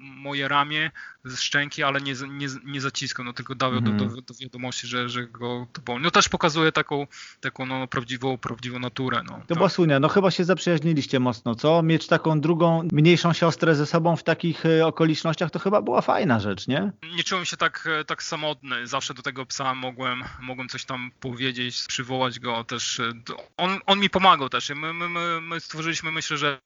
moje 0.00 0.48
ramię 0.48 0.90
ze 1.26 1.36
szczęki, 1.36 1.82
ale 1.82 2.00
nie, 2.00 2.14
nie, 2.28 2.46
nie 2.64 2.80
zaciskał, 2.80 3.24
no, 3.24 3.32
tylko 3.32 3.54
dał 3.54 3.72
mm. 3.72 3.84
do, 3.96 4.04
do, 4.04 4.20
do, 4.20 4.34
wiadomości, 4.40 4.86
że, 4.86 5.08
że 5.08 5.26
go 5.26 5.66
to 5.72 5.82
boli. 5.82 6.02
No 6.02 6.10
też 6.10 6.28
pokazuje 6.28 6.72
taką, 6.72 7.06
taką 7.40 7.66
no, 7.66 7.86
prawdziwą, 7.86 8.38
prawdziwą 8.38 8.78
naturę. 8.78 9.22
No, 9.26 9.32
to 9.32 9.46
tak. 9.46 9.56
była 9.56 9.68
słynia. 9.68 10.00
No 10.00 10.08
chyba 10.08 10.30
się 10.30 10.44
zaprzyjaźniliście 10.44 11.20
mocno, 11.20 11.54
co? 11.54 11.82
Mieć 11.82 12.06
taką 12.06 12.40
drugą, 12.40 12.88
mniejszą 12.92 13.32
siostrę 13.32 13.74
ze 13.74 13.86
sobą 13.86 14.16
w 14.16 14.22
takich 14.22 14.66
e, 14.66 14.86
okolicznościach 14.86 15.50
to 15.50 15.58
chyba 15.58 15.82
była 15.82 16.00
fajna 16.00 16.40
rzecz, 16.40 16.68
nie? 16.68 16.75
Nie? 16.80 17.12
Nie 17.16 17.24
czułem 17.24 17.44
się 17.44 17.56
tak, 17.56 17.88
e, 18.00 18.04
tak 18.04 18.22
samotny. 18.22 18.86
Zawsze 18.86 19.14
do 19.14 19.22
tego 19.22 19.46
psa 19.46 19.74
mogłem, 19.74 20.24
mogłem 20.40 20.68
coś 20.68 20.84
tam 20.84 21.10
powiedzieć, 21.20 21.84
przywołać 21.88 22.40
go 22.40 22.64
też. 22.64 23.00
E, 23.00 23.12
on, 23.56 23.80
on 23.86 24.00
mi 24.00 24.10
pomagał 24.10 24.48
też. 24.48 24.70
My, 24.70 24.92
my, 24.92 25.08
my, 25.08 25.40
my 25.40 25.60
stworzyliśmy, 25.60 26.12
myślę, 26.12 26.36
że, 26.36 26.58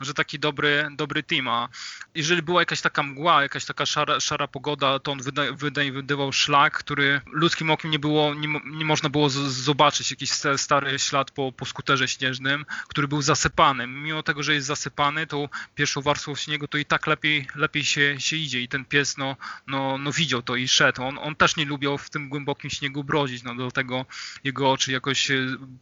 że 0.00 0.14
taki 0.14 0.38
dobry, 0.38 0.88
dobry 0.90 1.22
team. 1.22 1.48
A 1.48 1.68
jeżeli 2.14 2.42
była 2.42 2.62
jakaś 2.62 2.80
taka 2.80 3.02
mgła, 3.02 3.42
jakaś 3.42 3.64
taka 3.64 3.86
szara, 3.86 4.20
szara 4.20 4.48
pogoda, 4.48 4.98
to 4.98 5.12
on 5.12 5.22
wyda, 5.22 5.42
wyda, 5.52 5.80
wydawał 5.92 6.32
szlak, 6.32 6.78
który 6.78 7.20
ludzkim 7.32 7.70
okiem 7.70 7.90
nie 7.90 7.98
było, 7.98 8.34
nie, 8.34 8.60
nie 8.64 8.84
można 8.84 9.08
było 9.08 9.30
zobaczyć. 9.30 10.10
Jakiś 10.10 10.30
stary 10.56 10.98
ślad 10.98 11.30
po, 11.30 11.52
po 11.52 11.64
skuterze 11.64 12.08
śnieżnym, 12.08 12.64
który 12.88 13.08
był 13.08 13.22
zasypany. 13.22 13.86
Mimo 13.86 14.22
tego, 14.22 14.42
że 14.42 14.54
jest 14.54 14.66
zasypany, 14.66 15.26
to 15.26 15.48
pierwszą 15.74 16.02
warstwą 16.02 16.34
śniegu 16.34 16.68
to 16.68 16.78
i 16.78 16.84
tak 16.84 17.06
lepiej, 17.06 17.46
lepiej 17.54 17.84
się, 17.84 18.20
się 18.20 18.36
idzie. 18.36 18.60
I 18.60 18.68
ten 18.68 18.84
pies, 18.84 19.16
no, 19.16 19.36
no, 19.66 19.98
no 19.98 20.12
widział 20.12 20.42
to 20.42 20.56
i 20.56 20.68
szedł. 20.68 21.02
On, 21.02 21.18
on 21.18 21.36
też 21.36 21.56
nie 21.56 21.64
lubiał 21.64 21.98
w 21.98 22.10
tym 22.10 22.28
głębokim 22.28 22.70
śniegu 22.70 23.04
brodzić, 23.04 23.42
no 23.42 23.54
dlatego 23.54 24.04
jego 24.44 24.70
oczy 24.70 24.92
jakoś 24.92 25.28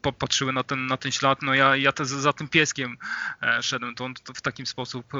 popatrzyły 0.03 0.53
na 0.53 0.62
ten, 0.62 0.87
na 0.87 0.97
ten 0.97 1.12
ślad. 1.12 1.43
No 1.43 1.55
ja, 1.55 1.77
ja 1.77 1.93
te, 1.93 2.05
za 2.05 2.33
tym 2.33 2.49
pieskiem 2.49 2.97
e, 3.43 3.62
szedłem, 3.62 3.95
to 3.95 4.05
on 4.05 4.15
w 4.35 4.41
taki 4.41 4.67
sposób 4.67 5.15
e, 5.15 5.19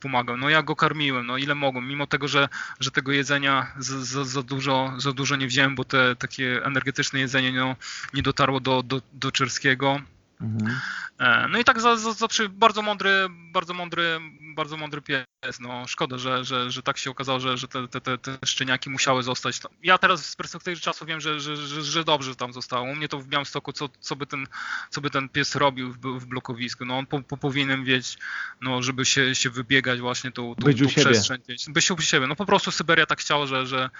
pomagał. 0.00 0.36
No 0.36 0.48
ja 0.48 0.62
go 0.62 0.76
karmiłem, 0.76 1.26
no 1.26 1.36
ile 1.36 1.54
mogłem, 1.54 1.88
mimo 1.88 2.06
tego, 2.06 2.28
że, 2.28 2.48
że 2.80 2.90
tego 2.90 3.12
jedzenia 3.12 3.72
za, 3.78 4.24
za 4.24 4.42
dużo, 4.42 4.92
za 4.98 5.12
dużo 5.12 5.36
nie 5.36 5.46
wziąłem, 5.46 5.74
bo 5.74 5.84
te 5.84 6.16
takie 6.16 6.64
energetyczne 6.64 7.20
jedzenie 7.20 7.52
no, 7.52 7.76
nie 8.14 8.22
dotarło 8.22 8.60
do, 8.60 8.82
do, 8.82 9.02
do 9.12 9.32
Czerskiego. 9.32 10.00
Mhm. 10.40 10.80
E, 11.18 11.48
no 11.48 11.58
i 11.58 11.64
tak 11.64 11.80
za, 11.80 11.96
za, 11.96 12.12
za, 12.12 12.26
bardzo 12.50 12.82
mądry, 12.82 13.26
bardzo 13.52 13.74
mądry, 13.74 14.20
bardzo 14.54 14.76
mądry 14.76 15.02
pies. 15.02 15.60
No, 15.60 15.86
szkoda, 15.86 16.18
że, 16.18 16.44
że, 16.44 16.70
że 16.70 16.82
tak 16.82 16.98
się 16.98 17.10
okazało, 17.10 17.40
że, 17.40 17.56
że 17.56 17.68
te, 17.68 17.88
te, 17.88 18.18
te 18.18 18.38
szczeniaki 18.44 18.90
musiały 18.90 19.22
zostać. 19.22 19.60
Ja 19.82 19.98
teraz 19.98 20.26
z 20.26 20.36
perspektywy 20.36 20.80
czasu 20.80 21.06
wiem, 21.06 21.20
że, 21.20 21.40
że, 21.40 21.56
że, 21.56 21.82
że 21.82 22.04
dobrze 22.04 22.34
tam 22.34 22.52
zostało. 22.52 22.90
U 22.90 22.94
mnie 22.94 23.08
to 23.08 23.18
w 23.18 23.26
Białymstoku, 23.26 23.72
co, 23.72 23.88
co, 24.00 24.16
by, 24.16 24.26
ten, 24.26 24.46
co 24.90 25.00
by 25.00 25.10
ten 25.10 25.28
pies 25.28 25.54
robił 25.54 25.92
w, 25.92 25.98
w 25.98 26.26
blokowisku. 26.26 26.84
No, 26.84 26.98
on 26.98 27.06
po, 27.06 27.22
po 27.22 27.36
powinien 27.36 27.84
wiedzieć, 27.84 28.18
no, 28.60 28.82
żeby 28.82 29.04
się, 29.04 29.34
się 29.34 29.50
wybiegać 29.50 30.00
właśnie 30.00 30.32
tą, 30.32 30.54
tą, 30.54 30.72
tą 30.74 30.86
przestrzeń. 30.86 31.38
Być 31.68 31.90
u 31.90 32.00
siebie. 32.00 32.26
No 32.26 32.36
po 32.36 32.46
prostu 32.46 32.70
Syberia 32.70 33.06
tak 33.06 33.20
chciała, 33.20 33.46
że, 33.46 33.66
że 33.66 33.90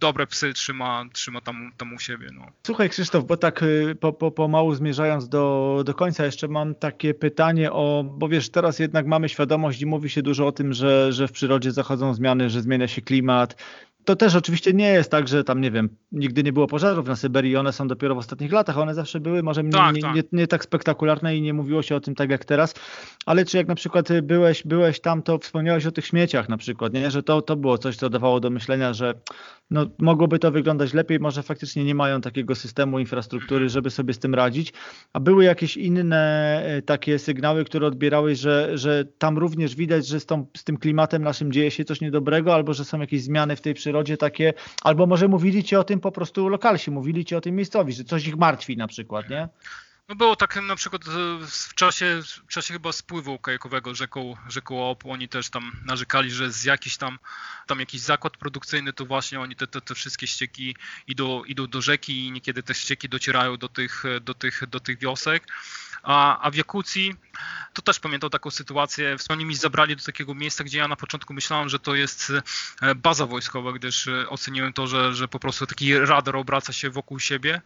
dobre 0.00 0.26
psy 0.26 0.52
trzyma, 0.52 1.04
trzyma 1.12 1.40
tam, 1.40 1.72
tam 1.76 1.94
u 1.94 1.98
siebie. 1.98 2.28
No. 2.32 2.46
Słuchaj 2.66 2.90
Krzysztof, 2.90 3.24
bo 3.24 3.36
tak 3.36 3.62
y, 3.62 3.96
po, 4.00 4.12
po, 4.12 4.30
pomału 4.30 4.74
zmierzając 4.74 5.28
do, 5.28 5.82
do 5.86 5.94
końca, 5.94 6.24
jeszcze 6.24 6.48
mam 6.48 6.74
takie 6.74 7.14
pytanie 7.14 7.72
o, 7.72 8.04
bo 8.18 8.28
wiesz, 8.28 8.50
teraz 8.50 8.78
jednak 8.78 9.06
mamy 9.06 9.28
świadomość 9.28 9.82
i 9.82 9.86
mówi 9.86 10.10
się 10.10 10.22
dużo 10.22 10.46
o 10.46 10.52
tym, 10.52 10.72
że, 10.72 11.12
że 11.12 11.28
w 11.28 11.32
przyrodzie 11.32 11.72
zachodzą 11.72 12.14
zmiany, 12.14 12.50
że 12.50 12.62
zmienia 12.62 12.88
się 12.88 13.02
klimat, 13.02 13.56
to 14.06 14.16
też 14.16 14.34
oczywiście 14.34 14.72
nie 14.72 14.88
jest 14.88 15.10
tak, 15.10 15.28
że 15.28 15.44
tam, 15.44 15.60
nie 15.60 15.70
wiem, 15.70 15.88
nigdy 16.12 16.42
nie 16.42 16.52
było 16.52 16.66
pożarów 16.66 17.08
na 17.08 17.16
Syberii, 17.16 17.56
one 17.56 17.72
są 17.72 17.88
dopiero 17.88 18.14
w 18.14 18.18
ostatnich 18.18 18.52
latach, 18.52 18.78
one 18.78 18.94
zawsze 18.94 19.20
były, 19.20 19.42
może 19.42 19.64
tak, 19.64 19.94
nie, 19.94 20.02
tak. 20.02 20.14
Nie, 20.14 20.22
nie, 20.32 20.46
tak 20.46 20.64
spektakularne 20.64 21.36
i 21.36 21.42
nie 21.42 21.54
mówiło 21.54 21.82
się 21.82 21.96
o 21.96 22.00
tym 22.00 22.14
tak 22.14 22.30
jak 22.30 22.44
teraz, 22.44 22.74
ale 23.26 23.44
czy 23.44 23.56
jak 23.56 23.66
na 23.66 23.74
przykład 23.74 24.08
byłeś, 24.22 24.62
byłeś 24.66 25.00
tam, 25.00 25.22
to 25.22 25.38
wspomniałeś 25.38 25.86
o 25.86 25.92
tych 25.92 26.06
śmieciach 26.06 26.48
na 26.48 26.56
przykład, 26.56 26.92
nie? 26.92 27.10
że 27.10 27.22
to, 27.22 27.42
to 27.42 27.56
było 27.56 27.78
coś, 27.78 27.96
co 27.96 28.10
dawało 28.10 28.40
do 28.40 28.50
myślenia, 28.50 28.92
że 28.92 29.14
no, 29.70 29.86
mogłoby 29.98 30.38
to 30.38 30.50
wyglądać 30.50 30.94
lepiej, 30.94 31.20
może 31.20 31.42
faktycznie 31.42 31.84
nie 31.84 31.94
mają 31.94 32.20
takiego 32.20 32.54
systemu 32.54 32.98
infrastruktury, 32.98 33.68
żeby 33.68 33.90
sobie 33.90 34.14
z 34.14 34.18
tym 34.18 34.34
radzić. 34.34 34.72
A 35.12 35.20
były 35.20 35.44
jakieś 35.44 35.76
inne 35.76 36.62
e, 36.64 36.82
takie 36.82 37.18
sygnały, 37.18 37.64
które 37.64 37.86
odbierałeś, 37.86 38.38
że, 38.38 38.78
że 38.78 39.04
tam 39.18 39.38
również 39.38 39.76
widać, 39.76 40.06
że 40.06 40.20
z, 40.20 40.26
tą, 40.26 40.46
z 40.56 40.64
tym 40.64 40.76
klimatem 40.76 41.22
naszym 41.22 41.52
dzieje 41.52 41.70
się 41.70 41.84
coś 41.84 42.00
niedobrego, 42.00 42.54
albo 42.54 42.74
że 42.74 42.84
są 42.84 43.00
jakieś 43.00 43.22
zmiany 43.22 43.56
w 43.56 43.60
tej 43.60 43.74
przyrodzie 43.74 44.16
takie, 44.16 44.54
albo 44.82 45.06
może 45.06 45.28
mówili 45.28 45.64
ci 45.64 45.76
o 45.76 45.84
tym 45.84 46.00
po 46.00 46.12
prostu 46.12 46.48
lokalsi, 46.48 46.90
mówili 46.90 47.24
ci 47.24 47.34
o 47.34 47.40
tym 47.40 47.56
miejscowi, 47.56 47.92
że 47.92 48.04
coś 48.04 48.26
ich 48.26 48.36
martwi 48.36 48.76
na 48.76 48.86
przykład, 48.86 49.30
nie? 49.30 49.48
No 50.08 50.14
było 50.14 50.36
tak 50.36 50.56
na 50.62 50.76
przykład 50.76 51.04
w 51.40 51.74
czasie, 51.74 52.22
w 52.46 52.48
czasie 52.48 52.72
chyba 52.72 52.92
spływu 52.92 53.38
kajakowego 53.38 53.94
rzeką, 53.94 54.36
rzeką 54.48 54.90
Op, 54.90 55.06
oni 55.06 55.28
też 55.28 55.50
tam 55.50 55.72
narzekali, 55.84 56.30
że 56.30 56.52
z 56.52 56.64
jakiś 56.64 56.96
tam, 56.96 57.18
tam 57.66 57.80
jakiś 57.80 58.00
zakład 58.00 58.36
produkcyjny, 58.36 58.92
to 58.92 59.06
właśnie 59.06 59.40
oni 59.40 59.56
te, 59.56 59.66
te, 59.66 59.80
te 59.80 59.94
wszystkie 59.94 60.26
ścieki 60.26 60.76
idą, 61.06 61.44
idą 61.44 61.66
do 61.66 61.82
rzeki 61.82 62.26
i 62.26 62.32
niekiedy 62.32 62.62
te 62.62 62.74
ścieki 62.74 63.08
docierają 63.08 63.56
do 63.56 63.68
tych, 63.68 64.04
do 64.20 64.34
tych, 64.34 64.66
do 64.66 64.80
tych 64.80 64.98
wiosek. 64.98 65.46
A, 66.06 66.40
a 66.40 66.50
w 66.50 66.54
Jakucji 66.54 67.14
to 67.72 67.82
też 67.82 68.00
pamiętam 68.00 68.30
taką 68.30 68.50
sytuację. 68.50 69.16
Oni 69.28 69.44
mi 69.44 69.54
zabrali 69.54 69.96
do 69.96 70.02
takiego 70.02 70.34
miejsca, 70.34 70.64
gdzie 70.64 70.78
ja 70.78 70.88
na 70.88 70.96
początku 70.96 71.34
myślałem, 71.34 71.68
że 71.68 71.78
to 71.78 71.94
jest 71.94 72.32
e, 72.82 72.94
baza 72.94 73.26
wojskowa, 73.26 73.72
gdyż 73.72 74.08
e, 74.08 74.28
oceniłem 74.28 74.72
to, 74.72 74.86
że, 74.86 75.14
że 75.14 75.28
po 75.28 75.38
prostu 75.38 75.66
taki 75.66 75.98
radar 75.98 76.36
obraca 76.36 76.72
się 76.72 76.90
wokół 76.90 77.20
siebie. 77.20 77.60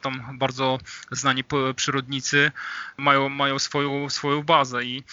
Tam 0.00 0.38
bardzo 0.38 0.78
znani 1.10 1.44
przyrodnicy 1.76 2.52
mają, 2.96 3.28
mają 3.28 3.58
swoją, 3.58 4.10
swoją 4.10 4.42
bazę 4.42 4.84
i 4.84 5.04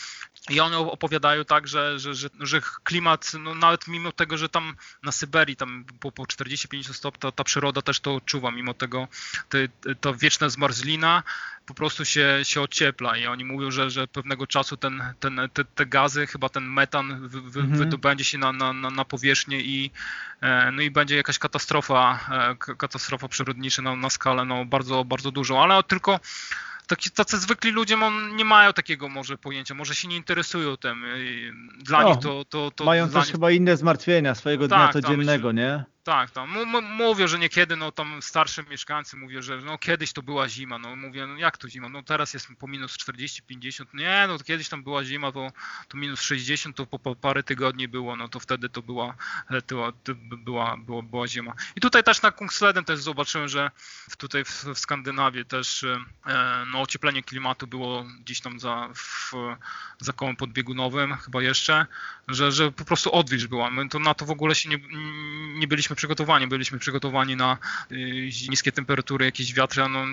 i 0.49 0.59
one 0.59 0.77
opowiadają 0.77 1.45
tak, 1.45 1.67
że, 1.67 1.99
że, 1.99 2.15
że, 2.15 2.29
że 2.39 2.61
klimat, 2.83 3.31
no 3.39 3.55
nawet 3.55 3.87
mimo 3.87 4.11
tego, 4.11 4.37
że 4.37 4.49
tam 4.49 4.75
na 5.03 5.11
Syberii 5.11 5.55
tam 5.55 5.85
po, 5.99 6.11
po 6.11 6.23
40-50 6.23 6.93
stopni, 6.93 7.19
to 7.19 7.31
ta 7.31 7.43
przyroda 7.43 7.81
też 7.81 7.99
to 7.99 8.15
odczuwa, 8.15 8.51
mimo 8.51 8.73
tego 8.73 9.07
te, 9.49 9.67
ta 10.01 10.13
wieczna 10.13 10.49
zmarzlina 10.49 11.23
po 11.65 11.73
prostu 11.73 12.05
się, 12.05 12.39
się 12.43 12.61
ociepla 12.61 13.17
i 13.17 13.27
oni 13.27 13.45
mówią, 13.45 13.71
że, 13.71 13.89
że 13.89 14.07
pewnego 14.07 14.47
czasu 14.47 14.77
ten, 14.77 15.03
ten, 15.19 15.41
te, 15.53 15.65
te 15.65 15.85
gazy, 15.85 16.27
chyba 16.27 16.49
ten 16.49 16.63
metan 16.63 17.27
wy, 17.27 17.41
wy, 17.41 17.59
mhm. 17.59 17.79
wydobędzie 17.79 18.23
się 18.23 18.37
na, 18.37 18.53
na, 18.53 18.73
na 18.73 19.05
powierzchnię 19.05 19.61
i, 19.61 19.91
e, 20.41 20.71
no 20.71 20.81
i 20.81 20.91
będzie 20.91 21.15
jakaś 21.15 21.39
katastrofa, 21.39 22.19
e, 22.69 22.75
katastrofa 22.75 23.27
przyrodnicza 23.27 23.81
na, 23.81 23.95
na 23.95 24.09
skalę 24.09 24.45
no, 24.45 24.65
bardzo, 24.65 25.03
bardzo 25.03 25.31
dużą, 25.31 25.63
ale 25.63 25.83
tylko 25.83 26.19
taki, 26.87 27.11
tacy 27.11 27.37
zwykli 27.37 27.71
ludzie 27.71 27.97
nie 28.35 28.45
mają 28.45 28.73
takiego 28.73 29.09
może 29.09 29.37
pojęcia, 29.37 29.75
może 29.75 29.95
się 29.95 30.07
nie 30.07 30.15
interesują 30.15 30.77
tym. 30.77 31.03
Dla 31.79 32.01
no, 32.01 32.09
nich 32.09 32.19
to, 32.19 32.45
to, 32.45 32.71
to 32.71 32.83
Mają 32.83 33.09
też 33.09 33.15
nich... 33.15 33.31
chyba 33.31 33.51
inne 33.51 33.77
zmartwienia 33.77 34.35
swojego 34.35 34.67
dnia 34.67 34.77
tak, 34.77 34.93
codziennego, 34.93 35.51
nie? 35.51 35.83
Tak, 36.03 36.31
tak. 36.31 36.49
mówię, 36.81 37.27
że 37.27 37.39
niekiedy, 37.39 37.75
no 37.75 37.91
tam 37.91 38.21
starsze 38.21 38.63
mieszkańcy 38.63 39.17
mówią, 39.17 39.41
że 39.41 39.57
no 39.57 39.77
kiedyś 39.77 40.13
to 40.13 40.21
była 40.21 40.49
zima. 40.49 40.79
No 40.79 40.95
mówię, 40.95 41.27
no 41.27 41.37
jak 41.37 41.57
to 41.57 41.69
zima? 41.69 41.89
No 41.89 42.03
teraz 42.03 42.33
jest 42.33 42.47
po 42.59 42.67
minus 42.67 42.97
40, 42.97 43.41
50. 43.41 43.93
Nie, 43.93 44.25
no 44.27 44.39
kiedyś 44.39 44.69
tam 44.69 44.83
była 44.83 45.03
zima, 45.03 45.31
to, 45.31 45.51
to 45.87 45.97
minus 45.97 46.21
60, 46.21 46.75
to 46.75 46.85
po, 46.85 46.99
po 46.99 47.15
parę 47.15 47.43
tygodni 47.43 47.87
było, 47.87 48.15
no 48.15 48.27
to 48.27 48.39
wtedy 48.39 48.69
to 48.69 48.81
była, 48.81 49.15
e, 49.49 49.61
to, 49.61 49.93
to 50.03 50.15
była, 50.15 50.77
była, 50.77 51.01
była 51.01 51.27
zima. 51.27 51.53
I 51.75 51.81
tutaj 51.81 52.03
też 52.03 52.21
na 52.21 52.31
Kungsleden 52.31 52.85
też 52.85 52.99
zobaczyłem, 52.99 53.47
że 53.47 53.71
tutaj 54.17 54.45
w, 54.45 54.65
w 54.65 54.79
Skandynawii 54.79 55.45
też 55.45 55.83
e, 55.83 56.65
no, 56.71 56.81
ocieplenie 56.81 57.23
klimatu 57.23 57.67
było 57.67 58.05
gdzieś 58.19 58.41
tam 58.41 58.59
za, 58.59 58.89
w, 58.95 59.31
za 59.99 60.13
kołem 60.13 60.35
podbiegunowym 60.35 61.15
chyba 61.15 61.41
jeszcze, 61.41 61.85
że, 62.27 62.51
że 62.51 62.71
po 62.71 62.85
prostu 62.85 63.15
odwilż 63.15 63.47
była. 63.47 63.69
My 63.69 63.89
to 63.89 63.99
na 63.99 64.13
to 64.13 64.25
w 64.25 64.31
ogóle 64.31 64.55
się 64.55 64.69
nie, 64.69 64.79
nie 65.59 65.67
byliśmy 65.67 65.92
byliśmy 65.93 65.95
przygotowani. 65.95 66.47
Byliśmy 66.47 66.79
przygotowani 66.79 67.35
na 67.35 67.57
y, 67.91 68.29
niskie 68.49 68.71
temperatury, 68.71 69.25
jakieś 69.25 69.53
wiatry. 69.53 69.89
No, 69.89 70.05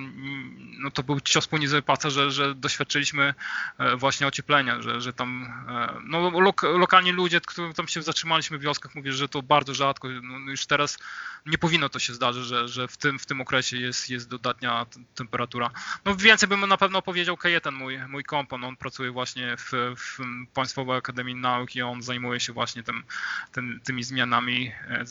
no 0.78 0.90
to 0.90 1.02
był 1.02 1.20
cios 1.20 1.46
poniżej 1.46 1.82
pasa, 1.82 2.10
że, 2.10 2.30
że 2.30 2.54
doświadczyliśmy 2.54 3.34
e, 3.78 3.96
właśnie 3.96 4.26
ocieplenia, 4.26 4.82
że, 4.82 5.00
że 5.00 5.12
tam 5.12 5.52
e, 5.68 6.00
no, 6.04 6.40
lok, 6.40 6.62
lokalni 6.62 7.12
ludzie, 7.12 7.40
którzy 7.40 7.74
tam 7.74 7.88
się 7.88 8.02
zatrzymaliśmy 8.02 8.58
w 8.58 8.60
wioskach, 8.60 8.94
mówią, 8.94 9.12
że 9.12 9.28
to 9.28 9.42
bardzo 9.42 9.74
rzadko. 9.74 10.08
No, 10.08 10.50
już 10.50 10.66
teraz 10.66 10.98
nie 11.46 11.58
powinno 11.58 11.88
to 11.88 11.98
się 11.98 12.14
zdarzyć, 12.14 12.44
że, 12.44 12.68
że 12.68 12.88
w, 12.88 12.96
tym, 12.96 13.18
w 13.18 13.26
tym 13.26 13.40
okresie 13.40 13.76
jest, 13.76 14.10
jest 14.10 14.28
dodatnia 14.28 14.86
temperatura. 15.14 15.70
No 16.04 16.16
więcej 16.16 16.48
bym 16.48 16.68
na 16.68 16.76
pewno 16.76 17.02
powiedział 17.02 17.36
Kajetan, 17.36 17.74
mój, 17.74 17.98
mój 18.08 18.24
kompan, 18.24 18.64
on 18.64 18.76
pracuje 18.76 19.10
właśnie 19.10 19.56
w, 19.56 19.72
w 19.96 20.18
Państwowej 20.54 20.98
Akademii 20.98 21.34
Nauk 21.34 21.76
i 21.76 21.82
on 21.82 22.02
zajmuje 22.02 22.40
się 22.40 22.52
właśnie 22.52 22.82
tym, 22.82 23.04
tym, 23.52 23.80
tymi 23.84 24.02
zmianami, 24.02 24.72
e, 24.88 25.06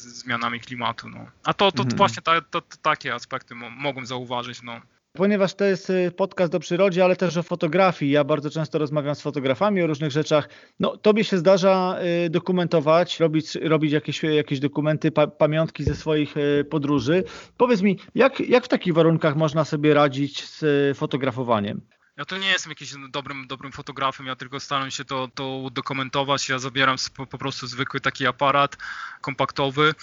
zmianami 0.60 0.66
klimatu. 0.66 1.10
No. 1.10 1.26
A 1.43 1.53
to, 1.53 1.72
to 1.72 1.84
mhm. 1.84 1.97
właśnie 1.97 2.22
ta, 2.22 2.41
to, 2.41 2.62
to 2.62 2.78
takie 2.82 3.14
aspekty 3.14 3.55
mogą 3.55 4.05
zauważyć. 4.05 4.62
No. 4.64 4.82
Ponieważ 5.14 5.53
to 5.55 5.66
jest 5.66 5.89
y, 5.89 6.12
podcast 6.12 6.55
o 6.55 6.60
przyrodzie, 6.60 7.03
ale 7.03 7.16
też 7.16 7.38
o 7.38 7.43
fotografii. 7.43 8.12
Ja 8.12 8.24
bardzo 8.24 8.49
często 8.49 8.80
rozmawiam 8.80 9.16
z 9.16 9.22
fotografami 9.22 9.82
o 9.82 9.88
różnych 9.88 10.12
rzeczach. 10.12 10.49
No, 10.80 10.97
tobie 10.97 11.24
się 11.24 11.38
zdarza 11.38 11.97
y, 12.26 12.30
dokumentować, 12.30 13.20
robić, 13.20 13.55
robić 13.55 13.91
jakieś, 13.91 14.24
jakieś 14.24 14.60
dokumenty, 14.60 15.12
pa, 15.12 15.28
pamiątki 15.28 15.84
ze 15.84 15.95
swoich 15.95 16.38
y, 16.38 16.66
podróży. 16.70 17.24
Powiedz 17.57 17.82
mi, 17.82 17.99
jak, 18.16 18.39
jak 18.39 18.66
w 18.66 18.68
takich 18.68 18.93
warunkach 18.93 19.36
można 19.36 19.66
sobie 19.66 19.93
radzić 19.93 20.45
z 20.45 20.97
fotografowaniem? 20.97 21.82
Ja 22.20 22.26
to 22.26 22.38
nie 22.38 22.47
jestem 22.47 22.72
jakimś 22.72 22.93
dobrym, 23.10 23.47
dobrym 23.47 23.72
fotografem, 23.72 24.26
ja 24.26 24.36
tylko 24.36 24.60
staram 24.60 24.91
się 24.91 25.05
to, 25.05 25.28
to 25.36 25.57
udokumentować. 25.57 26.49
Ja 26.49 26.60
zabieram 26.60 26.95
po, 27.16 27.26
po 27.26 27.38
prostu 27.38 27.68
zwykły 27.68 27.99
taki 27.99 28.28
aparat 28.28 28.78
kompaktowy. 29.22 29.93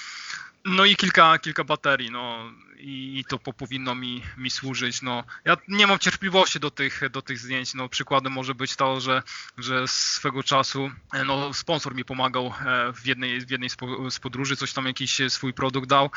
No 0.66 0.84
i 0.86 0.96
kilka, 0.96 1.38
kilka 1.38 1.64
baterii. 1.64 2.10
No 2.10 2.52
i, 2.80 3.24
to 3.28 3.38
powinno 3.38 3.94
mi, 3.94 4.22
mi 4.36 4.50
służyć. 4.50 5.02
No, 5.02 5.24
ja 5.44 5.56
nie 5.68 5.86
mam 5.86 5.98
cierpliwości 5.98 6.60
do 6.60 6.70
tych, 6.70 7.00
do 7.10 7.22
tych 7.22 7.38
zdjęć. 7.38 7.74
No, 7.74 7.88
przykładem 7.88 8.32
może 8.32 8.54
być 8.54 8.76
to, 8.76 9.00
że, 9.00 9.22
że 9.58 9.88
swego 9.88 10.42
czasu 10.42 10.90
e, 11.12 11.24
no, 11.24 11.54
sponsor 11.54 11.94
mi 11.94 12.04
pomagał 12.04 12.46
e, 12.46 12.92
w 12.92 13.06
jednej, 13.06 13.40
w 13.40 13.50
jednej 13.50 13.70
z 14.10 14.18
podróży, 14.18 14.56
coś 14.56 14.72
tam 14.72 14.86
jakiś 14.86 15.20
swój 15.28 15.52
produkt 15.52 15.88
dał. 15.88 16.10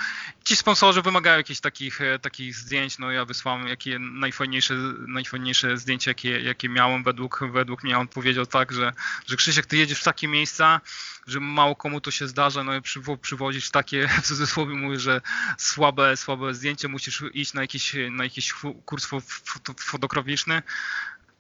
Ci 0.44 0.56
sponsorzy 0.56 1.02
wymagają 1.02 1.38
jakichś 1.38 1.60
takich, 1.60 2.02
e, 2.02 2.20
takich 2.20 2.56
zdjęć. 2.56 3.00
No, 3.00 3.12
ja 3.12 3.26
wysłałem 3.26 3.68
jakie 3.68 4.00
najfajniejsze, 4.00 4.74
najfajniejsze 5.08 5.78
zdjęcie, 5.78 6.12
jakie, 6.12 6.40
jakie 6.40 6.70
miałem 6.70 7.04
według, 7.04 7.40
według 7.52 7.84
mnie. 7.84 7.98
On 7.98 8.08
powiedział 8.08 8.46
tak, 8.46 8.72
że, 8.72 8.94
że 9.28 9.36
Krzysiek, 9.36 9.66
ty 9.66 9.78
jedziesz 9.78 10.02
w 10.02 10.04
takie 10.04 10.28
miejsca, 10.28 10.82
że 11.28 11.40
mało 11.40 11.76
komu 11.76 12.02
to 12.02 12.12
się 12.12 12.28
zdarza, 12.28 12.64
no 12.64 12.76
i 12.76 12.82
przywozić 13.22 13.72
takie, 13.72 14.08
w 14.22 14.28
cudzysłowie 14.28 14.76
mówię, 14.76 15.00
że 15.00 15.22
słabe, 15.58 16.18
słabe 16.18 16.49
zdjęcie, 16.54 16.88
musisz 16.88 17.24
iść 17.34 17.54
na 17.54 17.62
jakiś, 17.62 17.96
na 18.12 18.24
jakiś 18.24 18.54
kurs 18.86 19.08
fotograficzny, 19.78 20.62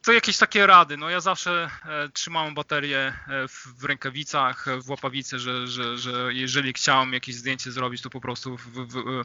to 0.01 0.11
jakieś 0.11 0.37
takie 0.37 0.67
rady. 0.67 0.97
No 0.97 1.09
ja 1.09 1.19
zawsze 1.19 1.69
e, 1.85 2.09
trzymałem 2.09 2.53
baterię 2.53 3.13
e, 3.27 3.47
w, 3.47 3.83
rękawicach, 3.83 4.65
w 4.83 4.89
łapawicy, 4.89 5.39
że, 5.39 5.67
że, 5.67 5.97
że 5.97 6.33
jeżeli 6.33 6.73
chciałem 6.73 7.13
jakieś 7.13 7.35
zdjęcie 7.35 7.71
zrobić, 7.71 8.01
to 8.01 8.09
po 8.09 8.21
prostu 8.21 8.57
w, 8.57 8.67
w, 8.67 9.23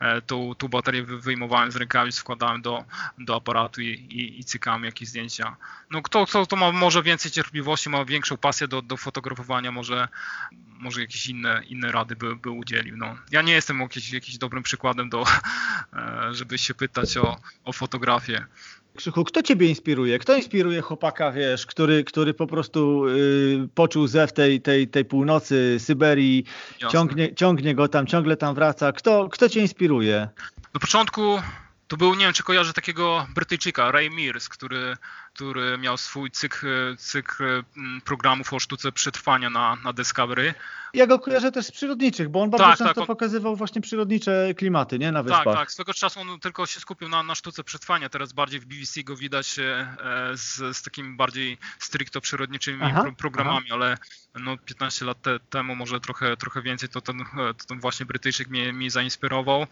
e, 0.00 0.22
tą, 0.22 0.54
baterię 0.70 1.02
wyjmowałem 1.02 1.72
z 1.72 1.76
rękawic, 1.76 2.18
wkładałem 2.18 2.62
do, 2.62 2.84
do 3.18 3.36
aparatu 3.36 3.80
i, 3.80 3.86
i, 3.86 4.40
i 4.40 4.44
cykałem 4.44 4.84
jakieś 4.84 5.08
zdjęcia. 5.08 5.56
No 5.90 6.02
kto, 6.02 6.26
kto 6.26 6.46
to 6.46 6.56
ma 6.56 6.72
może 6.72 7.02
więcej 7.02 7.30
cierpliwości, 7.30 7.90
ma 7.90 8.04
większą 8.04 8.36
pasję 8.36 8.68
do, 8.68 8.82
do 8.82 8.96
fotografowania, 8.96 9.72
może, 9.72 10.08
może 10.78 11.00
jakieś 11.00 11.26
inne, 11.26 11.62
inne 11.68 11.92
rady 11.92 12.16
by, 12.16 12.36
by 12.36 12.50
udzielił. 12.50 12.96
No, 12.96 13.18
ja 13.30 13.42
nie 13.42 13.52
jestem 13.52 13.80
jakiś, 13.80 14.12
jakiś 14.12 14.38
dobrym 14.38 14.62
przykładem 14.62 15.08
do, 15.08 15.24
żeby 16.38 16.58
się 16.58 16.74
pytać 16.74 17.16
o, 17.16 17.36
o 17.64 17.72
fotografię. 17.72 18.46
Krzychu, 18.96 19.24
kto 19.24 19.42
ciebie 19.42 19.68
inspiruje? 19.68 20.18
Kto 20.18 20.36
inspiruje 20.36 20.80
chłopaka, 20.80 21.32
wiesz, 21.32 21.66
który, 21.66 22.04
który 22.04 22.34
po 22.34 22.46
prostu 22.46 23.08
y, 23.08 23.68
poczuł 23.74 24.06
zew 24.06 24.32
tej, 24.32 24.60
tej, 24.60 24.88
tej 24.88 25.04
północy, 25.04 25.76
Syberii, 25.78 26.44
ciągnie, 26.90 27.34
ciągnie 27.34 27.74
go 27.74 27.88
tam, 27.88 28.06
ciągle 28.06 28.36
tam 28.36 28.54
wraca. 28.54 28.92
Kto, 28.92 29.28
kto 29.28 29.48
cię 29.48 29.60
inspiruje? 29.60 30.28
Na 30.74 30.80
początku 30.80 31.42
to 31.88 31.96
był, 31.96 32.14
nie 32.14 32.24
wiem, 32.24 32.32
czy 32.32 32.42
kojarzy 32.42 32.72
takiego 32.72 33.26
Brytyjczyka, 33.34 33.90
Ray 33.90 34.10
Mears, 34.10 34.48
który 34.48 34.96
który 35.36 35.78
miał 35.78 35.96
swój 35.96 36.30
cykl, 36.30 36.96
cykl 36.96 37.44
mm, 37.44 38.00
programów 38.04 38.52
o 38.52 38.58
sztuce 38.58 38.92
przetrwania 38.92 39.50
na, 39.50 39.76
na 39.84 39.92
Discovery. 39.92 40.54
Ja 40.96 41.06
go 41.06 41.18
kojarzę 41.18 41.52
też 41.52 41.66
z 41.66 41.72
przyrodniczych, 41.72 42.28
bo 42.28 42.42
on 42.42 42.50
bardzo 42.50 42.66
tak, 42.66 42.78
często 42.78 42.94
tak, 42.94 42.98
on... 42.98 43.06
pokazywał 43.06 43.56
właśnie 43.56 43.80
przyrodnicze 43.80 44.54
klimaty, 44.56 44.98
nie, 44.98 45.12
na 45.12 45.22
wyspach. 45.22 45.44
Tak, 45.44 45.54
tak, 45.54 45.72
swego 45.72 45.94
czasu 45.94 46.20
on 46.20 46.40
tylko 46.40 46.66
się 46.66 46.80
skupił 46.80 47.08
na, 47.08 47.22
na 47.22 47.34
sztuce 47.34 47.64
przetrwania, 47.64 48.08
teraz 48.08 48.32
bardziej 48.32 48.60
w 48.60 48.66
BBC 48.66 49.02
go 49.02 49.16
widać 49.16 49.58
e, 49.58 49.96
z, 50.34 50.76
z 50.76 50.82
takimi 50.82 51.16
bardziej 51.16 51.58
stricto 51.78 52.20
przyrodniczymi 52.20 52.80
aha, 52.82 53.02
pro, 53.02 53.12
programami, 53.12 53.66
aha. 53.66 53.74
ale 53.74 53.98
no 54.34 54.56
15 54.56 55.04
lat 55.04 55.22
te, 55.22 55.40
temu, 55.40 55.76
może 55.76 56.00
trochę, 56.00 56.36
trochę 56.36 56.62
więcej, 56.62 56.88
to 56.88 57.00
ten, 57.00 57.24
to 57.58 57.64
ten 57.68 57.80
właśnie 57.80 58.06
Brytyjczyk 58.06 58.48
mnie, 58.48 58.72
mnie 58.72 58.90
zainspirował. 58.90 59.66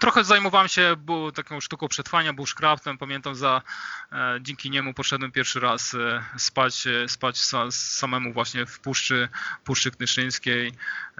Trochę 0.00 0.24
zajmowałem 0.24 0.68
się 0.68 0.96
był, 0.96 1.32
taką 1.32 1.60
sztuką 1.60 1.88
przetrwania, 1.88 2.32
bushcraftem, 2.32 2.98
pamiętam 2.98 3.34
za, 3.34 3.62
e, 4.12 4.38
dzięki 4.40 4.70
niemu 4.70 4.94
poszedłem 4.94 5.32
pierwszy 5.32 5.60
raz 5.60 5.94
e, 5.94 6.24
spać, 6.38 6.86
e, 6.86 7.08
spać 7.08 7.38
samemu 7.70 8.32
właśnie 8.32 8.66
w 8.66 8.80
Puszczy, 8.80 9.28
Puszczy 9.64 9.90
Knyszyńskiej 9.90 10.59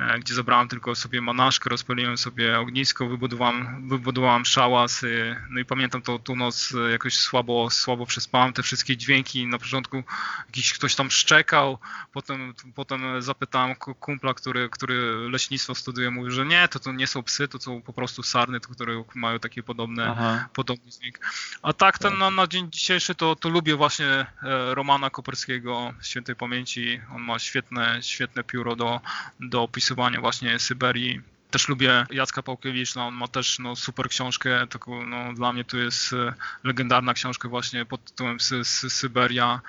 E, 0.01 0.18
gdzie 0.18 0.34
zabrałem 0.34 0.68
tylko 0.68 0.95
sobie 0.95 1.20
manaszkę, 1.20 1.70
rozpaliłem 1.70 2.18
sobie 2.18 2.59
ognisko, 2.59 3.09
wybudowałem, 3.09 3.88
wybudowałem 3.88 4.45
szałas, 4.45 5.03
no 5.51 5.61
i 5.61 5.64
pamiętam 5.64 6.03
to, 6.03 6.18
tą 6.18 6.36
noc 6.36 6.74
jakoś 6.93 7.18
słabo, 7.18 7.70
słabo 7.70 8.07
przespałem, 8.07 8.53
te 8.53 8.62
wszystkie 8.62 8.97
dźwięki, 8.97 9.47
na 9.47 9.59
początku 9.59 10.03
jakiś 10.47 10.72
ktoś 10.72 10.95
tam 10.95 11.11
szczekał, 11.11 11.78
potem, 12.12 12.55
potem 12.74 13.22
zapytałem 13.22 13.74
kumpla, 13.76 14.34
który, 14.34 14.68
który 14.68 15.28
leśnictwo 15.30 15.74
studiuje, 15.74 16.11
mówił, 16.11 16.30
że 16.30 16.47
nie, 16.47 16.68
to, 16.68 16.78
to 16.78 16.93
nie 16.93 17.07
są 17.07 17.22
psy, 17.22 17.48
to 17.48 17.59
są 17.59 17.82
po 17.82 17.93
prostu 17.93 18.23
sarny, 18.23 18.60
które 18.60 19.05
mają 19.15 19.39
takie 19.39 19.62
podobne, 19.62 20.16
podobny 20.55 20.90
dźwięk. 20.90 21.19
A 21.62 21.73
tak, 21.73 21.98
ten 21.98 22.19
na, 22.19 22.31
na 22.31 22.47
dzień 22.47 22.70
dzisiejszy 22.70 23.15
to, 23.15 23.36
to 23.36 23.48
lubię 23.48 23.77
właśnie 23.77 24.06
e, 24.06 24.27
Romana 24.74 25.10
Koperskiego 25.10 25.94
świętej 26.02 26.36
pamięci. 26.36 27.01
On 27.15 27.23
ma 27.23 27.39
świetne, 27.39 27.98
świetne 28.02 28.44
pióro 28.44 28.77
do, 28.77 29.01
do 29.40 29.62
opisywania 29.62 30.20
właśnie 30.20 30.59
Syberii. 30.59 31.20
Też 31.51 31.69
lubię 31.69 32.07
Jacka 32.11 32.43
Pałkiewicz, 32.43 32.94
no 32.94 33.07
on 33.07 33.15
ma 33.15 33.28
też 33.28 33.59
no, 33.59 33.77
super 33.77 34.09
książkę, 34.09 34.66
taką, 34.66 35.07
no, 35.07 35.32
dla 35.35 35.52
mnie 35.52 35.65
to 35.65 35.77
jest 35.77 36.12
e, 36.12 36.35
legendarna 36.65 37.15
książka 37.15 37.48
właśnie 37.48 37.85
pod 37.85 38.05
tytułem 38.05 38.40
Sy 38.40 38.65
Sy 38.65 38.90
Syberia. 38.90 39.61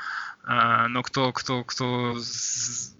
E, 0.48 0.88
no 0.90 1.04
kto, 1.04 1.34
kto, 1.34 1.64
kto 1.64 2.14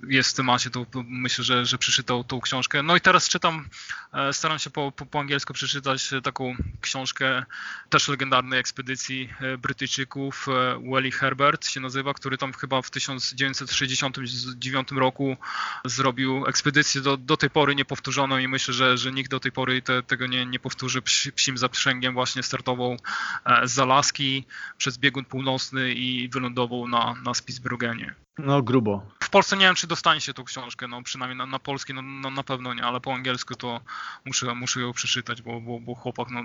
jest 0.08 0.32
w 0.32 0.34
temacie, 0.34 0.70
to 0.70 0.86
myślę, 0.94 1.44
że, 1.44 1.66
że 1.66 1.78
przeczytał 1.78 2.24
tą 2.24 2.42
książkę. 2.42 2.84
No 2.84 2.96
i 2.96 3.02
teraz 3.02 3.30
czytam, 3.30 3.70
staram 4.32 4.60
się 4.60 4.70
po, 4.70 4.92
po, 4.92 5.06
po 5.06 5.20
angielsku 5.20 5.54
przeczytać 5.54 6.10
taką 6.24 6.56
książkę 6.82 7.46
też 7.90 8.08
legendarnej 8.08 8.60
ekspedycji 8.60 9.30
e, 9.40 9.58
Brytyjczyków, 9.58 10.48
Welly 10.92 11.12
Herbert 11.12 11.68
się 11.68 11.80
nazywa, 11.80 12.14
który 12.14 12.38
tam 12.38 12.54
chyba 12.54 12.82
w 12.82 12.90
1969 12.90 14.92
roku 14.92 15.38
zrobił 15.86 16.46
ekspedycję 16.48 17.02
do, 17.02 17.18
do 17.18 17.38
tej 17.38 17.50
pory 17.50 17.76
niepowtórzoną 17.76 18.38
i 18.38 18.48
myślę, 18.48 18.74
że, 18.74 18.98
że 18.98 19.12
nikt 19.12 19.32
do 19.32 19.40
tej 19.40 19.52
pory 19.52 19.82
te, 19.82 20.04
tego 20.04 20.28
nie, 20.28 20.46
nie 20.46 20.60
powtórzy. 20.60 21.02
Psim 21.36 21.58
zaprzęgiem 21.58 22.14
właśnie 22.14 22.44
startował 22.44 22.98
z 23.64 23.80
Alaski 23.80 24.46
przez 24.78 24.98
biegun 24.98 25.26
północny 25.26 25.94
i 25.94 26.30
wylądował 26.30 26.88
na, 26.88 27.16
na 27.24 27.32
na 27.32 27.36
Spitsbergenie. 27.36 28.16
No 28.38 28.62
grubo. 28.62 29.06
W 29.24 29.30
Polsce 29.30 29.58
nie 29.58 29.66
wiem, 29.66 29.76
czy 29.76 29.88
dostanie 29.88 30.22
się 30.22 30.34
tą 30.34 30.44
książkę, 30.44 30.88
no 30.88 31.04
przynajmniej 31.04 31.38
na, 31.38 31.46
na 31.46 31.60
polski 31.60 31.94
no, 31.94 32.02
no, 32.02 32.30
na 32.30 32.44
pewno 32.44 32.74
nie, 32.74 32.84
ale 32.84 33.00
po 33.00 33.14
angielsku 33.14 33.56
to 33.56 33.82
muszę, 34.26 34.56
muszę 34.56 34.82
ją 34.82 34.94
przeczytać, 34.94 35.42
bo, 35.42 35.62
bo, 35.62 35.80
bo 35.80 35.96
chłopak, 35.96 36.28
no, 36.32 36.44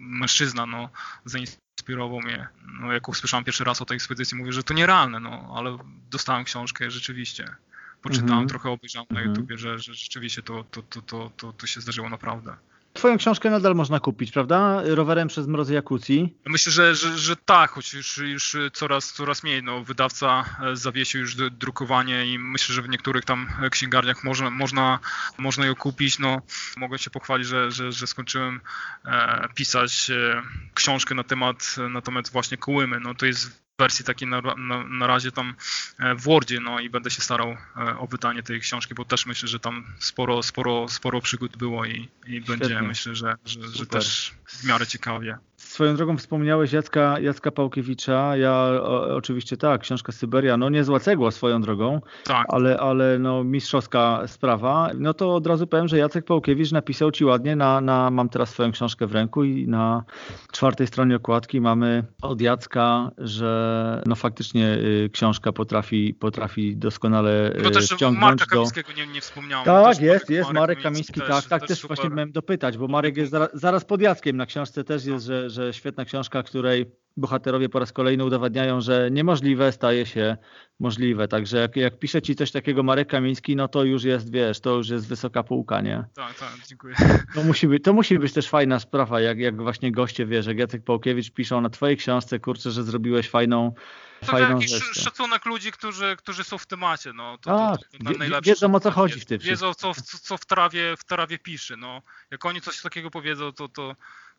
mężczyzna, 0.00 0.66
no, 0.66 0.90
zainspirował 1.24 2.20
mnie. 2.20 2.48
No, 2.80 2.92
jak 2.92 3.08
usłyszałem 3.08 3.44
pierwszy 3.44 3.64
raz 3.64 3.82
o 3.82 3.84
tej 3.84 3.94
ekspedycji, 3.94 4.38
mówię, 4.38 4.52
że 4.52 4.62
to 4.62 4.74
nierealne, 4.74 5.20
no, 5.20 5.54
ale 5.56 5.78
dostałem 6.10 6.44
książkę 6.44 6.90
rzeczywiście. 6.90 7.56
Poczytałem, 8.02 8.32
mm 8.32 8.46
-hmm. 8.46 8.48
trochę 8.48 8.70
obejrzałem 8.70 9.06
mm 9.10 9.22
-hmm. 9.22 9.26
na 9.26 9.30
mhm. 9.30 9.36
YouTubie, 9.36 9.58
że, 9.58 9.78
że 9.78 9.94
rzeczywiście 9.94 10.42
to, 10.42 10.64
to, 10.64 10.82
to, 10.82 11.02
to, 11.02 11.30
to, 11.36 11.52
to 11.52 11.66
się 11.66 11.80
zdarzyło 11.80 12.08
naprawdę. 12.08 12.56
Twoją 12.98 13.18
książkę 13.18 13.50
nadal 13.50 13.74
można 13.74 14.00
kupić, 14.00 14.32
prawda? 14.32 14.82
Rowerem 14.84 15.28
przez 15.28 15.46
mrozy 15.46 15.74
Jakucji. 15.74 16.34
Myślę, 16.46 16.72
że, 16.72 16.94
że, 16.94 17.18
że 17.18 17.36
tak, 17.36 17.70
choć 17.70 17.94
już, 17.94 18.18
już 18.18 18.56
coraz, 18.72 19.12
coraz 19.12 19.42
mniej. 19.42 19.62
No, 19.62 19.84
wydawca 19.84 20.44
e, 20.64 20.76
zawiesił 20.76 21.20
już 21.20 21.36
drukowanie 21.36 22.26
i 22.26 22.38
myślę, 22.38 22.74
że 22.74 22.82
w 22.82 22.88
niektórych 22.88 23.24
tam 23.24 23.48
księgarniach 23.70 24.24
można, 24.24 24.50
można, 24.50 24.98
można 25.38 25.66
ją 25.66 25.74
kupić. 25.74 26.18
No, 26.18 26.42
mogę 26.76 26.98
się 26.98 27.10
pochwalić, 27.10 27.46
że, 27.46 27.70
że, 27.70 27.92
że 27.92 28.06
skończyłem 28.06 28.60
e, 29.04 29.48
pisać 29.54 30.10
e, 30.10 30.42
książkę 30.74 31.14
na 31.14 31.24
temat, 31.24 31.76
na 31.90 32.00
temat 32.00 32.30
właśnie 32.30 32.56
Kołymy. 32.56 33.00
No, 33.00 33.14
to 33.14 33.26
jest 33.26 33.67
wersji 33.78 34.04
takiej 34.04 34.28
na, 34.28 34.40
na, 34.40 34.84
na, 34.84 35.06
razie 35.06 35.32
tam 35.32 35.54
e, 35.98 36.14
w 36.14 36.22
Wordzie, 36.22 36.60
no 36.60 36.80
i 36.80 36.90
będę 36.90 37.10
się 37.10 37.22
starał 37.22 37.48
e, 37.48 37.98
o 37.98 38.06
wydanie 38.06 38.42
tej 38.42 38.60
książki, 38.60 38.94
bo 38.94 39.04
też 39.04 39.26
myślę, 39.26 39.48
że 39.48 39.60
tam 39.60 39.84
sporo, 39.98 40.42
sporo, 40.42 40.88
sporo 40.88 41.20
przygód 41.20 41.56
było 41.56 41.84
i, 41.84 42.08
i 42.26 42.40
będzie 42.40 42.82
myślę, 42.82 43.14
że, 43.14 43.36
że, 43.44 43.68
że 43.68 43.86
też 43.86 44.34
w 44.46 44.64
miarę 44.64 44.86
ciekawie. 44.86 45.38
Swoją 45.78 45.96
drogą 45.96 46.16
wspomniałeś 46.16 46.72
Jacka, 46.72 47.20
Jacka 47.20 47.50
Pałkiewicza. 47.50 48.36
Ja 48.36 48.52
o, 48.82 49.16
oczywiście 49.16 49.56
tak, 49.56 49.80
książka 49.80 50.12
Syberia, 50.12 50.56
no 50.56 50.68
niezła 50.68 51.00
cegła 51.00 51.30
swoją 51.30 51.60
drogą, 51.60 52.00
tak. 52.24 52.46
ale, 52.48 52.76
ale 52.78 53.18
no 53.18 53.44
mistrzowska 53.44 54.22
sprawa. 54.26 54.90
No 54.94 55.14
to 55.14 55.34
od 55.34 55.46
razu 55.46 55.66
powiem, 55.66 55.88
że 55.88 55.98
Jacek 55.98 56.24
Pałkiewicz 56.24 56.72
napisał 56.72 57.10
ci 57.10 57.24
ładnie 57.24 57.56
na, 57.56 57.80
na 57.80 58.10
mam 58.10 58.28
teraz 58.28 58.50
swoją 58.50 58.72
książkę 58.72 59.06
w 59.06 59.12
ręku 59.12 59.44
i 59.44 59.68
na 59.68 60.04
czwartej 60.52 60.86
stronie 60.86 61.16
okładki 61.16 61.60
mamy 61.60 62.04
od 62.22 62.40
Jacka, 62.40 63.10
że 63.18 64.02
no 64.06 64.14
faktycznie 64.14 64.74
y, 64.74 65.10
książka 65.12 65.52
potrafi, 65.52 66.14
potrafi 66.14 66.76
doskonale 66.76 67.56
y, 67.66 67.70
też 67.70 67.86
wciągnąć 67.86 68.20
Marka 68.20 68.46
Kamińskiego 68.46 68.92
nie, 68.96 69.06
nie 69.06 69.20
wspomniałem. 69.20 69.64
Tak, 69.64 70.00
jest, 70.00 70.30
jest 70.30 70.52
Marek 70.52 70.82
Kamiński, 70.82 71.20
tak, 71.20 71.44
tak 71.44 71.60
też, 71.60 71.68
też 71.68 71.86
właśnie 71.86 72.10
miałem 72.10 72.32
dopytać, 72.32 72.78
bo 72.78 72.88
Marek 72.88 73.16
jest 73.16 73.30
zaraz, 73.30 73.48
zaraz 73.54 73.84
pod 73.84 74.00
Jackiem 74.00 74.36
na 74.36 74.46
książce 74.46 74.84
też 74.84 75.04
jest, 75.04 75.26
że, 75.26 75.50
że 75.50 75.67
świetna 75.72 76.04
książka, 76.04 76.42
której 76.42 76.86
bohaterowie 77.18 77.68
po 77.68 77.78
raz 77.78 77.92
kolejny 77.92 78.24
udowadniają, 78.24 78.80
że 78.80 79.10
niemożliwe 79.10 79.72
staje 79.72 80.06
się 80.06 80.36
możliwe. 80.80 81.28
Także 81.28 81.58
jak, 81.58 81.76
jak 81.76 81.98
pisze 81.98 82.22
ci 82.22 82.34
coś 82.34 82.50
takiego 82.50 82.82
Marek 82.82 83.08
Kamiński, 83.08 83.56
no 83.56 83.68
to 83.68 83.84
już 83.84 84.04
jest, 84.04 84.32
wiesz, 84.32 84.60
to 84.60 84.76
już 84.76 84.88
jest 84.88 85.08
wysoka 85.08 85.42
półka, 85.42 85.80
nie? 85.80 86.04
Tak, 86.14 86.34
tak, 86.34 86.52
dziękuję. 86.68 86.94
To 87.34 87.42
musi 87.42 87.68
być, 87.68 87.84
to 87.84 87.92
musi 87.92 88.18
być 88.18 88.32
też 88.32 88.48
fajna 88.48 88.80
sprawa, 88.80 89.20
jak, 89.20 89.38
jak 89.38 89.62
właśnie 89.62 89.92
goście, 89.92 90.26
wiesz, 90.26 90.46
jak 90.46 90.58
Jacek 90.58 90.84
Pałkiewicz 90.84 91.30
piszą 91.30 91.60
na 91.60 91.70
twojej 91.70 91.96
książce, 91.96 92.38
kurczę, 92.38 92.70
że 92.70 92.84
zrobiłeś 92.84 93.28
fajną 93.28 93.74
to 94.20 94.26
fajną 94.26 94.54
jakiś 94.54 94.70
rzecz. 94.70 95.02
szacunek 95.02 95.46
ludzi, 95.46 95.72
którzy, 95.72 96.16
którzy 96.16 96.44
są 96.44 96.58
w 96.58 96.66
temacie, 96.66 97.12
no. 97.12 97.38
To, 97.38 97.56
tak, 97.58 97.78
to, 97.78 98.14
to, 98.14 98.18
to 98.30 98.40
wiedzą 98.42 98.74
o 98.74 98.80
co 98.80 98.90
chodzi 98.90 99.20
w 99.20 99.24
tym 99.24 99.38
Wiedzą, 99.38 99.74
co, 99.74 99.92
co 100.22 100.36
w 100.36 100.46
trawie, 100.46 100.96
w 100.96 101.04
trawie 101.04 101.38
pisze, 101.38 101.76
no. 101.76 102.02
Jak 102.30 102.46
oni 102.46 102.60
coś 102.60 102.82
takiego 102.82 103.10
powiedzą, 103.10 103.52
to, 103.52 103.68
to, 103.68 103.96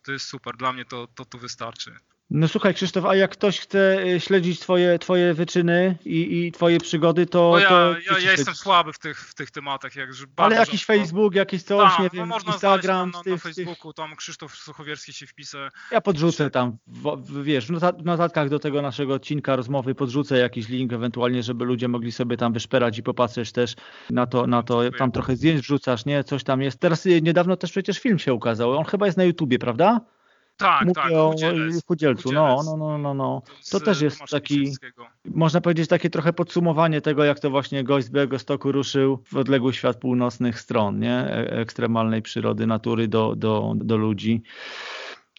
to 0.09 0.13
jest 0.13 0.27
super. 0.27 0.57
Dla 0.57 0.73
mnie 0.73 0.85
to, 0.85 1.07
to, 1.07 1.25
to 1.25 1.37
wystarczy. 1.37 1.97
No 2.31 2.47
słuchaj 2.47 2.73
Krzysztof, 2.73 3.05
a 3.05 3.15
jak 3.15 3.31
ktoś 3.31 3.59
chce 3.59 4.03
y, 4.03 4.19
śledzić 4.19 4.59
twoje, 4.59 4.99
twoje 4.99 5.33
wyczyny 5.33 5.97
i, 6.05 6.45
i 6.45 6.51
twoje 6.51 6.79
przygody, 6.79 7.25
to... 7.25 7.59
ja, 7.59 7.69
to 7.69 7.95
ja, 8.11 8.19
ja 8.19 8.31
jestem 8.31 8.55
słaby 8.55 8.93
w 8.93 8.99
tych, 8.99 9.19
w 9.19 9.33
tych 9.33 9.51
tematach. 9.51 9.95
Jak, 9.95 10.09
Ale 10.35 10.55
jakiś 10.55 10.79
rzadko. 10.79 10.93
Facebook, 10.93 11.35
jakiś 11.35 11.63
coś, 11.63 11.91
Ta, 11.97 12.03
nie 12.03 12.09
no 12.13 12.19
wiem, 12.19 12.27
można 12.27 12.53
Instagram. 12.53 13.11
Na, 13.11 13.21
na, 13.25 13.31
na 13.31 13.37
Facebooku, 13.37 13.93
tam 13.93 14.15
Krzysztof 14.15 14.55
Suchowierski 14.55 15.13
się 15.13 15.27
wpisze. 15.27 15.69
Ja 15.91 16.01
podrzucę 16.01 16.49
tam, 16.49 16.77
wiesz, 17.43 17.67
w 17.67 18.05
notatkach 18.05 18.49
do 18.49 18.59
tego 18.59 18.81
naszego 18.81 19.13
odcinka 19.13 19.55
rozmowy 19.55 19.95
podrzucę 19.95 20.37
jakiś 20.37 20.69
link 20.69 20.93
ewentualnie, 20.93 21.43
żeby 21.43 21.65
ludzie 21.65 21.87
mogli 21.87 22.11
sobie 22.11 22.37
tam 22.37 22.53
wyszperać 22.53 22.97
i 22.97 23.03
popatrzeć 23.03 23.51
też 23.51 23.75
na 24.09 24.27
to, 24.27 24.47
na 24.47 24.63
to 24.63 24.91
tam 24.91 25.11
trochę 25.11 25.35
zdjęć 25.35 25.61
wrzucasz, 25.61 26.05
nie? 26.05 26.23
Coś 26.23 26.43
tam 26.43 26.61
jest. 26.61 26.79
Teraz 26.79 27.05
y, 27.05 27.21
niedawno 27.21 27.57
też 27.57 27.71
przecież 27.71 27.99
film 27.99 28.19
się 28.19 28.33
ukazał. 28.33 28.77
On 28.77 28.85
chyba 28.85 29.05
jest 29.05 29.17
na 29.17 29.23
YouTubie, 29.23 29.59
prawda? 29.59 30.01
Tak, 30.59 30.81
Mówię 30.81 30.93
tak. 30.93 31.11
o 31.11 31.35
Chudzielcu. 31.87 32.31
No, 32.31 32.61
no, 32.65 32.77
no, 32.77 32.97
no, 32.97 33.13
no. 33.13 33.41
To 33.71 33.79
też 33.79 34.01
jest 34.01 34.21
taki, 34.31 34.73
można 35.25 35.61
powiedzieć, 35.61 35.89
takie 35.89 36.09
trochę 36.09 36.33
podsumowanie 36.33 37.01
tego, 37.01 37.23
jak 37.23 37.39
to 37.39 37.49
właśnie 37.49 37.83
gość 37.83 38.07
z 38.07 38.09
Białego 38.09 38.39
Stoku 38.39 38.71
ruszył 38.71 39.23
w 39.31 39.37
odległy 39.37 39.73
świat 39.73 39.97
północnych 39.97 40.59
stron, 40.59 40.99
nie? 40.99 41.13
E, 41.13 41.51
ekstremalnej 41.51 42.21
przyrody, 42.21 42.67
natury 42.67 43.07
do, 43.07 43.35
do, 43.35 43.73
do 43.75 43.97
ludzi. 43.97 44.43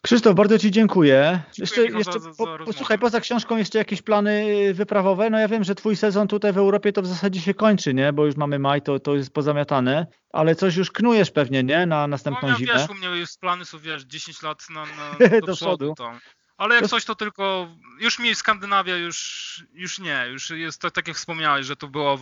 Krzysztof, 0.02 0.35
bardzo 0.35 0.59
Ci 0.59 0.70
dziękuję. 0.70 1.43
Jeszcze, 1.59 1.86
jeszcze 1.86 2.12
za, 2.12 2.32
za, 2.32 2.32
za 2.32 2.59
posłuchaj, 2.64 2.98
poza 2.98 3.20
książką 3.20 3.56
jeszcze 3.56 3.78
jakieś 3.78 4.02
plany 4.02 4.44
wyprawowe? 4.74 5.31
No 5.31 5.39
ja 5.39 5.48
wiem, 5.48 5.64
że 5.64 5.74
Twój 5.74 5.97
sezon 5.97 6.28
tutaj 6.28 6.52
w 6.52 6.59
Europie 6.59 6.93
to 6.93 7.02
w 7.02 7.06
zasadzie 7.06 7.40
się 7.40 7.55
kończy, 7.55 7.94
nie? 7.94 8.12
Bo 8.12 8.27
już 8.27 8.36
mamy 8.36 8.59
maj, 8.59 8.82
to, 8.82 9.01
to 9.01 9.16
jest 9.16 9.32
pozamiatane, 9.32 10.06
ale 10.32 10.55
coś 10.55 10.77
już 10.77 10.90
knujesz 10.90 11.31
pewnie, 11.31 11.62
nie? 11.62 11.86
Na 11.86 12.06
następną 12.06 12.48
no, 12.48 12.55
ja, 12.55 12.59
zimę. 12.59 12.72
Wiesz, 12.74 12.90
u 12.90 12.94
mnie 12.94 13.09
już 13.09 13.31
plany 13.40 13.64
są, 13.64 13.78
wiesz, 13.78 14.02
10 14.02 14.43
lat 14.43 14.62
na, 14.70 14.85
na 14.85 15.28
do, 15.40 15.47
do 15.47 15.55
przodu. 15.55 15.94
Tam. 15.94 16.20
Ale 16.61 16.74
jak 16.74 16.89
coś 16.89 17.05
to 17.05 17.15
tylko, 17.15 17.69
już 17.99 18.19
mi 18.19 18.35
Skandynawia 18.35 18.97
już, 18.97 19.65
już 19.73 19.99
nie, 19.99 20.27
już 20.31 20.51
jest 20.51 20.81
to 20.81 20.91
tak 20.91 21.09
jak 21.09 21.16
wspomniałeś, 21.16 21.66
że 21.66 21.77
to 21.77 21.89
była 21.89 22.16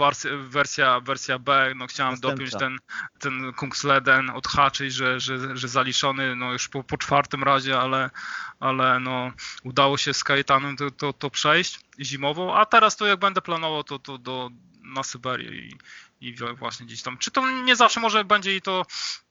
wersja, 0.49 1.01
wersja 1.01 1.39
B, 1.39 1.73
no 1.77 1.87
chciałem 1.87 2.13
Następca. 2.13 2.37
dopiąć 2.37 2.53
ten, 2.53 2.79
ten 3.19 3.53
Kungsleden, 3.53 4.31
odhaczyć, 4.31 4.95
że, 4.95 5.21
że, 5.21 5.57
że 5.57 5.69
zaliczony 5.69 6.37
no 6.37 6.53
już 6.53 6.69
po, 6.69 6.85
po 6.85 6.99
czwartym 6.99 7.43
razie, 7.43 7.81
ale, 7.81 8.11
ale 8.61 9.01
no 9.01 9.33
udało 9.65 9.97
się 9.97 10.15
z 10.15 10.25
Kajetanem 10.25 10.77
to, 10.77 10.91
to, 10.91 11.13
to 11.13 11.31
przejść 11.31 11.81
zimową, 12.01 12.55
a 12.55 12.67
teraz 12.67 12.97
to 12.97 13.07
jak 13.07 13.19
będę 13.19 13.43
planował 13.43 13.85
to, 13.85 13.99
to 13.99 14.19
do, 14.19 14.51
na 14.83 15.03
Syberię 15.03 15.51
i, 15.51 15.79
i 16.21 16.35
właśnie 16.59 16.87
gdzieś 16.87 17.03
tam. 17.03 17.19
Czy 17.19 17.31
to 17.31 17.51
nie 17.51 17.77
zawsze 17.77 18.01
może 18.01 18.25
będzie 18.25 18.57
i 18.57 18.63
to 18.63 18.87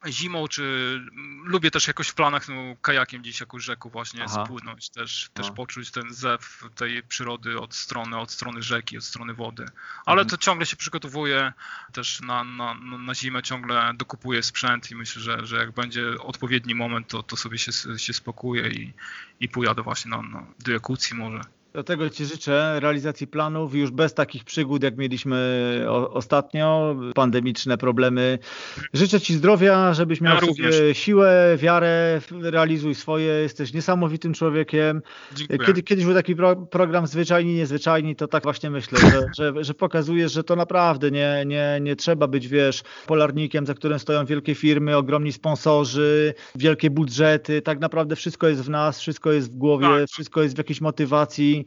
zimą, 0.08 0.48
czy 0.48 0.96
lubię 1.44 1.72
też 1.72 1.88
jakoś 1.88 2.08
w 2.08 2.14
planach 2.14 2.48
no, 2.48 2.76
kajakiem 2.82 3.22
gdzieś 3.22 3.40
jakąś 3.40 3.64
rzeką 3.64 3.90
właśnie 3.90 4.24
Aha. 4.24 4.46
spłynąć, 4.46 4.90
też, 4.90 5.30
też 5.34 5.52
poczuć 5.52 5.92
ten 5.92 6.14
zew 6.14 6.64
tej 6.76 7.04
przyrody 7.04 7.60
od 7.60 7.76
strony, 7.76 8.18
od 8.18 8.32
strony 8.32 8.62
rzeki, 8.62 8.98
od 8.98 9.04
strony 9.04 9.34
wody. 9.34 9.66
Ale 10.06 10.22
mhm. 10.22 10.30
to 10.30 10.38
ciągle 10.38 10.66
się 10.66 10.76
przygotowuję 10.76 11.54
też 11.94 12.22
na, 12.22 12.44
na, 12.44 12.74
na 12.74 13.16
zimę, 13.16 13.44
ciągle 13.44 13.94
dokupuję 13.94 14.44
sprzęt 14.44 14.92
i 14.92 14.96
myślę, 14.96 15.22
że, 15.22 15.46
że 15.46 15.58
jak 15.58 15.72
będzie 15.72 16.22
odpowiedni 16.22 16.76
moment, 16.76 17.08
to, 17.08 17.24
to 17.24 17.36
sobie 17.36 17.58
się, 17.58 17.72
się 17.98 18.14
spokuję 18.14 18.70
i, 18.70 18.94
i 19.40 19.50
pojadę 19.50 19.82
właśnie 19.82 20.12
na, 20.12 20.22
na, 20.22 20.48
do 20.60 20.72
Jakucji 20.72 21.18
może. 21.18 21.42
Dlatego 21.78 22.10
Ci 22.10 22.26
życzę 22.26 22.80
realizacji 22.80 23.28
planów 23.28 23.76
już 23.76 23.92
bez 23.92 24.14
takich 24.14 24.44
przygód, 24.44 24.84
jak 24.84 24.98
mieliśmy 24.98 25.86
ostatnio, 26.10 26.96
pandemiczne 27.16 27.78
problemy. 27.78 28.40
Życzę 28.94 29.22
Ci 29.22 29.34
zdrowia, 29.34 29.94
żebyś 29.94 30.22
miał 30.22 30.38
ja 30.58 30.94
siłę, 30.94 31.58
wiarę, 31.58 32.22
realizuj 32.42 32.96
swoje, 32.96 33.26
jesteś 33.28 33.74
niesamowitym 33.74 34.34
człowiekiem. 34.34 35.02
Kiedy, 35.66 35.84
kiedyś 35.84 36.06
był 36.06 36.14
taki 36.14 36.36
pro, 36.36 36.56
program 36.56 37.08
Zwyczajni, 37.08 37.54
Niezwyczajni, 37.54 38.16
to 38.16 38.28
tak 38.28 38.44
właśnie 38.44 38.70
myślę, 38.70 39.00
że, 39.00 39.26
że, 39.38 39.64
że 39.64 39.74
pokazujesz, 39.74 40.32
że 40.32 40.44
to 40.44 40.56
naprawdę 40.56 41.12
nie, 41.12 41.44
nie, 41.46 41.80
nie 41.82 41.96
trzeba 41.96 42.28
być, 42.28 42.48
wiesz, 42.48 42.84
polarnikiem, 43.08 43.66
za 43.66 43.74
którym 43.74 44.00
stoją 44.00 44.26
wielkie 44.26 44.56
firmy, 44.56 44.98
ogromni 44.98 45.32
sponsorzy, 45.32 46.34
wielkie 46.56 46.90
budżety. 46.90 47.62
Tak 47.62 47.80
naprawdę 47.80 48.16
wszystko 48.16 48.48
jest 48.48 48.62
w 48.62 48.70
nas, 48.70 49.00
wszystko 49.00 49.32
jest 49.32 49.52
w 49.52 49.56
głowie, 49.56 49.88
tak. 49.88 50.10
wszystko 50.10 50.44
jest 50.44 50.56
w 50.56 50.58
jakiejś 50.58 50.82
motywacji 50.82 51.67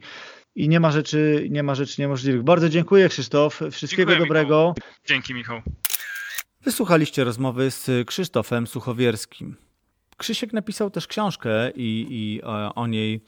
i 0.55 0.69
nie 0.69 0.79
ma 0.79 0.91
rzeczy, 0.91 1.47
nie 1.51 1.63
ma 1.63 1.75
rzeczy 1.75 2.01
niemożliwych. 2.01 2.43
Bardzo 2.43 2.69
dziękuję 2.69 3.09
Krzysztof, 3.09 3.61
wszystkiego 3.71 4.11
dziękuję, 4.11 4.27
dobrego. 4.27 4.73
Michał. 4.77 4.89
Dzięki 5.05 5.33
Michał. 5.33 5.61
Wysłuchaliście 6.61 7.23
rozmowy 7.23 7.71
z 7.71 8.07
Krzysztofem 8.07 8.67
Suchowierskim. 8.67 9.55
Krzysiek 10.17 10.53
napisał 10.53 10.91
też 10.91 11.07
książkę 11.07 11.71
i, 11.75 12.07
i 12.09 12.41
o 12.75 12.87
niej 12.87 13.21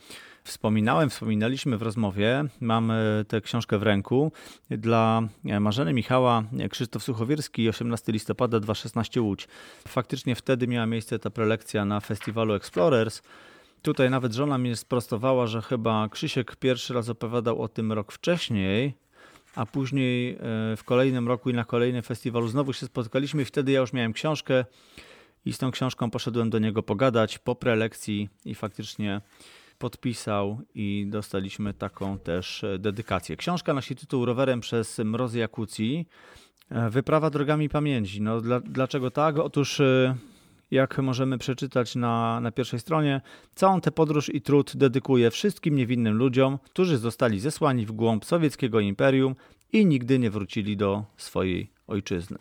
wspominałem, 0.43 1.09
wspominaliśmy 1.09 1.77
w 1.77 1.81
rozmowie. 1.81 2.45
Mam 2.61 2.91
tę 3.27 3.41
książkę 3.41 3.77
w 3.77 3.83
ręku. 3.83 4.31
Dla 4.69 5.21
Marzeny 5.59 5.93
Michała 5.93 6.43
Krzysztof 6.69 7.03
Suchowierski 7.03 7.69
18 7.69 8.11
listopada 8.11 8.59
2016 8.59 9.21
Łódź. 9.21 9.47
Faktycznie 9.87 10.35
wtedy 10.35 10.67
miała 10.67 10.85
miejsce 10.85 11.19
ta 11.19 11.29
prelekcja 11.29 11.85
na 11.85 11.99
festiwalu 11.99 12.53
Explorers. 12.53 13.21
Tutaj 13.83 14.09
nawet 14.09 14.33
żona 14.33 14.57
mnie 14.57 14.75
sprostowała, 14.75 15.47
że 15.47 15.61
chyba 15.61 16.09
Krzysiek 16.09 16.55
pierwszy 16.55 16.93
raz 16.93 17.09
opowiadał 17.09 17.61
o 17.61 17.67
tym 17.67 17.91
rok 17.91 18.11
wcześniej, 18.11 18.93
a 19.55 19.65
później 19.65 20.31
e, 20.31 20.37
w 20.77 20.83
kolejnym 20.85 21.27
roku 21.27 21.49
i 21.49 21.53
na 21.53 21.63
kolejnym 21.63 22.01
festiwalu 22.01 22.47
znowu 22.47 22.73
się 22.73 22.85
spotkaliśmy 22.85 23.45
wtedy 23.45 23.71
ja 23.71 23.79
już 23.79 23.93
miałem 23.93 24.13
książkę 24.13 24.65
i 25.45 25.53
z 25.53 25.57
tą 25.57 25.71
książką 25.71 26.11
poszedłem 26.11 26.49
do 26.49 26.59
niego 26.59 26.83
pogadać 26.83 27.39
po 27.39 27.55
prelekcji 27.55 28.29
i 28.45 28.55
faktycznie 28.55 29.21
podpisał 29.77 30.61
i 30.75 31.05
dostaliśmy 31.09 31.73
taką 31.73 32.19
też 32.19 32.63
e, 32.63 32.79
dedykację. 32.79 33.37
Książka 33.37 33.73
nosi 33.73 33.95
tytuł 33.95 34.25
Rowerem 34.25 34.61
przez 34.61 34.99
mrozy 34.99 35.39
Jakucji. 35.39 36.07
E, 36.69 36.89
wyprawa 36.89 37.29
drogami 37.29 37.69
pamięci. 37.69 38.21
No, 38.21 38.41
dla, 38.41 38.59
dlaczego 38.59 39.11
tak? 39.11 39.39
Otóż 39.39 39.81
jak 40.73 40.97
możemy 40.97 41.37
przeczytać 41.37 41.95
na, 41.95 42.39
na 42.39 42.51
pierwszej 42.51 42.79
stronie, 42.79 43.21
całą 43.55 43.81
tę 43.81 43.91
podróż 43.91 44.29
i 44.33 44.41
trud 44.41 44.75
dedykuję 44.75 45.31
wszystkim 45.31 45.75
niewinnym 45.75 46.17
ludziom, 46.17 46.59
którzy 46.63 46.97
zostali 46.97 47.39
zesłani 47.39 47.85
w 47.85 47.91
głąb 47.91 48.25
sowieckiego 48.25 48.79
imperium 48.79 49.35
i 49.73 49.85
nigdy 49.85 50.19
nie 50.19 50.31
wrócili 50.31 50.77
do 50.77 51.05
swojej 51.17 51.71
ojczyzny. 51.87 52.37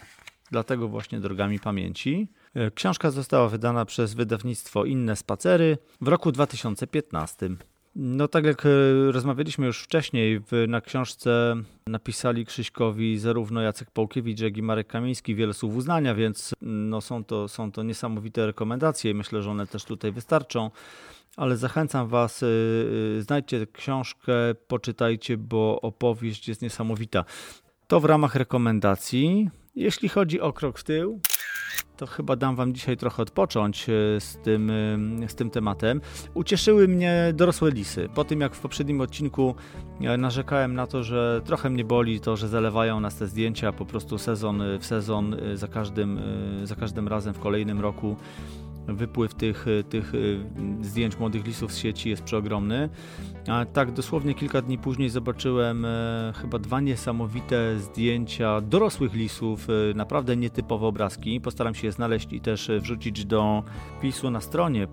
Dlatego 0.50 0.88
właśnie 0.88 1.20
drogami 1.20 1.60
pamięci. 1.60 2.28
E, 2.54 2.70
książka 2.70 3.10
została 3.10 3.48
wydana 3.48 3.84
przez 3.84 4.14
wydawnictwo 4.14 4.84
Inne 4.84 5.16
Spacery 5.16 5.78
w 6.00 6.08
roku 6.08 6.32
2015. 6.32 7.48
No 7.96 8.28
tak 8.28 8.44
jak 8.44 8.66
e, 8.66 8.68
rozmawialiśmy 9.12 9.66
już 9.66 9.82
wcześniej, 9.82 10.40
na 10.68 10.80
książce 10.80 11.54
napisali 11.86 12.46
Krzyśkowi 12.46 13.18
zarówno 13.18 13.62
Jacek 13.62 13.90
Pałkiewicz, 13.90 14.40
jak 14.40 14.56
i 14.56 14.62
Marek 14.62 14.86
Kamiński 14.86 15.34
wiele 15.34 15.54
słów 15.54 15.76
uznania, 15.76 16.14
więc 16.14 16.54
no 16.62 17.00
są, 17.00 17.24
to, 17.24 17.48
są 17.48 17.72
to 17.72 17.82
niesamowite 17.82 18.46
rekomendacje 18.46 19.10
i 19.10 19.14
myślę, 19.14 19.42
że 19.42 19.50
one 19.50 19.66
też 19.66 19.84
tutaj 19.84 20.12
wystarczą. 20.12 20.70
Ale 21.36 21.56
zachęcam 21.56 22.08
Was, 22.08 22.42
e, 22.42 22.46
e, 23.18 23.22
znajdźcie 23.22 23.66
książkę, 23.66 24.32
poczytajcie, 24.68 25.36
bo 25.36 25.80
opowieść 25.80 26.48
jest 26.48 26.62
niesamowita. 26.62 27.24
To 27.88 28.00
w 28.00 28.04
ramach 28.04 28.34
rekomendacji. 28.34 29.50
Jeśli 29.74 30.08
chodzi 30.08 30.40
o 30.40 30.52
krok 30.52 30.78
w 30.78 30.84
tył, 30.84 31.20
to 31.96 32.06
chyba 32.06 32.36
dam 32.36 32.56
Wam 32.56 32.74
dzisiaj 32.74 32.96
trochę 32.96 33.22
odpocząć 33.22 33.88
e, 33.88 34.20
z 34.20 34.36
tym, 34.36 34.70
e, 34.70 35.28
z 35.28 35.34
tym 35.34 35.50
tematem. 35.50 36.00
Ucieszyły 36.34 36.88
mnie 36.88 37.32
dorosłe 37.34 37.70
lisy. 37.70 38.08
Po 38.14 38.24
tym, 38.24 38.40
jak 38.40 38.54
w 38.54 38.60
poprzednim 38.60 39.00
odcinku 39.00 39.54
e, 40.00 40.16
narzekałem 40.16 40.74
na 40.74 40.86
to, 40.86 41.02
że 41.02 41.40
trochę 41.44 41.70
mnie 41.70 41.84
boli 41.84 42.20
to, 42.20 42.36
że 42.36 42.48
zalewają 42.48 43.00
nas 43.00 43.16
te 43.16 43.26
zdjęcia 43.26 43.72
po 43.72 43.86
prostu 43.86 44.18
sezon 44.18 44.62
w 44.80 44.86
sezon, 44.86 45.36
za 45.54 45.68
każdym, 45.68 46.20
za 46.64 46.74
każdym 46.74 47.08
razem 47.08 47.34
w 47.34 47.38
kolejnym 47.38 47.80
roku 47.80 48.16
wypływ 48.86 49.34
tych, 49.34 49.66
tych 49.88 50.12
zdjęć 50.80 51.18
młodych 51.18 51.46
lisów 51.46 51.72
z 51.72 51.78
sieci 51.78 52.10
jest 52.10 52.22
przeogromny. 52.22 52.88
A 53.48 53.64
tak 53.64 53.92
dosłownie 53.92 54.34
kilka 54.34 54.62
dni 54.62 54.78
później 54.78 55.08
zobaczyłem 55.08 55.84
e, 55.84 56.32
chyba 56.40 56.58
dwa 56.58 56.80
niesamowite 56.80 57.78
zdjęcia 57.78 58.60
dorosłych 58.60 59.14
lisów, 59.14 59.68
e, 59.70 59.94
naprawdę 59.94 60.36
nietypowe 60.36 60.86
obrazki. 60.86 61.40
Postaram 61.40 61.74
się 61.74 61.86
je 61.86 61.92
znaleźć 61.92 62.32
i 62.32 62.40
też 62.40 62.70
wrzucić 62.80 63.24
do 63.24 63.62
pisu 64.02 64.30
na 64.30 64.40
stronie, 64.40 64.86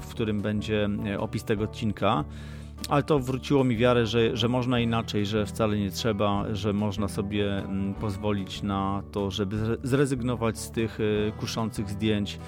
w 0.00 0.08
którym 0.10 0.40
będzie 0.40 0.88
opis 1.18 1.44
tego 1.44 1.64
odcinka 1.64 2.24
ale 2.88 3.02
to 3.02 3.18
wróciło 3.18 3.64
mi 3.64 3.76
wiarę, 3.76 4.06
że, 4.06 4.36
że 4.36 4.48
można 4.48 4.80
inaczej, 4.80 5.26
że 5.26 5.46
wcale 5.46 5.78
nie 5.78 5.90
trzeba, 5.90 6.44
że 6.52 6.72
można 6.72 7.08
sobie 7.08 7.58
mm, 7.58 7.94
pozwolić 7.94 8.62
na 8.62 9.02
to, 9.12 9.30
żeby 9.30 9.78
zrezygnować 9.82 10.58
z 10.58 10.70
tych 10.70 10.98
e, 11.00 11.32
kuszących 11.32 11.90
zdjęć 11.90 12.38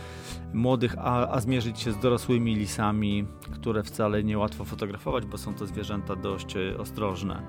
młodych, 0.55 0.95
a, 0.99 1.29
a 1.29 1.41
zmierzyć 1.41 1.81
się 1.81 1.93
z 1.93 1.99
dorosłymi 1.99 2.55
lisami, 2.55 3.27
które 3.53 3.83
wcale 3.83 4.25
nie 4.25 4.39
łatwo 4.39 4.65
fotografować, 4.65 5.27
bo 5.27 5.39
są 5.39 5.55
to 5.55 5.67
zwierzęta 5.67 6.17
dość 6.17 6.57
e, 6.57 6.79
ostrożne. 6.79 7.43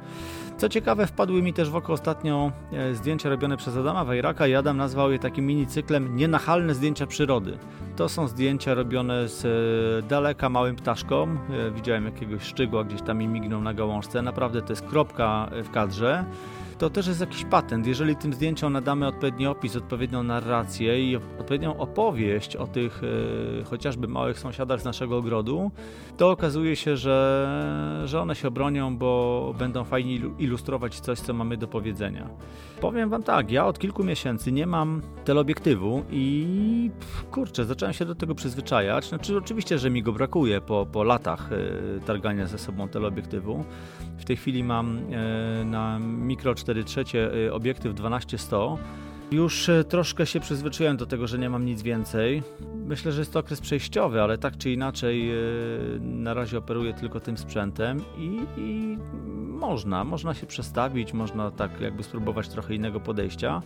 Co 0.57 0.69
ciekawe, 0.69 1.07
wpadły 1.07 1.41
mi 1.41 1.53
też 1.53 1.69
w 1.69 1.75
oko 1.75 1.93
ostatnio 1.93 2.51
e, 2.71 2.95
zdjęcia 2.95 3.29
robione 3.29 3.57
przez 3.57 3.77
Adama 3.77 4.05
Wajraka 4.05 4.47
i 4.47 4.55
Adam 4.55 4.77
nazwał 4.77 5.11
je 5.11 5.19
takim 5.19 5.45
minicyklem 5.45 6.15
Nienachalne 6.15 6.75
zdjęcia 6.75 7.07
przyrody. 7.07 7.57
To 7.95 8.09
są 8.09 8.27
zdjęcia 8.27 8.73
robione 8.73 9.27
z 9.27 9.45
e, 9.45 10.07
daleka 10.07 10.49
małym 10.49 10.75
ptaszkom. 10.75 11.39
Widziałem 11.75 12.05
jakiegoś 12.05 12.43
szczygła 12.43 12.83
gdzieś 12.83 13.01
tam 13.01 13.17
mi 13.17 13.27
mignął 13.27 13.61
na 13.61 13.73
gałążce. 13.73 14.21
Naprawdę 14.21 14.61
to 14.61 14.73
jest 14.73 14.85
kropka 14.85 15.49
w 15.63 15.71
kadrze 15.71 16.25
to 16.77 16.89
też 16.89 17.07
jest 17.07 17.19
jakiś 17.19 17.45
patent. 17.45 17.87
Jeżeli 17.87 18.15
tym 18.15 18.33
zdjęciom 18.33 18.73
nadamy 18.73 19.07
odpowiedni 19.07 19.47
opis, 19.47 19.75
odpowiednią 19.75 20.23
narrację 20.23 21.11
i 21.11 21.15
odpowiednią 21.15 21.77
opowieść 21.77 22.55
o 22.55 22.67
tych 22.67 23.01
e, 23.03 23.63
chociażby 23.63 24.07
małych 24.07 24.39
sąsiadach 24.39 24.81
z 24.81 24.85
naszego 24.85 25.17
ogrodu, 25.17 25.71
to 26.17 26.31
okazuje 26.31 26.75
się, 26.75 26.97
że, 26.97 28.01
że 28.05 28.21
one 28.21 28.35
się 28.35 28.47
obronią, 28.47 28.97
bo 28.97 29.53
będą 29.59 29.83
fajnie 29.83 30.19
ilustrować 30.39 30.99
coś, 30.99 31.19
co 31.19 31.33
mamy 31.33 31.57
do 31.57 31.67
powiedzenia. 31.67 32.29
Powiem 32.81 33.09
Wam 33.09 33.23
tak, 33.23 33.51
ja 33.51 33.65
od 33.65 33.79
kilku 33.79 34.03
miesięcy 34.03 34.51
nie 34.51 34.67
mam 34.67 35.01
teleobiektywu 35.25 36.03
i 36.11 36.91
kurczę, 37.31 37.65
zacząłem 37.65 37.93
się 37.93 38.05
do 38.05 38.15
tego 38.15 38.35
przyzwyczajać. 38.35 39.09
Znaczy, 39.09 39.37
oczywiście, 39.37 39.79
że 39.79 39.89
mi 39.89 40.03
go 40.03 40.13
brakuje 40.13 40.61
po, 40.61 40.85
po 40.85 41.03
latach 41.03 41.49
e, 41.51 41.99
targania 41.99 42.47
ze 42.47 42.57
sobą 42.57 42.89
teleobiektywu. 42.89 43.63
W 44.17 44.25
tej 44.25 44.37
chwili 44.37 44.63
mam 44.63 44.97
e, 44.97 45.65
na 45.65 45.99
mikro 45.99 46.51
4 46.65 46.83
trzecie 46.83 47.31
e, 47.47 47.53
obiektyw 47.53 47.95
12-100. 47.95 48.77
Już 49.31 49.69
troszkę 49.89 50.25
się 50.25 50.39
przyzwyczaiłem 50.39 50.97
do 50.97 51.05
tego, 51.05 51.27
że 51.27 51.37
nie 51.37 51.49
mam 51.49 51.65
nic 51.65 51.81
więcej. 51.81 52.43
Myślę, 52.85 53.11
że 53.11 53.21
jest 53.21 53.33
to 53.33 53.39
okres 53.39 53.61
przejściowy, 53.61 54.21
ale 54.21 54.37
tak 54.37 54.57
czy 54.57 54.71
inaczej 54.71 55.31
na 55.99 56.33
razie 56.33 56.57
operuję 56.57 56.93
tylko 56.93 57.19
tym 57.19 57.37
sprzętem 57.37 58.01
i, 58.17 58.39
i 58.57 58.97
można, 59.55 60.03
można 60.03 60.33
się 60.33 60.45
przestawić, 60.45 61.13
można 61.13 61.51
tak 61.51 61.81
jakby 61.81 62.03
spróbować 62.03 62.49
trochę 62.49 62.75
innego 62.75 62.99
podejścia. 62.99 63.61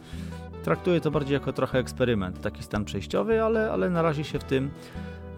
Traktuję 0.64 1.02
to 1.02 1.12
bardziej 1.12 1.34
jako 1.34 1.54
trochę 1.54 1.80
eksperyment, 1.80 2.42
taki 2.42 2.64
stan 2.64 2.86
przejściowy, 2.86 3.44
ale, 3.44 3.72
ale 3.72 3.90
na 3.90 4.02
razie 4.02 4.24
się 4.24 4.40
w 4.40 4.44
tym 4.44 4.70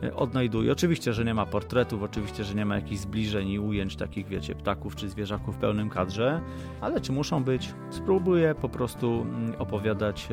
e, 0.04 0.16
odnajduję. 0.16 0.72
Oczywiście, 0.72 1.14
że 1.14 1.26
nie 1.26 1.34
ma 1.34 1.46
portretów, 1.46 2.04
oczywiście, 2.04 2.44
że 2.44 2.56
nie 2.56 2.66
ma 2.66 2.76
jakichś 2.76 3.02
zbliżeń 3.02 3.50
i 3.50 3.60
ujęć 3.60 3.96
takich, 3.96 4.28
wiecie, 4.28 4.56
ptaków 4.56 4.96
czy 4.96 5.10
zwierzaków 5.10 5.56
w 5.56 5.60
pełnym 5.60 5.90
kadrze, 5.90 6.42
ale 6.82 7.02
czy 7.02 7.12
muszą 7.12 7.44
być? 7.44 7.74
Spróbuję 7.90 8.56
po 8.56 8.70
prostu 8.70 9.22
mm, 9.22 9.54
opowiadać 9.60 10.30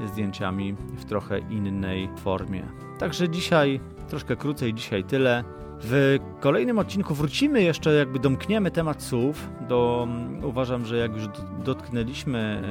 e, 0.00 0.08
zdjęciami 0.08 0.74
w 0.96 1.04
trochę 1.04 1.38
innej 1.38 2.08
formie. 2.16 2.62
Także 2.98 3.28
dzisiaj 3.28 3.80
troszkę 4.08 4.36
krócej, 4.36 4.74
dzisiaj 4.74 5.04
tyle. 5.04 5.44
W 5.80 6.18
kolejnym 6.40 6.78
odcinku 6.78 7.14
wrócimy 7.14 7.62
jeszcze, 7.62 7.94
jakby 7.94 8.18
domkniemy 8.18 8.70
temat 8.70 9.02
słów. 9.02 9.48
Do, 9.68 10.08
uważam, 10.42 10.86
że 10.86 10.96
jak 10.96 11.14
już 11.14 11.24
dotknęliśmy 11.64 12.62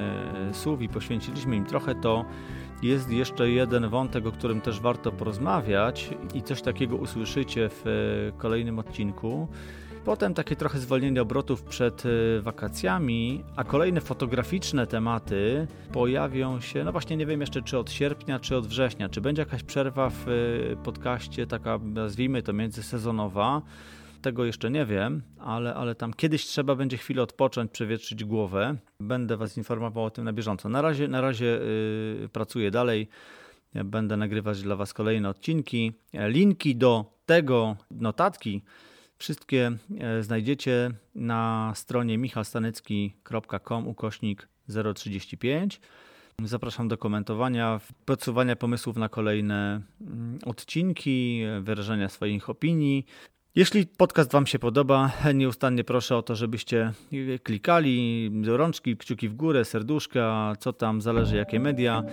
e, 0.49 0.53
słów 0.53 0.81
i 0.81 0.89
poświęciliśmy 0.89 1.55
im 1.55 1.65
trochę, 1.65 1.95
to 1.95 2.25
jest 2.83 3.11
jeszcze 3.11 3.49
jeden 3.49 3.89
wątek, 3.89 4.25
o 4.25 4.31
którym 4.31 4.61
też 4.61 4.79
warto 4.79 5.11
porozmawiać 5.11 6.09
i 6.33 6.41
coś 6.41 6.61
takiego 6.61 6.95
usłyszycie 6.95 7.69
w 7.69 7.83
e, 7.87 8.37
kolejnym 8.37 8.79
odcinku. 8.79 9.47
Potem 10.05 10.33
takie 10.33 10.55
trochę 10.55 10.79
zwolnienie 10.79 11.21
obrotów 11.21 11.63
przed 11.63 12.05
y, 12.05 12.41
wakacjami, 12.41 13.43
a 13.55 13.63
kolejne 13.63 14.01
fotograficzne 14.01 14.87
tematy 14.87 15.67
pojawią 15.91 16.59
się, 16.59 16.83
no 16.83 16.91
właśnie 16.91 17.17
nie 17.17 17.25
wiem 17.25 17.41
jeszcze 17.41 17.61
czy 17.61 17.77
od 17.77 17.91
sierpnia, 17.91 18.39
czy 18.39 18.57
od 18.57 18.67
września. 18.67 19.09
Czy 19.09 19.21
będzie 19.21 19.41
jakaś 19.41 19.63
przerwa 19.63 20.09
w 20.09 20.27
y, 20.27 20.77
podcaście, 20.83 21.47
taka 21.47 21.79
nazwijmy 21.83 22.43
to 22.43 22.53
międzysezonowa. 22.53 23.61
Tego 24.23 24.45
jeszcze 24.45 24.71
nie 24.71 24.85
wiem, 24.85 25.21
ale, 25.39 25.75
ale 25.75 25.95
tam 25.95 26.13
kiedyś 26.13 26.45
trzeba 26.45 26.75
będzie 26.75 26.97
chwilę 26.97 27.21
odpocząć, 27.21 27.71
przewietrzyć 27.71 28.23
głowę. 28.23 28.75
Będę 28.99 29.37
Was 29.37 29.57
informował 29.57 30.05
o 30.05 30.09
tym 30.09 30.25
na 30.25 30.33
bieżąco. 30.33 30.69
Na 30.69 30.81
razie, 30.81 31.07
na 31.07 31.21
razie 31.21 31.45
yy, 32.21 32.29
pracuję 32.29 32.71
dalej. 32.71 33.07
Będę 33.73 34.17
nagrywać 34.17 34.61
dla 34.61 34.75
Was 34.75 34.93
kolejne 34.93 35.29
odcinki. 35.29 35.93
Linki 36.13 36.75
do 36.75 37.13
tego, 37.25 37.75
notatki, 37.91 38.61
wszystkie 39.17 39.71
e, 39.99 40.23
znajdziecie 40.23 40.91
na 41.15 41.71
stronie 41.75 42.17
michalstanecki.com 42.17 43.87
ukośnik 43.87 44.47
035. 44.95 45.81
Zapraszam 46.43 46.87
do 46.87 46.97
komentowania, 46.97 47.79
podsuwania 48.05 48.55
pomysłów 48.55 48.97
na 48.97 49.09
kolejne 49.09 49.81
mm, 50.01 50.39
odcinki, 50.45 51.41
wyrażenia 51.61 52.09
swoich 52.09 52.49
opinii. 52.49 53.05
Jeśli 53.55 53.85
podcast 53.85 54.31
Wam 54.31 54.47
się 54.47 54.59
podoba, 54.59 55.11
nieustannie 55.33 55.83
proszę 55.83 56.17
o 56.17 56.21
to, 56.21 56.35
żebyście 56.35 56.91
klikali 57.43 58.31
rączki, 58.45 58.97
kciuki 58.97 59.29
w 59.29 59.35
górę, 59.35 59.65
serduszka, 59.65 60.53
co 60.59 60.73
tam, 60.73 61.01
zależy 61.01 61.35
jakie 61.35 61.59
media. 61.59 62.03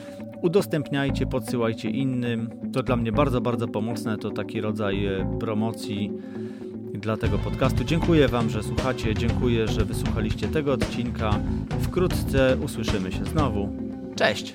Udostępniajcie, 0.43 1.27
podsyłajcie 1.27 1.91
innym. 1.91 2.51
To 2.73 2.83
dla 2.83 2.97
mnie 2.97 3.13
bardzo, 3.13 3.41
bardzo 3.41 3.69
pomocne. 3.69 4.19
To 4.19 4.31
taki 4.31 4.61
rodzaj 4.61 5.07
e, 5.07 5.39
promocji 5.41 6.13
dla 6.95 7.17
tego 7.17 7.39
podcastu. 7.39 7.85
Dziękuję 7.85 8.29
Wam, 8.29 8.51
że 8.51 8.63
słuchacie. 8.63 9.15
Dziękuję, 9.15 9.69
że 9.69 9.85
wysłuchaliście 9.85 10.49
tego 10.49 10.73
odcinka. 10.73 11.41
Wkrótce 11.83 12.57
usłyszymy 12.65 13.13
się 13.13 13.25
znowu. 13.25 13.77
Cześć! 14.17 14.55